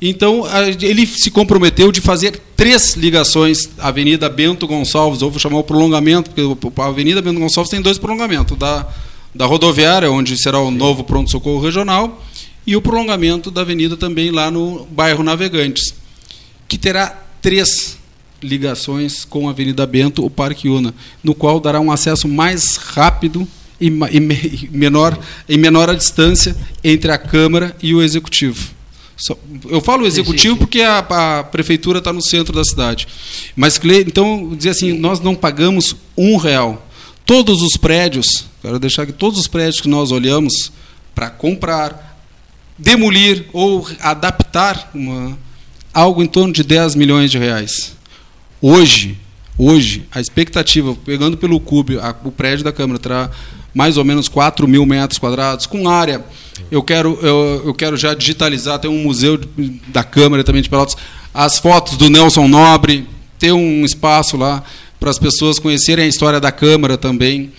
Então, 0.00 0.44
ele 0.82 1.06
se 1.06 1.30
comprometeu 1.30 1.90
de 1.90 2.00
fazer 2.00 2.40
três 2.54 2.94
ligações, 2.94 3.70
Avenida 3.78 4.28
Bento 4.28 4.66
Gonçalves, 4.66 5.22
ou 5.22 5.30
vou 5.30 5.40
chamar 5.40 5.58
o 5.58 5.64
prolongamento, 5.64 6.30
porque 6.30 6.80
a 6.80 6.86
Avenida 6.86 7.22
Bento 7.22 7.40
Gonçalves 7.40 7.70
tem 7.70 7.80
dois 7.80 7.96
prolongamentos, 7.96 8.58
da, 8.58 8.86
da 9.34 9.46
rodoviária, 9.46 10.10
onde 10.10 10.36
será 10.36 10.60
o 10.60 10.70
novo 10.70 11.02
pronto-socorro 11.02 11.60
regional, 11.60 12.22
e 12.66 12.76
o 12.76 12.82
prolongamento 12.82 13.50
da 13.50 13.62
avenida 13.62 13.96
também 13.96 14.30
lá 14.30 14.50
no 14.50 14.86
bairro 14.90 15.22
Navegantes, 15.22 15.94
que 16.68 16.76
terá 16.76 17.22
três 17.40 17.96
ligações 18.42 19.24
com 19.24 19.48
a 19.48 19.52
Avenida 19.52 19.86
Bento, 19.86 20.24
o 20.24 20.28
Parque 20.28 20.68
Una, 20.68 20.92
no 21.22 21.34
qual 21.34 21.58
dará 21.58 21.80
um 21.80 21.90
acesso 21.90 22.28
mais 22.28 22.76
rápido 22.76 23.48
e, 23.80 23.86
e 23.86 24.68
menor, 24.70 25.18
em 25.48 25.56
menor 25.56 25.88
a 25.88 25.94
distância 25.94 26.56
entre 26.82 27.10
a 27.10 27.18
Câmara 27.18 27.74
e 27.82 27.94
o 27.94 28.02
Executivo. 28.02 28.75
Eu 29.68 29.80
falo 29.80 30.06
executivo 30.06 30.54
sim, 30.54 30.54
sim. 30.54 30.56
porque 30.56 30.82
a, 30.82 30.98
a 30.98 31.44
prefeitura 31.44 31.98
está 31.98 32.12
no 32.12 32.22
centro 32.22 32.52
da 32.52 32.62
cidade. 32.64 33.08
Mas, 33.56 33.80
então, 34.06 34.54
dizer 34.54 34.70
assim, 34.70 34.92
nós 34.92 35.20
não 35.20 35.34
pagamos 35.34 35.96
um 36.16 36.36
real. 36.36 36.86
Todos 37.24 37.62
os 37.62 37.76
prédios, 37.76 38.44
quero 38.60 38.78
deixar 38.78 39.06
que 39.06 39.12
todos 39.12 39.38
os 39.38 39.48
prédios 39.48 39.80
que 39.80 39.88
nós 39.88 40.12
olhamos 40.12 40.70
para 41.14 41.30
comprar, 41.30 42.20
demolir 42.76 43.46
ou 43.52 43.88
adaptar 44.00 44.90
uma, 44.94 45.36
algo 45.94 46.22
em 46.22 46.26
torno 46.26 46.52
de 46.52 46.62
10 46.62 46.94
milhões 46.94 47.30
de 47.30 47.38
reais. 47.38 47.96
Hoje, 48.60 49.18
hoje, 49.58 50.04
a 50.10 50.20
expectativa, 50.20 50.96
pegando 51.04 51.36
pelo 51.36 51.58
CUB, 51.60 51.98
a, 51.98 52.14
o 52.24 52.32
prédio 52.32 52.64
da 52.64 52.72
Câmara 52.72 52.98
terá 52.98 53.30
mais 53.74 53.96
ou 53.96 54.04
menos 54.04 54.26
4 54.28 54.66
mil 54.66 54.86
metros 54.86 55.18
quadrados, 55.18 55.66
com 55.66 55.88
área. 55.88 56.24
Eu 56.70 56.82
quero, 56.82 57.18
eu, 57.20 57.62
eu 57.66 57.74
quero 57.74 57.96
já 57.96 58.14
digitalizar, 58.14 58.78
tem 58.78 58.90
um 58.90 59.02
museu 59.02 59.38
da 59.88 60.02
Câmara 60.02 60.42
também 60.42 60.62
de 60.62 60.70
Pelotas, 60.70 60.96
as 61.32 61.58
fotos 61.58 61.98
do 61.98 62.08
Nelson 62.08 62.48
Nobre, 62.48 63.06
ter 63.38 63.52
um 63.52 63.84
espaço 63.84 64.36
lá 64.36 64.64
para 64.98 65.10
as 65.10 65.18
pessoas 65.18 65.58
conhecerem 65.58 66.06
a 66.06 66.08
história 66.08 66.40
da 66.40 66.50
Câmara 66.50 66.96
também, 66.96 67.52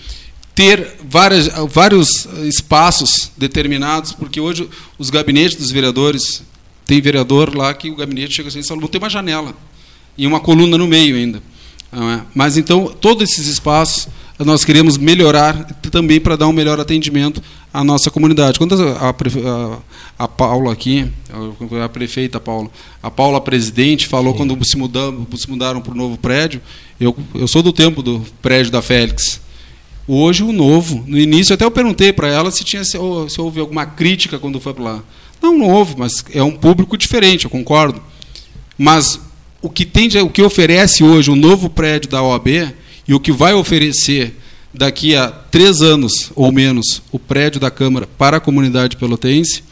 ter 0.54 0.96
várias, 1.08 1.48
vários 1.68 2.26
espaços 2.42 3.30
determinados, 3.36 4.12
porque 4.12 4.40
hoje 4.40 4.68
os 4.98 5.10
gabinetes 5.10 5.56
dos 5.56 5.70
vereadores, 5.70 6.42
tem 6.84 7.00
vereador 7.00 7.56
lá 7.56 7.72
que 7.74 7.90
o 7.90 7.94
gabinete 7.94 8.34
chega 8.34 8.48
assim, 8.48 8.60
não 8.74 8.88
tem 8.88 9.00
uma 9.00 9.08
janela, 9.08 9.54
e 10.16 10.26
uma 10.26 10.40
coluna 10.40 10.76
no 10.76 10.88
meio 10.88 11.14
ainda. 11.14 11.40
É? 11.92 12.20
Mas 12.34 12.56
então, 12.56 12.94
todos 13.00 13.30
esses 13.30 13.46
espaços 13.46 14.08
nós 14.38 14.64
queremos 14.64 14.96
melhorar 14.96 15.64
também 15.90 16.20
para 16.20 16.36
dar 16.36 16.46
um 16.46 16.52
melhor 16.52 16.78
atendimento 16.78 17.42
à 17.74 17.82
nossa 17.82 18.10
comunidade. 18.10 18.58
Quando 18.58 18.74
a, 18.80 19.10
a, 19.10 20.24
a 20.24 20.28
Paula 20.28 20.72
aqui, 20.72 21.10
a 21.82 21.88
prefeita 21.88 22.38
Paula, 22.38 22.70
a 23.02 23.10
Paula 23.10 23.40
presidente 23.40 24.06
falou 24.06 24.32
Sim. 24.32 24.38
quando 24.38 24.64
se, 24.64 24.76
mudam, 24.76 25.26
se 25.34 25.50
mudaram 25.50 25.80
para 25.80 25.92
o 25.92 25.96
novo 25.96 26.16
prédio, 26.16 26.60
eu, 27.00 27.16
eu 27.34 27.48
sou 27.48 27.62
do 27.62 27.72
tempo 27.72 28.02
do 28.02 28.24
prédio 28.40 28.70
da 28.70 28.80
Félix. 28.80 29.40
Hoje 30.06 30.42
o 30.42 30.52
novo, 30.52 31.04
no 31.06 31.18
início 31.18 31.54
até 31.54 31.64
eu 31.64 31.70
perguntei 31.70 32.12
para 32.12 32.28
ela 32.28 32.50
se 32.50 32.64
tinha 32.64 32.84
se, 32.84 32.96
se 33.28 33.40
houve 33.40 33.60
alguma 33.60 33.86
crítica 33.86 34.38
quando 34.38 34.60
foi 34.60 34.72
para 34.72 34.84
lá. 34.84 35.02
Não, 35.42 35.58
não 35.58 35.68
houve, 35.68 35.94
mas 35.98 36.24
é 36.32 36.42
um 36.42 36.52
público 36.52 36.96
diferente, 36.96 37.44
eu 37.44 37.50
concordo. 37.50 38.00
Mas 38.76 39.20
o 39.60 39.68
que 39.68 39.84
tem, 39.84 40.08
o 40.22 40.30
que 40.30 40.42
oferece 40.42 41.02
hoje 41.02 41.30
o 41.30 41.36
novo 41.36 41.68
prédio 41.68 42.10
da 42.10 42.22
OAB 42.22 42.72
e 43.06 43.14
o 43.14 43.20
que 43.20 43.32
vai 43.32 43.54
oferecer 43.54 44.36
daqui 44.72 45.16
a 45.16 45.28
três 45.30 45.82
anos 45.82 46.30
ou 46.34 46.52
menos 46.52 47.02
o 47.10 47.18
prédio 47.18 47.60
da 47.60 47.70
Câmara 47.70 48.06
para 48.06 48.36
a 48.36 48.40
comunidade 48.40 48.96
pelotense, 48.96 49.64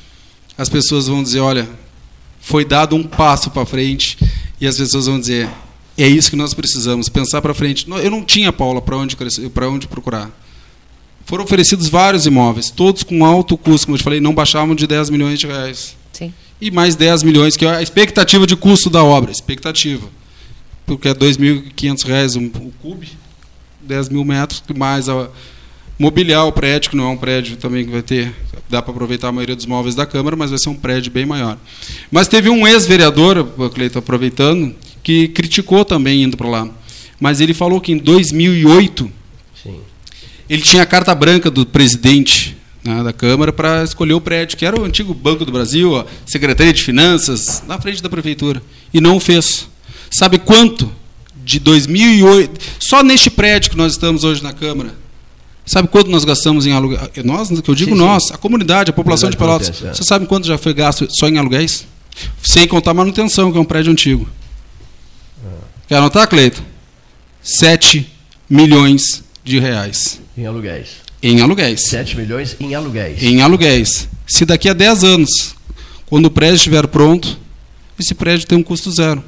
as 0.56 0.68
pessoas 0.68 1.06
vão 1.06 1.22
dizer, 1.22 1.40
olha, 1.40 1.68
foi 2.40 2.64
dado 2.64 2.96
um 2.96 3.02
passo 3.02 3.50
para 3.50 3.66
frente 3.66 4.18
e 4.60 4.66
as 4.66 4.76
pessoas 4.76 5.06
vão 5.06 5.20
dizer, 5.20 5.48
é 5.96 6.08
isso 6.08 6.30
que 6.30 6.36
nós 6.36 6.54
precisamos, 6.54 7.08
pensar 7.08 7.40
para 7.42 7.54
frente. 7.54 7.86
Eu 7.88 8.10
não 8.10 8.24
tinha, 8.24 8.52
Paula, 8.52 8.80
para 8.80 8.96
onde, 8.96 9.16
para 9.52 9.68
onde 9.68 9.86
procurar. 9.86 10.30
Foram 11.24 11.44
oferecidos 11.44 11.88
vários 11.88 12.24
imóveis, 12.24 12.70
todos 12.70 13.02
com 13.02 13.24
alto 13.24 13.56
custo, 13.56 13.86
como 13.86 13.96
eu 13.96 13.98
te 13.98 14.04
falei, 14.04 14.20
não 14.20 14.34
baixavam 14.34 14.74
de 14.74 14.86
10 14.86 15.10
milhões 15.10 15.40
de 15.40 15.46
reais. 15.46 15.96
Sim. 16.12 16.32
E 16.60 16.70
mais 16.70 16.94
10 16.94 17.22
milhões, 17.22 17.56
que 17.56 17.66
é 17.66 17.76
a 17.76 17.82
expectativa 17.82 18.46
de 18.46 18.56
custo 18.56 18.88
da 18.88 19.04
obra, 19.04 19.30
expectativa. 19.30 20.08
Porque 20.86 21.08
é 21.08 21.12
R$ 21.12 21.18
2.500 21.18 22.36
um, 22.36 22.46
o 22.66 22.72
cube, 22.80 23.08
10 23.82 24.08
mil 24.08 24.24
metros, 24.24 24.62
mais 24.74 25.08
a, 25.08 25.28
mobiliar 25.98 26.46
o 26.46 26.52
prédio, 26.52 26.90
que 26.90 26.96
não 26.96 27.04
é 27.04 27.08
um 27.08 27.16
prédio 27.16 27.56
também 27.56 27.84
que 27.84 27.90
vai 27.90 28.02
ter, 28.02 28.34
dá 28.68 28.82
para 28.82 28.92
aproveitar 28.92 29.28
a 29.28 29.32
maioria 29.32 29.56
dos 29.56 29.66
móveis 29.66 29.94
da 29.94 30.04
Câmara, 30.04 30.36
mas 30.36 30.50
vai 30.50 30.58
ser 30.58 30.68
um 30.68 30.74
prédio 30.74 31.10
bem 31.10 31.24
maior. 31.24 31.58
Mas 32.10 32.28
teve 32.28 32.48
um 32.50 32.66
ex-vereador, 32.66 33.44
Cleiton, 33.74 33.98
aproveitando, 33.98 34.74
que 35.02 35.28
criticou 35.28 35.84
também 35.84 36.22
indo 36.22 36.36
para 36.36 36.48
lá. 36.48 36.68
Mas 37.18 37.40
ele 37.40 37.54
falou 37.54 37.80
que 37.80 37.92
em 37.92 37.96
2008 37.96 39.10
Sim. 39.62 39.80
ele 40.48 40.62
tinha 40.62 40.82
a 40.82 40.86
carta 40.86 41.14
branca 41.14 41.50
do 41.50 41.64
presidente 41.64 42.56
né, 42.86 43.02
da 43.02 43.12
Câmara 43.12 43.52
para 43.52 43.82
escolher 43.82 44.14
o 44.14 44.20
prédio, 44.20 44.56
que 44.56 44.64
era 44.64 44.80
o 44.80 44.84
antigo 44.84 45.12
Banco 45.12 45.44
do 45.44 45.52
Brasil, 45.52 45.96
a 45.96 46.06
Secretaria 46.24 46.72
de 46.72 46.82
Finanças, 46.82 47.62
na 47.66 47.80
frente 47.80 48.02
da 48.02 48.08
Prefeitura. 48.08 48.62
E 48.92 49.00
não 49.00 49.16
o 49.16 49.20
fez. 49.20 49.68
Sabe 50.10 50.38
quanto 50.38 50.90
de 51.44 51.58
2008, 51.58 52.60
só 52.80 53.02
neste 53.02 53.30
prédio 53.30 53.70
que 53.70 53.76
nós 53.76 53.92
estamos 53.92 54.24
hoje 54.24 54.42
na 54.42 54.52
Câmara, 54.52 54.94
sabe 55.64 55.88
quanto 55.88 56.10
nós 56.10 56.24
gastamos 56.24 56.66
em 56.66 56.72
aluguel? 56.72 57.10
Nós, 57.24 57.48
que 57.60 57.70
eu 57.70 57.74
digo 57.74 57.92
sim, 57.92 57.98
nós, 57.98 58.28
sim. 58.28 58.34
a 58.34 58.36
comunidade, 58.36 58.90
a 58.90 58.92
população 58.92 59.30
de 59.30 59.36
Pelotas. 59.36 59.82
É. 59.82 59.94
Você 59.94 60.02
sabe 60.02 60.26
quanto 60.26 60.46
já 60.46 60.58
foi 60.58 60.74
gasto 60.74 61.06
só 61.10 61.28
em 61.28 61.38
aluguéis? 61.38 61.86
Sem 62.42 62.66
contar 62.66 62.94
manutenção, 62.94 63.52
que 63.52 63.58
é 63.58 63.60
um 63.60 63.64
prédio 63.64 63.92
antigo. 63.92 64.28
É. 65.44 65.48
Quer 65.88 65.96
anotar, 65.96 66.26
Cleito? 66.28 66.62
7 67.42 68.10
milhões 68.50 69.22
de 69.44 69.60
reais. 69.60 70.20
Em 70.36 70.46
aluguéis. 70.46 71.05
Em 71.26 71.40
aluguéis. 71.40 71.80
7 71.88 72.16
milhões 72.16 72.56
em 72.60 72.74
aluguéis. 72.74 73.20
Em 73.20 73.42
aluguéis. 73.42 74.08
Se 74.26 74.44
daqui 74.44 74.68
a 74.68 74.72
10 74.72 75.02
anos, 75.02 75.56
quando 76.06 76.26
o 76.26 76.30
prédio 76.30 76.54
estiver 76.54 76.86
pronto, 76.86 77.36
esse 77.98 78.14
prédio 78.14 78.46
tem 78.46 78.56
um 78.56 78.62
custo 78.62 78.92
zero. 78.92 79.24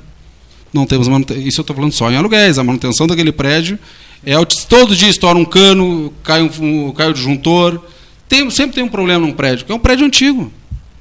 Não 0.72 0.86
temos 0.86 1.08
manutenção. 1.08 1.42
Isso 1.42 1.60
eu 1.60 1.62
estou 1.62 1.74
falando 1.74 1.92
só 1.92 2.08
em 2.08 2.16
aluguéis. 2.16 2.56
A 2.56 2.62
manutenção 2.62 3.08
daquele 3.08 3.32
prédio 3.32 3.76
é 4.24 4.34
todo 4.68 4.94
dia 4.94 5.08
estoura 5.08 5.36
um 5.36 5.44
cano, 5.44 6.12
cai 6.22 6.40
um, 6.40 6.92
cai 6.92 7.10
o 7.10 7.12
disjuntor. 7.12 7.80
Tem, 8.28 8.48
sempre 8.48 8.76
tem 8.76 8.84
um 8.84 8.88
problema 8.88 9.26
num 9.26 9.32
prédio, 9.32 9.66
que 9.66 9.72
é 9.72 9.74
um 9.74 9.80
prédio 9.80 10.06
antigo. 10.06 10.52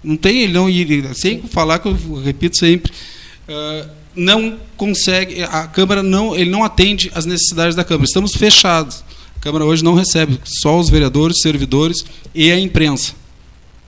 Não 0.04 0.18
tem, 0.18 0.44
ele 0.44 0.54
não 0.54 0.68
sem 1.14 1.44
falar 1.44 1.78
que 1.78 1.88
eu 1.88 2.22
repito 2.24 2.58
sempre, 2.58 2.92
uh, 3.50 3.88
não 4.16 4.58
consegue, 4.78 5.44
a 5.44 5.68
Câmara 5.68 6.02
não, 6.02 6.36
ele 6.36 6.50
não 6.50 6.64
atende 6.64 7.12
às 7.14 7.26
necessidades 7.26 7.76
da 7.76 7.84
Câmara. 7.84 8.06
Estamos 8.06 8.34
fechados. 8.34 9.04
A 9.38 9.40
Câmara 9.40 9.66
hoje 9.66 9.84
não 9.84 9.94
recebe, 9.94 10.40
só 10.44 10.80
os 10.80 10.90
vereadores, 10.90 11.42
servidores 11.42 12.06
e 12.34 12.52
a 12.52 12.60
imprensa. 12.60 13.14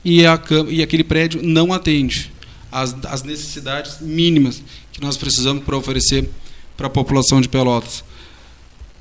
E, 0.06 0.26
a, 0.26 0.40
e 0.70 0.82
aquele 0.82 1.04
prédio 1.04 1.42
não 1.44 1.74
atende 1.74 2.32
às, 2.72 3.24
necessidades 3.24 3.98
mínimas 4.00 4.62
que 4.92 5.02
nós 5.02 5.18
precisamos 5.18 5.64
para 5.64 5.76
oferecer 5.76 6.30
para 6.78 6.88
a 6.88 6.90
população 6.90 7.42
de 7.42 7.50
Pelotas. 7.50 8.04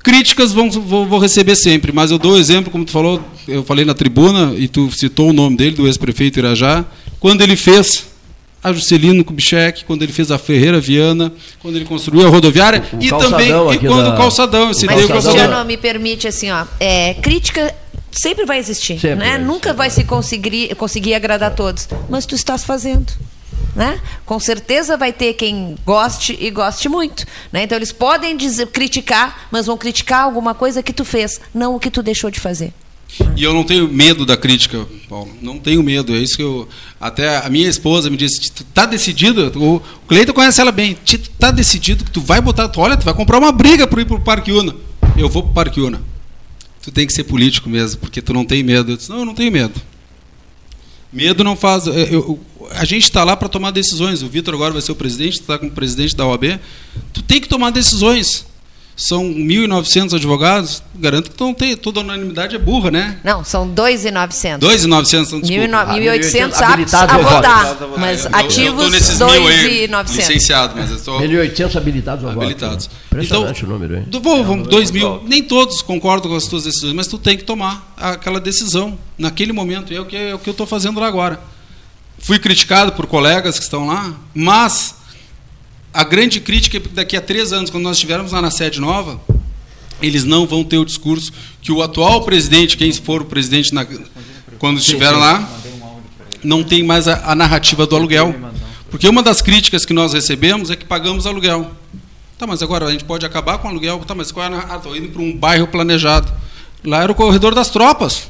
Críticas 0.03 0.51
vão, 0.51 0.71
vou, 0.71 1.05
vou, 1.05 1.19
receber 1.19 1.55
sempre, 1.55 1.91
mas 1.91 2.09
eu 2.09 2.17
dou 2.17 2.37
exemplo, 2.37 2.71
como 2.71 2.85
tu 2.85 2.91
falou, 2.91 3.23
eu 3.47 3.63
falei 3.63 3.85
na 3.85 3.93
tribuna, 3.93 4.53
e 4.57 4.67
tu 4.67 4.89
citou 4.91 5.29
o 5.29 5.33
nome 5.33 5.55
dele, 5.55 5.75
do 5.75 5.87
ex-prefeito 5.87 6.39
Irajá, 6.39 6.85
quando 7.19 7.41
ele 7.41 7.55
fez 7.55 8.08
a 8.63 8.73
Juscelino 8.73 9.23
Kubitschek, 9.23 9.85
quando 9.85 10.03
ele 10.03 10.11
fez 10.11 10.31
a 10.31 10.37
Ferreira 10.37 10.79
Viana, 10.79 11.31
quando 11.61 11.75
ele 11.75 11.85
construiu 11.85 12.25
a 12.25 12.29
rodoviária, 12.29 12.83
o, 12.93 12.97
o 12.97 13.03
e 13.03 13.09
também 13.09 13.49
e 13.49 13.79
quando 13.79 14.03
da... 14.03 14.13
o 14.13 14.17
calçadão, 14.17 14.71
esse 14.71 14.85
Mas, 14.85 15.05
Cristiano, 15.05 15.63
me 15.65 15.77
permite 15.77 16.27
assim, 16.27 16.51
ó, 16.51 16.65
é, 16.79 17.13
crítica 17.15 17.73
sempre 18.11 18.45
vai 18.45 18.57
existir, 18.57 18.99
sempre 18.99 19.25
né? 19.25 19.37
Vai, 19.37 19.39
Nunca 19.39 19.73
vai 19.73 19.89
se 19.89 20.03
conseguir, 20.03 20.75
conseguir 20.75 21.13
agradar 21.13 21.55
todos, 21.55 21.87
mas 22.09 22.25
tu 22.25 22.35
estás 22.35 22.63
fazendo 22.63 23.07
né? 23.75 23.99
Com 24.25 24.39
certeza 24.39 24.97
vai 24.97 25.13
ter 25.13 25.33
quem 25.33 25.77
goste 25.85 26.37
e 26.39 26.49
goste 26.49 26.89
muito, 26.89 27.25
né? 27.51 27.63
Então 27.63 27.77
eles 27.77 27.91
podem 27.91 28.35
dizer, 28.35 28.67
criticar, 28.67 29.47
mas 29.51 29.67
vão 29.67 29.77
criticar 29.77 30.23
alguma 30.23 30.53
coisa 30.53 30.83
que 30.83 30.93
tu 30.93 31.05
fez, 31.05 31.39
não 31.53 31.75
o 31.75 31.79
que 31.79 31.89
tu 31.89 32.01
deixou 32.01 32.29
de 32.29 32.39
fazer. 32.39 32.73
E 33.35 33.43
eu 33.43 33.53
não 33.53 33.63
tenho 33.63 33.87
medo 33.87 34.25
da 34.25 34.37
crítica, 34.37 34.85
Paulo. 35.07 35.31
Não 35.41 35.57
tenho 35.57 35.81
medo. 35.81 36.13
É 36.13 36.19
isso 36.19 36.35
que 36.35 36.43
eu. 36.43 36.67
Até 36.99 37.37
a 37.37 37.49
minha 37.49 37.67
esposa 37.67 38.09
me 38.09 38.17
disse: 38.17 38.51
tá 38.73 38.85
decidido? 38.85 39.51
O 39.55 39.81
Cleiton 40.07 40.33
conhece 40.33 40.61
ela 40.61 40.71
bem. 40.71 40.97
Tá 41.37 41.51
decidido 41.51 42.05
que 42.05 42.11
tu 42.11 42.21
vai 42.21 42.39
botar. 42.39 42.67
Tu, 42.69 42.79
olha, 42.79 42.97
tu 42.97 43.05
vai 43.05 43.13
comprar 43.13 43.39
uma 43.39 43.51
briga 43.51 43.87
para 43.87 44.01
ir 44.01 44.05
para 44.05 44.15
o 44.15 44.21
Parque 44.21 44.51
Una. 44.51 44.75
Eu 45.17 45.27
vou 45.27 45.43
para 45.43 45.51
o 45.51 45.53
Parque 45.53 45.81
Una. 45.81 46.01
Tu 46.81 46.91
tem 46.91 47.05
que 47.07 47.13
ser 47.13 47.23
político 47.23 47.69
mesmo, 47.69 47.99
porque 47.99 48.21
tu 48.21 48.33
não 48.33 48.45
tem 48.45 48.63
medo. 48.63 48.91
Eu 48.91 48.97
disse: 48.97 49.09
não, 49.09 49.19
eu 49.19 49.25
não 49.25 49.33
tenho 49.33 49.51
medo. 49.51 49.81
Medo 51.11 51.43
não 51.43 51.55
faz. 51.55 51.87
Eu, 51.87 52.39
a 52.71 52.85
gente 52.85 53.03
está 53.03 53.23
lá 53.23 53.35
para 53.35 53.49
tomar 53.49 53.71
decisões. 53.71 54.21
O 54.21 54.27
Vitor 54.27 54.53
agora 54.53 54.71
vai 54.71 54.81
ser 54.81 54.91
o 54.91 54.95
presidente, 54.95 55.39
está 55.39 55.57
como 55.57 55.71
presidente 55.71 56.15
da 56.15 56.25
OAB. 56.25 56.59
Tu 57.11 57.23
tem 57.23 57.41
que 57.41 57.47
tomar 57.47 57.71
decisões. 57.71 58.45
São 58.99 59.23
1.900 59.23 60.13
advogados, 60.17 60.83
garanto 60.93 61.31
que 61.31 61.41
não 61.41 61.53
tem, 61.53 61.77
toda 61.77 62.01
unanimidade 62.01 62.57
é 62.57 62.59
burra, 62.59 62.91
né? 62.91 63.17
Não, 63.23 63.45
são 63.45 63.65
2.900. 63.73 64.59
2.900, 64.59 65.27
então, 65.27 65.39
desculpa. 65.39 65.93
1.800 65.95 66.61
aptos 66.61 66.93
a 66.93 67.17
votar, 67.17 67.77
mas 67.97 68.25
eu, 68.25 68.31
ativos 68.33 68.91
2.900. 68.91 70.15
Licenciado, 70.17 70.73
mas 70.75 70.91
eu 70.91 70.97
1.800 70.97 71.77
habilitados 71.77 72.25
a 72.25 72.31
Habilitados. 72.33 72.89
Impressionante 73.05 73.63
então, 73.63 73.69
o 73.69 73.71
número, 73.71 73.95
hein? 73.95 74.05
Vou, 74.21 74.43
vamos, 74.43 74.67
2.000, 74.67 75.21
nem 75.25 75.43
todos 75.43 75.81
concordam 75.81 76.29
com 76.29 76.35
as 76.35 76.47
tuas 76.47 76.65
decisões, 76.65 76.91
mas 76.91 77.07
tu 77.07 77.17
tem 77.17 77.37
que 77.37 77.45
tomar 77.45 77.93
aquela 77.95 78.41
decisão 78.41 78.99
naquele 79.17 79.53
momento, 79.53 79.93
e 79.93 79.95
é 79.95 80.01
o 80.01 80.05
que, 80.05 80.17
é 80.17 80.35
o 80.35 80.39
que 80.39 80.49
eu 80.49 80.51
estou 80.51 80.67
fazendo 80.67 80.99
lá 80.99 81.07
agora. 81.07 81.39
Fui 82.17 82.37
criticado 82.37 82.91
por 82.91 83.07
colegas 83.07 83.57
que 83.57 83.63
estão 83.63 83.87
lá, 83.87 84.13
mas 84.33 84.95
a 85.93 86.03
grande 86.03 86.39
crítica 86.39 86.77
é 86.77 86.79
que 86.79 86.89
daqui 86.89 87.17
a 87.17 87.21
três 87.21 87.51
anos, 87.51 87.69
quando 87.69 87.83
nós 87.83 87.97
estivermos 87.97 88.31
lá 88.31 88.41
na 88.41 88.51
sede 88.51 88.79
nova, 88.79 89.19
eles 90.01 90.23
não 90.23 90.45
vão 90.45 90.63
ter 90.63 90.77
o 90.77 90.85
discurso 90.85 91.31
que 91.61 91.71
o 91.71 91.81
atual 91.81 92.23
presidente, 92.23 92.77
quem 92.77 92.91
for 92.93 93.21
o 93.21 93.25
presidente 93.25 93.73
na, 93.73 93.85
quando 94.57 94.79
estiver 94.79 95.11
lá, 95.11 95.49
não 96.43 96.63
tem 96.63 96.83
mais 96.83 97.07
a, 97.07 97.31
a, 97.31 97.35
narrativa 97.35 97.85
do 97.85 97.95
aluguel. 97.95 98.33
Porque 98.89 99.07
uma 99.07 99.21
das 99.21 99.41
críticas 99.41 99.85
que 99.85 99.93
nós 99.93 100.13
recebemos 100.13 100.69
é 100.69 100.75
que 100.75 100.85
pagamos 100.85 101.25
aluguel. 101.25 101.71
Tá, 102.37 102.47
mas 102.47 102.63
agora 102.63 102.85
a 102.85 102.91
gente 102.91 103.03
pode 103.03 103.25
acabar 103.25 103.57
com 103.57 103.67
o 103.67 103.71
aluguel. 103.71 103.99
Tá, 103.99 104.15
mas 104.15 104.31
qual 104.31 104.45
é 104.45 104.55
a 104.55 104.65
Ah, 104.69 104.77
estou 104.77 104.95
indo 104.95 105.09
para 105.09 105.21
um 105.21 105.35
bairro 105.35 105.67
planejado. 105.67 106.31
Lá 106.83 107.03
era 107.03 107.11
o 107.11 107.15
corredor 107.15 107.53
das 107.53 107.69
tropas. 107.69 108.28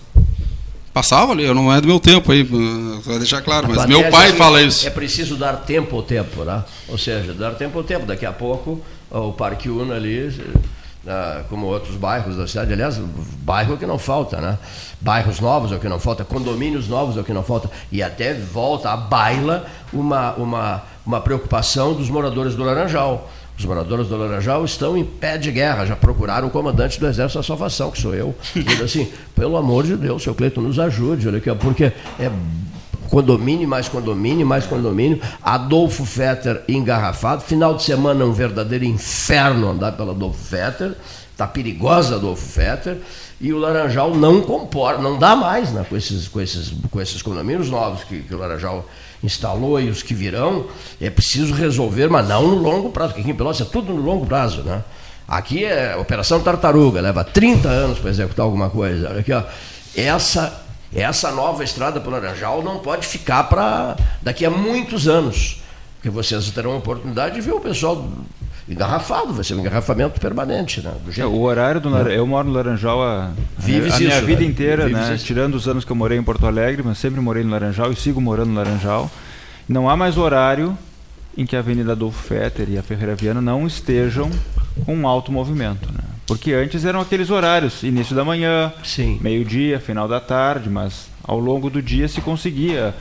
Passava 0.94 1.32
ali, 1.32 1.46
não 1.54 1.72
é 1.72 1.80
do 1.80 1.88
meu 1.88 2.00
tempo 2.00 2.32
aí, 2.32 2.44
para 2.44 3.18
deixar 3.20 3.42
claro, 3.42 3.68
mas 3.70 3.86
meu 3.86 4.10
pai 4.10 4.34
fala 4.34 4.62
isso. 4.62 4.88
É 4.88 4.90
preciso 4.90 5.36
dar 5.36 5.58
tempo 5.58 5.96
ao 5.96 6.04
tempo, 6.04 6.44
né? 6.44 6.64
Ou 6.88 6.98
seja, 6.98 7.34
dar 7.34 7.52
tempo 7.52 7.78
ao 7.78 7.84
tempo. 7.84 8.06
Daqui 8.06 8.26
a 8.26 8.32
pouco 8.32 8.82
o 9.12 9.32
Parque 9.32 9.70
Una 9.70 9.96
ali, 9.96 10.34
como 11.50 11.68
outros 11.68 11.96
bairros 11.96 12.36
da 12.36 12.48
cidade, 12.48 12.74
aliás, 12.74 13.00
bairro 13.42 13.76
é 13.76 13.78
que 13.78 13.86
não 13.86 13.98
falta, 13.98 14.42
né? 14.42 14.58
Bairros 15.00 15.40
novos 15.40 15.72
é 15.72 15.76
o 15.76 15.80
que 15.80 15.88
não 15.88 16.00
falta, 16.00 16.26
condomínios 16.26 16.88
novos 16.88 17.18
é 17.18 17.22
o 17.22 17.24
que 17.24 17.34
não 17.34 17.44
falta. 17.44 17.70
E 17.92 18.04
até 18.04 18.34
volta 18.34 18.90
à 18.90 18.98
baila 18.98 19.66
uma, 19.94 20.34
uma, 20.34 20.84
uma 21.06 21.22
preocupação 21.22 21.94
dos 21.94 22.10
moradores 22.10 22.56
do 22.56 22.64
Laranjal 22.64 23.30
Os 23.60 23.66
moradores 23.66 24.08
do 24.08 24.16
Laranjal 24.16 24.64
estão 24.64 24.98
em 24.98 25.04
pé 25.04 25.38
de 25.38 25.52
guerra, 25.52 25.86
já 25.86 25.94
procuraram 25.94 26.48
o 26.48 26.50
comandante 26.50 26.98
do 26.98 27.06
Exército 27.06 27.40
da 27.40 27.44
Salvação, 27.44 27.92
que 27.92 28.02
sou 28.02 28.16
eu. 28.16 28.34
Diz 28.56 28.80
assim, 28.80 29.12
pelo 29.36 29.58
amor 29.58 29.84
de 29.84 29.98
Deus, 29.98 30.24
seu 30.24 30.34
Cleiton, 30.34 30.62
nos 30.62 30.80
ajude, 30.80 31.28
olha 31.28 31.40
aqui, 31.40 31.54
porque 31.56 31.92
é 32.18 32.32
condomínio, 33.10 33.68
mais 33.68 33.88
condomínio, 33.88 34.46
mais 34.46 34.66
condomínio. 34.66 35.22
Adolfo 35.42 36.06
Fetter 36.06 36.64
engarrafado. 36.68 37.42
Final 37.42 37.76
de 37.76 37.84
semana 37.84 38.24
um 38.26 38.32
verdadeiro 38.32 38.86
inferno 38.86 39.70
andar 39.70 39.94
pela 39.94 40.12
Adolfo 40.12 40.40
Fetter. 40.40 40.96
Está 41.32 41.48
perigosa 41.48 42.16
Adolfo 42.16 42.46
Fetter. 42.46 42.98
E 43.42 43.54
o 43.54 43.58
Laranjal 43.58 44.14
não 44.14 44.42
comporta, 44.42 45.02
não 45.02 45.18
dá 45.18 45.34
mais 45.34 45.72
né, 45.72 45.86
com, 45.88 45.96
esses, 45.96 46.28
com, 46.28 46.42
esses, 46.42 46.74
com 46.92 47.00
esses 47.00 47.22
condomínios 47.22 47.70
novos 47.70 48.04
que, 48.04 48.22
que 48.22 48.36
o 48.36 48.38
Laranjal 48.38 48.86
instalou 49.24 49.80
e 49.80 49.90
os 49.90 50.04
que 50.04 50.14
virão. 50.14 50.66
É 51.00 51.10
preciso 51.10 51.54
resolver, 51.54 52.10
mas 52.10 52.28
não 52.28 52.48
no 52.48 52.56
longo 52.56 52.90
prazo, 52.90 53.10
porque 53.10 53.22
aqui 53.22 53.32
em 53.32 53.36
Pelotas 53.36 53.62
é 53.62 53.66
tudo 53.66 53.94
no 53.94 54.02
longo 54.02 54.26
prazo. 54.26 54.62
Né? 54.64 54.84
Aqui 55.26 55.64
é 55.64 55.96
Operação 55.96 56.42
Tartaruga, 56.42 57.00
leva 57.00 57.24
30 57.24 57.70
anos 57.70 58.00
para 58.00 58.10
executar 58.10 58.44
alguma 58.44 58.70
coisa. 58.70 59.10
Olha 59.10 59.20
aqui, 59.22 59.32
ó. 59.32 59.44
Essa 59.96 60.66
essa 60.94 61.32
nova 61.32 61.64
estrada 61.64 62.00
para 62.00 62.10
o 62.10 62.12
Laranjal 62.12 62.64
não 62.64 62.80
pode 62.80 63.06
ficar 63.06 63.44
para 63.44 63.96
daqui 64.22 64.46
a 64.46 64.50
muitos 64.50 65.08
anos, 65.08 65.62
porque 65.96 66.10
vocês 66.10 66.50
terão 66.52 66.74
a 66.74 66.78
oportunidade 66.78 67.36
de 67.36 67.42
ver 67.42 67.54
o 67.54 67.60
pessoal 67.60 68.10
engarrafado, 68.68 69.34
vai 69.34 69.44
ser 69.44 69.56
um 69.56 69.60
engarrafamento 69.60 70.20
permanente. 70.20 70.82
Né, 70.82 70.94
é, 71.18 71.26
o 71.26 71.42
horário 71.42 71.82
do 71.82 71.90
Laranjal, 71.90 72.14
eu 72.14 72.28
moro 72.28 72.48
no 72.48 72.54
Laranjal 72.54 73.02
a, 73.02 73.26
a 73.26 73.66
minha 73.66 73.88
isso, 73.88 74.26
vida 74.26 74.42
né? 74.42 74.48
inteira, 74.48 74.88
né, 74.88 75.18
tirando 75.18 75.56
os 75.56 75.68
anos 75.68 75.84
que 75.84 75.92
eu 75.92 75.96
morei 75.96 76.18
em 76.18 76.24
Porto 76.24 76.46
Alegre, 76.46 76.84
mas 76.84 76.98
sempre 76.98 77.20
morei 77.20 77.44
no 77.44 77.50
Laranjal 77.50 77.92
e 77.92 77.96
sigo 77.96 78.22
morando 78.22 78.50
no 78.50 78.56
Laranjal. 78.56 79.10
Não 79.68 79.90
há 79.90 79.98
mais 79.98 80.18
horário 80.18 80.78
em 81.38 81.46
que 81.46 81.56
a 81.56 81.60
Avenida 81.60 81.94
Adolfo 81.94 82.22
Fetter 82.22 82.70
e 82.70 82.78
a 82.78 82.84
Ferreira 82.84 83.16
Viana 83.16 83.42
não 83.42 83.66
estejam 83.66 84.30
com 84.86 84.96
um 84.96 85.08
alto 85.08 85.32
movimento. 85.32 85.92
Né? 85.92 86.09
Porque 86.30 86.54
antes 86.54 86.86
eram 86.86 87.02
aqueles 87.02 87.30
horários, 87.30 87.84
início 87.84 88.16
da 88.16 88.24
manhã, 88.24 88.72
meio-dia, 89.20 89.80
final 89.80 90.08
da 90.08 90.20
tarde, 90.20 90.70
mas 90.70 91.10
ao 91.24 91.40
longo 91.40 91.70
do 91.70 91.82
dia 91.82 92.08
se 92.08 92.22
conseguia 92.22 92.94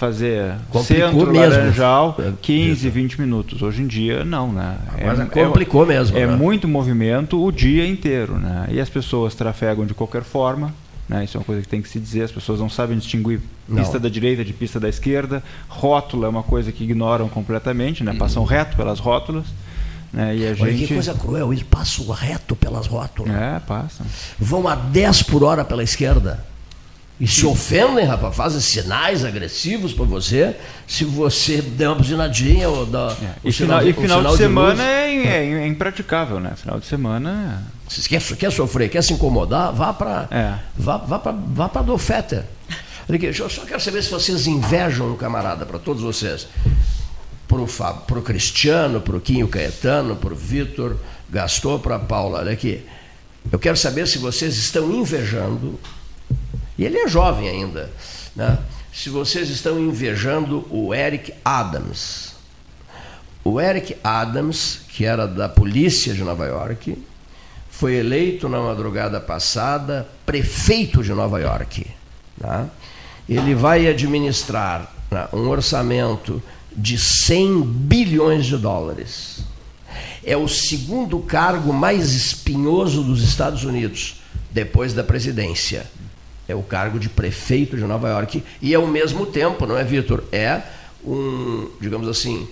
fazer 0.00 0.54
complicou 0.70 0.82
centro, 0.82 1.32
mesmo. 1.32 1.56
laranjal, 1.56 2.16
15, 2.40 2.88
20 2.88 3.20
minutos. 3.20 3.60
Hoje 3.60 3.82
em 3.82 3.86
dia, 3.86 4.24
não, 4.24 4.50
né? 4.50 4.78
É, 4.96 5.44
complicou 5.44 5.84
mesmo. 5.84 6.16
É 6.16 6.26
né? 6.26 6.34
muito 6.34 6.66
movimento 6.66 7.44
o 7.44 7.52
dia 7.52 7.86
inteiro, 7.86 8.38
né? 8.38 8.66
E 8.70 8.80
as 8.80 8.88
pessoas 8.88 9.34
trafegam 9.34 9.84
de 9.84 9.92
qualquer 9.92 10.22
forma, 10.22 10.72
né? 11.06 11.22
Isso 11.24 11.36
é 11.36 11.40
uma 11.40 11.44
coisa 11.44 11.60
que 11.60 11.68
tem 11.68 11.82
que 11.82 11.88
se 11.88 12.00
dizer. 12.00 12.22
As 12.22 12.32
pessoas 12.32 12.60
não 12.60 12.70
sabem 12.70 12.96
distinguir 12.96 13.40
pista 13.66 13.94
Não. 13.94 14.00
da 14.00 14.08
direita 14.08 14.42
de 14.42 14.54
pista 14.54 14.80
da 14.80 14.88
esquerda. 14.88 15.42
Rótula 15.68 16.26
é 16.26 16.30
uma 16.30 16.42
coisa 16.42 16.72
que 16.72 16.82
ignoram 16.82 17.28
completamente, 17.28 18.02
né? 18.02 18.14
Passam 18.14 18.42
reto 18.44 18.78
pelas 18.78 18.98
rótulas. 18.98 19.44
Né? 20.12 20.36
E 20.36 20.46
a 20.46 20.50
Olha 20.60 20.72
gente... 20.72 20.86
que 20.88 20.94
coisa 20.94 21.14
cruel, 21.14 21.52
eles 21.52 21.62
passam 21.64 22.08
reto 22.10 22.56
pelas 22.56 22.86
rótulas. 22.86 23.34
É, 23.34 23.60
passam. 23.60 24.04
Vão 24.38 24.66
a 24.66 24.74
10 24.74 25.22
por 25.24 25.44
hora 25.44 25.64
pela 25.64 25.82
esquerda. 25.82 26.44
E 27.20 27.28
se 27.28 27.44
ofendem, 27.44 28.06
rapaz, 28.06 28.34
fazem 28.34 28.60
sinais 28.60 29.26
agressivos 29.26 29.92
para 29.92 30.06
você, 30.06 30.56
se 30.88 31.04
você 31.04 31.60
der 31.60 31.88
uma 31.88 31.96
buzinadinha 31.96 32.66
ou 32.70 32.86
dá 32.86 33.14
E 33.44 33.50
o 33.50 33.52
final, 33.52 33.86
e 33.86 33.90
o 33.90 33.94
final 33.94 34.18
sinal 34.20 34.32
de 34.32 34.38
semana 34.38 34.70
luz. 34.70 34.80
é, 34.80 35.16
é- 35.26 35.52
é 35.62 35.66
impraticável, 35.66 36.40
né? 36.40 36.54
Final 36.56 36.80
de 36.80 36.86
semana. 36.86 37.62
Se 37.88 38.08
quer, 38.08 38.22
quer 38.22 38.50
sofrer, 38.50 38.88
quer 38.88 39.02
se 39.02 39.12
incomodar, 39.12 39.70
vá 39.70 39.92
para 39.92 40.28
É. 40.30 40.54
vá, 40.74 40.96
vá 40.96 41.18
para 41.18 41.32
vá 41.32 41.66
do 41.82 41.98
Fetter. 41.98 42.42
Olha 43.06 43.16
aqui, 43.16 43.26
Eu 43.26 43.50
só 43.50 43.66
quero 43.66 43.80
saber 43.80 44.02
se 44.02 44.10
vocês 44.10 44.46
invejam 44.46 45.12
um 45.12 45.16
camarada, 45.16 45.66
para 45.66 45.78
todos 45.78 46.02
vocês. 46.02 46.46
Pro, 48.06 48.22
Cristiano, 48.22 49.00
pro 49.00 49.20
Quinho 49.20 49.48
Caetano, 49.48 50.14
pro 50.14 50.36
Vitor, 50.36 50.96
gastou 51.28 51.80
para 51.80 51.98
Paula. 51.98 52.38
Olha 52.38 52.52
aqui. 52.52 52.86
Eu 53.50 53.58
quero 53.58 53.76
saber 53.76 54.06
se 54.06 54.18
vocês 54.18 54.56
estão 54.56 54.92
invejando, 54.92 55.80
e 56.78 56.84
ele 56.84 56.98
é 56.98 57.08
jovem 57.08 57.48
ainda, 57.48 57.90
né? 58.36 58.58
se 58.92 59.08
vocês 59.08 59.48
estão 59.48 59.80
invejando 59.80 60.66
o 60.70 60.94
Eric 60.94 61.32
Adams. 61.44 62.34
O 63.42 63.60
Eric 63.60 63.96
Adams, 64.04 64.82
que 64.88 65.04
era 65.04 65.26
da 65.26 65.48
polícia 65.48 66.12
de 66.14 66.22
Nova 66.22 66.46
York, 66.46 66.96
foi 67.70 67.94
eleito 67.94 68.48
na 68.48 68.60
madrugada 68.60 69.18
passada 69.20 70.06
prefeito 70.26 71.02
de 71.02 71.12
Nova 71.12 71.40
York. 71.40 71.86
tá? 72.38 72.66
Ele 73.28 73.54
vai 73.54 73.86
administrar 73.88 74.92
né, 75.10 75.26
um 75.32 75.48
orçamento 75.48 76.42
de 76.76 76.98
100 76.98 77.62
bilhões 77.62 78.46
de 78.46 78.56
dólares. 78.56 79.40
É 80.24 80.36
o 80.36 80.48
segundo 80.48 81.18
cargo 81.20 81.72
mais 81.72 82.12
espinhoso 82.12 83.02
dos 83.02 83.22
Estados 83.22 83.64
Unidos, 83.64 84.16
depois 84.50 84.92
da 84.92 85.02
presidência. 85.02 85.86
É 86.46 86.54
o 86.54 86.62
cargo 86.62 86.98
de 86.98 87.08
prefeito 87.08 87.76
de 87.76 87.84
Nova 87.84 88.08
York. 88.08 88.42
E 88.60 88.74
ao 88.74 88.86
mesmo 88.86 89.26
tempo, 89.26 89.66
não 89.66 89.76
é, 89.76 89.84
Vitor? 89.84 90.24
É 90.32 90.60
um, 91.04 91.68
digamos 91.80 92.08
assim, 92.08 92.46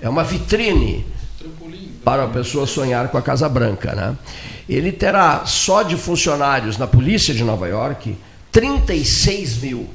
é 0.00 0.08
uma 0.08 0.22
vitrine 0.22 1.04
para 2.04 2.24
a 2.24 2.28
pessoa 2.28 2.66
sonhar 2.66 3.08
com 3.08 3.18
a 3.18 3.22
Casa 3.22 3.48
Branca. 3.48 3.94
Né? 3.94 4.16
Ele 4.68 4.92
terá 4.92 5.44
só 5.46 5.82
de 5.82 5.96
funcionários 5.96 6.78
na 6.78 6.86
polícia 6.86 7.34
de 7.34 7.42
Nova 7.42 7.68
York 7.68 8.16
36 8.52 9.56
mil. 9.58 9.88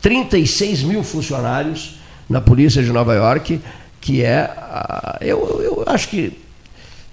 36 0.00 0.82
mil 0.82 1.04
funcionários 1.04 1.99
na 2.30 2.40
polícia 2.40 2.80
de 2.80 2.92
Nova 2.92 3.12
York, 3.12 3.60
que 4.00 4.22
é. 4.22 4.48
Eu, 5.20 5.60
eu 5.60 5.84
acho 5.86 6.08
que. 6.08 6.38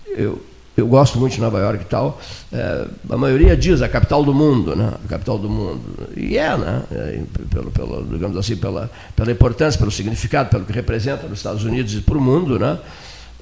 Eu, 0.05 0.41
eu 0.77 0.85
gosto 0.85 1.17
muito 1.17 1.33
de 1.33 1.41
Nova 1.41 1.57
York 1.57 1.83
e 1.83 1.87
tal. 1.87 2.21
é, 2.53 2.87
a 3.09 3.17
maioria 3.17 3.57
diz 3.57 3.81
a 3.81 3.89
capital 3.89 4.23
do 4.23 4.31
mundo, 4.31 4.75
né? 4.75 4.93
A 5.03 5.07
capital 5.07 5.39
do 5.39 5.49
mundo. 5.49 5.81
E 6.15 6.37
é, 6.37 6.55
né? 6.55 6.83
É, 6.91 7.19
pelo, 7.49 7.71
pelo, 7.71 8.05
digamos 8.05 8.37
assim, 8.37 8.55
pela, 8.55 8.91
pela 9.15 9.31
importância, 9.31 9.79
pelo 9.79 9.89
significado, 9.89 10.49
pelo 10.49 10.65
que 10.65 10.71
representa 10.71 11.27
nos 11.27 11.39
Estados 11.39 11.63
Unidos 11.63 11.95
e 11.95 12.01
para 12.01 12.17
o 12.17 12.21
mundo, 12.21 12.59
né? 12.59 12.77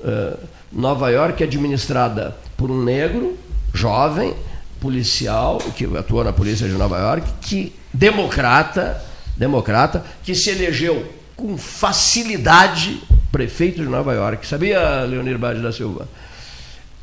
É, 0.02 0.34
Nova 0.72 1.10
York 1.10 1.44
é 1.44 1.46
administrada 1.46 2.34
por 2.56 2.72
um 2.72 2.82
negro, 2.82 3.38
jovem, 3.74 4.34
policial, 4.80 5.58
que 5.76 5.86
atuou 5.98 6.24
na 6.24 6.32
polícia 6.32 6.68
de 6.68 6.74
Nova 6.74 6.98
York, 7.00 7.28
que 7.42 7.76
democrata, 7.94 9.02
democrata, 9.36 10.06
que 10.24 10.34
se 10.34 10.52
elegeu 10.52 11.06
com 11.36 11.58
facilidade 11.58 13.02
prefeito 13.32 13.82
de 13.82 13.88
Nova 13.90 14.14
York. 14.14 14.48
Sabia, 14.48 15.02
Leonir 15.02 15.38
Bade 15.38 15.62
da 15.62 15.72
Silva? 15.72 16.08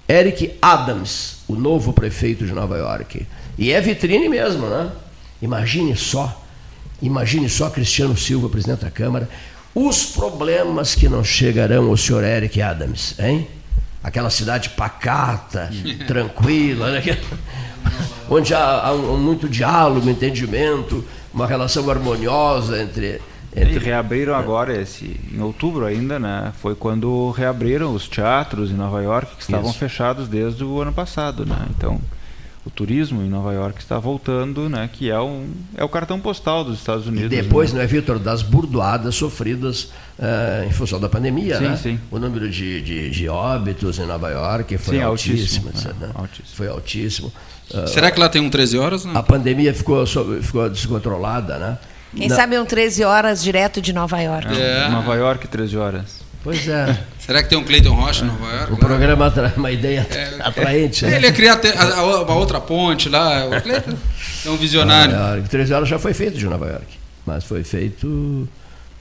Eric 0.09 0.55
Adams, 0.61 1.39
o 1.49 1.55
novo 1.55 1.93
prefeito 1.93 2.45
de 2.47 2.53
Nova 2.53 2.77
York. 2.77 3.27
E 3.59 3.71
é 3.73 3.81
vitrine 3.81 4.29
mesmo, 4.29 4.67
né? 4.67 4.91
Imagine 5.41 5.97
só, 5.97 6.43
imagine 7.01 7.49
só 7.49 7.69
Cristiano 7.71 8.17
Silva, 8.17 8.49
presidente 8.49 8.85
da 8.85 8.91
Câmara, 8.91 9.29
os 9.75 10.05
problemas 10.07 10.95
que 10.95 11.09
não 11.09 11.25
chegarão 11.25 11.89
ao 11.89 11.97
senhor 11.97 12.23
Eric 12.25 12.61
Adams, 12.61 13.15
hein? 13.19 13.49
Aquela 14.03 14.31
cidade 14.31 14.71
pacata, 14.71 15.71
tranquila, 16.07 16.91
né? 16.93 17.19
onde 18.29 18.53
há, 18.55 18.87
há 18.87 18.93
um- 18.93 19.17
muito 19.19 19.49
diálogo, 19.49 20.09
entendimento, 20.11 21.05
uma 21.33 21.47
relação 21.47 21.89
harmoniosa 21.91 22.83
entre. 22.83 23.21
E 23.55 23.61
entre 23.61 23.79
reabriram 23.79 24.35
agora 24.35 24.81
esse 24.81 25.21
em 25.33 25.41
outubro 25.41 25.85
ainda, 25.85 26.19
né? 26.19 26.53
Foi 26.61 26.75
quando 26.75 27.31
reabriram 27.31 27.95
os 27.95 28.09
teatros 28.09 28.71
em 28.71 28.75
Nova 28.75 29.03
York 29.03 29.37
que 29.37 29.43
estavam 29.43 29.71
Isso. 29.71 29.79
fechados 29.79 30.27
desde 30.29 30.65
o 30.65 30.81
ano 30.81 30.93
passado, 30.93 31.45
né? 31.45 31.67
Então, 31.77 32.01
o 32.65 32.71
turismo 32.71 33.21
em 33.23 33.29
Nova 33.29 33.53
York 33.53 33.81
está 33.81 33.99
voltando, 33.99 34.69
né? 34.71 34.89
Que 34.91 35.11
é 35.11 35.21
um 35.21 35.49
é 35.77 35.85
o 35.85 35.89
cartão 35.89 36.19
postal 36.21 36.65
dos 36.65 36.79
Estados 36.79 37.07
E 37.07 37.09
Unidos. 37.11 37.29
depois, 37.31 37.73
né? 37.73 37.79
não 37.79 37.85
é, 37.85 37.87
Vitor, 37.87 38.19
das 38.19 38.41
burdoadas 38.41 39.15
sofridas 39.17 39.91
eh, 40.19 40.67
em 40.69 40.73
função 40.73 40.99
da 41.01 41.09
pandemia, 41.09 41.59
Sim, 41.59 41.65
né? 41.65 41.77
sim. 41.77 42.01
O 42.11 42.19
número 42.19 42.49
de, 42.49 42.81
de, 42.81 43.11
de 43.11 43.29
óbitos 43.29 43.99
em 43.99 44.07
Nova 44.07 44.31
York 44.31 44.79
foi 44.79 44.97
Sim, 44.97 45.03
altíssimo. 45.03 45.67
altíssimo, 45.69 45.95
né? 46.01 46.13
é, 46.15 46.21
altíssimo. 46.21 46.57
Foi 46.57 46.69
altíssimo. 46.69 47.33
Ah, 47.75 47.87
Será 47.87 48.11
que 48.11 48.21
lá 48.21 48.29
tem 48.29 48.41
um 48.41 48.49
13 48.49 48.79
horas? 48.79 49.05
Não? 49.05 49.17
A 49.17 49.23
pandemia 49.23 49.75
ficou, 49.75 50.05
ficou 50.41 50.71
descontrolada, 50.71 51.59
né? 51.59 51.79
Quem 52.17 52.29
Na- 52.29 52.37
sabe 52.37 52.59
um 52.59 52.65
13 52.65 53.05
horas 53.05 53.43
direto 53.43 53.81
de 53.81 53.93
Nova 53.93 54.21
York. 54.21 54.49
É. 54.61 54.89
Nova 54.91 55.15
York, 55.15 55.49
13 55.49 55.77
horas. 55.77 56.23
Pois 56.45 56.67
é. 56.69 56.99
Será 57.21 57.41
que 57.43 57.49
tem 57.49 57.57
um 57.57 57.63
Cleiton 57.65 57.95
Rocha 57.95 58.25
em 58.25 58.27
Nova 58.29 58.53
York? 58.53 58.73
O 58.73 58.77
programa 58.77 59.27
atra- 59.29 59.53
uma 59.57 59.71
ideia 59.71 60.07
atraente. 60.41 61.05
né? 61.07 61.17
Ele 61.17 61.27
ia 61.27 61.33
criar 61.33 61.57
te- 61.57 61.69
a- 61.69 61.99
a- 61.99 62.23
uma 62.23 62.35
outra 62.35 62.61
ponte 62.61 63.09
lá. 63.09 63.47
O 63.47 63.63
Cleiton 63.63 63.95
é 64.45 64.51
um 64.51 64.57
visionário. 64.57 65.15
Nova 65.17 65.35
York. 65.37 65.49
13 65.49 65.73
horas 65.73 65.89
já 65.89 65.99
foi 66.01 66.13
feito 66.13 66.37
de 66.37 66.45
Nova 66.47 66.67
York, 66.67 66.87
mas 67.25 67.45
foi 67.45 67.63
feito 67.63 68.49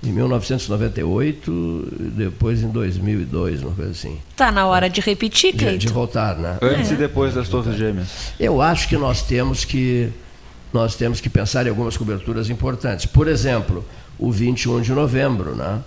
em 0.04 0.12
1998, 0.12 1.88
depois 2.16 2.62
em 2.62 2.70
2002, 2.70 3.62
uma 3.62 3.72
coisa 3.74 3.92
assim. 3.92 4.18
Tá 4.36 4.52
na 4.52 4.66
hora 4.68 4.90
de 4.90 5.02
repetir, 5.02 5.52
De, 5.52 5.58
de 5.58 5.66
Cleiton. 5.66 5.94
voltar, 5.94 6.36
né? 6.38 6.58
Antes 6.62 6.92
e 6.92 6.96
depois 6.96 7.34
das 7.34 7.48
Torres 7.50 7.76
Gêmeas. 7.78 8.08
Eu 8.40 8.62
acho 8.62 8.88
que 8.88 8.98
nós 8.98 9.22
temos 9.24 9.66
que 9.66 10.10
nós 10.74 10.96
temos 10.96 11.20
que 11.20 11.30
pensar 11.30 11.66
em 11.66 11.70
algumas 11.70 11.98
coberturas 11.98 12.50
importantes. 12.50 13.06
Por 13.06 13.28
exemplo, 13.28 13.86
o 14.18 14.32
21 14.32 14.82
de 14.82 14.92
novembro, 14.92 15.56
né? 15.56 15.82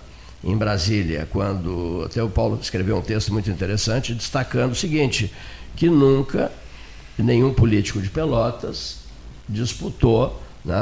em 0.45 0.55
Brasília, 0.55 1.27
quando 1.31 2.03
até 2.05 2.21
o 2.21 2.29
Paulo 2.29 2.59
escreveu 2.61 2.95
um 2.95 3.01
texto 3.01 3.33
muito 3.33 3.49
interessante 3.49 4.13
destacando 4.13 4.73
o 4.73 4.75
seguinte, 4.75 5.33
que 5.75 5.89
nunca 5.89 6.51
nenhum 7.17 7.51
político 7.51 7.99
de 7.99 8.09
Pelotas 8.09 8.97
disputou 9.49 10.39
né, 10.63 10.75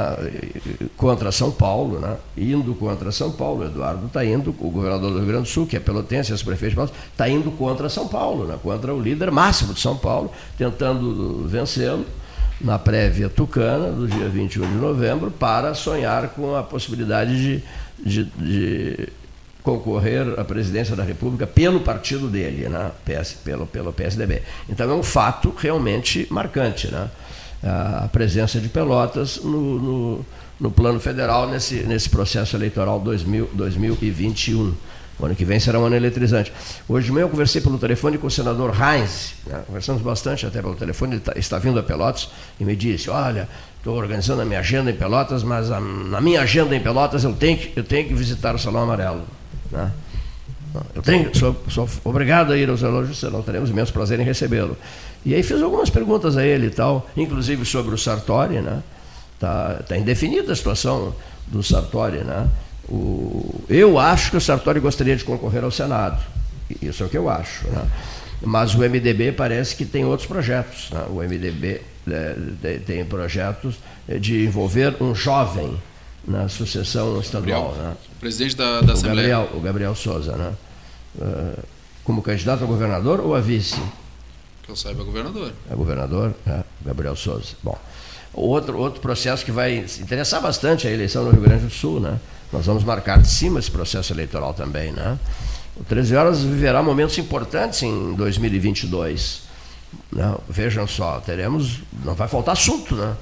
contra 0.97 1.31
São 1.31 1.49
Paulo, 1.49 1.99
né, 1.99 2.17
indo 2.37 2.75
contra 2.75 3.09
São 3.11 3.31
Paulo. 3.31 3.65
Eduardo 3.65 4.07
está 4.07 4.25
indo, 4.25 4.49
o 4.59 4.69
governador 4.69 5.11
do 5.11 5.17
Rio 5.19 5.27
Grande 5.27 5.43
do 5.43 5.49
Sul, 5.49 5.65
que 5.65 5.77
é 5.77 5.79
pelotense, 5.79 6.33
esse 6.33 6.43
prefeito 6.43 6.71
de 6.71 6.75
Pelotas, 6.75 6.95
está 7.11 7.29
indo 7.29 7.49
contra 7.51 7.87
São 7.87 8.07
Paulo, 8.07 8.45
né, 8.45 8.57
contra 8.61 8.93
o 8.93 9.01
líder 9.01 9.31
máximo 9.31 9.73
de 9.73 9.79
São 9.79 9.95
Paulo, 9.95 10.29
tentando 10.57 11.47
vencê-lo 11.47 12.05
na 12.61 12.79
prévia 12.79 13.29
tucana 13.29 13.91
do 13.91 14.07
dia 14.07 14.29
21 14.29 14.67
de 14.67 14.75
novembro, 14.75 15.31
para 15.31 15.73
sonhar 15.73 16.29
com 16.29 16.55
a 16.55 16.63
possibilidade 16.63 17.35
de, 17.37 17.63
de, 18.05 18.23
de 18.37 19.09
concorrer 19.61 20.39
à 20.39 20.43
presidência 20.43 20.95
da 20.95 21.03
República 21.03 21.47
pelo 21.47 21.79
partido 21.79 22.27
dele, 22.27 22.67
né? 22.69 22.91
PS, 23.05 23.33
pelo, 23.43 23.65
pelo 23.65 23.93
PSDB. 23.93 24.41
Então 24.69 24.89
é 24.89 24.93
um 24.93 25.03
fato 25.03 25.53
realmente 25.57 26.27
marcante, 26.29 26.87
né? 26.87 27.09
a 27.63 28.09
presença 28.11 28.59
de 28.59 28.67
Pelotas 28.67 29.39
no, 29.41 29.79
no, 29.79 30.25
no 30.59 30.71
plano 30.71 30.99
federal 30.99 31.49
nesse, 31.49 31.75
nesse 31.75 32.09
processo 32.09 32.57
eleitoral 32.57 32.99
2000, 32.99 33.49
2021. 33.53 34.73
O 35.19 35.25
ano 35.25 35.35
que 35.35 35.45
vem 35.45 35.59
será 35.59 35.79
um 35.79 35.85
ano 35.85 35.95
eletrizante. 35.95 36.51
Hoje 36.89 37.05
de 37.05 37.11
manhã 37.11 37.25
eu 37.25 37.29
conversei 37.29 37.61
pelo 37.61 37.77
telefone 37.77 38.17
com 38.17 38.27
o 38.27 38.31
senador 38.31 38.73
Heinz, 38.75 39.35
né? 39.45 39.61
conversamos 39.67 40.01
bastante 40.01 40.45
até 40.45 40.61
pelo 40.61 40.75
telefone, 40.75 41.13
ele 41.13 41.21
tá, 41.21 41.33
está 41.35 41.59
vindo 41.59 41.79
a 41.79 41.83
Pelotas 41.83 42.29
e 42.59 42.65
me 42.65 42.75
disse, 42.75 43.09
olha, 43.09 43.47
estou 43.77 43.95
organizando 43.95 44.41
a 44.41 44.45
minha 44.45 44.59
agenda 44.59 44.89
em 44.89 44.95
Pelotas, 44.95 45.43
mas 45.43 45.69
a, 45.69 45.79
na 45.79 46.19
minha 46.19 46.41
agenda 46.41 46.75
em 46.75 46.79
Pelotas 46.79 47.23
eu 47.23 47.33
tenho 47.33 47.57
que, 47.57 47.73
eu 47.75 47.83
tenho 47.83 48.07
que 48.07 48.13
visitar 48.13 48.55
o 48.55 48.59
Salão 48.59 48.83
Amarelo. 48.83 49.23
Né? 49.71 49.91
Eu 50.95 51.01
tenho, 51.03 51.35
sou, 51.37 51.55
sou 51.69 51.87
obrigado 52.03 52.51
a 52.51 52.57
ir 52.57 52.67
aos 52.69 52.81
elógios, 52.81 53.21
não 53.23 53.43
teremos 53.43 53.69
imenso 53.69 53.93
prazer 53.93 54.19
em 54.19 54.23
recebê-lo. 54.23 54.75
E 55.25 55.35
aí 55.35 55.43
fiz 55.43 55.61
algumas 55.61 55.89
perguntas 55.89 56.35
a 56.35 56.45
ele 56.45 56.67
e 56.67 56.71
tal, 56.71 57.07
inclusive 57.15 57.63
sobre 57.65 57.93
o 57.93 57.97
Sartori, 57.97 58.59
né? 58.59 58.81
Está 59.35 59.75
tá 59.87 59.97
indefinida 59.97 60.51
a 60.51 60.55
situação 60.55 61.15
do 61.47 61.61
Sartori, 61.61 62.23
né? 62.23 62.47
O, 62.89 63.63
eu 63.69 63.97
acho 63.97 64.31
que 64.31 64.37
o 64.37 64.41
Sartori 64.41 64.79
gostaria 64.79 65.15
de 65.15 65.23
concorrer 65.23 65.63
ao 65.63 65.71
Senado. 65.71 66.21
Isso 66.81 67.03
é 67.03 67.05
o 67.05 67.09
que 67.09 67.17
eu 67.17 67.29
acho. 67.29 67.67
Né? 67.67 67.85
Mas 68.41 68.75
o 68.75 68.79
MDB 68.79 69.31
parece 69.31 69.75
que 69.75 69.85
tem 69.85 70.03
outros 70.03 70.27
projetos. 70.27 70.89
Né? 70.91 71.05
O 71.09 71.15
MDB 71.15 71.81
é, 72.09 72.79
tem 72.85 73.05
projetos 73.05 73.75
de 74.19 74.45
envolver 74.45 75.01
um 75.01 75.15
jovem 75.15 75.77
na 76.27 76.47
sucessão 76.47 77.19
estadual. 77.19 77.69
Gabriel, 77.69 77.89
né? 77.89 77.97
Presidente 78.19 78.55
da, 78.55 78.81
da 78.81 78.87
o 78.87 78.91
Assembleia. 78.93 79.37
Gabriel, 79.37 79.57
o 79.57 79.61
Gabriel 79.61 79.95
Souza, 79.95 80.35
né? 80.35 80.53
Uh, 81.15 81.63
como 82.03 82.21
candidato 82.21 82.63
a 82.63 82.67
governador 82.67 83.19
ou 83.19 83.35
a 83.35 83.39
vice? 83.39 83.81
Que 84.63 84.71
eu 84.71 84.75
saiba, 84.75 85.03
governador. 85.03 85.51
É 85.69 85.75
governador? 85.75 86.33
É, 86.47 86.63
Gabriel 86.81 87.15
Souza. 87.15 87.55
Bom, 87.61 87.77
outro, 88.33 88.77
outro 88.77 89.01
processo 89.01 89.43
que 89.43 89.51
vai 89.51 89.85
interessar 89.99 90.41
bastante 90.41 90.87
a 90.87 90.91
eleição 90.91 91.25
no 91.25 91.31
Rio 91.31 91.41
Grande 91.41 91.65
do 91.65 91.71
Sul, 91.71 91.99
né? 91.99 92.19
Nós 92.53 92.67
vamos 92.67 92.83
marcar 92.83 93.19
de 93.19 93.27
cima 93.27 93.59
esse 93.59 93.71
processo 93.71 94.13
eleitoral 94.13 94.53
também, 94.53 94.91
né? 94.91 95.17
O 95.75 95.83
13 95.83 96.15
Horas 96.15 96.43
viverá 96.43 96.83
momentos 96.83 97.17
importantes 97.17 97.81
em 97.81 98.13
2022. 98.13 99.41
Não, 100.11 100.39
vejam 100.47 100.87
só, 100.87 101.19
teremos, 101.19 101.79
não 102.05 102.13
vai 102.13 102.27
faltar 102.27 102.53
assunto, 102.53 102.95
né? 102.95 103.15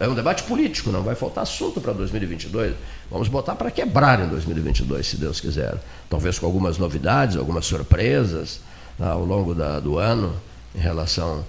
É 0.00 0.08
um 0.08 0.14
debate 0.14 0.42
político, 0.42 0.90
não 0.90 1.04
vai 1.04 1.14
faltar 1.14 1.44
assunto 1.44 1.80
para 1.80 1.92
2022. 1.92 2.74
Vamos 3.08 3.28
botar 3.28 3.54
para 3.54 3.70
quebrar 3.70 4.18
em 4.18 4.26
2022, 4.26 5.06
se 5.06 5.16
Deus 5.16 5.40
quiser. 5.40 5.76
Talvez 6.10 6.36
com 6.36 6.46
algumas 6.46 6.76
novidades, 6.76 7.36
algumas 7.36 7.64
surpresas 7.64 8.60
né, 8.98 9.08
ao 9.08 9.24
longo 9.24 9.54
da, 9.54 9.78
do 9.78 9.98
ano 9.98 10.34
em 10.74 10.80
relação 10.80 11.44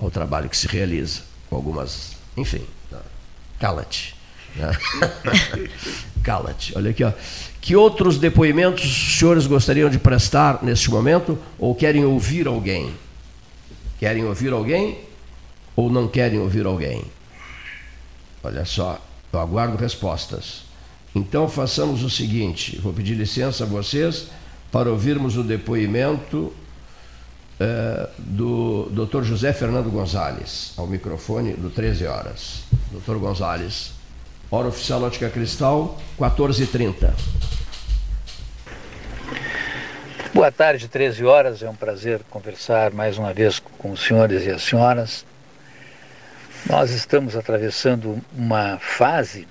ao 0.00 0.10
trabalho 0.10 0.48
que 0.48 0.56
se 0.56 0.66
realiza. 0.66 1.20
Com 1.50 1.56
algumas, 1.56 2.12
enfim, 2.38 2.64
né, 2.90 2.98
cala-te. 3.58 4.19
Cala-te. 6.22 6.76
Olha 6.76 6.90
aqui, 6.90 7.04
ó. 7.04 7.12
Que 7.60 7.76
outros 7.76 8.18
depoimentos 8.18 8.84
os 8.84 9.18
senhores 9.18 9.46
gostariam 9.46 9.90
de 9.90 9.98
prestar 9.98 10.62
neste 10.62 10.90
momento 10.90 11.38
ou 11.58 11.74
querem 11.74 12.04
ouvir 12.04 12.46
alguém? 12.46 12.94
Querem 13.98 14.24
ouvir 14.24 14.52
alguém 14.52 14.98
ou 15.76 15.90
não 15.90 16.08
querem 16.08 16.38
ouvir 16.38 16.64
alguém? 16.64 17.04
Olha 18.42 18.64
só, 18.64 18.98
eu 19.32 19.38
aguardo 19.38 19.76
respostas. 19.76 20.62
Então 21.14 21.48
façamos 21.48 22.02
o 22.02 22.10
seguinte: 22.10 22.78
vou 22.78 22.92
pedir 22.92 23.14
licença 23.14 23.64
a 23.64 23.66
vocês 23.66 24.28
para 24.72 24.90
ouvirmos 24.90 25.36
o 25.36 25.42
depoimento 25.42 26.52
eh, 27.58 28.08
do 28.16 28.88
Dr. 28.90 29.22
José 29.22 29.52
Fernando 29.52 29.90
Gonzalez, 29.90 30.72
ao 30.76 30.86
microfone 30.86 31.52
do 31.52 31.68
13 31.68 32.06
horas. 32.06 32.62
Dr. 32.90 33.16
Gonzalez, 33.16 33.92
hora 34.50 34.68
oficial 34.68 35.02
Ótica 35.02 35.30
Cristal, 35.30 35.96
14h30. 36.18 37.12
Boa 40.34 40.50
tarde, 40.50 40.88
13 40.88 41.24
horas. 41.24 41.62
É 41.62 41.68
um 41.68 41.74
prazer 41.74 42.20
conversar 42.28 42.90
mais 42.90 43.16
uma 43.16 43.32
vez 43.32 43.60
com 43.78 43.92
os 43.92 44.04
senhores 44.04 44.44
e 44.44 44.50
as 44.50 44.62
senhoras. 44.62 45.24
Nós 46.68 46.90
estamos 46.90 47.36
atravessando 47.36 48.20
uma 48.36 48.78
fase 48.78 49.46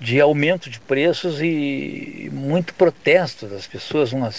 de 0.00 0.20
aumento 0.20 0.68
de 0.68 0.80
preços 0.80 1.40
e 1.40 2.28
muito 2.32 2.74
protesto 2.74 3.46
das 3.46 3.68
pessoas, 3.68 4.12
uma, 4.12 4.30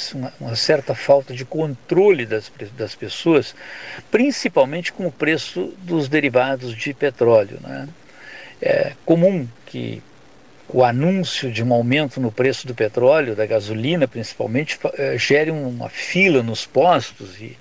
uma, 0.41 0.56
certa 0.57 0.94
falta 0.94 1.34
de 1.34 1.45
controle 1.45 2.26
das, 2.26 2.52
das 2.77 2.95
pessoas, 2.95 3.56
principalmente 4.11 4.91
com 4.91 5.07
o 5.07 5.11
preço 5.11 5.73
dos 5.80 6.10
derivados 6.10 6.76
de 6.76 6.94
petróleo. 6.94 7.60
Né? 7.61 7.88
É 8.65 8.94
comum 9.06 9.45
que 9.65 10.02
o 10.69 10.85
anúncio 10.85 11.52
de 11.52 11.61
um 11.61 11.73
aumento 11.73 12.22
no 12.22 12.31
preço 12.31 12.65
do 12.65 12.73
petróleo, 12.73 13.35
da 13.35 13.45
gasolina 13.45 14.07
principalmente, 14.07 14.80
é, 14.94 15.18
gere 15.18 15.52
uma 15.52 15.90
fila 15.90 16.41
nos 16.41 16.65
postos 16.65 17.41
e 17.41 17.57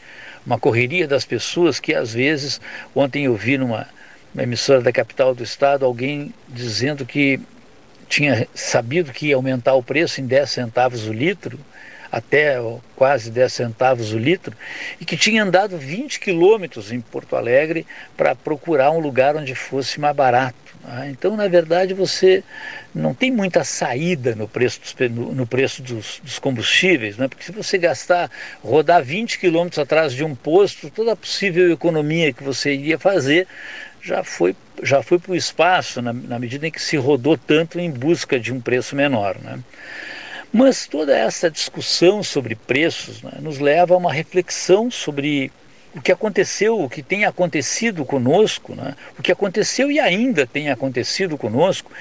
uma 0.47 0.61
correria 0.61 1.09
das 1.09 1.25
pessoas 1.25 1.81
que 1.81 1.93
às 1.93 2.15
vezes, 2.15 2.61
ontem 2.95 3.25
eu 3.25 3.35
vi 3.35 3.59
numa, 3.59 3.89
numa 4.33 4.45
emissora 4.45 4.81
da 4.81 4.93
capital 4.93 5.35
do 5.35 5.43
estado 5.43 5.85
alguém 5.85 6.33
dizendo 6.49 7.05
que 7.05 7.41
tinha 8.09 8.47
sabido 8.55 9.13
que 9.13 9.27
ia 9.27 9.35
aumentar 9.37 9.75
o 9.75 9.83
preço 9.83 10.21
em 10.21 10.27
10 10.27 10.51
centavos 10.51 11.09
o 11.09 11.13
litro, 11.13 11.59
até 12.13 12.59
quase 12.95 13.29
10 13.29 13.53
centavos 13.53 14.13
o 14.13 14.19
litro, 14.19 14.55
e 15.01 15.05
que 15.05 15.17
tinha 15.17 15.43
andado 15.43 15.77
20 15.79 16.21
quilômetros 16.21 16.93
em 16.93 17.01
Porto 17.01 17.35
Alegre 17.35 17.85
para 18.17 18.37
procurar 18.37 18.93
um 18.93 19.01
lugar 19.01 19.35
onde 19.35 19.55
fosse 19.55 19.99
mais 19.99 20.15
barato. 20.15 20.72
Né? 20.85 21.11
Então, 21.11 21.37
na 21.37 21.49
verdade, 21.49 21.95
você 21.95 22.43
não 22.95 23.15
tem 23.15 23.31
muita 23.31 23.65
saída 23.65 24.35
no 24.35 24.49
preço 24.49 24.81
dos, 24.81 24.95
no 25.35 25.47
preço 25.47 25.83
dos, 25.83 26.21
dos 26.23 26.39
combustíveis, 26.39 27.17
né? 27.17 27.29
porque 27.29 27.45
se 27.45 27.53
você 27.53 27.79
gastar, 27.79 28.31
rodar 28.63 29.03
20 29.03 29.39
quilômetros 29.39 29.79
atrás 29.79 30.13
de 30.13 30.25
um 30.25 30.35
posto, 30.35 30.91
toda 30.91 31.13
a 31.13 31.17
possível 31.17 31.73
economia 31.73 32.33
que 32.33 32.43
você 32.43 32.75
iria 32.75 32.99
fazer 32.99 33.47
já 34.03 34.25
foi, 34.25 34.57
já 34.83 35.03
foi 35.03 35.19
para 35.19 35.33
o 35.33 35.37
espaço 35.37 36.03
na, 36.03 36.13
na, 36.13 36.39
medida 36.39 36.67
em 36.67 36.71
que 36.71 36.83
se 36.83 36.97
rodou 36.97 37.39
tanto 37.39 37.79
em 37.79 37.91
busca 37.91 38.39
de 38.39 38.53
um 38.53 38.61
preço 38.61 38.97
menor. 38.97 39.37
Né? 39.41 39.61
Mas 40.53 40.87
toda 40.87 41.17
essa 41.17 41.51
discussão 41.51 42.23
sobre 42.23 42.55
preços 42.55 43.23
né, 43.23 43.33
nos 43.41 43.59
leva 43.59 43.95
a 43.95 43.97
uma 43.97 44.13
reflexão 44.13 44.91
sobre 44.91 45.53
o 45.95 46.01
que 46.01 46.13
aconteceu, 46.13 46.81
o 46.81 46.89
que 46.89 47.03
tem 47.03 47.25
acontecido 47.25 48.05
conosco, 48.05 48.75
né, 48.75 48.95
o 49.19 49.23
que 49.23 49.33
aconteceu 49.33 49.91
e 49.91 50.01
ainda 50.01 50.47
tem 50.47 50.71
acontecido 50.71 51.37
conosco 51.37 51.93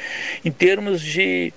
em 0.45 0.51
termos 0.51 1.01
de, 1.01 1.53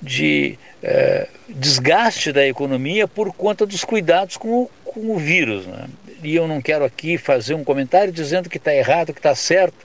de 0.00 0.58
é, 0.82 1.28
desgaste 1.48 2.32
da 2.32 2.46
economia 2.46 3.06
por 3.06 3.32
conta 3.32 3.66
dos 3.66 3.84
cuidados 3.84 4.36
com 4.36 4.62
o, 4.62 4.70
com 4.84 5.14
o 5.14 5.18
vírus. 5.18 5.66
Né? 5.66 5.86
e 6.22 6.34
eu 6.34 6.48
não 6.48 6.60
quero 6.60 6.84
aqui 6.84 7.18
fazer 7.18 7.54
um 7.54 7.64
comentário 7.64 8.12
dizendo 8.12 8.48
que 8.48 8.56
está 8.56 8.74
errado, 8.74 9.12
que 9.12 9.18
está 9.18 9.34
certo 9.34 9.76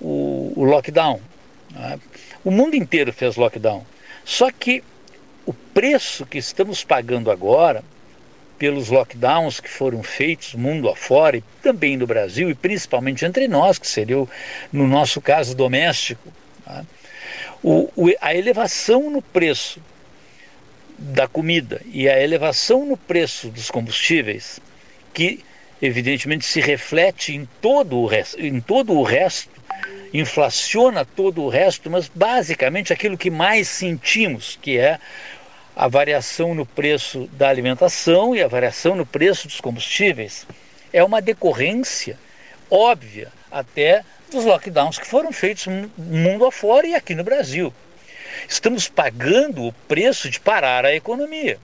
o, 0.00 0.52
o 0.56 0.64
lockdown. 0.64 1.20
Né? 1.70 1.98
O 2.44 2.50
mundo 2.50 2.74
inteiro 2.76 3.12
fez 3.12 3.36
lockdown. 3.36 3.84
Só 4.24 4.50
que 4.50 4.82
o 5.44 5.52
preço 5.52 6.24
que 6.24 6.38
estamos 6.38 6.82
pagando 6.84 7.30
agora 7.30 7.84
pelos 8.58 8.88
lockdowns 8.88 9.60
que 9.60 9.68
foram 9.68 10.02
feitos 10.02 10.54
mundo 10.54 10.88
afora 10.88 11.36
e 11.36 11.44
também 11.62 11.96
no 11.96 12.06
Brasil 12.06 12.50
e 12.50 12.54
principalmente 12.54 13.24
entre 13.24 13.48
nós, 13.48 13.78
que 13.78 13.86
seria 13.86 14.18
o, 14.18 14.28
no 14.72 14.86
nosso 14.86 15.20
caso 15.20 15.54
doméstico, 15.54 16.32
né? 16.66 16.84
o, 17.62 17.90
o, 17.96 18.12
a 18.20 18.34
elevação 18.34 19.10
no 19.10 19.22
preço 19.22 19.80
da 20.98 21.26
comida 21.26 21.80
e 21.92 22.08
a 22.08 22.20
elevação 22.22 22.86
no 22.86 22.96
preço 22.96 23.48
dos 23.48 23.70
combustíveis 23.70 24.60
que 25.12 25.44
evidentemente 25.82 26.44
se 26.44 26.60
reflete 26.60 27.34
em 27.34 27.48
todo 27.60 27.98
o 27.98 28.08
em 28.38 28.60
todo 28.60 28.92
o 28.94 29.02
resto 29.02 29.50
inflaciona 30.14 31.04
todo 31.04 31.42
o 31.42 31.48
resto, 31.48 31.90
mas 31.90 32.08
basicamente 32.14 32.92
aquilo 32.92 33.18
que 33.18 33.30
mais 33.30 33.66
sentimos, 33.66 34.56
que 34.62 34.78
é 34.78 35.00
a 35.76 35.88
variação 35.88 36.54
no 36.54 36.64
preço 36.64 37.28
da 37.32 37.48
alimentação 37.48 38.34
e 38.34 38.42
a 38.42 38.48
variação 38.48 38.94
no 38.94 39.04
preço 39.04 39.48
dos 39.48 39.60
combustíveis 39.60 40.46
é 40.92 41.02
uma 41.02 41.20
decorrência 41.20 42.18
óbvia 42.70 43.32
até 43.50 44.04
dos 44.30 44.44
lockdowns 44.44 44.98
que 44.98 45.06
foram 45.06 45.32
feitos 45.32 45.66
mundo 45.96 46.46
afora 46.46 46.86
e 46.86 46.94
aqui 46.94 47.14
no 47.14 47.24
Brasil. 47.24 47.72
Estamos 48.48 48.88
pagando 48.88 49.64
o 49.64 49.72
preço 49.72 50.28
de 50.28 50.40
parar 50.40 50.84
a 50.84 50.94
economia. 50.94 51.58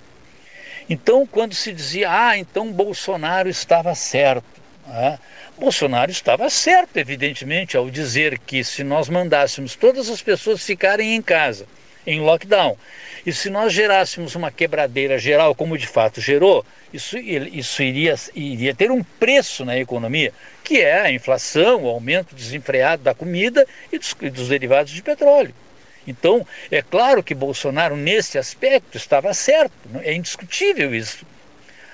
Então, 0.88 1.26
quando 1.26 1.54
se 1.54 1.72
dizia, 1.72 2.10
ah, 2.10 2.36
então 2.36 2.72
Bolsonaro 2.72 3.48
estava 3.48 3.94
certo. 3.94 4.44
Ah, 4.88 5.18
Bolsonaro 5.58 6.10
estava 6.10 6.48
certo, 6.50 6.96
evidentemente, 6.96 7.76
ao 7.76 7.90
dizer 7.90 8.38
que 8.38 8.64
se 8.64 8.82
nós 8.82 9.08
mandássemos 9.08 9.76
todas 9.76 10.08
as 10.08 10.22
pessoas 10.22 10.64
ficarem 10.64 11.14
em 11.14 11.22
casa, 11.22 11.66
em 12.06 12.20
lockdown, 12.20 12.76
e 13.24 13.32
se 13.32 13.50
nós 13.50 13.72
gerássemos 13.72 14.34
uma 14.34 14.50
quebradeira 14.50 15.18
geral, 15.18 15.54
como 15.54 15.76
de 15.76 15.86
fato 15.86 16.20
gerou, 16.20 16.64
isso, 16.92 17.18
isso 17.18 17.82
iria, 17.82 18.14
iria 18.34 18.74
ter 18.74 18.90
um 18.90 19.02
preço 19.02 19.64
na 19.64 19.78
economia, 19.78 20.32
que 20.64 20.80
é 20.80 21.00
a 21.00 21.12
inflação, 21.12 21.84
o 21.84 21.88
aumento 21.88 22.34
desenfreado 22.34 23.02
da 23.02 23.14
comida 23.14 23.66
e 23.92 23.98
dos, 23.98 24.16
e 24.20 24.30
dos 24.30 24.48
derivados 24.48 24.92
de 24.92 25.02
petróleo. 25.02 25.54
Então, 26.06 26.46
é 26.70 26.82
claro 26.82 27.22
que 27.22 27.34
Bolsonaro, 27.34 27.96
nesse 27.96 28.38
aspecto, 28.38 28.96
estava 28.96 29.32
certo, 29.34 29.72
é 30.02 30.14
indiscutível 30.14 30.94
isso. 30.94 31.24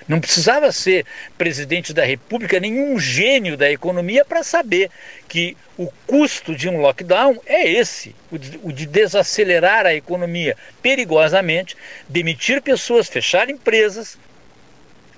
Não 0.09 0.21
precisava 0.21 0.71
ser 0.71 1.05
presidente 1.37 1.93
da 1.93 2.05
República, 2.05 2.61
nenhum 2.61 2.99
gênio 2.99 3.57
da 3.57 3.71
economia 3.71 4.25
para 4.25 4.43
saber 4.45 4.91
que 5.29 5.57
o 5.77 5.91
custo 6.07 6.55
de 6.55 6.69
um 6.69 6.79
lockdown 6.79 7.41
é 7.45 7.69
esse: 7.69 8.15
o 8.63 8.73
de, 8.73 8.87
desacelerar 8.87 9.85
a 9.85 9.95
economia 9.95 10.57
perigosamente, 10.81 11.77
demitir 12.09 12.63
pessoas, 12.63 13.09
fechar 13.09 13.51
empresas 13.51 14.17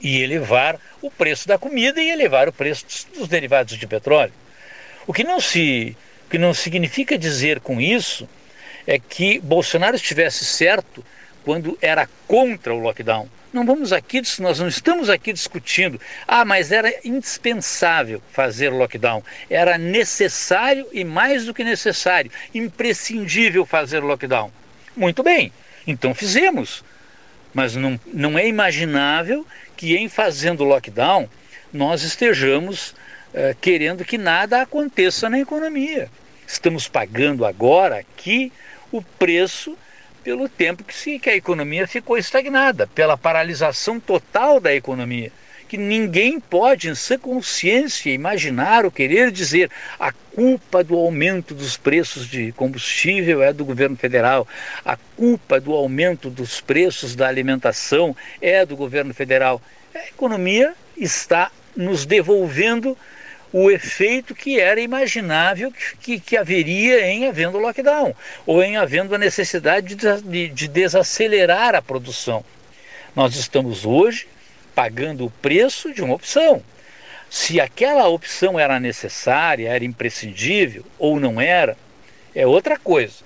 e 0.00 0.22
elevar 0.22 0.80
o 1.02 1.10
preço 1.10 1.46
da 1.46 1.58
comida 1.58 2.00
e 2.00 2.08
elevar 2.08 2.48
o 2.48 2.52
preço 2.52 2.86
dos, 2.86 3.04
dos 3.04 3.28
derivados 3.28 3.76
de 3.76 3.86
petróleo. 3.86 4.32
O 5.06 5.12
que 5.12 5.24
não 5.24 5.40
se 5.40 5.96
que 6.30 6.38
não 6.38 6.52
significa 6.52 7.16
dizer 7.16 7.60
com 7.60 7.80
isso 7.80 8.28
é 8.86 8.98
que 8.98 9.38
Bolsonaro 9.40 9.96
estivesse 9.96 10.44
certo 10.44 11.04
quando 11.48 11.78
era 11.80 12.06
contra 12.26 12.74
o 12.74 12.78
lockdown. 12.78 13.26
Não 13.50 13.64
vamos 13.64 13.90
aqui, 13.90 14.20
nós 14.38 14.60
não 14.60 14.68
estamos 14.68 15.08
aqui 15.08 15.32
discutindo. 15.32 15.98
Ah, 16.26 16.44
mas 16.44 16.70
era 16.70 16.92
indispensável 17.02 18.20
fazer 18.30 18.68
lockdown. 18.68 19.24
Era 19.48 19.78
necessário 19.78 20.86
e 20.92 21.04
mais 21.04 21.46
do 21.46 21.54
que 21.54 21.64
necessário, 21.64 22.30
imprescindível 22.54 23.64
fazer 23.64 24.00
lockdown. 24.00 24.52
Muito 24.94 25.22
bem, 25.22 25.50
então 25.86 26.14
fizemos. 26.14 26.84
Mas 27.54 27.74
não, 27.74 27.98
não 28.12 28.38
é 28.38 28.46
imaginável 28.46 29.46
que 29.74 29.96
em 29.96 30.06
fazendo 30.06 30.64
lockdown 30.64 31.30
nós 31.72 32.02
estejamos 32.02 32.90
uh, 32.90 33.56
querendo 33.58 34.04
que 34.04 34.18
nada 34.18 34.60
aconteça 34.60 35.30
na 35.30 35.40
economia. 35.40 36.10
Estamos 36.46 36.88
pagando 36.88 37.46
agora 37.46 38.00
aqui 38.00 38.52
o 38.92 39.00
preço 39.00 39.78
pelo 40.22 40.48
tempo 40.48 40.84
que, 40.84 40.94
se, 40.94 41.18
que 41.18 41.30
a 41.30 41.36
economia 41.36 41.86
ficou 41.86 42.16
estagnada, 42.16 42.86
pela 42.88 43.16
paralisação 43.16 43.98
total 43.98 44.60
da 44.60 44.74
economia. 44.74 45.32
Que 45.68 45.76
ninguém 45.76 46.40
pode, 46.40 46.88
em 46.88 46.94
sã 46.94 47.18
consciência, 47.18 48.10
imaginar 48.10 48.84
ou 48.84 48.90
querer 48.90 49.30
dizer 49.30 49.70
a 50.00 50.12
culpa 50.12 50.82
do 50.82 50.94
aumento 50.94 51.54
dos 51.54 51.76
preços 51.76 52.26
de 52.26 52.52
combustível 52.52 53.42
é 53.42 53.52
do 53.52 53.64
governo 53.64 53.96
federal, 53.96 54.48
a 54.84 54.96
culpa 55.16 55.60
do 55.60 55.74
aumento 55.74 56.30
dos 56.30 56.60
preços 56.60 57.14
da 57.14 57.28
alimentação 57.28 58.16
é 58.40 58.64
do 58.64 58.76
governo 58.76 59.12
federal. 59.12 59.60
A 59.94 60.08
economia 60.08 60.74
está 60.96 61.50
nos 61.76 62.06
devolvendo 62.06 62.96
o 63.52 63.70
efeito 63.70 64.34
que 64.34 64.60
era 64.60 64.80
imaginável 64.80 65.72
que, 66.00 66.20
que 66.20 66.36
haveria 66.36 67.06
em 67.06 67.26
havendo 67.26 67.58
lockdown, 67.58 68.14
ou 68.46 68.62
em 68.62 68.76
havendo 68.76 69.14
a 69.14 69.18
necessidade 69.18 69.94
de, 69.94 70.22
de, 70.22 70.48
de 70.48 70.68
desacelerar 70.68 71.74
a 71.74 71.82
produção. 71.82 72.44
Nós 73.16 73.34
estamos 73.36 73.84
hoje 73.84 74.28
pagando 74.74 75.24
o 75.24 75.30
preço 75.30 75.92
de 75.92 76.02
uma 76.02 76.14
opção. 76.14 76.62
Se 77.30 77.60
aquela 77.60 78.06
opção 78.08 78.58
era 78.58 78.78
necessária, 78.78 79.68
era 79.68 79.84
imprescindível 79.84 80.84
ou 80.98 81.18
não 81.18 81.40
era, 81.40 81.76
é 82.34 82.46
outra 82.46 82.78
coisa. 82.78 83.24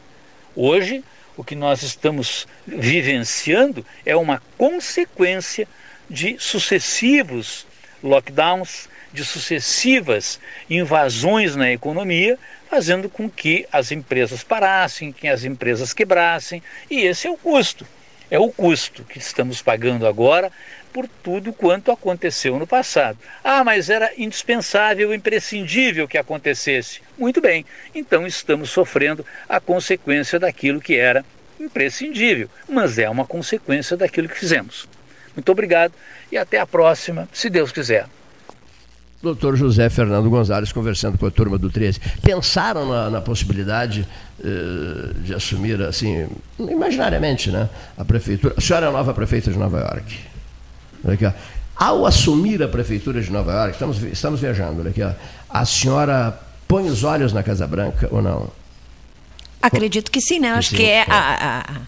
Hoje, 0.57 1.05
o 1.37 1.45
que 1.45 1.55
nós 1.55 1.83
estamos 1.83 2.47
vivenciando 2.67 3.85
é 4.05 4.17
uma 4.17 4.43
consequência 4.57 5.69
de 6.09 6.37
sucessivos 6.39 7.67
lockdowns, 8.03 8.89
de 9.13 9.25
sucessivas 9.25 10.41
invasões 10.69 11.55
na 11.55 11.71
economia, 11.71 12.39
fazendo 12.71 13.09
com 13.09 13.29
que 13.29 13.67
as 13.71 13.93
empresas 13.93 14.43
parassem, 14.43 15.13
que 15.13 15.29
as 15.29 15.45
empresas 15.45 15.93
quebrassem, 15.93 16.63
e 16.91 17.01
esse 17.01 17.27
é 17.27 17.31
o 17.31 17.37
custo. 17.37 17.87
É 18.31 18.39
o 18.39 18.51
custo 18.51 19.05
que 19.05 19.19
estamos 19.19 19.61
pagando 19.61 20.07
agora 20.07 20.51
por 20.91 21.07
tudo 21.23 21.53
quanto 21.53 21.91
aconteceu 21.91 22.59
no 22.59 22.67
passado. 22.67 23.19
Ah, 23.45 23.63
mas 23.63 23.91
era 23.91 24.11
indispensável, 24.17 25.13
imprescindível 25.13 26.09
que 26.09 26.17
acontecesse. 26.17 27.03
Muito 27.19 27.41
bem, 27.41 27.67
então 27.95 28.27
estamos 28.27 28.71
sofrendo 28.71 29.25
a 29.49 29.61
consequência 29.61 30.39
daquilo 30.39 30.81
que 30.81 30.97
era 30.97 31.25
imprescindível, 31.61 32.49
mas 32.69 32.99
é 32.99 33.09
uma 33.09 33.27
consequência 33.27 33.97
daquilo 33.97 34.29
que 34.29 34.39
fizemos. 34.39 34.89
Muito 35.35 35.51
obrigado 35.53 35.93
e 36.31 36.37
até 36.37 36.59
a 36.59 36.67
próxima, 36.67 37.29
se 37.33 37.49
Deus 37.49 37.73
quiser. 37.73 38.07
Doutor 39.23 39.57
José 39.57 39.89
Fernando 39.89 40.29
Gonzalez 40.29 40.73
conversando 40.73 41.17
com 41.17 41.27
a 41.27 41.31
turma 41.31 41.57
do 41.57 41.71
13. 41.71 42.01
Pensaram 42.23 42.89
na, 42.89 43.09
na 43.09 43.21
possibilidade 43.21 44.07
eh, 44.45 45.15
de 45.23 45.33
assumir, 45.33 45.81
assim, 45.83 46.29
imaginariamente, 46.59 47.49
né, 47.49 47.69
a 47.97 48.05
prefeitura. 48.05 48.55
A 48.59 48.61
senhora 48.61 48.87
é 48.87 48.89
a 48.89 48.93
nova 48.93 49.15
prefeita 49.15 49.53
de 49.53 49.57
Nova 49.57 49.79
York. 49.79 50.19
Olha 51.05 51.15
aqui, 51.15 51.25
ó. 51.25 51.33
Ao 51.77 52.05
assumir 52.05 52.61
a 52.63 52.69
prefeitura 52.69 53.21
de 53.21 53.31
Nova 53.31 53.53
York, 53.53 53.73
estamos, 53.73 54.03
estamos 54.03 54.41
viajando, 54.41 54.81
olha 54.81 54.91
aqui, 54.91 55.03
ó, 55.03 55.13
a 55.49 55.65
senhora 55.65 56.39
põe 56.67 56.89
os 56.89 57.05
olhos 57.05 57.33
na 57.33 57.43
Casa 57.43 57.67
Branca 57.67 58.09
ou 58.11 58.21
não? 58.21 58.51
Acredito 59.63 60.11
que 60.11 60.21
sim, 60.21 60.41
né? 60.41 60.51
Acho 60.51 60.71
que, 60.71 60.77
que 60.79 60.83
é, 60.83 60.99
é. 60.99 61.07
A, 61.09 61.61
a 61.61 61.81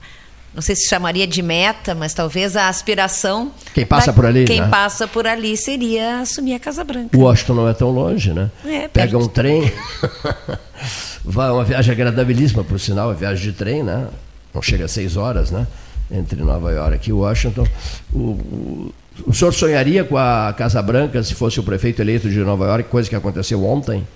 não 0.54 0.62
sei 0.62 0.76
se 0.76 0.88
chamaria 0.88 1.26
de 1.26 1.42
meta, 1.42 1.94
mas 1.94 2.14
talvez 2.14 2.56
a 2.56 2.68
aspiração. 2.68 3.50
Quem 3.74 3.84
passa 3.84 4.06
da, 4.06 4.12
por 4.12 4.24
ali. 4.24 4.44
Quem 4.44 4.60
né? 4.60 4.68
passa 4.68 5.08
por 5.08 5.26
ali 5.26 5.56
seria 5.56 6.20
assumir 6.20 6.54
a 6.54 6.60
Casa 6.60 6.84
Branca. 6.84 7.16
Washington 7.18 7.54
não 7.54 7.68
é 7.68 7.74
tão 7.74 7.90
longe, 7.90 8.32
né? 8.32 8.50
É, 8.64 8.86
Pega 8.86 9.18
um 9.18 9.26
trem, 9.26 9.72
vai 11.24 11.50
uma 11.50 11.64
viagem 11.64 11.92
agradabilíssima, 11.92 12.62
por 12.62 12.78
sinal, 12.78 13.10
a 13.10 13.14
viagem 13.14 13.50
de 13.50 13.52
trem, 13.52 13.82
né? 13.82 14.06
Não 14.54 14.62
chega 14.62 14.84
a 14.84 14.88
seis 14.88 15.16
horas, 15.16 15.50
né? 15.50 15.66
Entre 16.08 16.40
Nova 16.40 16.70
York 16.70 17.10
e 17.10 17.12
Washington. 17.12 17.66
O, 18.12 18.18
o, 18.18 18.94
o 19.26 19.34
senhor 19.34 19.52
sonharia 19.52 20.04
com 20.04 20.16
a 20.16 20.54
Casa 20.56 20.80
Branca 20.80 21.20
se 21.24 21.34
fosse 21.34 21.58
o 21.58 21.64
prefeito 21.64 22.00
eleito 22.00 22.30
de 22.30 22.38
Nova 22.38 22.66
York, 22.66 22.88
coisa 22.88 23.08
que 23.08 23.16
aconteceu 23.16 23.64
ontem? 23.64 24.06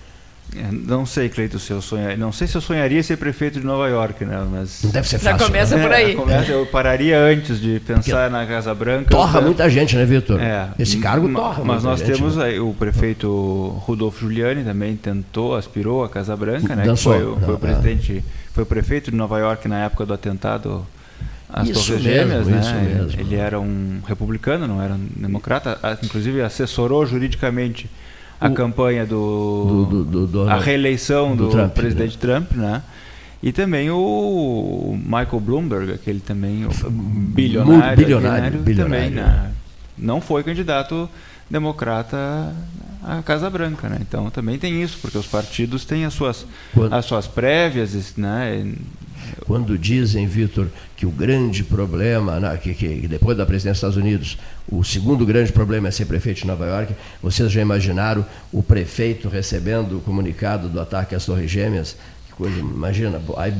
É, 0.55 0.71
não 0.71 1.05
sei, 1.05 1.29
Cleito, 1.29 1.59
se 1.59 1.71
eu 1.71 1.81
sonharia. 1.81 2.17
Não 2.17 2.31
sei 2.31 2.47
se 2.47 2.55
eu 2.55 2.61
sonharia 2.61 3.01
ser 3.03 3.17
prefeito 3.17 3.59
de 3.59 3.65
Nova 3.65 3.87
York, 3.87 4.25
né? 4.25 4.43
Mas 4.51 4.81
não 4.83 4.91
deve 4.91 5.07
ser 5.07 5.19
fácil. 5.19 5.37
Já 5.37 5.45
começa 5.45 5.77
né? 5.77 5.83
por 5.83 5.91
aí. 5.91 6.11
É, 6.11 6.15
começa, 6.15 6.51
eu 6.51 6.65
pararia 6.65 7.19
antes 7.19 7.61
de 7.61 7.79
pensar 7.79 8.01
Porque 8.01 8.29
na 8.29 8.45
Casa 8.47 8.73
Branca. 8.73 9.11
Torra 9.11 9.41
muita 9.41 9.69
gente, 9.69 9.95
né, 9.95 10.05
Vitor? 10.05 10.41
É, 10.41 10.69
Esse 10.79 10.97
cargo 10.97 11.31
torra. 11.31 11.63
Mas 11.63 11.83
nós 11.83 11.99
gente, 11.99 12.13
temos 12.13 12.35
né? 12.35 12.45
aí, 12.45 12.59
o 12.59 12.73
prefeito 12.73 13.29
Rudolfo 13.85 14.19
Giuliani 14.21 14.63
também 14.63 14.95
tentou, 14.95 15.55
aspirou 15.55 16.03
a 16.03 16.09
Casa 16.09 16.35
Branca, 16.35 16.75
né? 16.75 16.83
Dançou. 16.83 17.13
Que 17.13 17.19
foi, 17.19 17.33
foi 17.35 17.47
não, 17.47 17.55
o 17.55 17.59
presidente, 17.59 18.23
foi 18.51 18.63
o 18.63 18.67
prefeito 18.67 19.11
de 19.11 19.17
Nova 19.17 19.37
York 19.37 19.67
na 19.67 19.85
época 19.85 20.05
do 20.05 20.13
atentado 20.13 20.85
às 21.47 21.69
Torres 21.69 22.01
Gêmeas, 22.01 22.47
né? 22.47 22.95
Mesmo. 22.95 23.19
Ele 23.19 23.35
era 23.35 23.59
um 23.59 24.01
republicano, 24.07 24.67
não 24.67 24.81
era 24.81 24.93
um 24.93 25.07
democrata. 25.15 25.77
Inclusive 26.03 26.41
assessorou 26.41 27.05
juridicamente 27.05 27.87
a 28.39 28.49
campanha 28.49 29.05
do, 29.05 29.85
do, 29.89 30.03
do, 30.03 30.27
do, 30.27 30.49
a 30.49 30.59
reeleição 30.59 31.35
do, 31.35 31.49
Trump, 31.49 31.73
presidente 31.73 32.15
né? 32.15 32.19
Trump, 32.21 32.51
né? 32.53 32.81
E 33.41 33.51
também 33.51 33.89
o 33.89 34.97
Michael 35.03 35.39
Bloomberg, 35.39 35.93
aquele 35.93 36.19
também 36.19 36.65
o 36.65 36.69
bilionário, 36.89 37.97
bilionário, 37.97 38.59
bilionário, 38.59 39.05
também, 39.05 39.09
né? 39.09 39.51
não 39.97 40.19
foi 40.19 40.43
candidato 40.43 41.09
democrata 41.49 42.53
à 43.03 43.21
Casa 43.21 43.49
Branca, 43.49 43.87
né? 43.87 43.97
Então 44.01 44.29
também 44.29 44.57
tem 44.57 44.81
isso, 44.81 44.97
porque 45.01 45.17
os 45.17 45.27
partidos 45.27 45.85
têm 45.85 46.05
as 46.05 46.13
suas 46.13 46.45
Quando... 46.73 46.93
as 46.93 47.05
suas 47.05 47.27
prévias, 47.27 48.15
né? 48.17 48.73
Quando 49.45 49.77
dizem, 49.77 50.25
Vitor, 50.27 50.67
que 50.95 51.05
o 51.05 51.11
grande 51.11 51.63
problema, 51.63 52.39
né, 52.39 52.57
que, 52.57 52.73
que, 52.73 53.07
depois 53.07 53.37
da 53.37 53.45
presidência 53.45 53.87
dos 53.87 53.95
Estados 53.95 53.97
Unidos, 53.97 54.37
o 54.67 54.83
segundo 54.83 55.25
grande 55.25 55.51
problema 55.51 55.87
é 55.87 55.91
ser 55.91 56.05
prefeito 56.05 56.41
de 56.41 56.47
Nova 56.47 56.65
York, 56.65 56.93
vocês 57.21 57.51
já 57.51 57.61
imaginaram 57.61 58.25
o 58.51 58.63
prefeito 58.63 59.29
recebendo 59.29 59.97
o 59.97 60.01
comunicado 60.01 60.67
do 60.67 60.79
ataque 60.79 61.15
às 61.15 61.25
Torres 61.25 61.49
Gêmeas? 61.49 61.95
Que 62.27 62.33
coisa, 62.33 62.59
imagina, 62.59 63.21
aí 63.37 63.53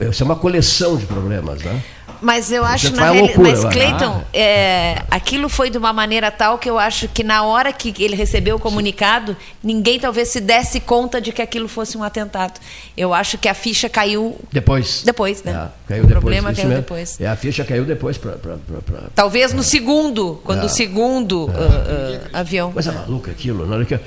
Isso 0.00 0.22
é 0.22 0.26
uma 0.26 0.36
coleção 0.36 0.96
de 0.96 1.06
problemas, 1.06 1.62
né? 1.62 1.82
Mas 2.20 2.52
eu 2.52 2.64
acho, 2.64 2.94
na 2.94 3.10
realidade. 3.10 3.38
Mas, 3.38 3.64
Cleiton, 3.64 4.22
ah. 4.22 4.36
é, 4.36 5.02
aquilo 5.10 5.48
foi 5.48 5.70
de 5.70 5.78
uma 5.78 5.92
maneira 5.92 6.30
tal 6.30 6.58
que 6.58 6.68
eu 6.68 6.78
acho 6.78 7.08
que 7.08 7.24
na 7.24 7.42
hora 7.42 7.72
que 7.72 7.94
ele 8.02 8.14
recebeu 8.14 8.56
o 8.56 8.58
comunicado, 8.58 9.36
ninguém 9.62 9.98
talvez 9.98 10.28
se 10.28 10.40
desse 10.40 10.80
conta 10.80 11.20
de 11.20 11.32
que 11.32 11.40
aquilo 11.40 11.68
fosse 11.68 11.96
um 11.96 12.02
atentado. 12.02 12.60
Eu 12.96 13.14
acho 13.14 13.38
que 13.38 13.48
a 13.48 13.54
ficha 13.54 13.88
caiu. 13.88 14.38
Depois. 14.52 15.02
Depois, 15.04 15.42
né? 15.42 15.52
É, 15.52 15.88
caiu 15.88 16.02
depois. 16.02 16.04
O 16.04 16.08
problema 16.10 16.54
caiu 16.54 16.68
mesmo. 16.68 16.82
depois. 16.82 17.20
É, 17.20 17.26
a 17.26 17.36
ficha 17.36 17.64
caiu 17.64 17.84
depois. 17.84 18.18
Pra, 18.18 18.32
pra, 18.32 18.56
pra, 18.56 18.80
pra 18.82 19.00
talvez 19.14 19.52
no 19.52 19.62
segundo, 19.62 20.40
quando 20.44 20.62
é. 20.62 20.66
o 20.66 20.68
segundo 20.68 21.46
uh, 21.46 21.48
uh, 21.48 22.28
avião. 22.32 22.72
Coisa 22.72 22.92
maluca 22.92 23.30
aquilo. 23.30 23.66
Na 23.66 23.76
hora 23.76 23.84
que, 23.84 23.94
uh, 23.94 24.00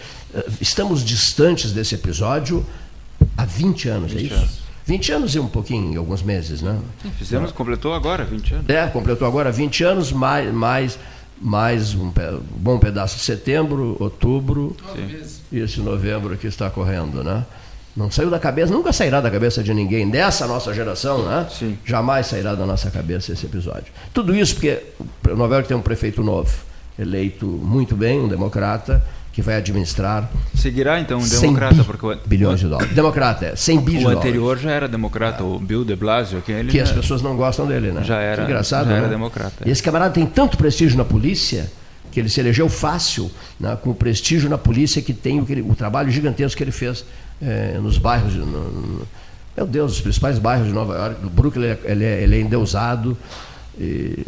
estamos 0.61 1.03
distantes 1.03 1.72
desse 1.72 1.95
episódio 1.95 2.65
há 3.38 3.45
20 3.45 3.90
anos, 3.90 4.11
20 4.11 4.22
é 4.22 4.26
isso? 4.26 4.35
Anos. 4.35 4.62
20 4.85 5.11
anos 5.14 5.35
e 5.35 5.39
um 5.39 5.47
pouquinho, 5.47 5.97
alguns 5.99 6.22
meses, 6.22 6.61
né? 6.61 6.77
Fizemos, 7.18 7.51
completou 7.51 7.93
agora 7.93 8.26
20 8.26 8.53
anos. 8.55 8.69
É, 8.69 8.88
completou 8.88 9.27
agora 9.27 9.51
20 9.51 9.84
anos, 9.84 10.11
mais, 10.11 10.53
mais, 10.53 10.99
mais 11.41 11.95
um 11.95 12.11
bom 12.57 12.77
pedaço 12.77 13.18
de 13.18 13.23
setembro, 13.23 13.95
outubro 13.99 14.76
e 15.51 15.60
esse 15.60 15.80
novembro 15.80 16.38
que 16.38 16.47
está 16.47 16.69
correndo, 16.69 17.23
né? 17.23 17.45
Não 17.95 18.10
saiu 18.10 18.30
da 18.30 18.39
cabeça, 18.39 18.73
nunca 18.73 18.91
sairá 18.91 19.22
da 19.22 19.30
cabeça 19.30 19.64
de 19.64 19.72
ninguém 19.72 20.10
dessa 20.10 20.47
nossa 20.47 20.73
geração, 20.73 21.23
né? 21.23 21.47
Sim. 21.49 21.77
Jamais 21.85 22.26
sairá 22.26 22.55
da 22.55 22.65
nossa 22.65 22.89
cabeça 22.89 23.31
esse 23.31 23.45
episódio. 23.45 23.93
Tudo 24.11 24.35
isso 24.35 24.55
porque 24.55 24.81
Nova 25.35 25.53
York 25.55 25.68
tem 25.68 25.77
um 25.77 25.81
prefeito 25.81 26.23
novo, 26.23 26.51
eleito 26.97 27.45
muito 27.45 27.95
bem, 27.95 28.19
um 28.19 28.27
democrata, 28.27 29.03
que 29.34 29.41
vai 29.41 29.55
administrar. 29.55 30.30
Seguirá 30.53 30.99
então 30.99 31.19
um 31.19 31.27
democrata, 31.27 31.84
porque 31.84 32.05
o... 32.05 32.15
bilhões 32.23 32.60
de 32.60 32.68
dólares. 32.68 32.93
Democrata, 32.93 33.47
é, 33.47 33.55
100 33.55 33.80
bilhões. 33.81 34.15
O 34.15 34.19
anterior 34.19 34.60
já 34.60 34.72
era 34.72 34.88
democrata, 34.88 35.43
o 35.43 35.60
Bill 35.60 35.84
de 35.84 35.95
Blasio, 35.95 36.39
que 36.41 36.51
ele 36.51 36.72
que 36.72 36.80
as 36.80 36.91
pessoas 36.91 37.23
não 37.23 37.35
gostam 37.35 37.65
dele, 37.65 37.91
né? 37.91 38.03
Já 38.03 38.19
era. 38.19 38.43
Que 38.43 38.51
engraçado, 38.51 38.85
já 38.85 38.91
né? 38.91 38.99
era 38.99 39.07
democrata. 39.07 39.68
E 39.68 39.72
esse 39.72 39.81
camarada 39.81 40.14
tem 40.14 40.26
tanto 40.27 40.55
prestígio 40.55 40.95
na 40.95 41.03
polícia 41.03 41.69
que 42.11 42.19
ele 42.19 42.30
se 42.30 42.39
elegeu 42.39 42.69
fácil, 42.69 43.31
né, 43.60 43.76
com 43.81 43.89
o 43.89 43.95
prestígio 43.95 44.47
na 44.47 44.57
polícia 44.57 45.01
que 45.01 45.14
tem 45.14 45.41
o, 45.41 45.45
que 45.47 45.53
ele, 45.53 45.61
o 45.64 45.73
trabalho 45.73 46.11
gigantesco 46.11 46.55
que 46.55 46.64
ele 46.64 46.72
fez 46.72 47.03
é, 47.41 47.80
nos 47.80 47.97
bairros. 47.97 48.35
No, 48.35 48.45
no, 48.45 49.07
meu 49.57 49.65
Deus, 49.65 49.93
os 49.93 50.01
principais 50.01 50.38
bairros 50.38 50.68
de 50.68 50.73
Nova 50.73 50.95
York, 50.95 51.22
do 51.22 51.30
Brooklyn, 51.31 51.64
ele 51.64 51.72
é, 51.72 51.91
ele 51.91 52.03
é, 52.05 52.22
ele 52.22 52.35
é 52.35 52.39
endeusado. 52.39 53.18
E, 53.80 54.27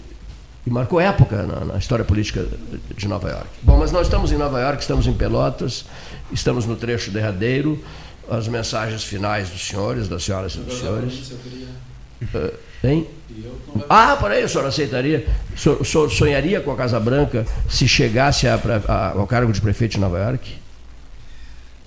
e 0.66 0.70
marcou 0.70 1.00
época 1.00 1.44
na, 1.44 1.66
na, 1.66 1.78
história 1.78 2.04
política 2.04 2.48
de 2.96 3.08
Nova 3.08 3.30
York. 3.30 3.48
Bom, 3.62 3.78
mas 3.78 3.92
nós 3.92 4.08
estamos 4.08 4.32
em 4.32 4.38
Nova 4.38 4.60
York, 4.60 4.82
estamos 4.82 5.06
em 5.06 5.14
Pelotas, 5.14 5.86
estamos 6.32 6.66
no 6.66 6.76
trecho 6.76 7.12
derradeiro. 7.12 7.84
As 8.28 8.48
mensagens 8.48 9.04
finais 9.04 9.52
dos 9.52 9.68
senhores, 9.68 10.08
das 10.08 10.24
senhoras 10.24 10.56
e 10.56 10.58
dos 10.58 10.80
senhores. 10.80 11.32
Uh, 12.34 12.54
hein? 12.84 13.08
Ah, 13.88 14.18
por 14.20 14.32
aí, 14.32 14.44
o 14.44 14.50
senhor 14.50 14.66
aceitaria? 14.66 15.28
O 15.54 15.58
senhor, 15.58 15.82
o 15.82 15.86
senhor 15.86 16.10
sonharia 16.10 16.60
com 16.60 16.72
a 16.72 16.76
Casa 16.76 17.00
Branca 17.00 17.46
se 17.70 17.88
chegasse 17.88 18.48
a, 18.48 18.60
a, 18.88 19.10
ao 19.12 19.28
cargo 19.28 19.54
de 19.54 19.62
prefeito 19.62 19.92
de 19.92 20.00
Nova 20.00 20.18
York? 20.18 20.56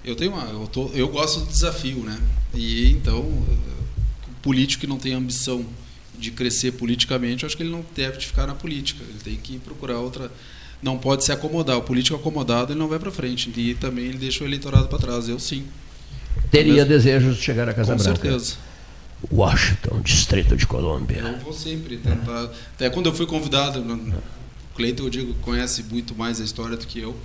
Eu 0.05 0.15
tenho 0.15 0.33
uma, 0.33 0.45
eu, 0.45 0.69
tô, 0.69 0.89
eu 0.95 1.09
gosto 1.09 1.41
do 1.41 1.47
desafio, 1.47 2.05
né? 2.05 2.17
E 2.55 2.93
então, 2.93 3.19
o 3.19 3.59
político 4.41 4.83
que 4.83 4.87
não 4.87 4.99
tem 4.99 5.15
ambição 5.15 5.67
de 6.19 6.31
crescer 6.31 6.73
politicamente, 6.73 7.45
eu 7.45 7.47
acho 7.47 7.57
que 7.57 7.63
ele 7.63 7.71
não 7.71 7.85
deve 7.95 8.21
ficar 8.21 8.47
na 8.47 8.55
política. 8.55 9.05
Ele 9.09 9.19
tem 9.23 9.37
que 9.37 9.59
procurar 9.59 9.99
outra. 9.99 10.31
Não 10.83 10.99
pode 10.99 11.25
se 11.25 11.33
acomodar. 11.33 11.77
O 11.77 11.83
político 11.83 12.17
acomodado 12.17 12.73
ele 12.73 12.79
não 12.79 12.89
vai 12.89 12.99
para 12.99 13.11
frente. 13.11 13.53
E 13.57 13.75
também 13.75 14.07
ele 14.07 14.19
deixa 14.19 14.45
o 14.45 14.47
eleitorado 14.47 14.89
para 14.89 14.99
trás. 14.99 15.29
Eu 15.29 15.39
sim. 15.39 15.65
Teria 16.51 16.85
desejo 16.85 17.33
de 17.33 17.41
chegar 17.41 17.69
à 17.69 17.75
Casa 17.75 17.97
Com 17.97 18.03
Branca? 18.03 18.19
Com 18.19 18.27
certeza. 18.29 18.57
Washington, 19.33 20.01
Distrito 20.01 20.57
de 20.57 20.67
Colômbia. 20.67 21.19
Eu 21.19 21.39
vou 21.39 21.53
sempre 21.53 21.97
tentar. 21.97 22.51
Até 22.75 22.89
quando 22.89 23.07
eu 23.07 23.15
fui 23.15 23.27
convidado, 23.27 23.81
o 23.81 24.77
Cleiton, 24.77 25.05
eu 25.05 25.11
digo, 25.11 25.35
conhece 25.35 25.83
muito 25.83 26.15
mais 26.15 26.41
a 26.41 26.45
história 26.45 26.77
do 26.77 26.87
que 26.87 27.01
eu 27.01 27.17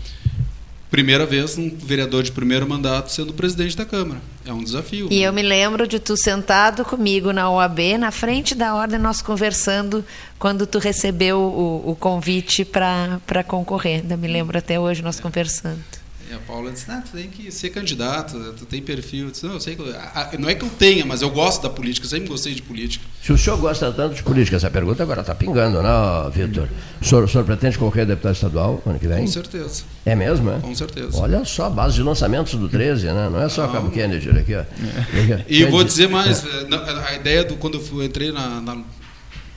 primeira 0.93 1.25
vez 1.25 1.57
um 1.57 1.75
vereador 1.75 2.21
de 2.21 2.31
primeiro 2.31 2.69
mandato 2.69 3.11
sendo 3.11 3.33
presidente 3.33 3.75
da 3.75 3.83
Câmara. 3.83 4.21
É 4.45 4.53
um 4.53 4.63
desafio. 4.63 5.07
E 5.09 5.23
eu 5.23 5.33
me 5.33 5.41
lembro 5.41 5.87
de 5.87 5.99
tu 5.99 6.15
sentado 6.15 6.85
comigo 6.85 7.33
na 7.33 7.49
OAB, 7.49 7.97
na 7.97 8.11
frente 8.11 8.53
da 8.53 8.75
ordem, 8.75 8.99
nós 8.99 9.19
conversando 9.19 10.05
quando 10.37 10.67
tu 10.67 10.77
recebeu 10.77 11.39
o, 11.39 11.89
o 11.89 11.95
convite 11.95 12.63
para 12.63 13.43
concorrer. 13.43 14.01
Ainda 14.01 14.15
me 14.15 14.27
lembro 14.27 14.55
até 14.55 14.79
hoje 14.79 15.01
nós 15.01 15.19
conversando. 15.19 16.02
E 16.33 16.35
a 16.35 16.39
Paula 16.39 16.71
disse, 16.71 16.89
ah, 16.89 16.99
tu 16.99 17.11
tem 17.11 17.29
que 17.29 17.51
ser 17.51 17.69
candidato, 17.69 18.55
tu 18.57 18.65
tem 18.65 18.81
perfil. 18.81 19.25
Eu 19.25 19.31
disse, 19.31 19.45
não, 19.45 19.53
eu 19.53 19.59
sei 19.59 19.75
que, 19.75 20.37
não 20.39 20.49
é 20.49 20.55
que 20.55 20.65
eu 20.65 20.69
tenha, 20.69 21.05
mas 21.05 21.21
eu 21.21 21.29
gosto 21.29 21.61
da 21.61 21.69
política, 21.69 22.07
eu 22.07 22.09
sempre 22.09 22.27
gostei 22.27 22.55
de 22.55 22.61
política. 22.63 23.05
Se 23.21 23.31
o 23.31 23.37
senhor 23.37 23.57
gosta 23.57 23.91
tanto 23.91 24.15
de 24.15 24.23
política, 24.23 24.57
essa 24.57 24.71
pergunta 24.71 25.03
agora 25.03 25.21
está 25.21 25.35
pingando, 25.35 25.83
não, 25.83 26.31
Vitor? 26.31 26.67
O 26.99 27.05
senhor, 27.05 27.23
o 27.23 27.27
senhor 27.27 27.43
pretende 27.43 27.77
concorrer 27.77 28.05
a 28.05 28.07
deputado 28.07 28.33
estadual 28.33 28.81
ano 28.83 28.97
que 28.97 29.07
vem? 29.07 29.19
Com 29.19 29.27
certeza. 29.27 29.83
É 30.03 30.15
mesmo, 30.15 30.49
é? 30.49 30.59
Com 30.59 30.73
certeza. 30.73 31.19
Olha 31.19 31.45
só 31.45 31.65
a 31.65 31.69
base 31.69 31.95
de 31.95 32.01
lançamentos 32.01 32.55
do 32.55 32.67
13, 32.67 33.05
né? 33.05 33.29
Não 33.29 33.39
é 33.39 33.47
só 33.47 33.67
Cabo 33.67 33.91
Kennedy 33.91 34.31
aqui, 34.31 34.55
ó. 34.55 34.61
É. 34.61 35.45
E 35.47 35.63
vou 35.65 35.83
dizer 35.83 36.09
mais, 36.09 36.43
é, 36.43 37.09
a 37.09 37.13
ideia 37.13 37.43
do 37.43 37.57
quando 37.57 37.79
eu 37.79 38.03
entrei 38.03 38.31
na, 38.31 38.59
na 38.59 38.83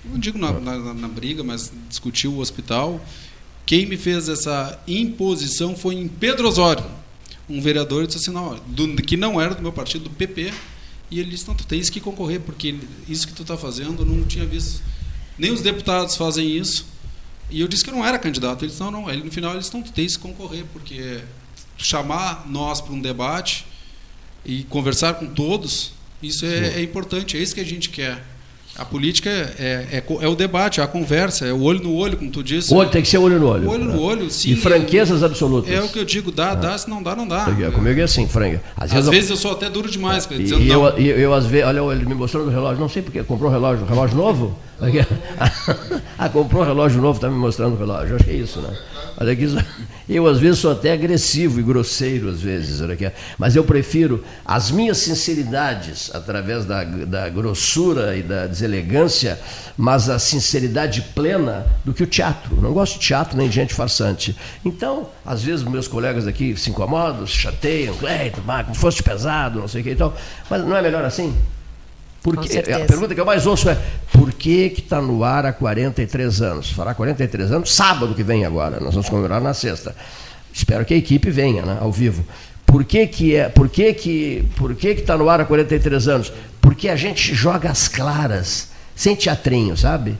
não 0.04 0.18
digo 0.18 0.38
na, 0.38 0.52
na, 0.52 0.94
na 0.94 1.08
briga, 1.08 1.42
mas 1.42 1.72
discutiu 1.88 2.32
o 2.32 2.38
hospital, 2.38 3.00
quem 3.66 3.84
me 3.84 3.96
fez 3.96 4.28
essa 4.28 4.80
imposição 4.86 5.76
foi 5.76 5.96
em 5.96 6.06
Pedro 6.06 6.48
Osório, 6.48 6.84
um 7.48 7.60
vereador 7.60 8.06
disse 8.06 8.18
assim, 8.18 8.30
não, 8.30 8.58
do, 8.66 8.96
que 9.02 9.16
não 9.16 9.40
era 9.40 9.54
do 9.54 9.62
meu 9.62 9.72
partido, 9.72 10.04
do 10.04 10.10
PP, 10.10 10.52
e 11.10 11.20
ele 11.20 11.30
disse, 11.30 11.46
não, 11.46 11.54
tu 11.54 11.66
tens 11.66 11.90
que 11.90 12.00
concorrer, 12.00 12.40
porque 12.40 12.76
isso 13.08 13.26
que 13.26 13.32
tu 13.32 13.42
está 13.42 13.56
fazendo 13.56 14.02
eu 14.02 14.06
não 14.06 14.24
tinha 14.24 14.44
visto. 14.44 14.82
Nem 15.38 15.52
os 15.52 15.60
deputados 15.60 16.16
fazem 16.16 16.56
isso. 16.56 16.86
E 17.48 17.60
eu 17.60 17.68
disse 17.68 17.84
que 17.84 17.90
eu 17.90 17.94
não 17.94 18.04
era 18.04 18.18
candidato. 18.18 18.64
Ele 18.64 18.70
disse, 18.70 18.82
não, 18.82 18.90
não. 18.90 19.10
Ele, 19.10 19.22
no 19.22 19.30
final, 19.30 19.52
ele 19.52 19.60
disse, 19.60 19.72
não, 19.72 19.82
tu 19.82 19.92
tens 19.92 20.16
que 20.16 20.22
concorrer, 20.22 20.64
porque 20.72 21.20
chamar 21.76 22.44
nós 22.48 22.80
para 22.80 22.92
um 22.92 23.00
debate 23.00 23.66
e 24.44 24.64
conversar 24.64 25.14
com 25.14 25.26
todos, 25.26 25.92
isso 26.22 26.44
é, 26.44 26.78
é 26.78 26.82
importante, 26.82 27.36
é 27.36 27.40
isso 27.40 27.54
que 27.54 27.60
a 27.60 27.64
gente 27.64 27.90
quer. 27.90 28.24
A 28.78 28.84
política 28.84 29.30
é, 29.30 29.86
é, 29.90 30.04
é, 30.20 30.28
o 30.28 30.34
debate, 30.34 30.80
é 30.80 30.82
a 30.82 30.86
conversa, 30.86 31.46
é 31.46 31.52
o 31.52 31.62
olho 31.62 31.82
no 31.82 31.94
olho, 31.94 32.16
como 32.16 32.30
tu 32.30 32.42
disse. 32.42 32.74
Olho 32.74 32.90
tem 32.90 33.00
que 33.00 33.08
ser 33.08 33.16
olho 33.16 33.38
no 33.38 33.48
olho. 33.48 33.70
Olho 33.70 33.84
no 33.84 34.00
olho, 34.00 34.30
sim. 34.30 34.50
E 34.50 34.56
franquezas 34.56 35.22
absolutas. 35.22 35.72
É 35.72 35.80
o 35.80 35.88
que 35.88 35.98
eu 35.98 36.04
digo, 36.04 36.30
dá, 36.30 36.54
dá, 36.54 36.74
ah. 36.74 36.78
se 36.78 36.88
não 36.88 37.02
dá, 37.02 37.16
não 37.16 37.26
dá. 37.26 37.46
Comigo 37.72 38.00
é 38.00 38.02
assim, 38.02 38.28
franca. 38.28 38.62
Às, 38.76 38.94
às 38.94 39.08
vezes, 39.08 39.30
eu... 39.30 39.36
eu... 39.36 39.40
sou 39.40 39.52
até 39.52 39.70
duro 39.70 39.90
demais. 39.90 40.28
E, 40.30 40.38
dizendo, 40.38 40.62
e 40.62 40.68
eu, 40.68 40.84
eu, 40.88 41.18
eu, 41.18 41.34
às 41.34 41.46
vezes, 41.46 41.66
olha, 41.66 41.80
ele 41.94 42.04
me 42.04 42.14
mostrou 42.14 42.44
o 42.44 42.50
relógio, 42.50 42.78
não 42.78 42.88
sei 42.88 43.00
porque, 43.00 43.22
comprou 43.22 43.50
um 43.50 43.52
relógio, 43.52 43.86
relógio 43.86 44.16
novo? 44.16 44.58
ah, 46.18 46.28
comprou 46.28 46.62
um 46.62 46.66
relógio 46.66 47.00
novo, 47.00 47.16
está 47.16 47.30
me 47.30 47.38
mostrando 47.38 47.74
o 47.74 47.78
relógio. 47.78 48.16
Acho 48.16 48.24
que 48.24 48.30
é 48.30 48.34
isso, 48.34 48.60
né? 48.60 48.76
Olha 49.18 49.32
aqui, 49.32 49.46
eu 50.06 50.26
às 50.26 50.38
vezes 50.38 50.58
sou 50.58 50.70
até 50.70 50.92
agressivo 50.92 51.58
e 51.58 51.62
grosseiro, 51.62 52.28
às 52.28 52.40
vezes, 52.40 52.82
olha 52.82 52.92
aqui. 52.92 53.10
mas 53.38 53.56
eu 53.56 53.64
prefiro 53.64 54.22
as 54.44 54.70
minhas 54.70 54.98
sinceridades 54.98 56.10
através 56.14 56.66
da, 56.66 56.84
da 56.84 57.28
grossura 57.30 58.14
e 58.14 58.22
da 58.22 58.46
deselegância, 58.46 59.40
mas 59.76 60.10
a 60.10 60.18
sinceridade 60.18 61.00
plena 61.14 61.66
do 61.82 61.94
que 61.94 62.02
o 62.02 62.06
teatro. 62.06 62.60
Não 62.60 62.72
gosto 62.74 63.00
de 63.00 63.06
teatro 63.06 63.38
nem 63.38 63.48
de 63.48 63.54
gente 63.54 63.72
farsante. 63.72 64.36
Então, 64.64 65.08
às 65.24 65.42
vezes, 65.42 65.64
meus 65.64 65.88
colegas 65.88 66.26
aqui 66.26 66.54
se 66.56 66.68
incomodam, 66.68 67.26
se 67.26 67.32
chateiam, 67.32 67.94
como 67.96 68.74
fosse 68.74 69.02
pesado, 69.02 69.60
não 69.60 69.68
sei 69.68 69.80
o 69.80 69.84
que 69.84 69.90
e 69.90 69.96
tal. 69.96 70.14
Mas 70.50 70.62
não 70.62 70.76
é 70.76 70.82
melhor 70.82 71.04
assim? 71.04 71.34
Porque, 72.26 72.58
a 72.58 72.80
pergunta 72.80 73.14
que 73.14 73.20
eu 73.20 73.24
mais 73.24 73.46
ouço 73.46 73.70
é 73.70 73.78
por 74.12 74.32
que 74.32 74.74
está 74.76 75.00
no 75.00 75.22
ar 75.22 75.46
há 75.46 75.52
43 75.52 76.42
anos? 76.42 76.72
Fará 76.72 76.92
43 76.92 77.52
anos, 77.52 77.72
sábado 77.72 78.16
que 78.16 78.24
vem 78.24 78.44
agora, 78.44 78.80
nós 78.80 78.94
vamos 78.94 79.08
comemorar 79.08 79.40
na 79.40 79.54
sexta. 79.54 79.94
Espero 80.52 80.84
que 80.84 80.92
a 80.92 80.96
equipe 80.96 81.30
venha 81.30 81.62
né, 81.62 81.78
ao 81.80 81.92
vivo. 81.92 82.26
Por 82.66 82.84
que, 82.84 83.06
que 83.06 83.36
é? 83.36 83.48
Por 83.48 83.68
que 83.68 83.94
que 83.94 84.44
por 84.56 84.74
que 84.74 84.96
que 84.96 85.02
está 85.02 85.16
no 85.16 85.28
ar 85.28 85.40
há 85.40 85.44
43 85.44 86.08
anos? 86.08 86.32
Porque 86.60 86.88
a 86.88 86.96
gente 86.96 87.32
joga 87.32 87.70
as 87.70 87.86
claras, 87.86 88.70
sem 88.96 89.14
teatrinho, 89.14 89.76
sabe? 89.76 90.18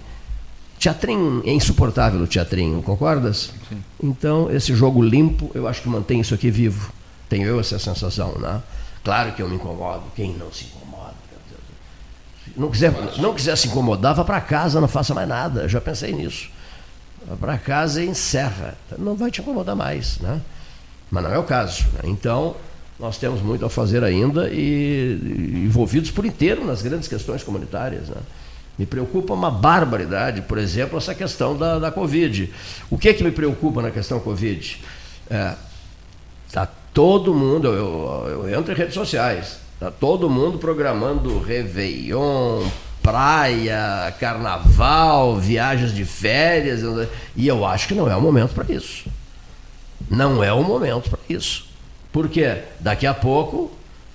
Teatrinho 0.78 1.42
é 1.44 1.50
insuportável 1.50 2.20
o 2.20 2.26
teatrinho, 2.28 2.82
concordas? 2.82 3.52
Sim. 3.68 3.82
Então, 4.00 4.48
esse 4.48 4.72
jogo 4.76 5.02
limpo, 5.02 5.50
eu 5.56 5.66
acho 5.66 5.82
que 5.82 5.88
mantém 5.88 6.20
isso 6.20 6.34
aqui 6.34 6.52
vivo. 6.52 6.92
Tenho 7.28 7.48
eu 7.48 7.58
essa 7.58 7.80
sensação, 7.80 8.38
né? 8.38 8.62
Claro 9.02 9.32
que 9.32 9.42
eu 9.42 9.48
me 9.48 9.56
incomodo, 9.56 10.04
quem 10.14 10.32
não 10.34 10.52
se 10.52 10.66
incomoda? 10.66 10.75
Não 12.56 12.70
quiser, 12.70 12.92
não 13.18 13.34
quiser 13.34 13.56
se 13.56 13.68
incomodar, 13.68 14.14
vá 14.14 14.24
para 14.24 14.40
casa, 14.40 14.80
não 14.80 14.88
faça 14.88 15.14
mais 15.14 15.28
nada. 15.28 15.62
Eu 15.62 15.68
já 15.68 15.80
pensei 15.80 16.12
nisso. 16.12 16.48
Vá 17.26 17.36
para 17.36 17.58
casa 17.58 18.02
e 18.02 18.08
encerra. 18.08 18.74
Não 18.98 19.14
vai 19.14 19.30
te 19.30 19.40
incomodar 19.40 19.76
mais. 19.76 20.18
Né? 20.18 20.40
Mas 21.10 21.22
não 21.22 21.32
é 21.32 21.38
o 21.38 21.42
caso. 21.42 21.84
Né? 21.92 22.00
Então, 22.04 22.56
nós 22.98 23.18
temos 23.18 23.42
muito 23.42 23.64
a 23.64 23.70
fazer 23.70 24.02
ainda 24.02 24.48
e, 24.50 25.64
envolvidos 25.66 26.10
por 26.10 26.24
inteiro 26.24 26.64
nas 26.64 26.82
grandes 26.82 27.08
questões 27.08 27.42
comunitárias. 27.42 28.08
Né? 28.08 28.16
Me 28.78 28.86
preocupa 28.86 29.34
uma 29.34 29.50
barbaridade, 29.50 30.42
por 30.42 30.58
exemplo, 30.58 30.96
essa 30.98 31.14
questão 31.14 31.56
da, 31.56 31.78
da 31.78 31.90
Covid. 31.90 32.52
O 32.90 32.96
que, 32.96 33.08
é 33.08 33.14
que 33.14 33.22
me 33.22 33.30
preocupa 33.30 33.82
na 33.82 33.90
questão 33.90 34.18
Covid? 34.20 34.82
É, 35.28 35.54
tá 36.52 36.66
todo 36.94 37.34
mundo, 37.34 37.68
eu, 37.68 38.44
eu 38.44 38.58
entro 38.58 38.72
em 38.72 38.76
redes 38.76 38.94
sociais, 38.94 39.58
Tá 39.78 39.90
todo 39.90 40.30
mundo 40.30 40.58
programando 40.58 41.38
Réveillon, 41.38 42.66
praia, 43.02 44.14
carnaval, 44.18 45.38
viagens 45.38 45.94
de 45.94 46.04
férias, 46.04 46.80
e 47.36 47.46
eu 47.46 47.64
acho 47.64 47.86
que 47.86 47.94
não 47.94 48.10
é 48.10 48.16
o 48.16 48.20
momento 48.20 48.54
para 48.54 48.72
isso. 48.74 49.04
Não 50.10 50.42
é 50.42 50.52
o 50.52 50.62
momento 50.62 51.10
para 51.10 51.18
isso. 51.28 51.66
Porque 52.10 52.62
daqui 52.80 53.06
a 53.06 53.12
pouco 53.12 53.70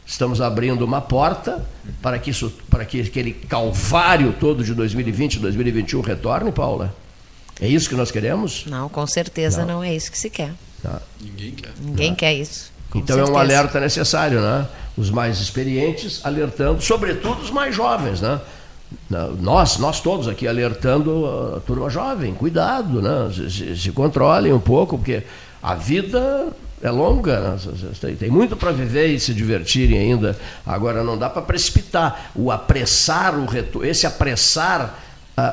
estamos 0.05 0.41
abrindo 0.41 0.83
uma 0.83 0.99
porta 0.99 1.63
para 2.01 2.17
que, 2.17 2.31
isso, 2.31 2.51
para 2.69 2.83
que 2.83 2.99
aquele 2.99 3.31
calvário 3.31 4.35
todo 4.39 4.63
de 4.63 4.73
2020 4.73 5.39
2021 5.39 6.01
retorne, 6.01 6.51
Paula. 6.51 6.93
É 7.61 7.67
isso 7.67 7.87
que 7.87 7.95
nós 7.95 8.09
queremos? 8.09 8.65
Não, 8.65 8.89
com 8.89 9.05
certeza 9.05 9.63
não, 9.65 9.75
não 9.75 9.83
é 9.83 9.95
isso 9.95 10.11
que 10.11 10.17
se 10.17 10.29
quer. 10.29 10.51
Tá. 10.81 11.01
Ninguém 11.19 11.51
quer. 11.51 11.71
Ninguém 11.79 12.09
tá. 12.09 12.15
quer 12.17 12.33
isso. 12.33 12.70
Então 12.95 13.15
certeza. 13.15 13.31
é 13.31 13.35
um 13.35 13.37
alerta 13.37 13.79
necessário, 13.79 14.41
né? 14.41 14.67
Os 14.97 15.09
mais 15.09 15.39
experientes 15.39 16.19
alertando, 16.23 16.81
sobretudo 16.81 17.41
os 17.41 17.51
mais 17.51 17.75
jovens, 17.75 18.21
né? 18.21 18.39
Nós, 19.39 19.77
nós 19.77 20.01
todos 20.01 20.27
aqui 20.27 20.45
alertando 20.45 21.55
a 21.55 21.61
turma 21.61 21.89
jovem, 21.89 22.33
cuidado, 22.33 23.01
né? 23.01 23.31
se, 23.49 23.77
se, 23.77 23.91
controlem 23.91 24.51
um 24.51 24.59
pouco, 24.59 24.97
porque 24.97 25.23
a 25.63 25.75
vida 25.75 26.47
é 26.81 26.91
longa, 26.91 27.39
né? 27.39 27.57
tem 28.19 28.29
muito 28.29 28.57
para 28.57 28.71
viver 28.71 29.07
e 29.07 29.17
se 29.17 29.33
divertirem 29.33 29.97
ainda. 29.97 30.37
Agora 30.65 31.05
não 31.05 31.17
dá 31.17 31.29
para 31.29 31.41
precipitar. 31.41 32.31
O 32.35 32.51
apressar, 32.51 33.39
o 33.39 33.45
retor 33.45 33.85
esse 33.85 34.05
apressar 34.05 34.93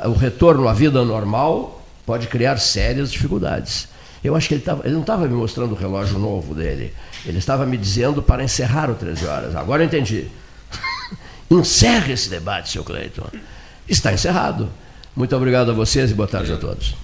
o 0.06 0.12
retorno 0.12 0.68
à 0.68 0.72
vida 0.72 1.04
normal 1.04 1.82
pode 2.04 2.26
criar 2.26 2.58
sérias 2.58 3.10
dificuldades. 3.10 3.88
Eu 4.22 4.34
acho 4.34 4.48
que 4.48 4.54
ele, 4.54 4.62
tava, 4.62 4.82
ele 4.84 4.94
não 4.94 5.02
estava 5.02 5.26
me 5.26 5.34
mostrando 5.34 5.72
o 5.72 5.74
relógio 5.76 6.18
novo 6.18 6.54
dele. 6.54 6.92
Ele 7.26 7.38
estava 7.38 7.66
me 7.66 7.76
dizendo 7.76 8.22
para 8.22 8.42
encerrar 8.44 8.90
o 8.90 8.94
13 8.94 9.26
horas. 9.26 9.56
Agora 9.56 9.82
eu 9.82 9.86
entendi. 9.86 10.26
Encerre 11.50 12.12
esse 12.12 12.28
debate, 12.28 12.70
seu 12.70 12.84
Cleiton. 12.84 13.26
Está 13.88 14.12
encerrado. 14.12 14.68
Muito 15.16 15.34
obrigado 15.34 15.70
a 15.70 15.74
vocês 15.74 16.10
e 16.10 16.14
boa 16.14 16.28
tarde 16.28 16.52
a 16.52 16.56
todos. 16.56 16.94